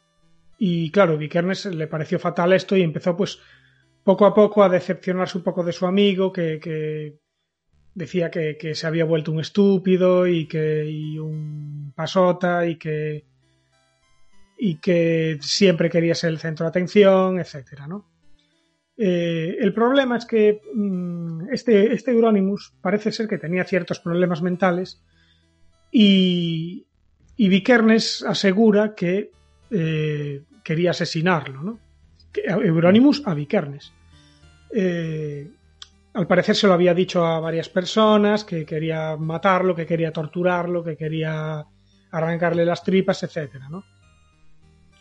y 0.57 0.91
claro, 0.91 1.17
Vikernes 1.17 1.65
le 1.65 1.87
pareció 1.87 2.19
fatal 2.19 2.53
esto 2.53 2.75
y 2.75 2.81
empezó 2.81 3.15
pues 3.15 3.39
poco 4.03 4.25
a 4.25 4.33
poco 4.33 4.63
a 4.63 4.69
decepcionarse 4.69 5.37
un 5.37 5.43
poco 5.43 5.63
de 5.63 5.71
su 5.71 5.85
amigo 5.85 6.31
que, 6.31 7.17
decía 7.93 8.29
que, 8.29 8.57
que, 8.57 8.75
se 8.75 8.85
había 8.85 9.05
vuelto 9.05 9.31
un 9.31 9.39
estúpido 9.39 10.27
y 10.27 10.45
que 10.47 10.85
y 10.85 11.17
un 11.17 11.93
pasota 11.95 12.65
y 12.67 12.75
que 12.77 13.25
y 14.57 14.75
que 14.77 15.37
siempre 15.41 15.89
quería 15.89 16.15
ser 16.15 16.31
el 16.31 16.39
centro 16.39 16.65
de 16.65 16.69
atención, 16.69 17.39
etcétera, 17.39 17.87
¿no? 17.87 18.09
Eh, 18.97 19.57
el 19.59 19.73
problema 19.73 20.17
es 20.17 20.25
que 20.25 20.61
mmm, 20.73 21.49
este, 21.51 21.93
este 21.93 22.11
Euronymous 22.11 22.73
parece 22.81 23.11
ser 23.11 23.27
que 23.27 23.37
tenía 23.37 23.65
ciertos 23.65 23.99
problemas 23.99 24.41
mentales 24.41 25.03
y, 25.91 26.87
y 27.35 27.49
Vikernes 27.49 28.23
asegura 28.23 28.95
que 28.95 29.31
eh, 29.69 30.43
quería 30.63 30.91
asesinarlo, 30.91 31.61
¿no? 31.61 31.79
Euronymous 32.33 33.21
a 33.25 33.33
Vikernes. 33.33 33.93
Eh, 34.73 35.49
al 36.13 36.27
parecer 36.27 36.55
se 36.55 36.67
lo 36.67 36.73
había 36.73 36.93
dicho 36.93 37.25
a 37.25 37.39
varias 37.39 37.69
personas 37.69 38.45
que 38.45 38.65
quería 38.65 39.17
matarlo, 39.17 39.75
que 39.75 39.85
quería 39.85 40.11
torturarlo, 40.11 40.83
que 40.83 40.95
quería 40.95 41.65
arrancarle 42.11 42.65
las 42.65 42.83
tripas, 42.83 43.23
etcétera, 43.23 43.67
¿no? 43.69 43.83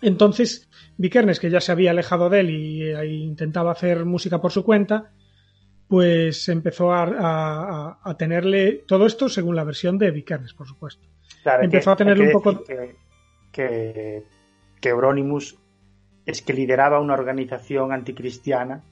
Entonces, 0.05 0.69
Vikernes, 0.99 1.41
que 1.41 1.49
ya 1.49 1.61
se 1.61 1.73
había 1.73 1.91
alejado 1.91 2.29
de 2.29 2.41
él 2.41 2.51
y, 2.51 2.83
e 2.83 3.07
intentaba 3.07 3.73
hacer 3.73 4.05
música 4.05 4.39
por 4.39 4.53
su 4.53 4.63
cuenta, 4.63 5.13
pues 5.89 6.49
empezó 6.51 6.93
a, 6.93 7.05
a, 7.05 7.99
a, 8.03 8.17
tenerle 8.19 8.85
todo 8.87 9.07
esto 9.07 9.31
según 9.31 9.57
la 9.57 9.65
versión 9.65 9.97
de 9.97 10.11
Vikernes, 10.11 10.53
por 10.53 10.67
supuesto. 10.67 11.07
Claro, 11.43 11.65
empezó 11.65 11.91
que, 11.91 11.93
a 11.93 11.97
tenerle 11.97 12.27
un 12.27 12.33
poco. 12.33 12.65
Que, 12.65 12.97
que, 13.51 14.25
que 14.79 14.89
Euronymous 14.91 15.59
es 16.27 16.43
que 16.43 16.53
lideraba 16.53 17.01
una 17.01 17.15
organización 17.15 17.93
anticristiana 17.93 18.83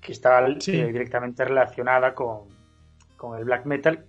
que 0.00 0.10
estaba 0.10 0.44
sí. 0.58 0.72
eh, 0.72 0.86
directamente 0.86 1.44
relacionada 1.44 2.14
con, 2.14 2.48
con, 3.16 3.38
el 3.38 3.44
black 3.44 3.64
metal, 3.64 4.06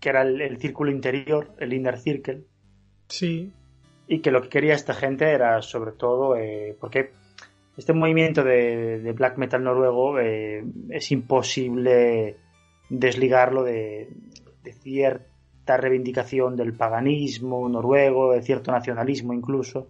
que 0.00 0.08
era 0.08 0.22
el, 0.22 0.40
el 0.40 0.58
círculo 0.58 0.90
interior, 0.90 1.54
el 1.60 1.72
inner 1.72 1.98
circle. 1.98 2.42
Sí 3.08 3.52
y 4.08 4.20
que 4.20 4.30
lo 4.30 4.42
que 4.42 4.48
quería 4.48 4.74
esta 4.74 4.94
gente 4.94 5.30
era 5.30 5.60
sobre 5.62 5.92
todo 5.92 6.36
eh, 6.36 6.76
porque 6.80 7.10
este 7.76 7.92
movimiento 7.92 8.42
de, 8.42 9.00
de 9.00 9.12
black 9.12 9.36
metal 9.36 9.62
noruego 9.62 10.18
eh, 10.18 10.64
es 10.90 11.12
imposible 11.12 12.36
desligarlo 12.88 13.64
de, 13.64 14.08
de, 14.62 14.72
cierta 14.72 15.76
reivindicación 15.76 16.56
del 16.56 16.72
paganismo 16.72 17.68
noruego, 17.68 18.32
de 18.32 18.42
cierto 18.42 18.72
nacionalismo 18.72 19.34
incluso, 19.34 19.88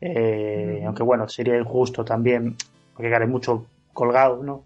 eh, 0.00 0.80
mm. 0.82 0.86
aunque 0.86 1.02
bueno, 1.02 1.28
sería 1.28 1.56
injusto 1.56 2.04
también, 2.04 2.56
porque 2.94 3.14
hay 3.14 3.26
mucho 3.26 3.66
colgado, 3.92 4.42
¿no? 4.42 4.64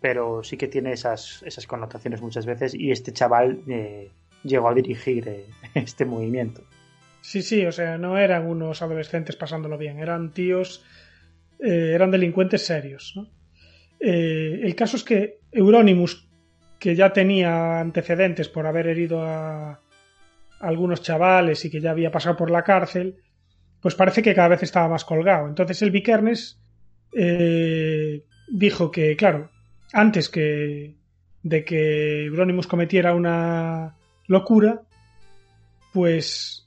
Pero 0.00 0.42
sí 0.42 0.56
que 0.56 0.68
tiene 0.68 0.92
esas, 0.92 1.42
esas 1.44 1.66
connotaciones 1.66 2.22
muchas 2.22 2.46
veces 2.46 2.74
y 2.74 2.90
este 2.92 3.12
chaval 3.12 3.62
eh, 3.68 4.10
llegó 4.42 4.68
a 4.68 4.74
dirigir 4.74 5.46
este 5.74 6.04
movimiento. 6.06 6.62
Sí, 7.24 7.40
sí, 7.40 7.64
o 7.64 7.72
sea, 7.72 7.96
no 7.96 8.18
eran 8.18 8.46
unos 8.46 8.82
adolescentes 8.82 9.34
pasándolo 9.34 9.78
bien, 9.78 9.98
eran 9.98 10.34
tíos, 10.34 10.84
eh, 11.58 11.92
eran 11.94 12.10
delincuentes 12.10 12.66
serios. 12.66 13.14
¿no? 13.16 13.30
Eh, 13.98 14.60
el 14.62 14.74
caso 14.74 14.98
es 14.98 15.04
que 15.04 15.38
Euronymous, 15.50 16.28
que 16.78 16.94
ya 16.94 17.14
tenía 17.14 17.80
antecedentes 17.80 18.50
por 18.50 18.66
haber 18.66 18.88
herido 18.88 19.22
a, 19.22 19.80
algunos 20.60 21.00
chavales 21.00 21.64
y 21.64 21.70
que 21.70 21.80
ya 21.80 21.92
había 21.92 22.10
pasado 22.10 22.36
por 22.36 22.50
la 22.50 22.62
cárcel, 22.62 23.16
pues 23.80 23.94
parece 23.94 24.20
que 24.20 24.34
cada 24.34 24.48
vez 24.48 24.62
estaba 24.62 24.88
más 24.88 25.06
colgado. 25.06 25.48
Entonces 25.48 25.80
el 25.80 25.92
Vikernes 25.92 26.60
eh, 27.16 28.22
dijo 28.48 28.90
que, 28.90 29.16
claro, 29.16 29.50
antes 29.94 30.28
que 30.28 30.94
de 31.42 31.64
que 31.64 32.26
Euronymous 32.26 32.66
cometiera 32.66 33.14
una 33.14 33.96
locura, 34.26 34.82
pues 35.94 36.63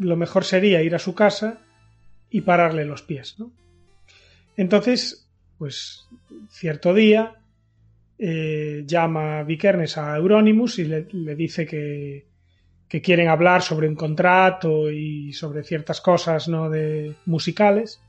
lo 0.00 0.16
mejor 0.16 0.44
sería 0.44 0.82
ir 0.82 0.94
a 0.94 0.98
su 0.98 1.14
casa 1.14 1.60
y 2.30 2.40
pararle 2.40 2.84
los 2.84 3.02
pies, 3.02 3.36
¿no? 3.38 3.52
Entonces, 4.56 5.28
pues 5.58 6.08
cierto 6.48 6.94
día 6.94 7.36
eh, 8.18 8.82
llama 8.86 9.42
Vikernes 9.44 9.96
a 9.98 10.16
Euronymous 10.16 10.78
y 10.78 10.84
le, 10.84 11.04
dice 11.34 11.66
que, 11.66 12.26
que, 12.88 13.00
quieren 13.00 13.28
hablar 13.28 13.62
sobre 13.62 13.88
un 13.88 13.94
contrato 13.94 14.90
y 14.90 15.32
sobre 15.32 15.62
ciertas 15.62 16.00
cosas 16.00 16.48
no 16.48 16.68
de 16.68 17.14
musicales, 17.26 18.02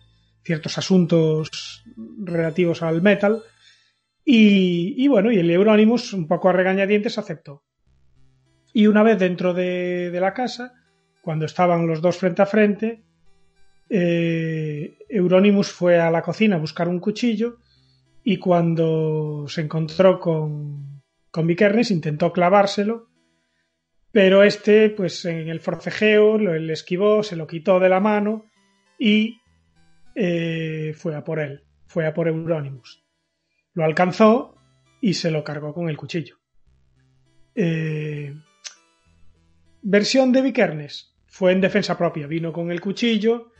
ciertos 0.43 0.77
asuntos 0.77 1.83
relativos 2.23 2.81
al 2.81 3.01
metal. 3.01 3.43
Y, 4.23 4.95
y 4.97 5.07
bueno, 5.07 5.31
y 5.31 5.39
el 5.39 5.49
Euronymous, 5.49 6.13
un 6.13 6.27
poco 6.27 6.49
a 6.49 6.53
regañadientes, 6.53 7.17
aceptó. 7.17 7.63
Y 8.73 8.87
una 8.87 9.03
vez 9.03 9.19
dentro 9.19 9.53
de, 9.53 10.11
de 10.11 10.19
la 10.19 10.33
casa, 10.33 10.73
cuando 11.21 11.45
estaban 11.45 11.87
los 11.87 12.01
dos 12.01 12.17
frente 12.17 12.41
a 12.41 12.45
frente, 12.45 13.03
eh, 13.89 14.97
Euronymous 15.09 15.71
fue 15.71 15.99
a 15.99 16.09
la 16.09 16.21
cocina 16.21 16.55
a 16.55 16.59
buscar 16.59 16.87
un 16.87 16.99
cuchillo 16.99 17.57
y 18.23 18.37
cuando 18.37 19.45
se 19.47 19.61
encontró 19.61 20.19
con, 20.19 21.03
con 21.29 21.49
intentó 21.49 22.31
clavárselo, 22.31 23.09
pero 24.11 24.43
este, 24.43 24.89
pues 24.89 25.25
en 25.25 25.49
el 25.49 25.59
forcejeo, 25.59 26.37
lo, 26.37 26.53
le 26.53 26.73
esquivó, 26.73 27.23
se 27.23 27.35
lo 27.35 27.47
quitó 27.47 27.79
de 27.79 27.89
la 27.89 27.99
mano 27.99 28.45
y 28.97 29.39
eh, 30.15 30.93
fue 30.95 31.15
a 31.15 31.23
por 31.23 31.39
él, 31.39 31.63
fue 31.87 32.05
a 32.05 32.13
por 32.13 32.27
Euronymous. 32.27 33.03
Lo 33.73 33.85
alcanzó 33.85 34.55
y 35.01 35.15
se 35.15 35.31
lo 35.31 35.43
cargó 35.43 35.73
con 35.73 35.89
el 35.89 35.97
cuchillo. 35.97 36.37
Eh, 37.55 38.33
versión 39.81 40.31
de 40.31 40.41
Vikernes 40.41 41.10
fue 41.31 41.53
en 41.53 41.61
defensa 41.61 41.97
propia, 41.97 42.27
vino 42.27 42.51
con 42.51 42.71
el 42.71 42.81
cuchillo, 42.81 43.51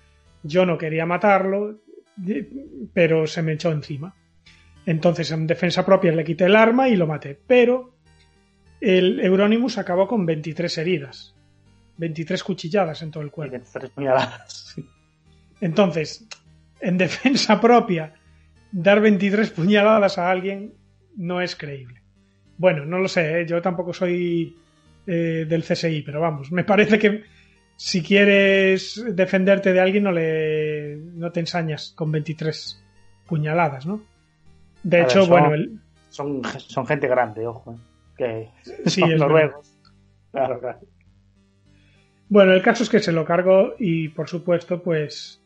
yo 0.43 0.65
no 0.65 0.77
quería 0.77 1.05
matarlo, 1.05 1.79
pero 2.93 3.25
se 3.25 3.41
me 3.41 3.53
echó 3.53 3.71
encima. 3.71 4.13
Entonces 4.85 5.31
en 5.31 5.47
defensa 5.47 5.85
propia 5.85 6.11
le 6.11 6.25
quité 6.25 6.45
el 6.45 6.57
arma 6.57 6.89
y 6.89 6.97
lo 6.97 7.07
maté. 7.07 7.39
Pero 7.47 7.95
el 8.81 9.21
Euronymous 9.21 9.77
acabó 9.77 10.05
con 10.05 10.25
23 10.25 10.77
heridas. 10.79 11.33
23 11.95 12.43
cuchilladas 12.43 13.01
en 13.03 13.11
todo 13.11 13.23
el 13.23 13.31
cuerpo. 13.31 13.53
23 13.53 13.89
puñaladas. 13.91 14.75
Entonces, 15.61 16.27
en 16.81 16.97
defensa 16.97 17.61
propia, 17.61 18.15
dar 18.71 18.99
23 18.99 19.49
puñaladas 19.51 20.17
a 20.17 20.29
alguien 20.29 20.73
no 21.15 21.39
es 21.39 21.55
creíble. 21.55 22.01
Bueno, 22.57 22.85
no 22.85 22.99
lo 22.99 23.07
sé, 23.07 23.41
¿eh? 23.41 23.45
yo 23.45 23.61
tampoco 23.61 23.93
soy 23.93 24.57
eh, 25.07 25.45
del 25.47 25.63
CSI, 25.63 26.01
pero 26.01 26.19
vamos, 26.19 26.51
me 26.51 26.63
parece 26.63 26.99
que 26.99 27.23
si 27.83 28.03
quieres 28.03 29.03
defenderte 29.15 29.73
de 29.73 29.79
alguien 29.79 30.03
no 30.03 30.11
le 30.11 30.97
no 30.97 31.31
te 31.31 31.39
ensañas 31.39 31.93
con 31.95 32.11
23 32.11 32.79
puñaladas, 33.25 33.87
¿no? 33.87 34.03
De 34.83 34.97
A 34.97 35.03
hecho, 35.03 35.19
ver, 35.19 35.27
son- 35.27 35.29
bueno, 35.29 35.53
el- 35.55 35.79
Son, 36.09 36.41
son 36.57 36.85
gente 36.85 37.07
grande, 37.07 37.47
ojo. 37.47 37.73
eh, 38.19 38.49
Que 38.63 38.69
Sí, 38.89 39.01
son 39.01 39.17
noruegos. 39.17 39.75
Claro, 40.31 40.59
claro. 40.59 40.79
Bueno, 42.29 42.53
el 42.53 42.61
caso 42.61 42.83
es 42.83 42.89
que 42.89 42.99
se 42.99 43.11
lo 43.11 43.25
cargó 43.25 43.73
y, 43.79 44.09
por 44.09 44.29
supuesto, 44.29 44.81
pues 44.83 45.41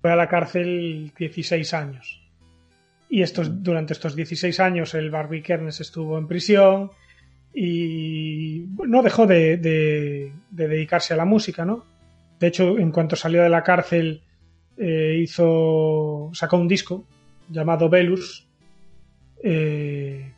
fue 0.00 0.12
a 0.12 0.16
la 0.16 0.28
cárcel 0.28 1.12
16 1.18 1.74
años. 1.74 2.22
Y 3.08 3.22
estos, 3.22 3.62
durante 3.62 3.92
estos 3.92 4.14
16 4.16 4.60
años 4.60 4.94
el 4.94 5.10
Barbie 5.10 5.42
Kernes 5.42 5.80
estuvo 5.80 6.16
en 6.18 6.26
prisión 6.28 6.90
y 7.54 8.66
no 8.86 9.02
dejó 9.02 9.26
de, 9.26 9.56
de- 9.56 10.32
de 10.50 10.68
dedicarse 10.68 11.14
a 11.14 11.16
la 11.16 11.24
música, 11.24 11.64
¿no? 11.64 11.84
De 12.38 12.48
hecho, 12.48 12.78
en 12.78 12.90
cuanto 12.92 13.16
salió 13.16 13.42
de 13.42 13.48
la 13.48 13.62
cárcel, 13.62 14.22
eh, 14.76 15.18
hizo, 15.22 16.30
sacó 16.34 16.56
un 16.58 16.68
disco 16.68 17.06
llamado 17.48 17.88
Velus. 17.88 18.46
eh, 19.42 20.32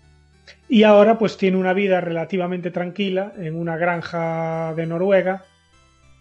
y 0.68 0.82
ahora 0.82 1.18
pues 1.18 1.36
tiene 1.36 1.56
una 1.56 1.72
vida 1.72 2.00
relativamente 2.00 2.70
tranquila 2.70 3.32
en 3.38 3.54
una 3.56 3.76
granja 3.76 4.74
de 4.74 4.86
Noruega. 4.86 5.44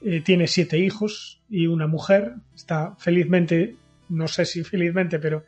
Eh, 0.02 0.22
tiene 0.22 0.48
siete 0.48 0.78
hijos 0.78 1.42
y 1.50 1.68
una 1.68 1.88
mujer. 1.88 2.34
Está 2.56 2.96
felizmente, 2.98 3.76
no 4.10 4.28
sé 4.28 4.46
si 4.46 4.64
felizmente, 4.64 5.20
pero 5.20 5.44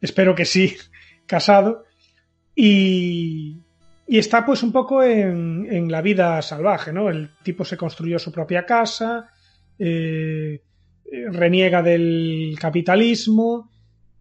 espero 0.00 0.34
que 0.34 0.44
sí, 0.44 0.76
casado. 1.26 1.84
Y, 2.54 3.58
y 4.06 4.18
está 4.18 4.44
pues 4.44 4.62
un 4.62 4.72
poco 4.72 5.02
en, 5.02 5.66
en 5.70 5.90
la 5.90 6.00
vida 6.00 6.40
salvaje, 6.42 6.92
¿no? 6.92 7.08
El 7.08 7.30
tipo 7.42 7.64
se 7.64 7.76
construyó 7.76 8.18
su 8.18 8.30
propia 8.30 8.64
casa, 8.64 9.30
eh, 9.78 10.62
reniega 11.30 11.82
del 11.82 12.56
capitalismo 12.60 13.70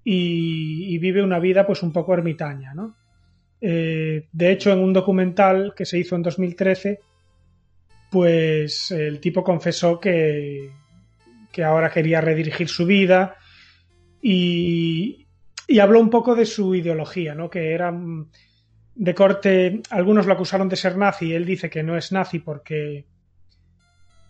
y, 0.03 0.93
y 0.93 0.97
vive 0.97 1.23
una 1.23 1.39
vida 1.39 1.65
pues 1.65 1.83
un 1.83 1.91
poco 1.91 2.13
ermitaña, 2.13 2.73
¿no? 2.73 2.95
Eh, 3.61 4.27
de 4.31 4.51
hecho, 4.51 4.71
en 4.71 4.79
un 4.79 4.93
documental 4.93 5.73
que 5.75 5.85
se 5.85 5.97
hizo 5.97 6.15
en 6.15 6.23
2013, 6.23 6.99
pues 8.11 8.91
el 8.91 9.19
tipo 9.19 9.43
confesó 9.43 9.99
que, 9.99 10.71
que 11.51 11.63
ahora 11.63 11.89
quería 11.89 12.21
redirigir 12.21 12.69
su 12.69 12.85
vida 12.85 13.35
y, 14.21 15.27
y 15.67 15.79
habló 15.79 15.99
un 15.99 16.09
poco 16.09 16.35
de 16.35 16.45
su 16.45 16.75
ideología, 16.75 17.33
¿no? 17.33 17.49
Que 17.49 17.71
era 17.71 17.91
mm, 17.91 18.29
de 18.95 19.13
corte, 19.13 19.81
algunos 19.89 20.25
lo 20.25 20.33
acusaron 20.33 20.69
de 20.69 20.75
ser 20.77 20.97
nazi, 20.97 21.33
él 21.33 21.45
dice 21.45 21.69
que 21.69 21.83
no 21.83 21.97
es 21.97 22.11
nazi 22.11 22.39
porque 22.39 23.05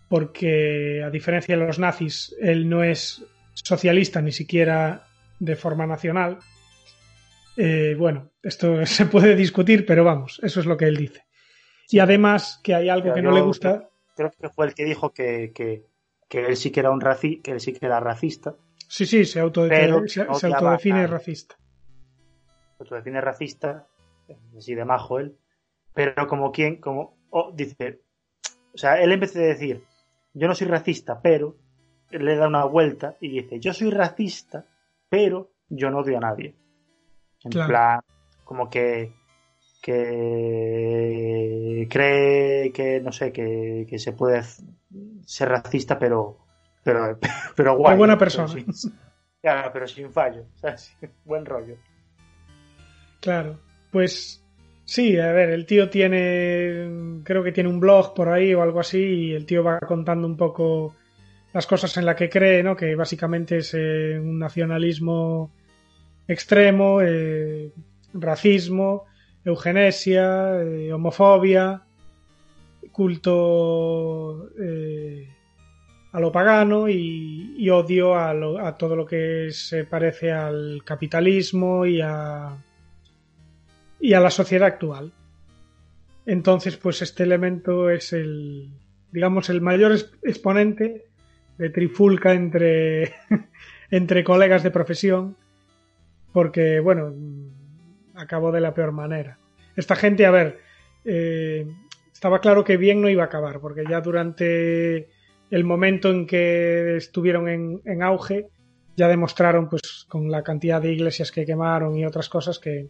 porque 0.08 1.02
a 1.04 1.10
diferencia 1.10 1.56
de 1.56 1.66
los 1.66 1.78
nazis, 1.78 2.34
él 2.40 2.68
no 2.68 2.82
es 2.84 3.24
socialista 3.54 4.20
ni 4.22 4.32
siquiera 4.32 5.06
de 5.40 5.56
forma 5.56 5.86
nacional. 5.86 6.38
Eh, 7.56 7.94
bueno, 7.98 8.30
esto 8.42 8.84
se 8.86 9.06
puede 9.06 9.34
discutir, 9.34 9.84
pero 9.86 10.04
vamos, 10.04 10.38
eso 10.42 10.60
es 10.60 10.66
lo 10.66 10.76
que 10.76 10.84
él 10.86 10.96
dice. 10.96 11.24
Y 11.90 11.98
además 11.98 12.60
que 12.62 12.74
hay 12.74 12.88
algo 12.88 13.04
Pero 13.04 13.14
que 13.16 13.22
no 13.22 13.32
le 13.32 13.40
gusta. 13.40 13.88
Creo 14.16 14.30
que 14.40 14.48
fue 14.48 14.66
el 14.66 14.74
que 14.74 14.84
dijo 14.84 15.12
que, 15.12 15.52
que, 15.54 15.84
que 16.28 16.46
él 16.46 16.56
sí 16.56 16.70
que 16.70 16.80
era 16.80 16.90
un 16.90 17.00
raci 17.00 17.40
que 17.42 17.52
él 17.52 17.60
sí 17.60 17.72
que 17.72 17.84
era 17.86 18.00
racista. 18.00 18.54
Sí, 18.88 19.04
sí, 19.06 19.24
se, 19.24 19.40
autode- 19.40 19.68
Pero 19.68 20.00
se- 20.06 20.24
se 20.34 20.46
autodefine 20.46 21.06
racista. 21.06 21.56
autodefine 22.78 23.20
racista, 23.20 23.86
así 24.56 24.74
de 24.74 24.84
majo 24.84 25.18
él, 25.18 25.36
pero 25.94 26.26
como 26.26 26.52
quien, 26.52 26.80
como, 26.80 27.16
oh, 27.30 27.52
dice, 27.52 28.00
o 28.74 28.78
sea, 28.78 29.00
él 29.00 29.12
en 29.12 29.20
vez 29.20 29.34
de 29.34 29.46
decir, 29.46 29.84
yo 30.34 30.48
no 30.48 30.54
soy 30.54 30.66
racista, 30.66 31.20
pero, 31.22 31.56
le 32.10 32.36
da 32.36 32.48
una 32.48 32.64
vuelta 32.64 33.16
y 33.20 33.28
dice, 33.28 33.58
yo 33.60 33.72
soy 33.72 33.90
racista, 33.90 34.66
pero 35.08 35.50
yo 35.68 35.90
no 35.90 35.98
odio 35.98 36.18
a 36.18 36.20
nadie. 36.20 36.54
En 37.44 37.50
Claro. 37.50 37.68
plan, 37.68 38.00
como 38.44 38.70
que, 38.70 39.12
que 39.82 41.86
cree 41.90 42.72
que, 42.72 43.00
no 43.00 43.12
sé, 43.12 43.32
que, 43.32 43.86
que 43.88 43.98
se 43.98 44.12
puede 44.12 44.42
ser 45.24 45.48
racista, 45.48 45.98
pero, 45.98 46.38
pero, 46.84 47.18
pero 47.56 47.76
guay. 47.76 47.96
buena 47.96 48.16
pero 48.18 48.30
persona. 48.30 48.48
sin- 48.48 48.92
claro, 49.42 49.70
pero 49.72 49.86
sin 49.88 50.12
fallo. 50.12 50.44
Buen 51.24 51.44
rollo. 51.44 51.76
Claro, 53.20 53.58
pues 53.90 54.42
sí, 54.84 55.18
a 55.18 55.32
ver, 55.32 55.50
el 55.50 55.66
tío 55.66 55.88
tiene, 55.90 57.20
creo 57.24 57.42
que 57.42 57.52
tiene 57.52 57.68
un 57.68 57.80
blog 57.80 58.14
por 58.14 58.28
ahí 58.28 58.52
o 58.54 58.62
algo 58.62 58.80
así, 58.80 58.98
y 58.98 59.32
el 59.32 59.46
tío 59.46 59.62
va 59.64 59.78
contando 59.80 60.26
un 60.26 60.36
poco 60.36 60.94
las 61.52 61.66
cosas 61.66 61.96
en 61.96 62.04
las 62.06 62.16
que 62.16 62.28
cree, 62.28 62.62
¿no? 62.62 62.76
Que 62.76 62.94
básicamente 62.94 63.58
es 63.58 63.72
eh, 63.74 64.18
un 64.20 64.38
nacionalismo 64.38 65.50
extremo, 66.28 67.00
eh, 67.02 67.70
racismo, 68.12 69.04
eugenesia, 69.44 70.60
eh, 70.62 70.92
homofobia, 70.92 71.82
culto 72.92 74.48
a 76.12 76.20
lo 76.20 76.32
pagano 76.32 76.88
y, 76.88 77.54
y 77.58 77.68
odio 77.70 78.14
a, 78.16 78.32
lo- 78.32 78.58
a 78.58 78.76
todo 78.76 78.96
lo 78.96 79.04
que 79.04 79.48
se 79.50 79.84
parece 79.84 80.32
al 80.32 80.82
capitalismo 80.84 81.84
y 81.84 82.00
a 82.02 82.56
y 84.00 84.14
a 84.14 84.20
la 84.20 84.30
sociedad 84.30 84.68
actual. 84.68 85.12
Entonces, 86.26 86.76
pues 86.76 87.02
este 87.02 87.22
elemento 87.22 87.88
es 87.90 88.12
el, 88.12 88.70
digamos, 89.12 89.48
el 89.48 89.60
mayor 89.60 89.96
exponente 90.22 91.06
de 91.56 91.70
trifulca 91.70 92.32
entre, 92.32 93.14
entre 93.90 94.24
colegas 94.24 94.62
de 94.62 94.70
profesión, 94.70 95.36
porque, 96.32 96.80
bueno, 96.80 97.14
acabó 98.14 98.52
de 98.52 98.60
la 98.60 98.74
peor 98.74 98.92
manera. 98.92 99.38
Esta 99.76 99.94
gente, 99.94 100.26
a 100.26 100.30
ver, 100.30 100.58
eh, 101.04 101.66
estaba 102.12 102.40
claro 102.40 102.64
que 102.64 102.76
bien 102.76 103.00
no 103.00 103.08
iba 103.08 103.22
a 103.22 103.26
acabar, 103.26 103.60
porque 103.60 103.84
ya 103.88 104.00
durante 104.00 105.08
el 105.50 105.64
momento 105.64 106.10
en 106.10 106.26
que 106.26 106.96
estuvieron 106.96 107.48
en, 107.48 107.80
en 107.84 108.02
auge, 108.02 108.48
ya 108.96 109.08
demostraron, 109.08 109.68
pues, 109.68 110.06
con 110.08 110.30
la 110.30 110.42
cantidad 110.42 110.82
de 110.82 110.92
iglesias 110.92 111.30
que 111.30 111.46
quemaron 111.46 111.96
y 111.96 112.04
otras 112.04 112.28
cosas 112.28 112.58
que 112.58 112.88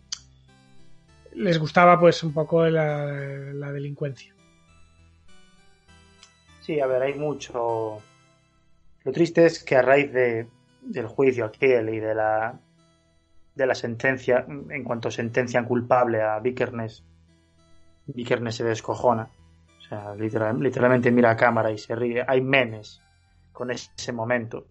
les 1.36 1.58
gustaba, 1.58 1.98
pues, 2.00 2.22
un 2.22 2.32
poco 2.32 2.66
la, 2.66 3.04
la 3.06 3.72
delincuencia. 3.72 4.32
Sí, 6.60 6.80
a 6.80 6.86
ver, 6.86 7.02
hay 7.02 7.14
mucho. 7.14 8.00
Lo 9.04 9.12
triste 9.12 9.46
es 9.46 9.62
que 9.62 9.76
a 9.76 9.82
raíz 9.82 10.12
de, 10.12 10.48
del 10.82 11.06
juicio 11.06 11.44
aquel 11.44 11.88
y 11.90 12.00
de 12.00 12.14
la 12.14 12.58
de 13.54 13.66
la 13.66 13.74
sentencia, 13.74 14.44
en 14.48 14.84
cuanto 14.84 15.10
sentencian 15.10 15.64
culpable 15.64 16.20
a 16.20 16.38
Vikernes, 16.40 17.02
Vikernes 18.06 18.56
se 18.56 18.64
descojona. 18.64 19.22
O 19.78 19.88
sea, 19.88 20.14
literal- 20.14 20.58
literalmente 20.60 21.10
mira 21.10 21.30
a 21.30 21.36
cámara 21.36 21.70
y 21.70 21.78
se 21.78 21.94
ríe. 21.94 22.22
Hay 22.26 22.40
memes 22.42 23.00
con 23.52 23.70
ese 23.70 24.12
momento. 24.12 24.66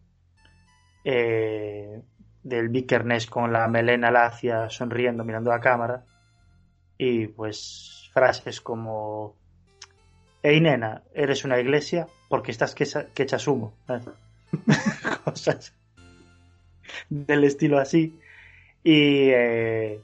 eh, 1.04 2.02
del 2.44 2.70
Vikernes 2.70 3.26
con 3.28 3.52
la 3.54 3.68
melena 3.68 4.12
lacia 4.12 4.70
sonriendo 4.70 5.24
mirando 5.24 5.52
a 5.52 5.60
cámara. 5.60 6.04
Y 6.98 7.28
pues 7.28 8.10
frases 8.14 8.62
como 8.62 9.36
Ey, 10.46 10.62
nena, 10.62 11.02
eres 11.16 11.44
una 11.44 11.60
iglesia 11.60 12.08
porque 12.30 12.52
estás 12.52 12.76
que, 12.76 12.84
echas 13.16 13.48
humo. 13.48 13.74
Cosas 15.26 15.74
del 17.10 17.44
estilo 17.46 17.80
así. 17.80 18.20
Y. 18.84 19.30
eh, 19.32 20.00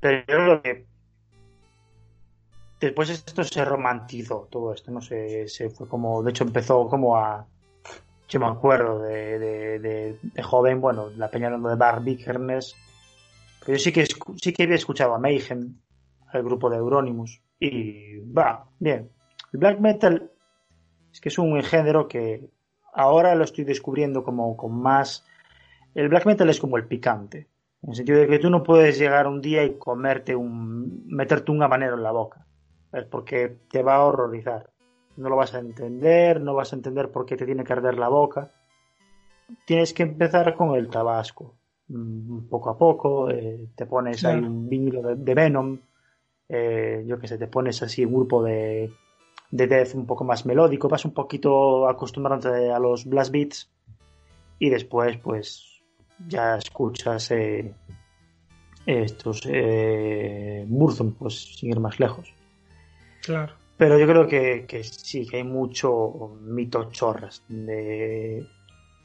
pero 0.00 0.20
yo 0.20 0.24
creo 0.26 0.62
que. 0.62 0.86
Después 2.80 3.10
esto 3.10 3.44
se 3.44 3.62
romantizó, 3.62 4.48
todo 4.50 4.72
esto, 4.72 4.90
no 4.90 5.02
sé, 5.02 5.46
se 5.48 5.68
fue 5.68 5.86
como. 5.86 6.22
De 6.22 6.30
hecho, 6.30 6.44
empezó 6.44 6.88
como 6.88 7.18
a. 7.18 7.46
Yo 8.26 8.40
me 8.40 8.46
acuerdo 8.46 9.00
de, 9.00 9.38
de, 9.80 10.42
joven, 10.42 10.80
bueno, 10.80 11.10
la 11.10 11.30
peña 11.30 11.48
hablando 11.48 11.68
de 11.68 11.76
Bar 11.76 12.02
Vikernes. 12.02 12.74
Pero 13.60 13.76
yo 13.76 13.78
sí 13.78 13.92
que, 13.92 14.06
sí 14.06 14.52
que 14.52 14.62
había 14.62 14.76
escuchado 14.76 15.14
a 15.14 15.18
Mayhem, 15.18 15.76
al 16.32 16.42
grupo 16.42 16.70
de 16.70 16.76
Euronymous. 16.76 17.40
Y 17.58 18.18
va, 18.18 18.66
bien. 18.78 19.10
El 19.52 19.60
black 19.60 19.80
metal 19.80 20.30
es 21.12 21.20
que 21.20 21.28
es 21.28 21.38
un 21.38 21.62
género 21.62 22.08
que 22.08 22.48
ahora 22.92 23.34
lo 23.34 23.44
estoy 23.44 23.64
descubriendo 23.64 24.22
como 24.22 24.56
con 24.56 24.80
más. 24.80 25.26
El 25.94 26.08
black 26.08 26.26
metal 26.26 26.48
es 26.48 26.60
como 26.60 26.76
el 26.76 26.86
picante. 26.86 27.48
En 27.82 27.90
el 27.90 27.96
sentido 27.96 28.18
de 28.18 28.26
que 28.26 28.38
tú 28.38 28.50
no 28.50 28.62
puedes 28.62 28.98
llegar 28.98 29.26
un 29.26 29.40
día 29.40 29.64
y 29.64 29.76
comerte 29.76 30.36
un. 30.36 31.06
meterte 31.06 31.50
un 31.50 31.62
habanero 31.62 31.96
en 31.96 32.02
la 32.02 32.12
boca. 32.12 32.46
Es 32.92 33.04
porque 33.04 33.58
te 33.70 33.82
va 33.82 33.96
a 33.96 34.04
horrorizar. 34.04 34.70
No 35.16 35.28
lo 35.28 35.36
vas 35.36 35.54
a 35.54 35.58
entender, 35.58 36.40
no 36.40 36.54
vas 36.54 36.72
a 36.72 36.76
entender 36.76 37.10
por 37.10 37.26
qué 37.26 37.36
te 37.36 37.46
tiene 37.46 37.64
que 37.64 37.72
arder 37.72 37.98
la 37.98 38.08
boca. 38.08 38.50
Tienes 39.66 39.92
que 39.92 40.04
empezar 40.04 40.54
con 40.54 40.74
el 40.76 40.88
tabasco. 40.88 41.56
Mm, 41.92 42.48
Poco 42.48 42.70
a 42.70 42.78
poco, 42.78 43.30
eh, 43.30 43.66
te 43.74 43.84
pones 43.84 44.24
ahí 44.24 44.38
un 44.38 44.68
vinilo 44.68 45.02
de, 45.02 45.16
de 45.16 45.34
Venom. 45.34 45.78
eh, 46.48 47.04
yo 47.06 47.18
que 47.18 47.26
sé, 47.26 47.36
te 47.36 47.48
pones 47.48 47.82
así 47.82 48.04
un 48.04 48.14
grupo 48.14 48.42
de, 48.44 48.92
de 49.50 49.66
death 49.66 49.94
un 49.94 50.06
poco 50.06 50.22
más 50.24 50.46
melódico. 50.46 50.88
Vas 50.88 51.04
un 51.04 51.12
poquito 51.14 51.88
acostumbrándote 51.88 52.70
a 52.70 52.78
los 52.78 53.04
blast 53.06 53.32
beats. 53.32 53.70
Y 54.60 54.68
después, 54.70 55.16
pues, 55.18 55.82
ya 56.28 56.56
escuchas 56.58 57.30
eh, 57.32 57.74
estos 58.86 59.42
eh, 59.46 60.64
Burzum, 60.68 61.14
pues 61.14 61.56
sin 61.58 61.70
ir 61.70 61.80
más 61.80 61.98
lejos. 61.98 62.32
Claro. 63.22 63.54
Pero 63.76 63.98
yo 63.98 64.06
creo 64.06 64.28
que, 64.28 64.66
que 64.66 64.84
sí, 64.84 65.26
que 65.26 65.38
hay 65.38 65.44
mucho 65.44 66.36
mito 66.42 66.90
chorras. 66.90 67.42
De... 67.48 68.46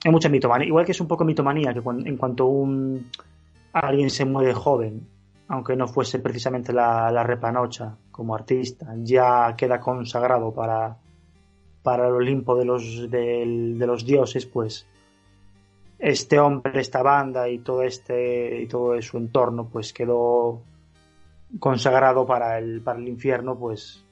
Hay 0.06 0.12
mucha 0.12 0.30
mitomanía. 0.30 0.68
Igual 0.68 0.86
que 0.86 0.92
es 0.92 1.02
un 1.02 1.08
poco 1.08 1.26
mitomanía, 1.26 1.74
que 1.74 1.80
en 1.80 2.16
cuanto 2.16 2.46
un 2.46 3.10
alguien 3.74 4.12
se 4.12 4.24
muere 4.24 4.54
joven, 4.54 5.08
aunque 5.48 5.76
no 5.76 5.88
fuese 5.88 6.20
precisamente 6.20 6.72
la, 6.72 7.24
repanocha 7.24 7.98
como 8.12 8.36
artista, 8.36 8.94
ya 9.00 9.56
queda 9.58 9.80
consagrado 9.80 10.54
para, 10.54 10.96
para 11.82 12.08
el 12.08 12.14
Olimpo 12.14 12.56
de 12.56 12.66
los, 12.66 13.10
del- 13.10 13.80
de 13.80 13.88
los 13.88 14.06
dioses, 14.06 14.46
pues 14.46 14.86
este 15.98 16.40
hombre, 16.40 16.80
esta 16.80 17.02
banda 17.02 17.50
y 17.50 17.58
todo 17.58 17.82
este 17.82 18.62
y 18.62 18.68
todo 18.68 19.02
su 19.02 19.18
entorno, 19.18 19.68
pues 19.68 19.92
quedó 19.92 20.62
consagrado 21.58 22.28
para 22.28 22.60
el, 22.60 22.82
para 22.82 23.00
el 23.00 23.08
infierno, 23.08 23.58
pues 23.58 24.06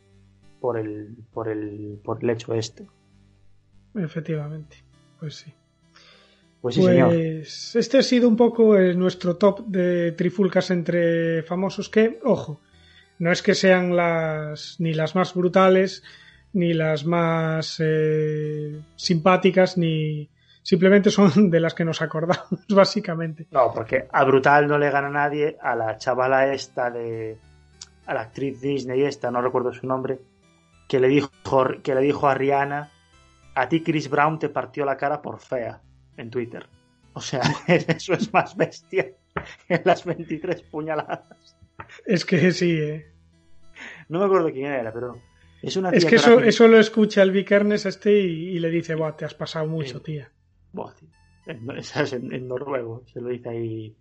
por 0.59 0.79
el, 0.79 1.15
por 1.31 1.49
el, 1.49 1.99
por 2.03 2.23
el 2.23 2.31
hecho 2.31 2.55
este. 2.55 2.87
Efectivamente. 3.93 4.77
Pues 5.19 5.35
sí. 5.35 5.53
Pues 6.63 6.75
sí, 6.75 6.81
señor. 6.81 7.09
Pues 7.09 7.75
este 7.75 7.97
ha 7.97 8.01
sido 8.01 8.29
un 8.29 8.37
poco 8.37 8.77
eh, 8.77 8.95
nuestro 8.95 9.35
top 9.35 9.65
de 9.67 10.13
trifulcas 10.13 10.71
entre 10.71 11.43
famosos 11.43 11.89
que, 11.89 12.21
ojo, 12.23 12.61
no 13.19 13.33
es 13.33 13.41
que 13.41 13.53
sean 13.53 13.97
las 13.97 14.77
ni 14.79 14.93
las 14.93 15.13
más 15.13 15.33
brutales, 15.33 16.03
ni 16.53 16.73
las 16.73 17.03
más 17.05 17.81
eh, 17.83 18.81
simpáticas, 18.95 19.77
ni 19.77 20.29
simplemente 20.61 21.09
son 21.09 21.31
de 21.51 21.59
las 21.59 21.73
que 21.73 21.83
nos 21.83 22.01
acordamos, 22.01 22.47
básicamente. 22.69 23.45
No, 23.51 23.73
porque 23.73 24.07
a 24.09 24.23
Brutal 24.23 24.65
no 24.65 24.77
le 24.77 24.89
gana 24.89 25.09
nadie, 25.09 25.57
a 25.61 25.75
la 25.75 25.97
chavala 25.97 26.53
esta 26.53 26.89
de. 26.89 27.39
a 28.05 28.13
la 28.13 28.21
actriz 28.21 28.61
Disney 28.61 29.03
esta, 29.03 29.29
no 29.31 29.41
recuerdo 29.41 29.73
su 29.73 29.85
nombre, 29.85 30.17
que 30.87 31.01
le 31.01 31.09
dijo, 31.09 31.29
que 31.83 31.93
le 31.93 31.99
dijo 31.99 32.25
a 32.25 32.35
Rihanna: 32.35 32.89
A 33.53 33.67
ti 33.67 33.83
Chris 33.83 34.09
Brown 34.09 34.39
te 34.39 34.47
partió 34.47 34.85
la 34.85 34.95
cara 34.95 35.21
por 35.21 35.41
fea 35.41 35.81
en 36.17 36.29
Twitter. 36.29 36.65
O 37.13 37.21
sea, 37.21 37.41
eso 37.67 38.13
es 38.13 38.31
más 38.33 38.55
bestia 38.57 39.11
que 39.67 39.81
las 39.85 40.05
23 40.05 40.61
puñaladas. 40.63 41.57
Es 42.05 42.25
que 42.25 42.51
sí, 42.51 42.71
eh. 42.79 43.05
No 44.09 44.19
me 44.19 44.25
acuerdo 44.25 44.51
quién 44.51 44.71
era, 44.71 44.91
pero 44.93 45.19
es 45.61 45.75
una 45.77 45.89
tía 45.89 45.97
es 45.99 46.05
que 46.05 46.15
eso, 46.15 46.39
eso 46.39 46.67
lo 46.67 46.79
escucha 46.79 47.21
el 47.23 47.31
Vikernes 47.31 47.85
este 47.85 48.11
y, 48.19 48.49
y 48.55 48.59
le 48.59 48.69
dice, 48.69 48.95
Buah, 48.95 49.15
te 49.15 49.25
has 49.25 49.33
pasado 49.33 49.67
mucho, 49.67 49.97
Sí. 49.99 50.03
tía. 50.03 50.31
Buah, 50.71 50.93
tío. 50.93 51.09
En. 51.47 51.67
En- 52.13 52.33
en 52.33 52.47
noruego, 52.47 53.03
se 53.11 53.19
lo 53.21 53.29
dice 53.29 53.49
ahí. 53.49 53.97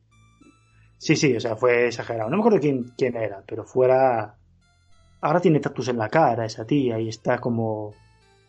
Sí, 0.99 1.17
sí, 1.17 1.35
o 1.37 1.41
sea, 1.41 1.57
fue 1.57 1.87
exagerado. 1.89 2.31
No 2.31 2.37
me 2.37 2.43
acuerdo 2.43 2.61
quién, 2.61 2.93
quién 2.97 3.17
era, 3.17 3.43
pero 3.47 3.65
fuera. 3.65 4.37
Ahora 5.21 5.41
tiene 5.41 5.59
tatuos 5.61 5.89
en 5.89 5.99
la 5.99 6.09
cara 6.09 6.45
esa 6.45 6.65
tía 6.67 6.99
y 7.01 7.09
está 7.09 7.39
como. 7.39 7.95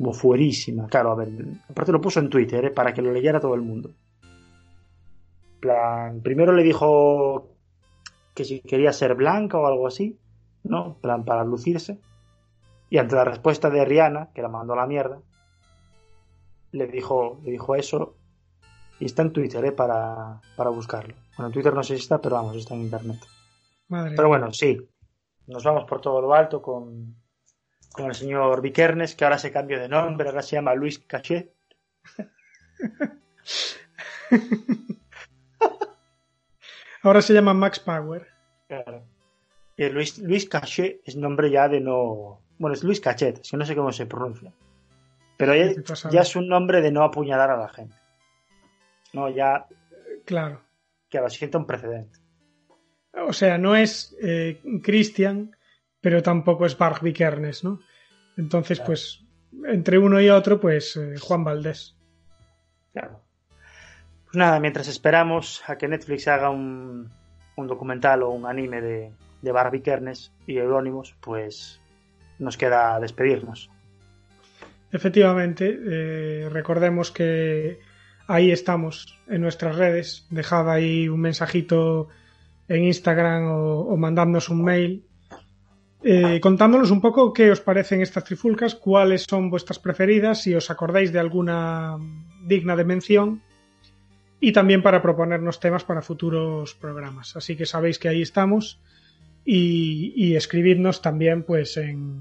Como 0.03 0.13
fuerísima. 0.13 0.87
Claro, 0.87 1.11
a 1.11 1.15
ver. 1.15 1.29
Aparte 1.69 1.93
lo 1.93 2.01
puso 2.01 2.19
en 2.19 2.29
Twitter, 2.29 2.65
¿eh? 2.65 2.71
para 2.71 2.93
que 2.93 3.01
lo 3.01 3.11
leyera 3.11 3.39
todo 3.39 3.55
el 3.55 3.61
mundo. 3.61 3.91
Plan, 5.61 6.21
primero 6.21 6.51
le 6.51 6.61
dijo 6.61 7.47
que 8.35 8.43
si 8.43 8.59
quería 8.59 8.91
ser 8.91 9.15
blanca 9.15 9.57
o 9.57 9.65
algo 9.65 9.87
así, 9.87 10.19
¿no? 10.63 10.87
En 10.87 10.93
plan, 10.95 11.23
para 11.23 11.45
lucirse. 11.45 11.99
Y 12.89 12.97
ante 12.97 13.15
la 13.15 13.23
respuesta 13.23 13.69
de 13.69 13.85
Rihanna, 13.85 14.31
que 14.33 14.41
la 14.41 14.49
mandó 14.49 14.73
a 14.73 14.77
la 14.77 14.87
mierda, 14.87 15.19
le 16.73 16.87
dijo, 16.87 17.39
le 17.45 17.51
dijo 17.51 17.75
eso 17.75 18.15
y 18.99 19.05
está 19.05 19.21
en 19.21 19.31
Twitter, 19.31 19.63
¿eh? 19.63 19.71
Para, 19.71 20.41
para 20.57 20.69
buscarlo. 20.69 21.15
Bueno, 21.37 21.47
en 21.47 21.53
Twitter 21.53 21.73
no 21.73 21.83
sé 21.83 21.95
si 21.95 22.01
está, 22.01 22.19
pero 22.19 22.35
vamos, 22.35 22.57
está 22.57 22.73
en 22.73 22.81
internet. 22.81 23.19
Madre 23.87 24.15
Pero 24.17 24.27
bueno, 24.27 24.51
sí. 24.51 24.77
Nos 25.47 25.63
vamos 25.63 25.85
por 25.85 26.01
todo 26.01 26.21
lo 26.21 26.33
alto 26.33 26.61
con, 26.61 27.22
con 27.93 28.07
el 28.07 28.15
señor 28.15 28.61
Vikernes, 28.61 29.15
que 29.15 29.23
ahora 29.23 29.37
se 29.37 29.51
cambió 29.51 29.79
de 29.79 29.87
nombre, 29.87 30.27
ahora 30.27 30.41
se 30.41 30.55
llama 30.57 30.73
Luis 30.75 30.99
Cachet. 30.99 31.53
Ahora 37.01 37.21
se 37.21 37.33
llama 37.33 37.53
Max 37.53 37.79
Power. 37.79 38.27
Claro. 38.67 39.03
Y 39.75 39.89
Luis, 39.89 40.17
Luis 40.19 40.47
Cachet 40.47 41.01
es 41.05 41.15
nombre 41.15 41.49
ya 41.51 41.67
de 41.67 41.81
no. 41.81 42.41
Bueno, 42.57 42.73
es 42.75 42.83
Luis 42.83 43.01
Cachet, 43.01 43.39
es 43.39 43.51
que 43.51 43.57
no 43.57 43.65
sé 43.65 43.75
cómo 43.75 43.91
se 43.91 44.05
pronuncia. 44.05 44.53
Pero 45.37 45.53
ya, 45.55 45.73
ya 46.11 46.21
es 46.21 46.35
un 46.35 46.47
nombre 46.47 46.81
de 46.81 46.91
no 46.91 47.03
apuñalar 47.03 47.49
a 47.51 47.57
la 47.57 47.67
gente. 47.69 47.95
No, 49.11 49.29
ya 49.29 49.67
Claro. 50.25 50.61
que 51.09 51.19
lo 51.19 51.29
sienta 51.29 51.57
un 51.57 51.65
precedente. 51.65 52.19
O 53.27 53.33
sea, 53.33 53.57
no 53.57 53.75
es 53.75 54.15
eh, 54.21 54.61
Christian, 54.81 55.55
pero 56.03 56.21
tampoco 56.21 56.65
es 56.65 56.77
Bart 56.77 57.01
Vikernes, 57.01 57.63
¿no? 57.63 57.79
Entonces, 58.37 58.77
Claro. 58.79 58.87
pues, 58.87 59.23
entre 59.65 59.97
uno 59.97 60.19
y 60.19 60.29
otro, 60.29 60.59
pues 60.59 60.97
eh, 60.97 61.15
Juan 61.17 61.45
Valdés. 61.45 61.95
Claro. 62.91 63.21
Pues 64.25 64.35
nada, 64.35 64.59
mientras 64.59 64.87
esperamos 64.89 65.63
a 65.65 65.77
que 65.77 65.87
Netflix 65.87 66.27
haga 66.27 66.49
un, 66.49 67.09
un 67.55 67.67
documental 67.67 68.21
o 68.23 68.29
un 68.31 68.45
anime 68.45 68.81
de, 68.81 69.11
de 69.41 69.51
Barbie 69.53 69.81
Kernes 69.81 70.33
y 70.45 70.57
Eurónimos, 70.57 71.15
pues 71.21 71.79
nos 72.37 72.57
queda 72.57 72.99
despedirnos. 72.99 73.69
Efectivamente, 74.91 75.79
eh, 75.85 76.49
recordemos 76.51 77.11
que 77.11 77.79
ahí 78.27 78.51
estamos 78.51 79.17
en 79.27 79.41
nuestras 79.41 79.77
redes. 79.77 80.27
Dejad 80.29 80.69
ahí 80.69 81.07
un 81.07 81.21
mensajito 81.21 82.09
en 82.67 82.83
Instagram 82.83 83.45
o, 83.45 83.79
o 83.81 83.97
mandadnos 83.97 84.49
un 84.49 84.63
mail 84.63 85.05
eh, 86.03 86.39
contándonos 86.41 86.91
un 86.91 86.99
poco 86.99 87.31
qué 87.31 87.49
os 87.49 87.61
parecen 87.61 88.01
estas 88.01 88.25
trifulcas, 88.25 88.75
cuáles 88.75 89.23
son 89.23 89.49
vuestras 89.49 89.79
preferidas, 89.79 90.41
si 90.41 90.53
os 90.53 90.69
acordáis 90.69 91.13
de 91.13 91.19
alguna 91.19 91.97
digna 92.45 92.75
de 92.75 92.83
mención 92.83 93.41
y 94.41 94.51
también 94.51 94.83
para 94.83 95.01
proponernos 95.01 95.61
temas 95.61 95.85
para 95.85 96.01
futuros 96.01 96.73
programas. 96.73 97.37
Así 97.37 97.55
que 97.55 97.65
sabéis 97.65 97.99
que 97.99 98.09
ahí 98.09 98.21
estamos 98.21 98.81
y, 99.45 100.35
escribidnos 100.35 101.01
también 101.01 101.43
pues 101.43 101.77
en, 101.77 102.19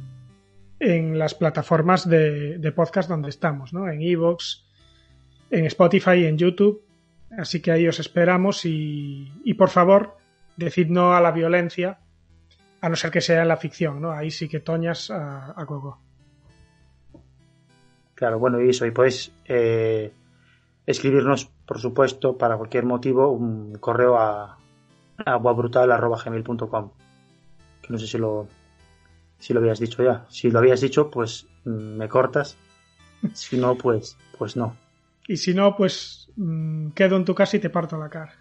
en 0.78 1.18
las 1.18 1.34
plataformas 1.34 2.08
de, 2.08 2.58
de 2.58 2.72
podcast 2.72 3.08
donde 3.08 3.30
estamos, 3.30 3.72
¿no? 3.72 3.88
En 3.88 4.00
Evox, 4.00 4.64
en 5.50 5.66
Spotify, 5.66 6.26
en 6.26 6.38
YouTube. 6.38 6.84
Así 7.36 7.60
que 7.60 7.72
ahí 7.72 7.88
os 7.88 7.98
esperamos 7.98 8.64
y, 8.64 9.32
y 9.44 9.54
por 9.54 9.70
favor, 9.70 10.16
decid 10.56 10.86
no 10.86 11.14
a 11.14 11.20
la 11.20 11.32
violencia, 11.32 11.98
a 12.82 12.88
no 12.88 12.96
ser 12.96 13.10
que 13.10 13.20
sea 13.20 13.42
en 13.42 13.48
la 13.48 13.56
ficción, 13.56 14.00
¿no? 14.00 14.12
Ahí 14.12 14.30
sí 14.30 14.48
que 14.48 14.60
toñas 14.60 15.10
a, 15.10 15.52
a. 15.52 15.66
Claro, 18.14 18.38
bueno, 18.38 18.60
y 18.60 18.70
eso, 18.70 18.84
y 18.84 18.90
podéis 18.90 19.32
eh, 19.46 20.12
escribirnos, 20.84 21.46
por 21.66 21.78
supuesto, 21.78 22.36
para 22.36 22.56
cualquier 22.56 22.84
motivo, 22.84 23.30
un 23.30 23.76
correo 23.76 24.18
a 24.18 24.58
aguabrutal.gmail.com 25.24 26.90
que 27.82 27.92
no 27.92 27.98
sé 27.98 28.06
si 28.06 28.18
lo 28.18 28.48
si 29.38 29.52
lo 29.52 29.60
habías 29.60 29.80
dicho 29.80 30.02
ya. 30.02 30.24
Si 30.28 30.50
lo 30.50 30.60
habías 30.60 30.80
dicho, 30.80 31.10
pues 31.10 31.46
mm, 31.64 31.96
me 31.96 32.08
cortas. 32.08 32.56
Si 33.34 33.56
no, 33.56 33.76
pues, 33.76 34.16
pues 34.36 34.56
no. 34.56 34.76
Y 35.28 35.36
si 35.36 35.54
no, 35.54 35.76
pues 35.76 36.28
mm, 36.34 36.90
quedo 36.90 37.16
en 37.16 37.24
tu 37.24 37.36
casa 37.36 37.56
y 37.56 37.60
te 37.60 37.70
parto 37.70 37.96
la 37.96 38.08
cara. 38.08 38.34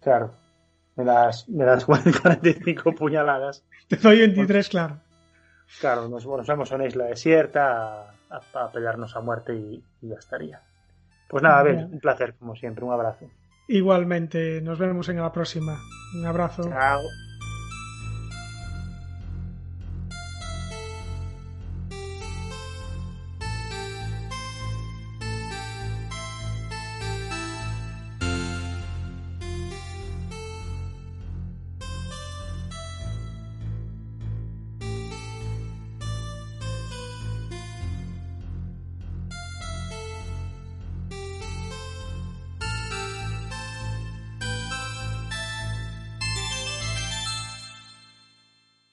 Claro. 0.00 0.32
Me 0.96 1.04
das, 1.04 1.48
me 1.48 1.64
das 1.64 1.84
45 1.86 2.94
puñaladas. 2.94 3.64
Te 3.88 3.96
doy 3.96 4.18
23, 4.20 4.68
claro. 4.68 5.00
Claro, 5.80 6.08
nos, 6.08 6.24
nos 6.26 6.46
vamos 6.46 6.70
a 6.70 6.74
una 6.76 6.86
isla 6.86 7.04
desierta 7.06 8.04
a, 8.04 8.14
a- 8.30 8.64
a 8.64 8.70
pelearnos 8.72 9.16
a 9.16 9.20
muerte 9.20 9.54
y, 9.54 9.82
y 10.02 10.08
ya 10.08 10.16
estaría. 10.16 10.60
Pues 11.28 11.42
nada, 11.42 11.58
a 11.58 11.62
ver, 11.62 11.76
un 11.86 12.00
placer, 12.00 12.34
como 12.34 12.54
siempre. 12.54 12.84
Un 12.84 12.92
abrazo. 12.92 13.26
Igualmente, 13.66 14.60
nos 14.60 14.78
vemos 14.78 15.08
en 15.08 15.16
la 15.16 15.32
próxima. 15.32 15.78
Un 16.14 16.26
abrazo. 16.26 16.62
Chao. 16.68 17.00